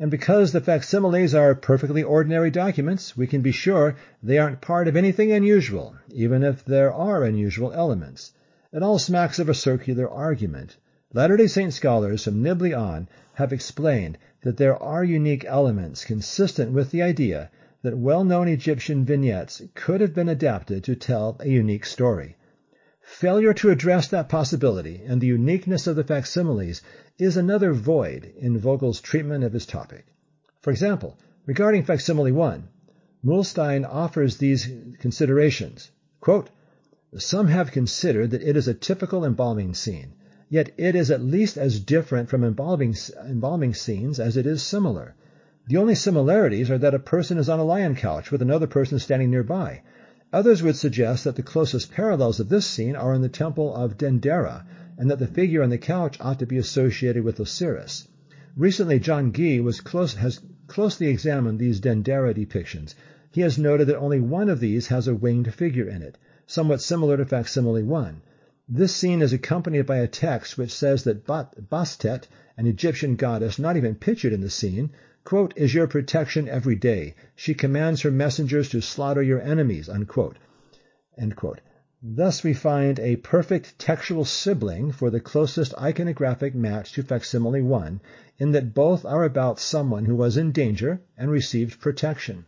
And 0.00 0.12
because 0.12 0.52
the 0.52 0.60
facsimiles 0.60 1.34
are 1.34 1.56
perfectly 1.56 2.04
ordinary 2.04 2.52
documents, 2.52 3.16
we 3.16 3.26
can 3.26 3.42
be 3.42 3.50
sure 3.50 3.96
they 4.22 4.38
aren't 4.38 4.60
part 4.60 4.86
of 4.86 4.94
anything 4.94 5.32
unusual, 5.32 5.96
even 6.10 6.44
if 6.44 6.64
there 6.64 6.92
are 6.92 7.24
unusual 7.24 7.72
elements. 7.72 8.32
It 8.72 8.82
all 8.82 9.00
smacks 9.00 9.40
of 9.40 9.48
a 9.48 9.54
circular 9.54 10.08
argument. 10.08 10.76
Latter-day 11.14 11.48
Saint 11.48 11.72
scholars 11.72 12.22
from 12.22 12.44
Nibley 12.44 12.78
on 12.78 13.08
have 13.34 13.52
explained 13.52 14.18
that 14.42 14.56
there 14.56 14.80
are 14.80 15.02
unique 15.02 15.44
elements 15.44 16.04
consistent 16.04 16.70
with 16.70 16.92
the 16.92 17.02
idea 17.02 17.50
that 17.82 17.98
well-known 17.98 18.46
Egyptian 18.46 19.04
vignettes 19.04 19.62
could 19.74 20.00
have 20.00 20.14
been 20.14 20.28
adapted 20.28 20.84
to 20.84 20.94
tell 20.94 21.36
a 21.40 21.48
unique 21.48 21.86
story. 21.86 22.36
Failure 23.00 23.54
to 23.54 23.70
address 23.70 24.06
that 24.08 24.28
possibility 24.28 25.02
and 25.06 25.20
the 25.20 25.26
uniqueness 25.26 25.86
of 25.86 25.96
the 25.96 26.04
facsimiles 26.04 26.82
is 27.18 27.36
another 27.36 27.72
void 27.72 28.32
in 28.38 28.56
Vogel's 28.56 29.00
treatment 29.00 29.42
of 29.42 29.52
his 29.52 29.66
topic. 29.66 30.06
For 30.60 30.70
example, 30.70 31.18
regarding 31.46 31.82
facsimile 31.82 32.30
1, 32.30 32.68
Muhlestein 33.24 33.84
offers 33.84 34.36
these 34.36 34.70
considerations. 35.00 35.90
Quote, 36.20 36.50
Some 37.16 37.48
have 37.48 37.72
considered 37.72 38.30
that 38.30 38.42
it 38.42 38.56
is 38.56 38.68
a 38.68 38.74
typical 38.74 39.24
embalming 39.24 39.74
scene, 39.74 40.14
yet 40.48 40.70
it 40.76 40.94
is 40.94 41.10
at 41.10 41.20
least 41.20 41.56
as 41.56 41.80
different 41.80 42.28
from 42.28 42.44
embalming, 42.44 42.94
embalming 43.26 43.74
scenes 43.74 44.20
as 44.20 44.36
it 44.36 44.46
is 44.46 44.62
similar. 44.62 45.16
The 45.66 45.76
only 45.76 45.96
similarities 45.96 46.70
are 46.70 46.78
that 46.78 46.94
a 46.94 47.00
person 47.00 47.36
is 47.36 47.48
on 47.48 47.58
a 47.58 47.64
lion 47.64 47.96
couch 47.96 48.30
with 48.30 48.42
another 48.42 48.68
person 48.68 49.00
standing 49.00 49.30
nearby. 49.30 49.82
Others 50.32 50.62
would 50.62 50.76
suggest 50.76 51.24
that 51.24 51.34
the 51.34 51.42
closest 51.42 51.90
parallels 51.90 52.38
of 52.38 52.48
this 52.48 52.66
scene 52.66 52.94
are 52.94 53.12
in 53.12 53.22
the 53.22 53.28
temple 53.28 53.74
of 53.74 53.98
Dendera, 53.98 54.64
and 54.98 55.10
that 55.10 55.20
the 55.20 55.26
figure 55.26 55.62
on 55.62 55.70
the 55.70 55.78
couch 55.78 56.18
ought 56.20 56.40
to 56.40 56.46
be 56.46 56.58
associated 56.58 57.22
with 57.22 57.38
Osiris. 57.40 58.08
Recently, 58.56 58.98
John 58.98 59.32
Gee 59.32 59.62
close, 59.84 60.14
has 60.14 60.40
closely 60.66 61.06
examined 61.06 61.58
these 61.58 61.80
Dendera 61.80 62.34
depictions. 62.34 62.94
He 63.30 63.42
has 63.42 63.56
noted 63.56 63.86
that 63.86 63.98
only 63.98 64.20
one 64.20 64.48
of 64.48 64.58
these 64.58 64.88
has 64.88 65.06
a 65.06 65.14
winged 65.14 65.54
figure 65.54 65.88
in 65.88 66.02
it, 66.02 66.18
somewhat 66.46 66.82
similar 66.82 67.16
to 67.16 67.24
facsimile 67.24 67.84
1. 67.84 68.20
This 68.68 68.94
scene 68.94 69.22
is 69.22 69.32
accompanied 69.32 69.86
by 69.86 69.98
a 69.98 70.08
text 70.08 70.58
which 70.58 70.74
says 70.74 71.04
that 71.04 71.24
Bastet, 71.24 72.26
an 72.56 72.66
Egyptian 72.66 73.14
goddess 73.16 73.58
not 73.58 73.76
even 73.76 73.94
pictured 73.94 74.32
in 74.32 74.40
the 74.40 74.50
scene, 74.50 74.90
quote, 75.24 75.54
is 75.56 75.72
your 75.72 75.86
protection 75.86 76.48
every 76.48 76.74
day. 76.74 77.14
She 77.36 77.54
commands 77.54 78.02
her 78.02 78.10
messengers 78.10 78.68
to 78.70 78.80
slaughter 78.80 79.22
your 79.22 79.40
enemies, 79.40 79.88
unquote. 79.88 80.38
End 81.16 81.36
quote. 81.36 81.60
Thus 82.00 82.44
we 82.44 82.54
find 82.54 83.00
a 83.00 83.16
perfect 83.16 83.76
textual 83.76 84.24
sibling 84.24 84.92
for 84.92 85.10
the 85.10 85.18
closest 85.18 85.74
iconographic 85.74 86.54
match 86.54 86.92
to 86.92 87.02
facsimile 87.02 87.60
1 87.60 88.00
in 88.38 88.52
that 88.52 88.72
both 88.72 89.04
are 89.04 89.24
about 89.24 89.58
someone 89.58 90.04
who 90.04 90.14
was 90.14 90.36
in 90.36 90.52
danger 90.52 91.00
and 91.16 91.28
received 91.28 91.80
protection. 91.80 92.44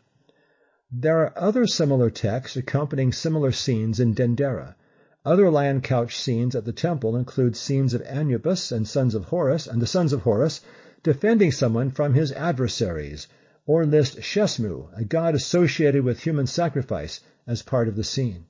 There 0.92 1.18
are 1.18 1.36
other 1.36 1.66
similar 1.66 2.10
texts 2.10 2.56
accompanying 2.56 3.12
similar 3.12 3.50
scenes 3.50 3.98
in 3.98 4.14
Dendera. 4.14 4.76
Other 5.24 5.50
lion 5.50 5.80
couch 5.80 6.16
scenes 6.16 6.54
at 6.54 6.64
the 6.64 6.72
temple 6.72 7.16
include 7.16 7.56
scenes 7.56 7.92
of 7.92 8.02
Anubis 8.02 8.70
and 8.70 8.86
sons 8.86 9.16
of 9.16 9.24
Horus 9.24 9.66
and 9.66 9.82
the 9.82 9.86
sons 9.88 10.12
of 10.12 10.20
Horus 10.20 10.60
defending 11.02 11.50
someone 11.50 11.90
from 11.90 12.14
his 12.14 12.30
adversaries, 12.30 13.26
or 13.66 13.84
list 13.84 14.20
Shesmu, 14.20 14.96
a 14.96 15.02
god 15.02 15.34
associated 15.34 16.04
with 16.04 16.20
human 16.20 16.46
sacrifice, 16.46 17.18
as 17.48 17.62
part 17.62 17.88
of 17.88 17.96
the 17.96 18.04
scene. 18.04 18.44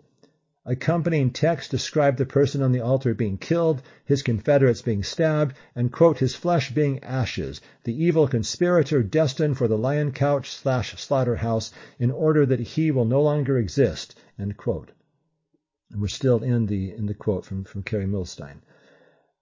Accompanying 0.67 1.31
texts 1.31 1.71
describe 1.71 2.19
the 2.19 2.27
person 2.27 2.61
on 2.61 2.71
the 2.71 2.83
altar 2.83 3.15
being 3.15 3.39
killed, 3.39 3.81
his 4.05 4.23
confederates 4.23 4.83
being 4.83 5.03
stabbed, 5.03 5.57
and, 5.75 5.91
quote, 5.91 6.19
his 6.19 6.35
flesh 6.35 6.71
being 6.75 7.03
ashes, 7.03 7.63
the 7.85 8.05
evil 8.05 8.29
conspirator 8.29 9.03
destined 9.03 9.57
for 9.57 9.69
the 9.69 9.79
lion 9.79 10.13
couch 10.13 10.51
slash 10.51 11.01
slaughterhouse 11.01 11.73
in 11.99 12.11
order 12.11 12.45
that 12.45 12.61
he 12.61 12.91
will 12.91 13.07
no 13.07 13.23
longer 13.23 13.57
exist, 13.57 14.15
end 14.39 14.59
quote. 14.59 14.91
And 15.91 16.01
we're 16.01 16.09
still 16.09 16.43
in 16.43 16.67
the, 16.67 16.93
in 16.93 17.07
the 17.07 17.15
quote 17.15 17.47
from, 17.47 17.65
from 17.65 17.83
Kerry 17.83 18.07
Muhlestein. 18.07 18.61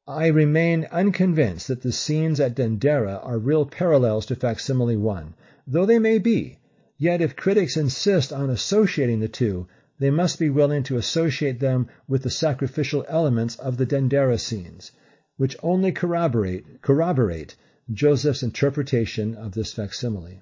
I 0.07 0.29
remain 0.29 0.87
unconvinced 0.93 1.67
that 1.67 1.83
the 1.83 1.91
scenes 1.91 2.39
at 2.39 2.55
Dendera 2.55 3.19
are 3.25 3.41
real 3.41 3.67
parallels 3.67 4.25
to 4.27 4.37
facsimile 4.37 4.97
1, 4.97 5.35
though 5.67 5.85
they 5.85 5.99
may 5.99 6.19
be. 6.19 6.59
Yet 6.97 7.21
if 7.21 7.35
critics 7.35 7.77
insist 7.77 8.33
on 8.33 8.51
associating 8.51 9.19
the 9.19 9.29
two, 9.29 9.67
they 9.99 10.11
must 10.11 10.39
be 10.39 10.49
willing 10.49 10.85
to 10.85 10.97
associate 10.97 11.59
them 11.59 11.89
with 12.07 12.23
the 12.23 12.31
sacrificial 12.31 13.05
elements 13.09 13.57
of 13.57 13.77
the 13.77 13.87
Dendera 13.87 14.39
scenes, 14.39 14.93
which 15.37 15.57
only 15.63 15.91
corroborate, 15.91 16.81
corroborate 16.83 17.57
Joseph's 17.93 18.43
interpretation 18.43 19.35
of 19.35 19.53
this 19.53 19.73
facsimile. 19.73 20.41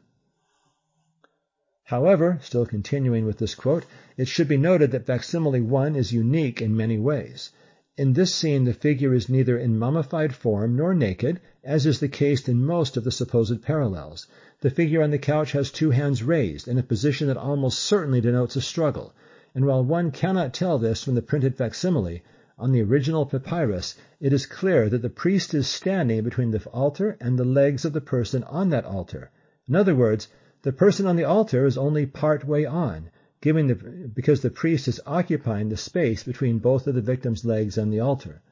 However, 1.85 2.39
still 2.43 2.67
continuing 2.67 3.25
with 3.25 3.39
this 3.39 3.55
quote, 3.55 3.87
it 4.17 4.27
should 4.27 4.49
be 4.49 4.57
noted 4.57 4.91
that 4.91 5.07
facsimile 5.07 5.61
1 5.61 5.97
is 5.97 6.13
unique 6.13 6.61
in 6.61 6.77
many 6.77 6.99
ways. 6.99 7.51
In 7.97 8.13
this 8.13 8.35
scene 8.35 8.65
the 8.65 8.75
figure 8.75 9.15
is 9.15 9.31
neither 9.31 9.57
in 9.57 9.79
mummified 9.79 10.35
form 10.35 10.77
nor 10.77 10.93
naked, 10.93 11.41
as 11.65 11.87
is 11.87 12.01
the 12.01 12.09
case 12.09 12.47
in 12.47 12.63
most 12.63 12.97
of 12.99 13.05
the 13.05 13.11
supposed 13.11 13.63
parallels. 13.63 14.27
The 14.61 14.69
figure 14.69 15.03
on 15.03 15.13
the 15.13 15.19
couch 15.19 15.53
has 15.53 15.71
two 15.71 15.93
hands 15.93 16.23
raised, 16.23 16.69
in 16.69 16.77
a 16.77 16.83
position 16.83 17.29
that 17.29 17.39
almost 17.39 17.79
certainly 17.79 18.21
denotes 18.21 18.57
a 18.57 18.61
struggle, 18.61 19.15
and 19.57 19.65
while 19.65 19.83
one 19.83 20.11
cannot 20.11 20.53
tell 20.53 20.77
this 20.77 21.03
from 21.03 21.15
the 21.15 21.23
printed 21.23 21.57
facsimile, 21.57 22.23
on 22.59 22.73
the 22.73 22.83
original 22.83 23.25
papyrus 23.25 23.97
it 24.21 24.31
is 24.31 24.45
clear 24.45 24.91
that 24.91 25.01
the 25.01 25.09
priest 25.09 25.55
is 25.55 25.67
standing 25.67 26.23
between 26.23 26.51
the 26.51 26.63
altar 26.67 27.17
and 27.23 27.39
the 27.39 27.45
legs 27.45 27.87
of 27.87 27.95
the 27.95 28.01
person 28.03 28.45
on 28.45 28.69
that 28.69 28.85
altar. 28.85 29.31
In 29.67 29.75
other 29.75 29.95
words, 29.95 30.29
the 30.61 30.73
person 30.73 31.07
on 31.07 31.17
the 31.17 31.25
altar 31.25 31.65
is 31.65 31.79
only 31.79 32.05
part 32.05 32.47
way 32.47 32.67
on, 32.67 33.09
because 33.41 34.43
the 34.43 34.53
priest 34.55 34.89
is 34.89 35.01
occupying 35.07 35.71
the 35.71 35.79
space 35.79 36.23
between 36.23 36.59
both 36.59 36.87
of 36.87 36.95
the 36.95 37.01
victim's 37.01 37.47
legs 37.47 37.79
and 37.79 37.91
the 37.91 38.01
altar. 38.01 38.43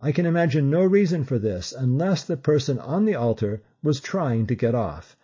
I 0.00 0.12
can 0.12 0.26
imagine 0.26 0.70
no 0.70 0.84
reason 0.84 1.24
for 1.24 1.40
this 1.40 1.72
unless 1.76 2.22
the 2.22 2.36
person 2.36 2.78
on 2.78 3.04
the 3.04 3.16
altar 3.16 3.62
was 3.82 3.98
trying 3.98 4.46
to 4.46 4.54
get 4.54 4.76
off. 4.76 5.16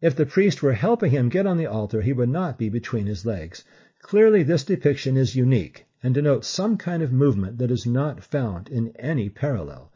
If 0.00 0.16
the 0.16 0.24
priest 0.24 0.62
were 0.62 0.72
helping 0.72 1.10
him 1.10 1.28
get 1.28 1.46
on 1.46 1.58
the 1.58 1.66
altar, 1.66 2.00
he 2.00 2.14
would 2.14 2.30
not 2.30 2.56
be 2.56 2.70
between 2.70 3.04
his 3.04 3.26
legs. 3.26 3.64
Clearly, 4.02 4.42
this 4.42 4.64
depiction 4.64 5.16
is 5.16 5.36
unique 5.36 5.86
and 6.02 6.12
denotes 6.12 6.48
some 6.48 6.76
kind 6.76 7.02
of 7.02 7.12
movement 7.12 7.58
that 7.58 7.70
is 7.70 7.86
not 7.86 8.24
found 8.24 8.68
in 8.68 8.88
any 8.96 9.28
parallel. 9.28 9.92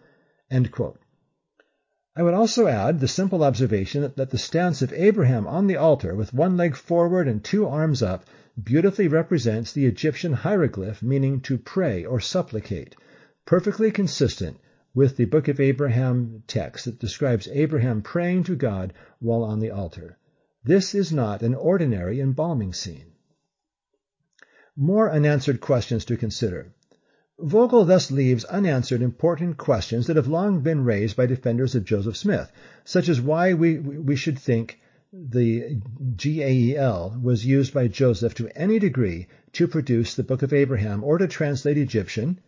I 0.48 2.22
would 2.22 2.32
also 2.32 2.68
add 2.68 3.00
the 3.00 3.08
simple 3.08 3.42
observation 3.42 4.12
that 4.16 4.30
the 4.30 4.38
stance 4.38 4.80
of 4.80 4.92
Abraham 4.92 5.46
on 5.46 5.66
the 5.66 5.76
altar 5.76 6.14
with 6.14 6.32
one 6.32 6.56
leg 6.56 6.76
forward 6.76 7.26
and 7.26 7.42
two 7.42 7.66
arms 7.66 8.00
up 8.00 8.24
beautifully 8.62 9.08
represents 9.08 9.72
the 9.72 9.86
Egyptian 9.86 10.32
hieroglyph 10.32 11.02
meaning 11.02 11.40
to 11.40 11.58
pray 11.58 12.04
or 12.04 12.20
supplicate, 12.20 12.94
perfectly 13.44 13.90
consistent 13.90 14.58
with 14.94 15.16
the 15.16 15.24
Book 15.24 15.48
of 15.48 15.58
Abraham 15.58 16.44
text 16.46 16.84
that 16.84 17.00
describes 17.00 17.48
Abraham 17.48 18.00
praying 18.02 18.44
to 18.44 18.54
God 18.54 18.92
while 19.18 19.42
on 19.42 19.58
the 19.58 19.72
altar. 19.72 20.16
This 20.62 20.94
is 20.94 21.12
not 21.12 21.42
an 21.42 21.54
ordinary 21.54 22.20
embalming 22.20 22.72
scene. 22.72 23.12
More 24.76 25.10
unanswered 25.10 25.60
questions 25.60 26.04
to 26.04 26.16
consider. 26.16 26.72
Vogel 27.38 27.84
thus 27.84 28.10
leaves 28.10 28.44
unanswered 28.44 29.02
important 29.02 29.56
questions 29.56 30.06
that 30.06 30.16
have 30.16 30.28
long 30.28 30.60
been 30.60 30.84
raised 30.84 31.16
by 31.16 31.26
defenders 31.26 31.74
of 31.74 31.84
Joseph 31.84 32.16
Smith, 32.16 32.52
such 32.84 33.08
as 33.08 33.20
why 33.20 33.54
we, 33.54 33.78
we 33.78 34.16
should 34.16 34.38
think 34.38 34.78
the 35.12 35.80
GAEL 36.16 37.18
was 37.22 37.46
used 37.46 37.72
by 37.72 37.88
Joseph 37.88 38.34
to 38.34 38.48
any 38.54 38.78
degree 38.78 39.28
to 39.52 39.66
produce 39.66 40.14
the 40.14 40.22
Book 40.22 40.42
of 40.42 40.52
Abraham 40.52 41.02
or 41.04 41.16
to 41.18 41.26
translate 41.26 41.78
Egyptian. 41.78 42.38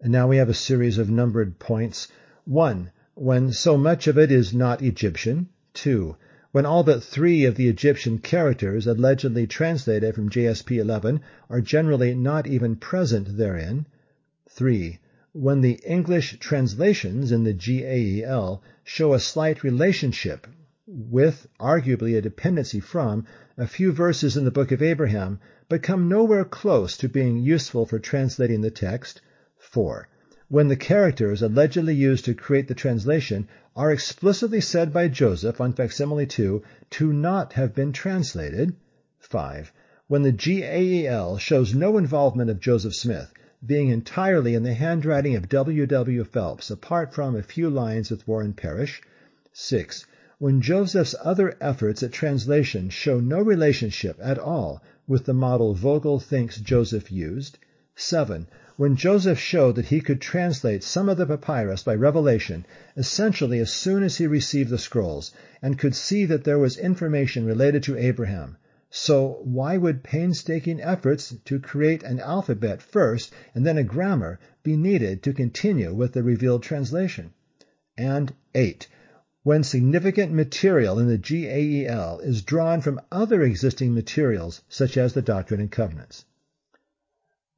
And 0.00 0.12
now 0.12 0.28
we 0.28 0.36
have 0.36 0.48
a 0.48 0.54
series 0.54 0.98
of 0.98 1.10
numbered 1.10 1.58
points. 1.58 2.08
One, 2.44 2.92
when 3.14 3.52
so 3.52 3.76
much 3.76 4.06
of 4.06 4.18
it 4.18 4.30
is 4.30 4.54
not 4.54 4.82
Egyptian. 4.82 5.48
Two, 5.72 6.16
when 6.54 6.64
all 6.64 6.84
but 6.84 7.02
three 7.02 7.44
of 7.46 7.56
the 7.56 7.66
Egyptian 7.66 8.16
characters 8.16 8.86
allegedly 8.86 9.44
translated 9.44 10.14
from 10.14 10.30
JSP 10.30 10.78
11 10.78 11.20
are 11.50 11.60
generally 11.60 12.14
not 12.14 12.46
even 12.46 12.76
present 12.76 13.36
therein. 13.36 13.84
3. 14.50 15.00
When 15.32 15.62
the 15.62 15.80
English 15.84 16.38
translations 16.38 17.32
in 17.32 17.42
the 17.42 17.52
GAEL 17.52 18.62
show 18.84 19.14
a 19.14 19.18
slight 19.18 19.64
relationship 19.64 20.46
with, 20.86 21.48
arguably 21.58 22.16
a 22.16 22.22
dependency 22.22 22.78
from, 22.78 23.26
a 23.58 23.66
few 23.66 23.90
verses 23.90 24.36
in 24.36 24.44
the 24.44 24.52
Book 24.52 24.70
of 24.70 24.80
Abraham, 24.80 25.40
but 25.68 25.82
come 25.82 26.08
nowhere 26.08 26.44
close 26.44 26.96
to 26.98 27.08
being 27.08 27.38
useful 27.38 27.84
for 27.84 27.98
translating 27.98 28.60
the 28.60 28.70
text. 28.70 29.20
4. 29.58 30.06
When 30.54 30.68
the 30.68 30.76
characters 30.76 31.42
allegedly 31.42 31.96
used 31.96 32.26
to 32.26 32.32
create 32.32 32.68
the 32.68 32.76
translation 32.76 33.48
are 33.74 33.90
explicitly 33.90 34.60
said 34.60 34.92
by 34.92 35.08
Joseph 35.08 35.60
on 35.60 35.72
facsimile 35.72 36.26
2 36.26 36.62
to 36.90 37.12
not 37.12 37.54
have 37.54 37.74
been 37.74 37.90
translated. 37.90 38.76
5. 39.18 39.72
When 40.06 40.22
the 40.22 40.30
GAEL 40.30 41.38
shows 41.38 41.74
no 41.74 41.98
involvement 41.98 42.50
of 42.50 42.60
Joseph 42.60 42.94
Smith, 42.94 43.34
being 43.66 43.88
entirely 43.88 44.54
in 44.54 44.62
the 44.62 44.74
handwriting 44.74 45.34
of 45.34 45.48
W. 45.48 45.86
W. 45.86 46.22
Phelps, 46.22 46.70
apart 46.70 47.12
from 47.12 47.34
a 47.34 47.42
few 47.42 47.68
lines 47.68 48.08
with 48.08 48.28
Warren 48.28 48.52
Parrish. 48.52 49.02
6. 49.52 50.06
When 50.38 50.60
Joseph's 50.60 51.16
other 51.20 51.56
efforts 51.60 52.00
at 52.04 52.12
translation 52.12 52.90
show 52.90 53.18
no 53.18 53.40
relationship 53.40 54.20
at 54.22 54.38
all 54.38 54.84
with 55.08 55.24
the 55.24 55.34
model 55.34 55.74
Vogel 55.74 56.20
thinks 56.20 56.58
Joseph 56.58 57.10
used. 57.10 57.58
7. 57.96 58.48
When 58.76 58.96
Joseph 58.96 59.38
showed 59.38 59.76
that 59.76 59.84
he 59.84 60.00
could 60.00 60.20
translate 60.20 60.82
some 60.82 61.08
of 61.08 61.16
the 61.16 61.26
papyrus 61.26 61.84
by 61.84 61.94
revelation, 61.94 62.66
essentially 62.96 63.60
as 63.60 63.72
soon 63.72 64.02
as 64.02 64.16
he 64.16 64.26
received 64.26 64.70
the 64.70 64.78
scrolls, 64.78 65.30
and 65.62 65.78
could 65.78 65.94
see 65.94 66.24
that 66.24 66.42
there 66.42 66.58
was 66.58 66.76
information 66.76 67.44
related 67.44 67.84
to 67.84 67.96
Abraham, 67.96 68.56
so 68.90 69.38
why 69.44 69.76
would 69.76 70.02
painstaking 70.02 70.80
efforts 70.82 71.36
to 71.44 71.60
create 71.60 72.02
an 72.02 72.18
alphabet 72.18 72.82
first 72.82 73.32
and 73.54 73.64
then 73.64 73.78
a 73.78 73.84
grammar 73.84 74.40
be 74.64 74.76
needed 74.76 75.22
to 75.22 75.32
continue 75.32 75.94
with 75.94 76.14
the 76.14 76.24
revealed 76.24 76.64
translation? 76.64 77.32
And 77.96 78.34
8. 78.56 78.88
When 79.44 79.62
significant 79.62 80.32
material 80.32 80.98
in 80.98 81.06
the 81.06 81.16
GAEL 81.16 82.18
is 82.24 82.42
drawn 82.42 82.80
from 82.80 83.00
other 83.12 83.42
existing 83.44 83.94
materials, 83.94 84.62
such 84.68 84.96
as 84.96 85.12
the 85.12 85.22
Doctrine 85.22 85.60
and 85.60 85.70
Covenants. 85.70 86.24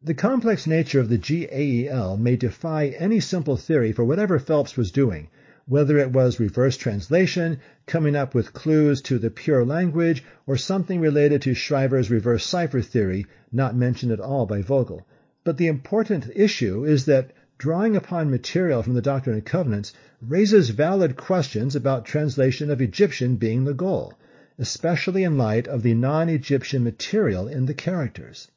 The 0.02 0.12
complex 0.12 0.66
nature 0.66 1.00
of 1.00 1.08
the 1.08 1.16
GAEL 1.16 2.18
may 2.18 2.36
defy 2.36 2.88
any 2.98 3.18
simple 3.18 3.56
theory 3.56 3.92
for 3.92 4.04
whatever 4.04 4.38
Phelps 4.38 4.76
was 4.76 4.90
doing, 4.90 5.30
whether 5.64 5.96
it 5.96 6.12
was 6.12 6.38
reverse 6.38 6.76
translation, 6.76 7.60
coming 7.86 8.14
up 8.14 8.34
with 8.34 8.52
clues 8.52 9.00
to 9.00 9.18
the 9.18 9.30
pure 9.30 9.64
language, 9.64 10.22
or 10.46 10.58
something 10.58 11.00
related 11.00 11.40
to 11.40 11.54
Schryver's 11.54 12.10
reverse 12.10 12.44
cipher 12.44 12.82
theory, 12.82 13.24
not 13.50 13.74
mentioned 13.74 14.12
at 14.12 14.20
all 14.20 14.44
by 14.44 14.60
Vogel. 14.60 15.06
But 15.44 15.56
the 15.56 15.66
important 15.66 16.28
issue 16.34 16.84
is 16.84 17.06
that 17.06 17.32
drawing 17.56 17.96
upon 17.96 18.30
material 18.30 18.82
from 18.82 18.92
the 18.92 19.00
Doctrine 19.00 19.36
and 19.36 19.46
Covenants 19.46 19.94
raises 20.20 20.68
valid 20.68 21.16
questions 21.16 21.74
about 21.74 22.04
translation 22.04 22.70
of 22.70 22.82
Egyptian 22.82 23.36
being 23.36 23.64
the 23.64 23.72
goal, 23.72 24.12
especially 24.58 25.24
in 25.24 25.38
light 25.38 25.66
of 25.66 25.82
the 25.82 25.94
non-Egyptian 25.94 26.84
material 26.84 27.48
in 27.48 27.64
the 27.64 27.72
characters 27.72 28.48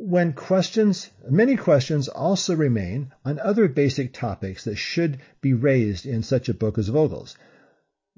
when 0.00 0.32
questions, 0.32 1.10
many 1.28 1.56
questions 1.56 2.06
also 2.06 2.54
remain 2.54 3.10
on 3.24 3.36
other 3.40 3.66
basic 3.66 4.12
topics 4.12 4.62
that 4.62 4.76
should 4.76 5.18
be 5.40 5.52
raised 5.52 6.06
in 6.06 6.22
such 6.22 6.48
a 6.48 6.54
book 6.54 6.78
as 6.78 6.86
Vogel's, 6.86 7.36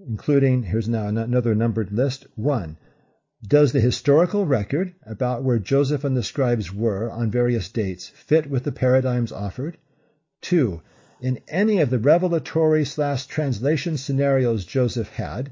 including, 0.06 0.62
here's 0.62 0.90
now 0.90 1.08
another 1.08 1.54
numbered 1.54 1.90
list. 1.90 2.26
One, 2.36 2.76
does 3.42 3.72
the 3.72 3.80
historical 3.80 4.44
record 4.44 4.92
about 5.06 5.42
where 5.42 5.58
Joseph 5.58 6.04
and 6.04 6.14
the 6.14 6.22
scribes 6.22 6.70
were 6.70 7.10
on 7.10 7.30
various 7.30 7.70
dates 7.70 8.08
fit 8.08 8.50
with 8.50 8.64
the 8.64 8.72
paradigms 8.72 9.32
offered? 9.32 9.78
Two, 10.42 10.82
in 11.22 11.40
any 11.48 11.80
of 11.80 11.88
the 11.88 11.98
revelatory 11.98 12.84
slash 12.84 13.24
translation 13.24 13.96
scenarios 13.96 14.66
Joseph 14.66 15.08
had, 15.14 15.50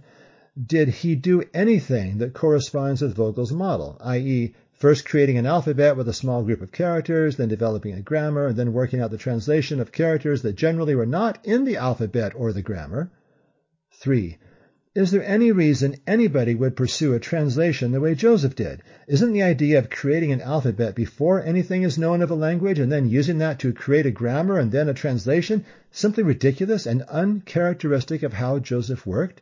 did 0.63 0.89
he 0.89 1.15
do 1.15 1.43
anything 1.55 2.19
that 2.19 2.35
corresponds 2.35 3.01
with 3.01 3.15
Vogel's 3.15 3.53
model, 3.53 3.97
i.e., 4.03 4.55
First 4.79 5.05
creating 5.05 5.39
an 5.39 5.47
alphabet 5.47 5.97
with 5.97 6.09
a 6.09 6.13
small 6.13 6.45
group 6.45 6.63
of 6.63 6.71
characters, 6.71 7.35
then 7.35 7.49
developing 7.49 7.95
a 7.95 8.01
grammar, 8.01 8.47
and 8.47 8.57
then 8.57 8.73
working 8.73 9.01
out 9.01 9.11
the 9.11 9.17
translation 9.17 9.81
of 9.81 9.91
characters 9.91 10.43
that 10.43 10.55
generally 10.55 10.95
were 10.95 11.05
not 11.05 11.45
in 11.45 11.65
the 11.65 11.77
alphabet 11.77 12.33
or 12.37 12.53
the 12.53 12.63
grammar. 12.63 13.11
3. 13.95 14.39
Is 14.95 15.11
there 15.11 15.25
any 15.25 15.51
reason 15.51 15.97
anybody 16.07 16.55
would 16.55 16.77
pursue 16.77 17.13
a 17.13 17.19
translation 17.19 17.91
the 17.91 18.01
way 18.01 18.15
Joseph 18.15 18.55
did? 18.55 18.83
Isn't 19.09 19.33
the 19.33 19.43
idea 19.43 19.81
of 19.81 19.91
creating 19.91 20.31
an 20.31 20.41
alphabet 20.41 20.95
before 20.95 21.43
anything 21.43 21.83
is 21.83 21.99
known 21.99 22.23
of 22.23 22.31
a 22.31 22.37
language 22.37 22.79
and 22.79 22.93
then 22.93 23.11
using 23.11 23.39
that 23.39 23.59
to 23.59 23.73
create 23.73 24.07
a 24.07 24.13
grammar 24.13 24.61
and 24.61 24.71
then 24.71 24.89
a 24.89 24.95
translation 24.95 25.65
simply 25.91 26.23
ridiculous 26.23 26.87
and 26.87 27.03
uncharacteristic 27.03 28.23
of 28.23 28.35
how 28.35 28.61
Joseph 28.61 29.05
worked? 29.05 29.41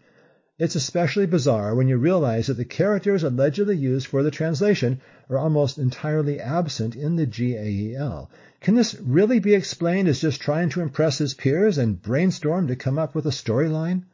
It's 0.59 0.75
especially 0.75 1.27
bizarre 1.27 1.75
when 1.75 1.87
you 1.87 1.99
realize 1.99 2.47
that 2.47 2.55
the 2.55 2.65
characters 2.65 3.23
allegedly 3.23 3.77
used 3.77 4.07
for 4.07 4.23
the 4.23 4.31
translation 4.31 5.03
are 5.29 5.37
almost 5.37 5.77
entirely 5.77 6.41
absent 6.41 6.97
in 6.97 7.17
the 7.17 7.27
GAEL. 7.27 8.31
Can 8.63 8.75
this 8.75 8.95
really 8.99 9.39
be 9.39 9.53
explained 9.53 10.09
as 10.09 10.21
just 10.21 10.41
trying 10.41 10.71
to 10.71 10.81
impress 10.81 11.19
his 11.19 11.35
peers 11.35 11.77
and 11.77 12.01
brainstorm 12.01 12.69
to 12.69 12.75
come 12.75 12.99
up 12.99 13.15
with 13.15 13.27
a 13.27 13.31
storyline? 13.31 14.05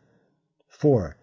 4. 0.69 1.17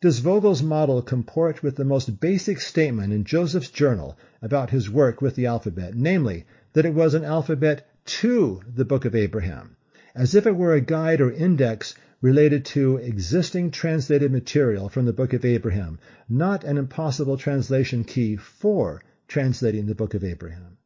Does 0.00 0.20
Vogel's 0.20 0.62
model 0.62 1.02
comport 1.02 1.62
with 1.62 1.76
the 1.76 1.84
most 1.84 2.18
basic 2.18 2.58
statement 2.58 3.12
in 3.12 3.24
Joseph's 3.24 3.68
journal 3.68 4.16
about 4.40 4.70
his 4.70 4.88
work 4.88 5.20
with 5.20 5.34
the 5.34 5.44
alphabet, 5.44 5.94
namely, 5.94 6.46
that 6.72 6.86
it 6.86 6.94
was 6.94 7.12
an 7.12 7.22
alphabet 7.22 7.86
to 8.06 8.62
the 8.66 8.86
Book 8.86 9.04
of 9.04 9.14
Abraham, 9.14 9.76
as 10.14 10.34
if 10.34 10.46
it 10.46 10.56
were 10.56 10.72
a 10.72 10.80
guide 10.80 11.20
or 11.20 11.30
index 11.30 11.94
related 12.24 12.64
to 12.64 12.96
existing 12.96 13.70
translated 13.70 14.32
material 14.32 14.88
from 14.88 15.04
the 15.04 15.12
Book 15.12 15.34
of 15.34 15.44
Abraham, 15.44 15.98
not 16.26 16.64
an 16.64 16.78
impossible 16.78 17.36
translation 17.36 18.02
key 18.02 18.34
for 18.34 19.02
translating 19.28 19.84
the 19.84 19.94
Book 19.94 20.14
of 20.14 20.24
Abraham. 20.24 20.78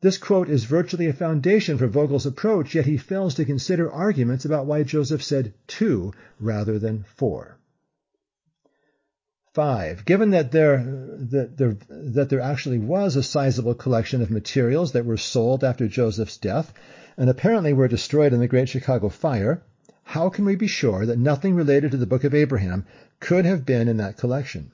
This 0.00 0.18
quote 0.18 0.48
is 0.48 0.64
virtually 0.64 1.06
a 1.06 1.12
foundation 1.12 1.78
for 1.78 1.86
Vogel's 1.86 2.26
approach, 2.26 2.74
yet 2.74 2.86
he 2.86 2.96
fails 2.96 3.36
to 3.36 3.44
consider 3.44 3.88
arguments 3.88 4.44
about 4.44 4.66
why 4.66 4.82
Joseph 4.82 5.22
said 5.22 5.54
two 5.68 6.12
rather 6.40 6.76
than 6.76 7.04
four. 7.04 7.56
5. 9.52 10.04
Given 10.04 10.30
that 10.30 10.50
there, 10.50 10.78
that, 10.78 11.56
there, 11.56 11.76
that 11.88 12.30
there 12.30 12.40
actually 12.40 12.80
was 12.80 13.14
a 13.14 13.22
sizable 13.22 13.74
collection 13.74 14.20
of 14.20 14.30
materials 14.32 14.90
that 14.90 15.06
were 15.06 15.16
sold 15.16 15.62
after 15.62 15.86
Joseph's 15.86 16.38
death 16.38 16.74
and 17.16 17.30
apparently 17.30 17.72
were 17.72 17.86
destroyed 17.86 18.32
in 18.32 18.40
the 18.40 18.48
Great 18.48 18.68
Chicago 18.68 19.08
Fire, 19.08 19.62
how 20.04 20.28
can 20.28 20.44
we 20.44 20.56
be 20.56 20.66
sure 20.66 21.06
that 21.06 21.18
nothing 21.18 21.54
related 21.54 21.90
to 21.90 21.96
the 21.96 22.06
book 22.06 22.24
of 22.24 22.34
Abraham 22.34 22.84
could 23.20 23.44
have 23.44 23.64
been 23.64 23.88
in 23.88 23.98
that 23.98 24.16
collection? 24.16 24.72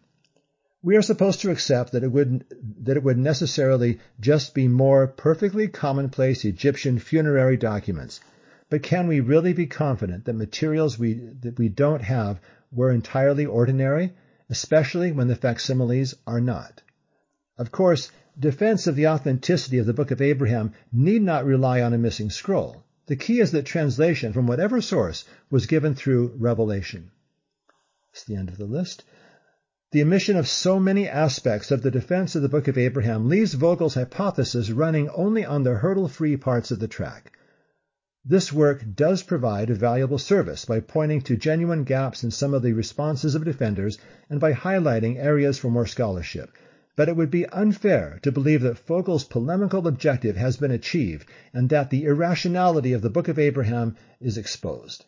We 0.82 0.96
are 0.96 1.02
supposed 1.02 1.40
to 1.40 1.50
accept 1.50 1.92
that 1.92 2.04
it 2.04 2.12
would, 2.12 2.44
that 2.82 2.96
it 2.96 3.02
would 3.02 3.18
necessarily 3.18 3.98
just 4.20 4.54
be 4.54 4.68
more 4.68 5.06
perfectly 5.06 5.68
commonplace 5.68 6.44
Egyptian 6.44 6.98
funerary 6.98 7.56
documents. 7.56 8.20
But 8.70 8.82
can 8.82 9.06
we 9.06 9.20
really 9.20 9.52
be 9.52 9.66
confident 9.66 10.24
that 10.24 10.34
materials 10.34 10.98
we, 10.98 11.14
that 11.14 11.58
we 11.58 11.68
don't 11.68 12.02
have 12.02 12.40
were 12.70 12.90
entirely 12.90 13.46
ordinary, 13.46 14.12
especially 14.50 15.10
when 15.10 15.28
the 15.28 15.36
facsimiles 15.36 16.14
are 16.26 16.40
not? 16.40 16.82
Of 17.56 17.72
course, 17.72 18.10
defense 18.38 18.86
of 18.86 18.94
the 18.94 19.08
authenticity 19.08 19.78
of 19.78 19.86
the 19.86 19.94
Book 19.94 20.10
of 20.10 20.20
Abraham 20.20 20.72
need 20.92 21.22
not 21.22 21.44
rely 21.44 21.80
on 21.82 21.92
a 21.92 21.98
missing 21.98 22.30
scroll. 22.30 22.84
The 23.08 23.16
key 23.16 23.40
is 23.40 23.52
that 23.52 23.64
translation 23.64 24.34
from 24.34 24.46
whatever 24.46 24.82
source 24.82 25.24
was 25.50 25.66
given 25.66 25.94
through 25.94 26.34
revelation. 26.36 27.10
That's 28.12 28.24
the 28.24 28.36
end 28.36 28.50
of 28.50 28.58
the 28.58 28.66
list. 28.66 29.02
The 29.92 30.02
omission 30.02 30.36
of 30.36 30.46
so 30.46 30.78
many 30.78 31.08
aspects 31.08 31.70
of 31.70 31.80
the 31.80 31.90
defense 31.90 32.36
of 32.36 32.42
the 32.42 32.50
Book 32.50 32.68
of 32.68 32.76
Abraham 32.76 33.30
leaves 33.30 33.54
Vogel's 33.54 33.94
hypothesis 33.94 34.70
running 34.70 35.08
only 35.08 35.42
on 35.42 35.62
the 35.62 35.76
hurdle-free 35.76 36.36
parts 36.36 36.70
of 36.70 36.80
the 36.80 36.88
track. 36.88 37.32
This 38.26 38.52
work 38.52 38.84
does 38.94 39.22
provide 39.22 39.70
a 39.70 39.74
valuable 39.74 40.18
service 40.18 40.66
by 40.66 40.80
pointing 40.80 41.22
to 41.22 41.36
genuine 41.38 41.84
gaps 41.84 42.22
in 42.22 42.30
some 42.30 42.52
of 42.52 42.60
the 42.60 42.74
responses 42.74 43.34
of 43.34 43.46
defenders 43.46 43.96
and 44.28 44.38
by 44.38 44.52
highlighting 44.52 45.16
areas 45.16 45.56
for 45.56 45.70
more 45.70 45.86
scholarship. 45.86 46.50
But 46.98 47.08
it 47.08 47.14
would 47.14 47.30
be 47.30 47.46
unfair 47.46 48.18
to 48.22 48.32
believe 48.32 48.62
that 48.62 48.80
Vogel's 48.80 49.22
polemical 49.22 49.86
objective 49.86 50.36
has 50.36 50.56
been 50.56 50.72
achieved 50.72 51.28
and 51.54 51.68
that 51.68 51.90
the 51.90 52.04
irrationality 52.06 52.92
of 52.92 53.02
the 53.02 53.08
Book 53.08 53.28
of 53.28 53.38
Abraham 53.38 53.94
is 54.20 54.36
exposed. 54.36 55.04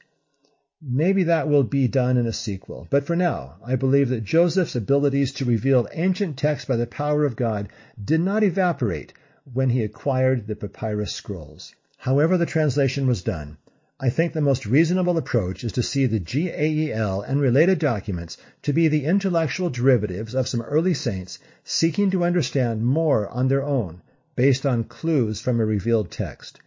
Maybe 0.80 1.24
that 1.24 1.48
will 1.48 1.64
be 1.64 1.88
done 1.88 2.16
in 2.16 2.28
a 2.28 2.32
sequel, 2.32 2.86
but 2.90 3.04
for 3.04 3.16
now, 3.16 3.56
I 3.66 3.74
believe 3.74 4.08
that 4.10 4.22
Joseph's 4.22 4.76
abilities 4.76 5.32
to 5.32 5.44
reveal 5.44 5.88
ancient 5.92 6.36
texts 6.36 6.68
by 6.68 6.76
the 6.76 6.86
power 6.86 7.24
of 7.24 7.34
God 7.34 7.68
did 8.00 8.20
not 8.20 8.44
evaporate 8.44 9.12
when 9.52 9.70
he 9.70 9.82
acquired 9.82 10.46
the 10.46 10.54
papyrus 10.54 11.12
scrolls. 11.12 11.74
However 11.96 12.38
the 12.38 12.46
translation 12.46 13.08
was 13.08 13.24
done, 13.24 13.56
I 14.02 14.08
think 14.08 14.32
the 14.32 14.40
most 14.40 14.64
reasonable 14.64 15.18
approach 15.18 15.62
is 15.62 15.72
to 15.72 15.82
see 15.82 16.06
the 16.06 16.18
GAEL 16.18 17.20
and 17.20 17.38
related 17.38 17.78
documents 17.78 18.38
to 18.62 18.72
be 18.72 18.88
the 18.88 19.04
intellectual 19.04 19.68
derivatives 19.68 20.34
of 20.34 20.48
some 20.48 20.62
early 20.62 20.94
saints 20.94 21.38
seeking 21.64 22.10
to 22.12 22.24
understand 22.24 22.82
more 22.82 23.28
on 23.28 23.48
their 23.48 23.62
own 23.62 24.00
based 24.36 24.64
on 24.64 24.84
clues 24.84 25.42
from 25.42 25.60
a 25.60 25.66
revealed 25.66 26.10
text. 26.10 26.60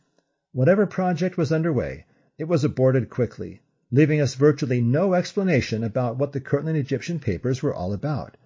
Whatever 0.51 0.85
project 0.85 1.35
was 1.35 1.51
underway, 1.51 2.05
it 2.37 2.43
was 2.43 2.63
aborted 2.63 3.09
quickly, 3.09 3.61
leaving 3.89 4.21
us 4.21 4.35
virtually 4.35 4.79
no 4.79 5.15
explanation 5.15 5.83
about 5.83 6.17
what 6.17 6.33
the 6.33 6.39
Kirtland 6.39 6.77
Egyptian 6.77 7.19
papers 7.19 7.63
were 7.63 7.73
all 7.73 7.93
about. 7.93 8.37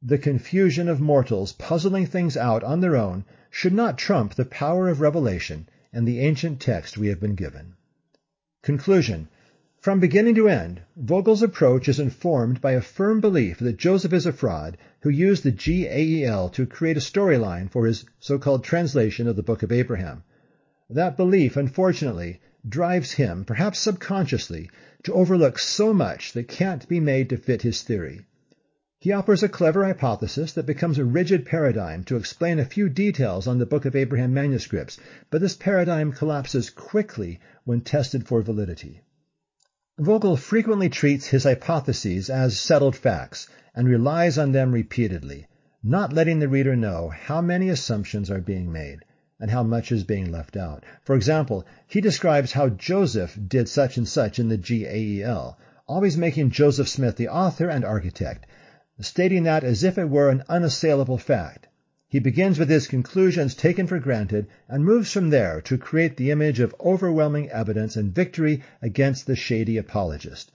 The 0.00 0.18
confusion 0.18 0.88
of 0.88 1.00
mortals 1.00 1.54
puzzling 1.54 2.06
things 2.06 2.36
out 2.36 2.62
on 2.62 2.82
their 2.82 2.94
own 2.94 3.24
should 3.50 3.72
not 3.72 3.98
trump 3.98 4.36
the 4.36 4.44
power 4.44 4.88
of 4.88 5.00
revelation 5.00 5.68
and 5.92 6.06
the 6.06 6.20
ancient 6.20 6.60
text 6.60 6.96
we 6.96 7.08
have 7.08 7.18
been 7.18 7.34
given. 7.34 7.74
Conclusion. 8.62 9.26
From 9.78 10.00
beginning 10.00 10.34
to 10.34 10.46
end, 10.46 10.82
Vogel's 10.94 11.42
approach 11.42 11.88
is 11.88 11.98
informed 11.98 12.60
by 12.60 12.72
a 12.72 12.82
firm 12.82 13.22
belief 13.22 13.58
that 13.58 13.78
Joseph 13.78 14.12
is 14.12 14.26
a 14.26 14.34
fraud 14.34 14.76
who 15.00 15.08
used 15.08 15.44
the 15.44 15.50
GAEL 15.50 16.50
to 16.50 16.66
create 16.66 16.98
a 16.98 17.00
storyline 17.00 17.70
for 17.70 17.86
his 17.86 18.04
so-called 18.18 18.62
translation 18.62 19.26
of 19.26 19.36
the 19.36 19.42
Book 19.42 19.62
of 19.62 19.72
Abraham. 19.72 20.24
That 20.90 21.16
belief, 21.16 21.56
unfortunately, 21.56 22.42
drives 22.68 23.12
him, 23.12 23.46
perhaps 23.46 23.78
subconsciously, 23.78 24.68
to 25.04 25.14
overlook 25.14 25.58
so 25.58 25.94
much 25.94 26.34
that 26.34 26.46
can't 26.46 26.86
be 26.86 27.00
made 27.00 27.30
to 27.30 27.38
fit 27.38 27.62
his 27.62 27.82
theory. 27.82 28.26
He 29.02 29.12
offers 29.12 29.42
a 29.42 29.48
clever 29.48 29.86
hypothesis 29.86 30.52
that 30.52 30.66
becomes 30.66 30.98
a 30.98 31.06
rigid 31.06 31.46
paradigm 31.46 32.04
to 32.04 32.16
explain 32.16 32.58
a 32.58 32.66
few 32.66 32.90
details 32.90 33.46
on 33.46 33.56
the 33.56 33.64
Book 33.64 33.86
of 33.86 33.96
Abraham 33.96 34.34
manuscripts, 34.34 34.98
but 35.30 35.40
this 35.40 35.56
paradigm 35.56 36.12
collapses 36.12 36.68
quickly 36.68 37.40
when 37.64 37.80
tested 37.80 38.26
for 38.28 38.42
validity. 38.42 39.00
Vogel 39.98 40.36
frequently 40.36 40.90
treats 40.90 41.28
his 41.28 41.44
hypotheses 41.44 42.28
as 42.28 42.60
settled 42.60 42.94
facts 42.94 43.48
and 43.74 43.88
relies 43.88 44.36
on 44.36 44.52
them 44.52 44.70
repeatedly, 44.70 45.46
not 45.82 46.12
letting 46.12 46.38
the 46.38 46.48
reader 46.48 46.76
know 46.76 47.08
how 47.08 47.40
many 47.40 47.70
assumptions 47.70 48.30
are 48.30 48.42
being 48.42 48.70
made 48.70 48.98
and 49.40 49.50
how 49.50 49.62
much 49.62 49.90
is 49.90 50.04
being 50.04 50.30
left 50.30 50.58
out. 50.58 50.84
For 51.04 51.16
example, 51.16 51.64
he 51.86 52.02
describes 52.02 52.52
how 52.52 52.68
Joseph 52.68 53.38
did 53.48 53.66
such 53.66 53.96
and 53.96 54.06
such 54.06 54.38
in 54.38 54.50
the 54.50 54.58
GAEL, 54.58 55.56
always 55.88 56.18
making 56.18 56.50
Joseph 56.50 56.86
Smith 56.86 57.16
the 57.16 57.28
author 57.28 57.70
and 57.70 57.82
architect, 57.82 58.44
stating 59.02 59.44
that 59.44 59.64
as 59.64 59.82
if 59.82 59.96
it 59.96 60.10
were 60.10 60.28
an 60.28 60.42
unassailable 60.48 61.16
fact. 61.16 61.66
He 62.06 62.18
begins 62.18 62.58
with 62.58 62.68
his 62.68 62.88
conclusions 62.88 63.54
taken 63.54 63.86
for 63.86 63.98
granted 63.98 64.46
and 64.68 64.84
moves 64.84 65.12
from 65.12 65.30
there 65.30 65.60
to 65.62 65.78
create 65.78 66.16
the 66.16 66.30
image 66.30 66.60
of 66.60 66.74
overwhelming 66.80 67.48
evidence 67.50 67.96
and 67.96 68.14
victory 68.14 68.62
against 68.82 69.26
the 69.26 69.36
shady 69.36 69.76
apologist. 69.78 70.50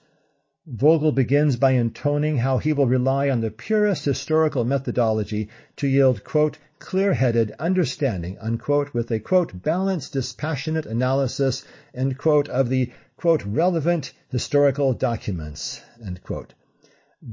Vogel 0.67 1.11
begins 1.11 1.55
by 1.55 1.71
intoning 1.71 2.37
how 2.37 2.57
he 2.57 2.73
will 2.73 2.87
rely 2.87 3.29
on 3.29 3.39
the 3.39 3.49
purest 3.49 4.03
historical 4.03 4.65
methodology 4.65 5.47
to 5.77 5.87
yield, 5.87 6.23
quote, 6.23 6.57
clear-headed 6.79 7.53
understanding, 7.57 8.37
unquote, 8.39 8.93
with 8.93 9.09
a, 9.11 9.19
quote, 9.19 9.63
balanced, 9.63 10.11
dispassionate 10.11 10.85
analysis, 10.85 11.63
end 11.93 12.17
quote, 12.17 12.49
of 12.49 12.67
the, 12.69 12.91
quote, 13.15 13.45
relevant 13.45 14.11
historical 14.29 14.93
documents, 14.93 15.81
end 16.05 16.21
quote 16.21 16.53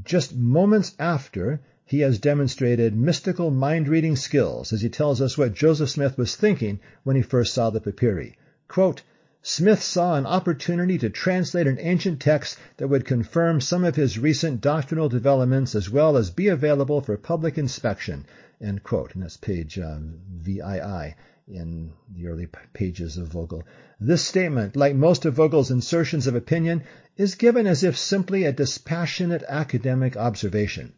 just 0.04 0.34
moments 0.34 0.94
after 0.98 1.60
he 1.84 2.00
has 2.00 2.18
demonstrated 2.18 2.96
mystical 2.96 3.50
mind-reading 3.50 4.16
skills 4.16 4.72
as 4.72 4.80
he 4.80 4.88
tells 4.88 5.20
us 5.20 5.36
what 5.36 5.52
Joseph 5.52 5.90
Smith 5.90 6.16
was 6.16 6.36
thinking 6.36 6.80
when 7.02 7.16
he 7.16 7.22
first 7.22 7.52
saw 7.52 7.68
the 7.70 7.80
papyri. 7.80 8.36
Quote, 8.68 9.02
Smith 9.42 9.82
saw 9.82 10.14
an 10.14 10.24
opportunity 10.24 10.96
to 10.96 11.10
translate 11.10 11.66
an 11.66 11.78
ancient 11.80 12.20
text 12.20 12.56
that 12.76 12.88
would 12.88 13.04
confirm 13.04 13.60
some 13.60 13.84
of 13.84 13.96
his 13.96 14.18
recent 14.18 14.60
doctrinal 14.60 15.08
developments 15.08 15.74
as 15.74 15.90
well 15.90 16.16
as 16.16 16.30
be 16.30 16.48
available 16.48 17.00
for 17.00 17.16
public 17.16 17.58
inspection. 17.58 18.24
End 18.60 18.84
quote. 18.84 19.14
And 19.14 19.24
that's 19.24 19.36
page 19.36 19.78
um, 19.78 20.20
VII 20.30 21.14
in 21.54 21.92
the 22.14 22.26
early 22.26 22.48
pages 22.72 23.16
of 23.16 23.28
Vogel. 23.28 23.62
This 24.00 24.22
statement, 24.22 24.74
like 24.74 24.94
most 24.94 25.24
of 25.24 25.34
Vogel's 25.34 25.70
insertions 25.70 26.26
of 26.26 26.34
opinion, 26.34 26.82
is 27.16 27.34
given 27.34 27.66
as 27.66 27.84
if 27.84 27.96
simply 27.96 28.44
a 28.44 28.52
dispassionate 28.52 29.44
academic 29.48 30.16
observation. 30.16 30.94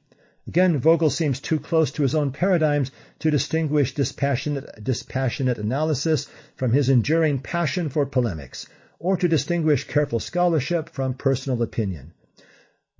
Again, 0.46 0.78
Vogel 0.78 1.10
seems 1.10 1.40
too 1.40 1.58
close 1.58 1.90
to 1.92 2.02
his 2.02 2.14
own 2.14 2.30
paradigms 2.30 2.90
to 3.18 3.30
distinguish 3.30 3.94
dispassionate, 3.94 4.84
dispassionate 4.84 5.58
analysis 5.58 6.26
from 6.54 6.72
his 6.72 6.88
enduring 6.88 7.38
passion 7.40 7.88
for 7.88 8.04
polemics, 8.04 8.68
or 8.98 9.16
to 9.16 9.26
distinguish 9.26 9.88
careful 9.88 10.20
scholarship 10.20 10.88
from 10.90 11.14
personal 11.14 11.62
opinion. 11.62 12.12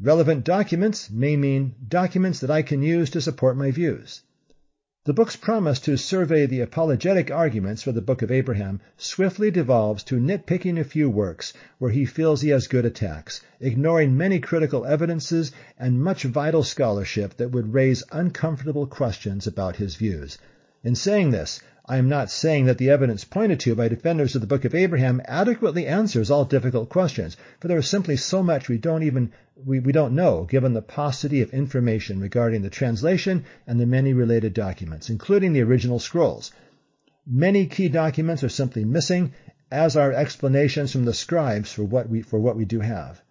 Relevant 0.00 0.44
documents 0.44 1.10
may 1.10 1.36
mean 1.36 1.74
documents 1.86 2.40
that 2.40 2.50
I 2.50 2.62
can 2.62 2.82
use 2.82 3.10
to 3.10 3.20
support 3.20 3.56
my 3.56 3.70
views. 3.70 4.22
The 5.06 5.12
book's 5.12 5.36
promise 5.36 5.80
to 5.80 5.98
survey 5.98 6.46
the 6.46 6.62
apologetic 6.62 7.30
arguments 7.30 7.82
for 7.82 7.92
the 7.92 8.00
Book 8.00 8.22
of 8.22 8.30
Abraham 8.30 8.80
swiftly 8.96 9.50
devolves 9.50 10.02
to 10.04 10.14
nitpicking 10.18 10.80
a 10.80 10.84
few 10.84 11.10
works 11.10 11.52
where 11.78 11.90
he 11.90 12.06
feels 12.06 12.40
he 12.40 12.48
has 12.48 12.68
good 12.68 12.86
attacks, 12.86 13.42
ignoring 13.60 14.16
many 14.16 14.40
critical 14.40 14.86
evidences 14.86 15.52
and 15.78 16.02
much 16.02 16.22
vital 16.22 16.62
scholarship 16.62 17.36
that 17.36 17.50
would 17.50 17.74
raise 17.74 18.02
uncomfortable 18.12 18.86
questions 18.86 19.46
about 19.46 19.76
his 19.76 19.96
views. 19.96 20.38
In 20.86 20.94
saying 20.94 21.30
this, 21.30 21.62
I 21.86 21.96
am 21.96 22.10
not 22.10 22.30
saying 22.30 22.66
that 22.66 22.76
the 22.76 22.90
evidence 22.90 23.24
pointed 23.24 23.58
to 23.60 23.74
by 23.74 23.88
defenders 23.88 24.34
of 24.34 24.42
the 24.42 24.46
Book 24.46 24.66
of 24.66 24.74
Abraham 24.74 25.22
adequately 25.24 25.86
answers 25.86 26.30
all 26.30 26.44
difficult 26.44 26.90
questions, 26.90 27.38
for 27.58 27.68
there 27.68 27.78
is 27.78 27.88
simply 27.88 28.16
so 28.18 28.42
much 28.42 28.68
we 28.68 28.76
don't 28.76 29.02
even 29.02 29.32
we, 29.56 29.80
we 29.80 29.92
don't 29.92 30.14
know, 30.14 30.44
given 30.44 30.74
the 30.74 30.82
paucity 30.82 31.40
of 31.40 31.54
information 31.54 32.20
regarding 32.20 32.60
the 32.60 32.68
translation 32.68 33.46
and 33.66 33.80
the 33.80 33.86
many 33.86 34.12
related 34.12 34.52
documents, 34.52 35.08
including 35.08 35.54
the 35.54 35.62
original 35.62 35.98
scrolls. 35.98 36.52
Many 37.26 37.64
key 37.64 37.88
documents 37.88 38.44
are 38.44 38.50
simply 38.50 38.84
missing, 38.84 39.32
as 39.70 39.96
are 39.96 40.12
explanations 40.12 40.92
from 40.92 41.06
the 41.06 41.14
scribes 41.14 41.72
for 41.72 41.84
what 41.84 42.10
we 42.10 42.20
for 42.20 42.38
what 42.38 42.58
we 42.58 42.66
do 42.66 42.80
have. 42.80 43.22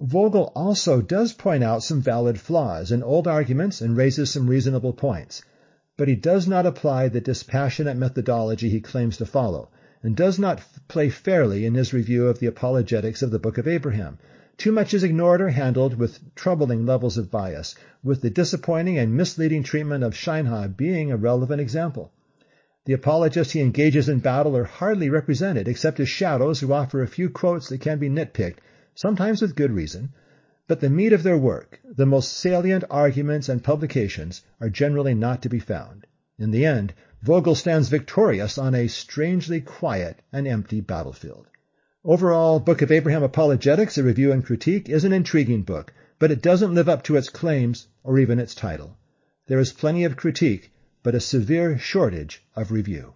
Vogel 0.00 0.50
also 0.56 1.00
does 1.00 1.32
point 1.32 1.62
out 1.62 1.84
some 1.84 2.00
valid 2.00 2.40
flaws 2.40 2.90
in 2.90 3.04
old 3.04 3.28
arguments 3.28 3.80
and 3.80 3.96
raises 3.96 4.32
some 4.32 4.50
reasonable 4.50 4.92
points 4.92 5.42
but 5.98 6.08
he 6.08 6.14
does 6.14 6.48
not 6.48 6.64
apply 6.64 7.06
the 7.08 7.20
dispassionate 7.20 7.96
methodology 7.98 8.70
he 8.70 8.80
claims 8.80 9.18
to 9.18 9.26
follow, 9.26 9.68
and 10.02 10.16
does 10.16 10.38
not 10.38 10.62
play 10.88 11.10
fairly 11.10 11.66
in 11.66 11.74
his 11.74 11.92
review 11.92 12.28
of 12.28 12.38
the 12.38 12.46
apologetics 12.46 13.20
of 13.20 13.30
the 13.30 13.38
Book 13.38 13.58
of 13.58 13.68
Abraham. 13.68 14.18
Too 14.56 14.72
much 14.72 14.94
is 14.94 15.04
ignored 15.04 15.42
or 15.42 15.50
handled 15.50 15.98
with 15.98 16.34
troubling 16.34 16.86
levels 16.86 17.18
of 17.18 17.30
bias, 17.30 17.74
with 18.02 18.22
the 18.22 18.30
disappointing 18.30 18.96
and 18.96 19.14
misleading 19.14 19.62
treatment 19.62 20.02
of 20.02 20.14
Shinehah 20.14 20.76
being 20.76 21.12
a 21.12 21.16
relevant 21.18 21.60
example. 21.60 22.10
The 22.86 22.94
apologists 22.94 23.52
he 23.52 23.60
engages 23.60 24.08
in 24.08 24.20
battle 24.20 24.56
are 24.56 24.64
hardly 24.64 25.10
represented 25.10 25.68
except 25.68 26.00
as 26.00 26.08
shadows 26.08 26.60
who 26.60 26.72
offer 26.72 27.02
a 27.02 27.06
few 27.06 27.28
quotes 27.28 27.68
that 27.68 27.80
can 27.82 27.98
be 27.98 28.08
nitpicked, 28.08 28.58
sometimes 28.94 29.42
with 29.42 29.54
good 29.56 29.70
reason, 29.70 30.14
but 30.68 30.80
the 30.80 30.90
meat 30.90 31.12
of 31.12 31.22
their 31.22 31.36
work, 31.36 31.80
the 31.84 32.06
most 32.06 32.32
salient 32.32 32.84
arguments 32.90 33.48
and 33.48 33.64
publications, 33.64 34.42
are 34.60 34.70
generally 34.70 35.14
not 35.14 35.42
to 35.42 35.48
be 35.48 35.58
found. 35.58 36.06
In 36.38 36.50
the 36.50 36.64
end, 36.64 36.94
Vogel 37.22 37.54
stands 37.54 37.88
victorious 37.88 38.58
on 38.58 38.74
a 38.74 38.88
strangely 38.88 39.60
quiet 39.60 40.20
and 40.32 40.46
empty 40.46 40.80
battlefield. 40.80 41.46
Overall, 42.04 42.58
Book 42.58 42.82
of 42.82 42.90
Abraham 42.90 43.22
Apologetics, 43.22 43.96
a 43.96 44.02
review 44.02 44.32
and 44.32 44.44
critique, 44.44 44.88
is 44.88 45.04
an 45.04 45.12
intriguing 45.12 45.62
book, 45.62 45.92
but 46.18 46.32
it 46.32 46.42
doesn't 46.42 46.74
live 46.74 46.88
up 46.88 47.04
to 47.04 47.16
its 47.16 47.28
claims 47.28 47.86
or 48.02 48.18
even 48.18 48.40
its 48.40 48.54
title. 48.54 48.96
There 49.46 49.60
is 49.60 49.72
plenty 49.72 50.04
of 50.04 50.16
critique, 50.16 50.72
but 51.02 51.14
a 51.14 51.20
severe 51.20 51.78
shortage 51.78 52.44
of 52.56 52.72
review. 52.72 53.14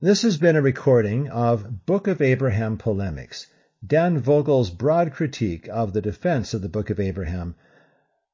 This 0.00 0.22
has 0.22 0.38
been 0.38 0.56
a 0.56 0.62
recording 0.62 1.28
of 1.28 1.84
Book 1.84 2.06
of 2.06 2.22
Abraham 2.22 2.78
Polemics, 2.78 3.46
Dan 3.86 4.18
Vogel's 4.18 4.68
broad 4.68 5.10
critique 5.14 5.66
of 5.68 5.94
the 5.94 6.02
defense 6.02 6.52
of 6.52 6.60
the 6.60 6.68
Book 6.68 6.90
of 6.90 7.00
Abraham 7.00 7.54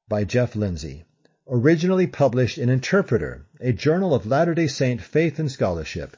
by 0.09 0.25
Jeff 0.25 0.57
Lindsay, 0.57 1.05
originally 1.47 2.05
published 2.05 2.57
in 2.57 2.67
Interpreter, 2.67 3.45
a 3.61 3.71
journal 3.71 4.13
of 4.13 4.25
Latter-day 4.25 4.67
Saint 4.67 5.01
faith 5.01 5.39
and 5.39 5.49
scholarship, 5.49 6.17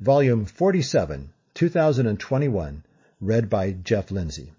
volume 0.00 0.46
47, 0.46 1.30
2021, 1.52 2.82
read 3.20 3.50
by 3.50 3.72
Jeff 3.72 4.10
Lindsay. 4.10 4.50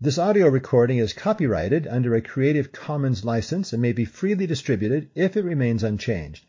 This 0.00 0.16
audio 0.16 0.48
recording 0.48 0.96
is 0.96 1.12
copyrighted 1.12 1.86
under 1.86 2.14
a 2.14 2.22
Creative 2.22 2.72
Commons 2.72 3.22
license 3.22 3.74
and 3.74 3.82
may 3.82 3.92
be 3.92 4.06
freely 4.06 4.46
distributed 4.46 5.10
if 5.14 5.36
it 5.36 5.44
remains 5.44 5.84
unchanged. 5.84 6.46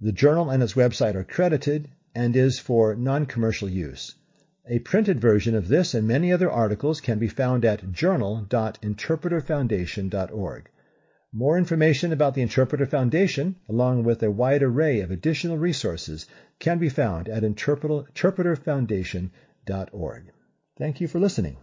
The 0.00 0.10
journal 0.10 0.50
and 0.50 0.64
its 0.64 0.72
website 0.72 1.14
are 1.14 1.22
credited 1.22 1.88
and 2.12 2.34
is 2.34 2.58
for 2.58 2.96
non-commercial 2.96 3.68
use. 3.68 4.16
A 4.68 4.78
printed 4.78 5.20
version 5.20 5.56
of 5.56 5.66
this 5.66 5.92
and 5.92 6.06
many 6.06 6.32
other 6.32 6.48
articles 6.48 7.00
can 7.00 7.18
be 7.18 7.26
found 7.26 7.64
at 7.64 7.90
journal.interpreterfoundation.org. 7.90 10.70
More 11.32 11.58
information 11.58 12.12
about 12.12 12.34
the 12.34 12.42
Interpreter 12.42 12.86
Foundation, 12.86 13.56
along 13.68 14.04
with 14.04 14.22
a 14.22 14.30
wide 14.30 14.62
array 14.62 15.00
of 15.00 15.10
additional 15.10 15.58
resources, 15.58 16.28
can 16.60 16.78
be 16.78 16.88
found 16.88 17.28
at 17.28 17.42
interpreterfoundation.org. 17.42 20.22
Thank 20.78 21.00
you 21.00 21.08
for 21.08 21.18
listening. 21.18 21.56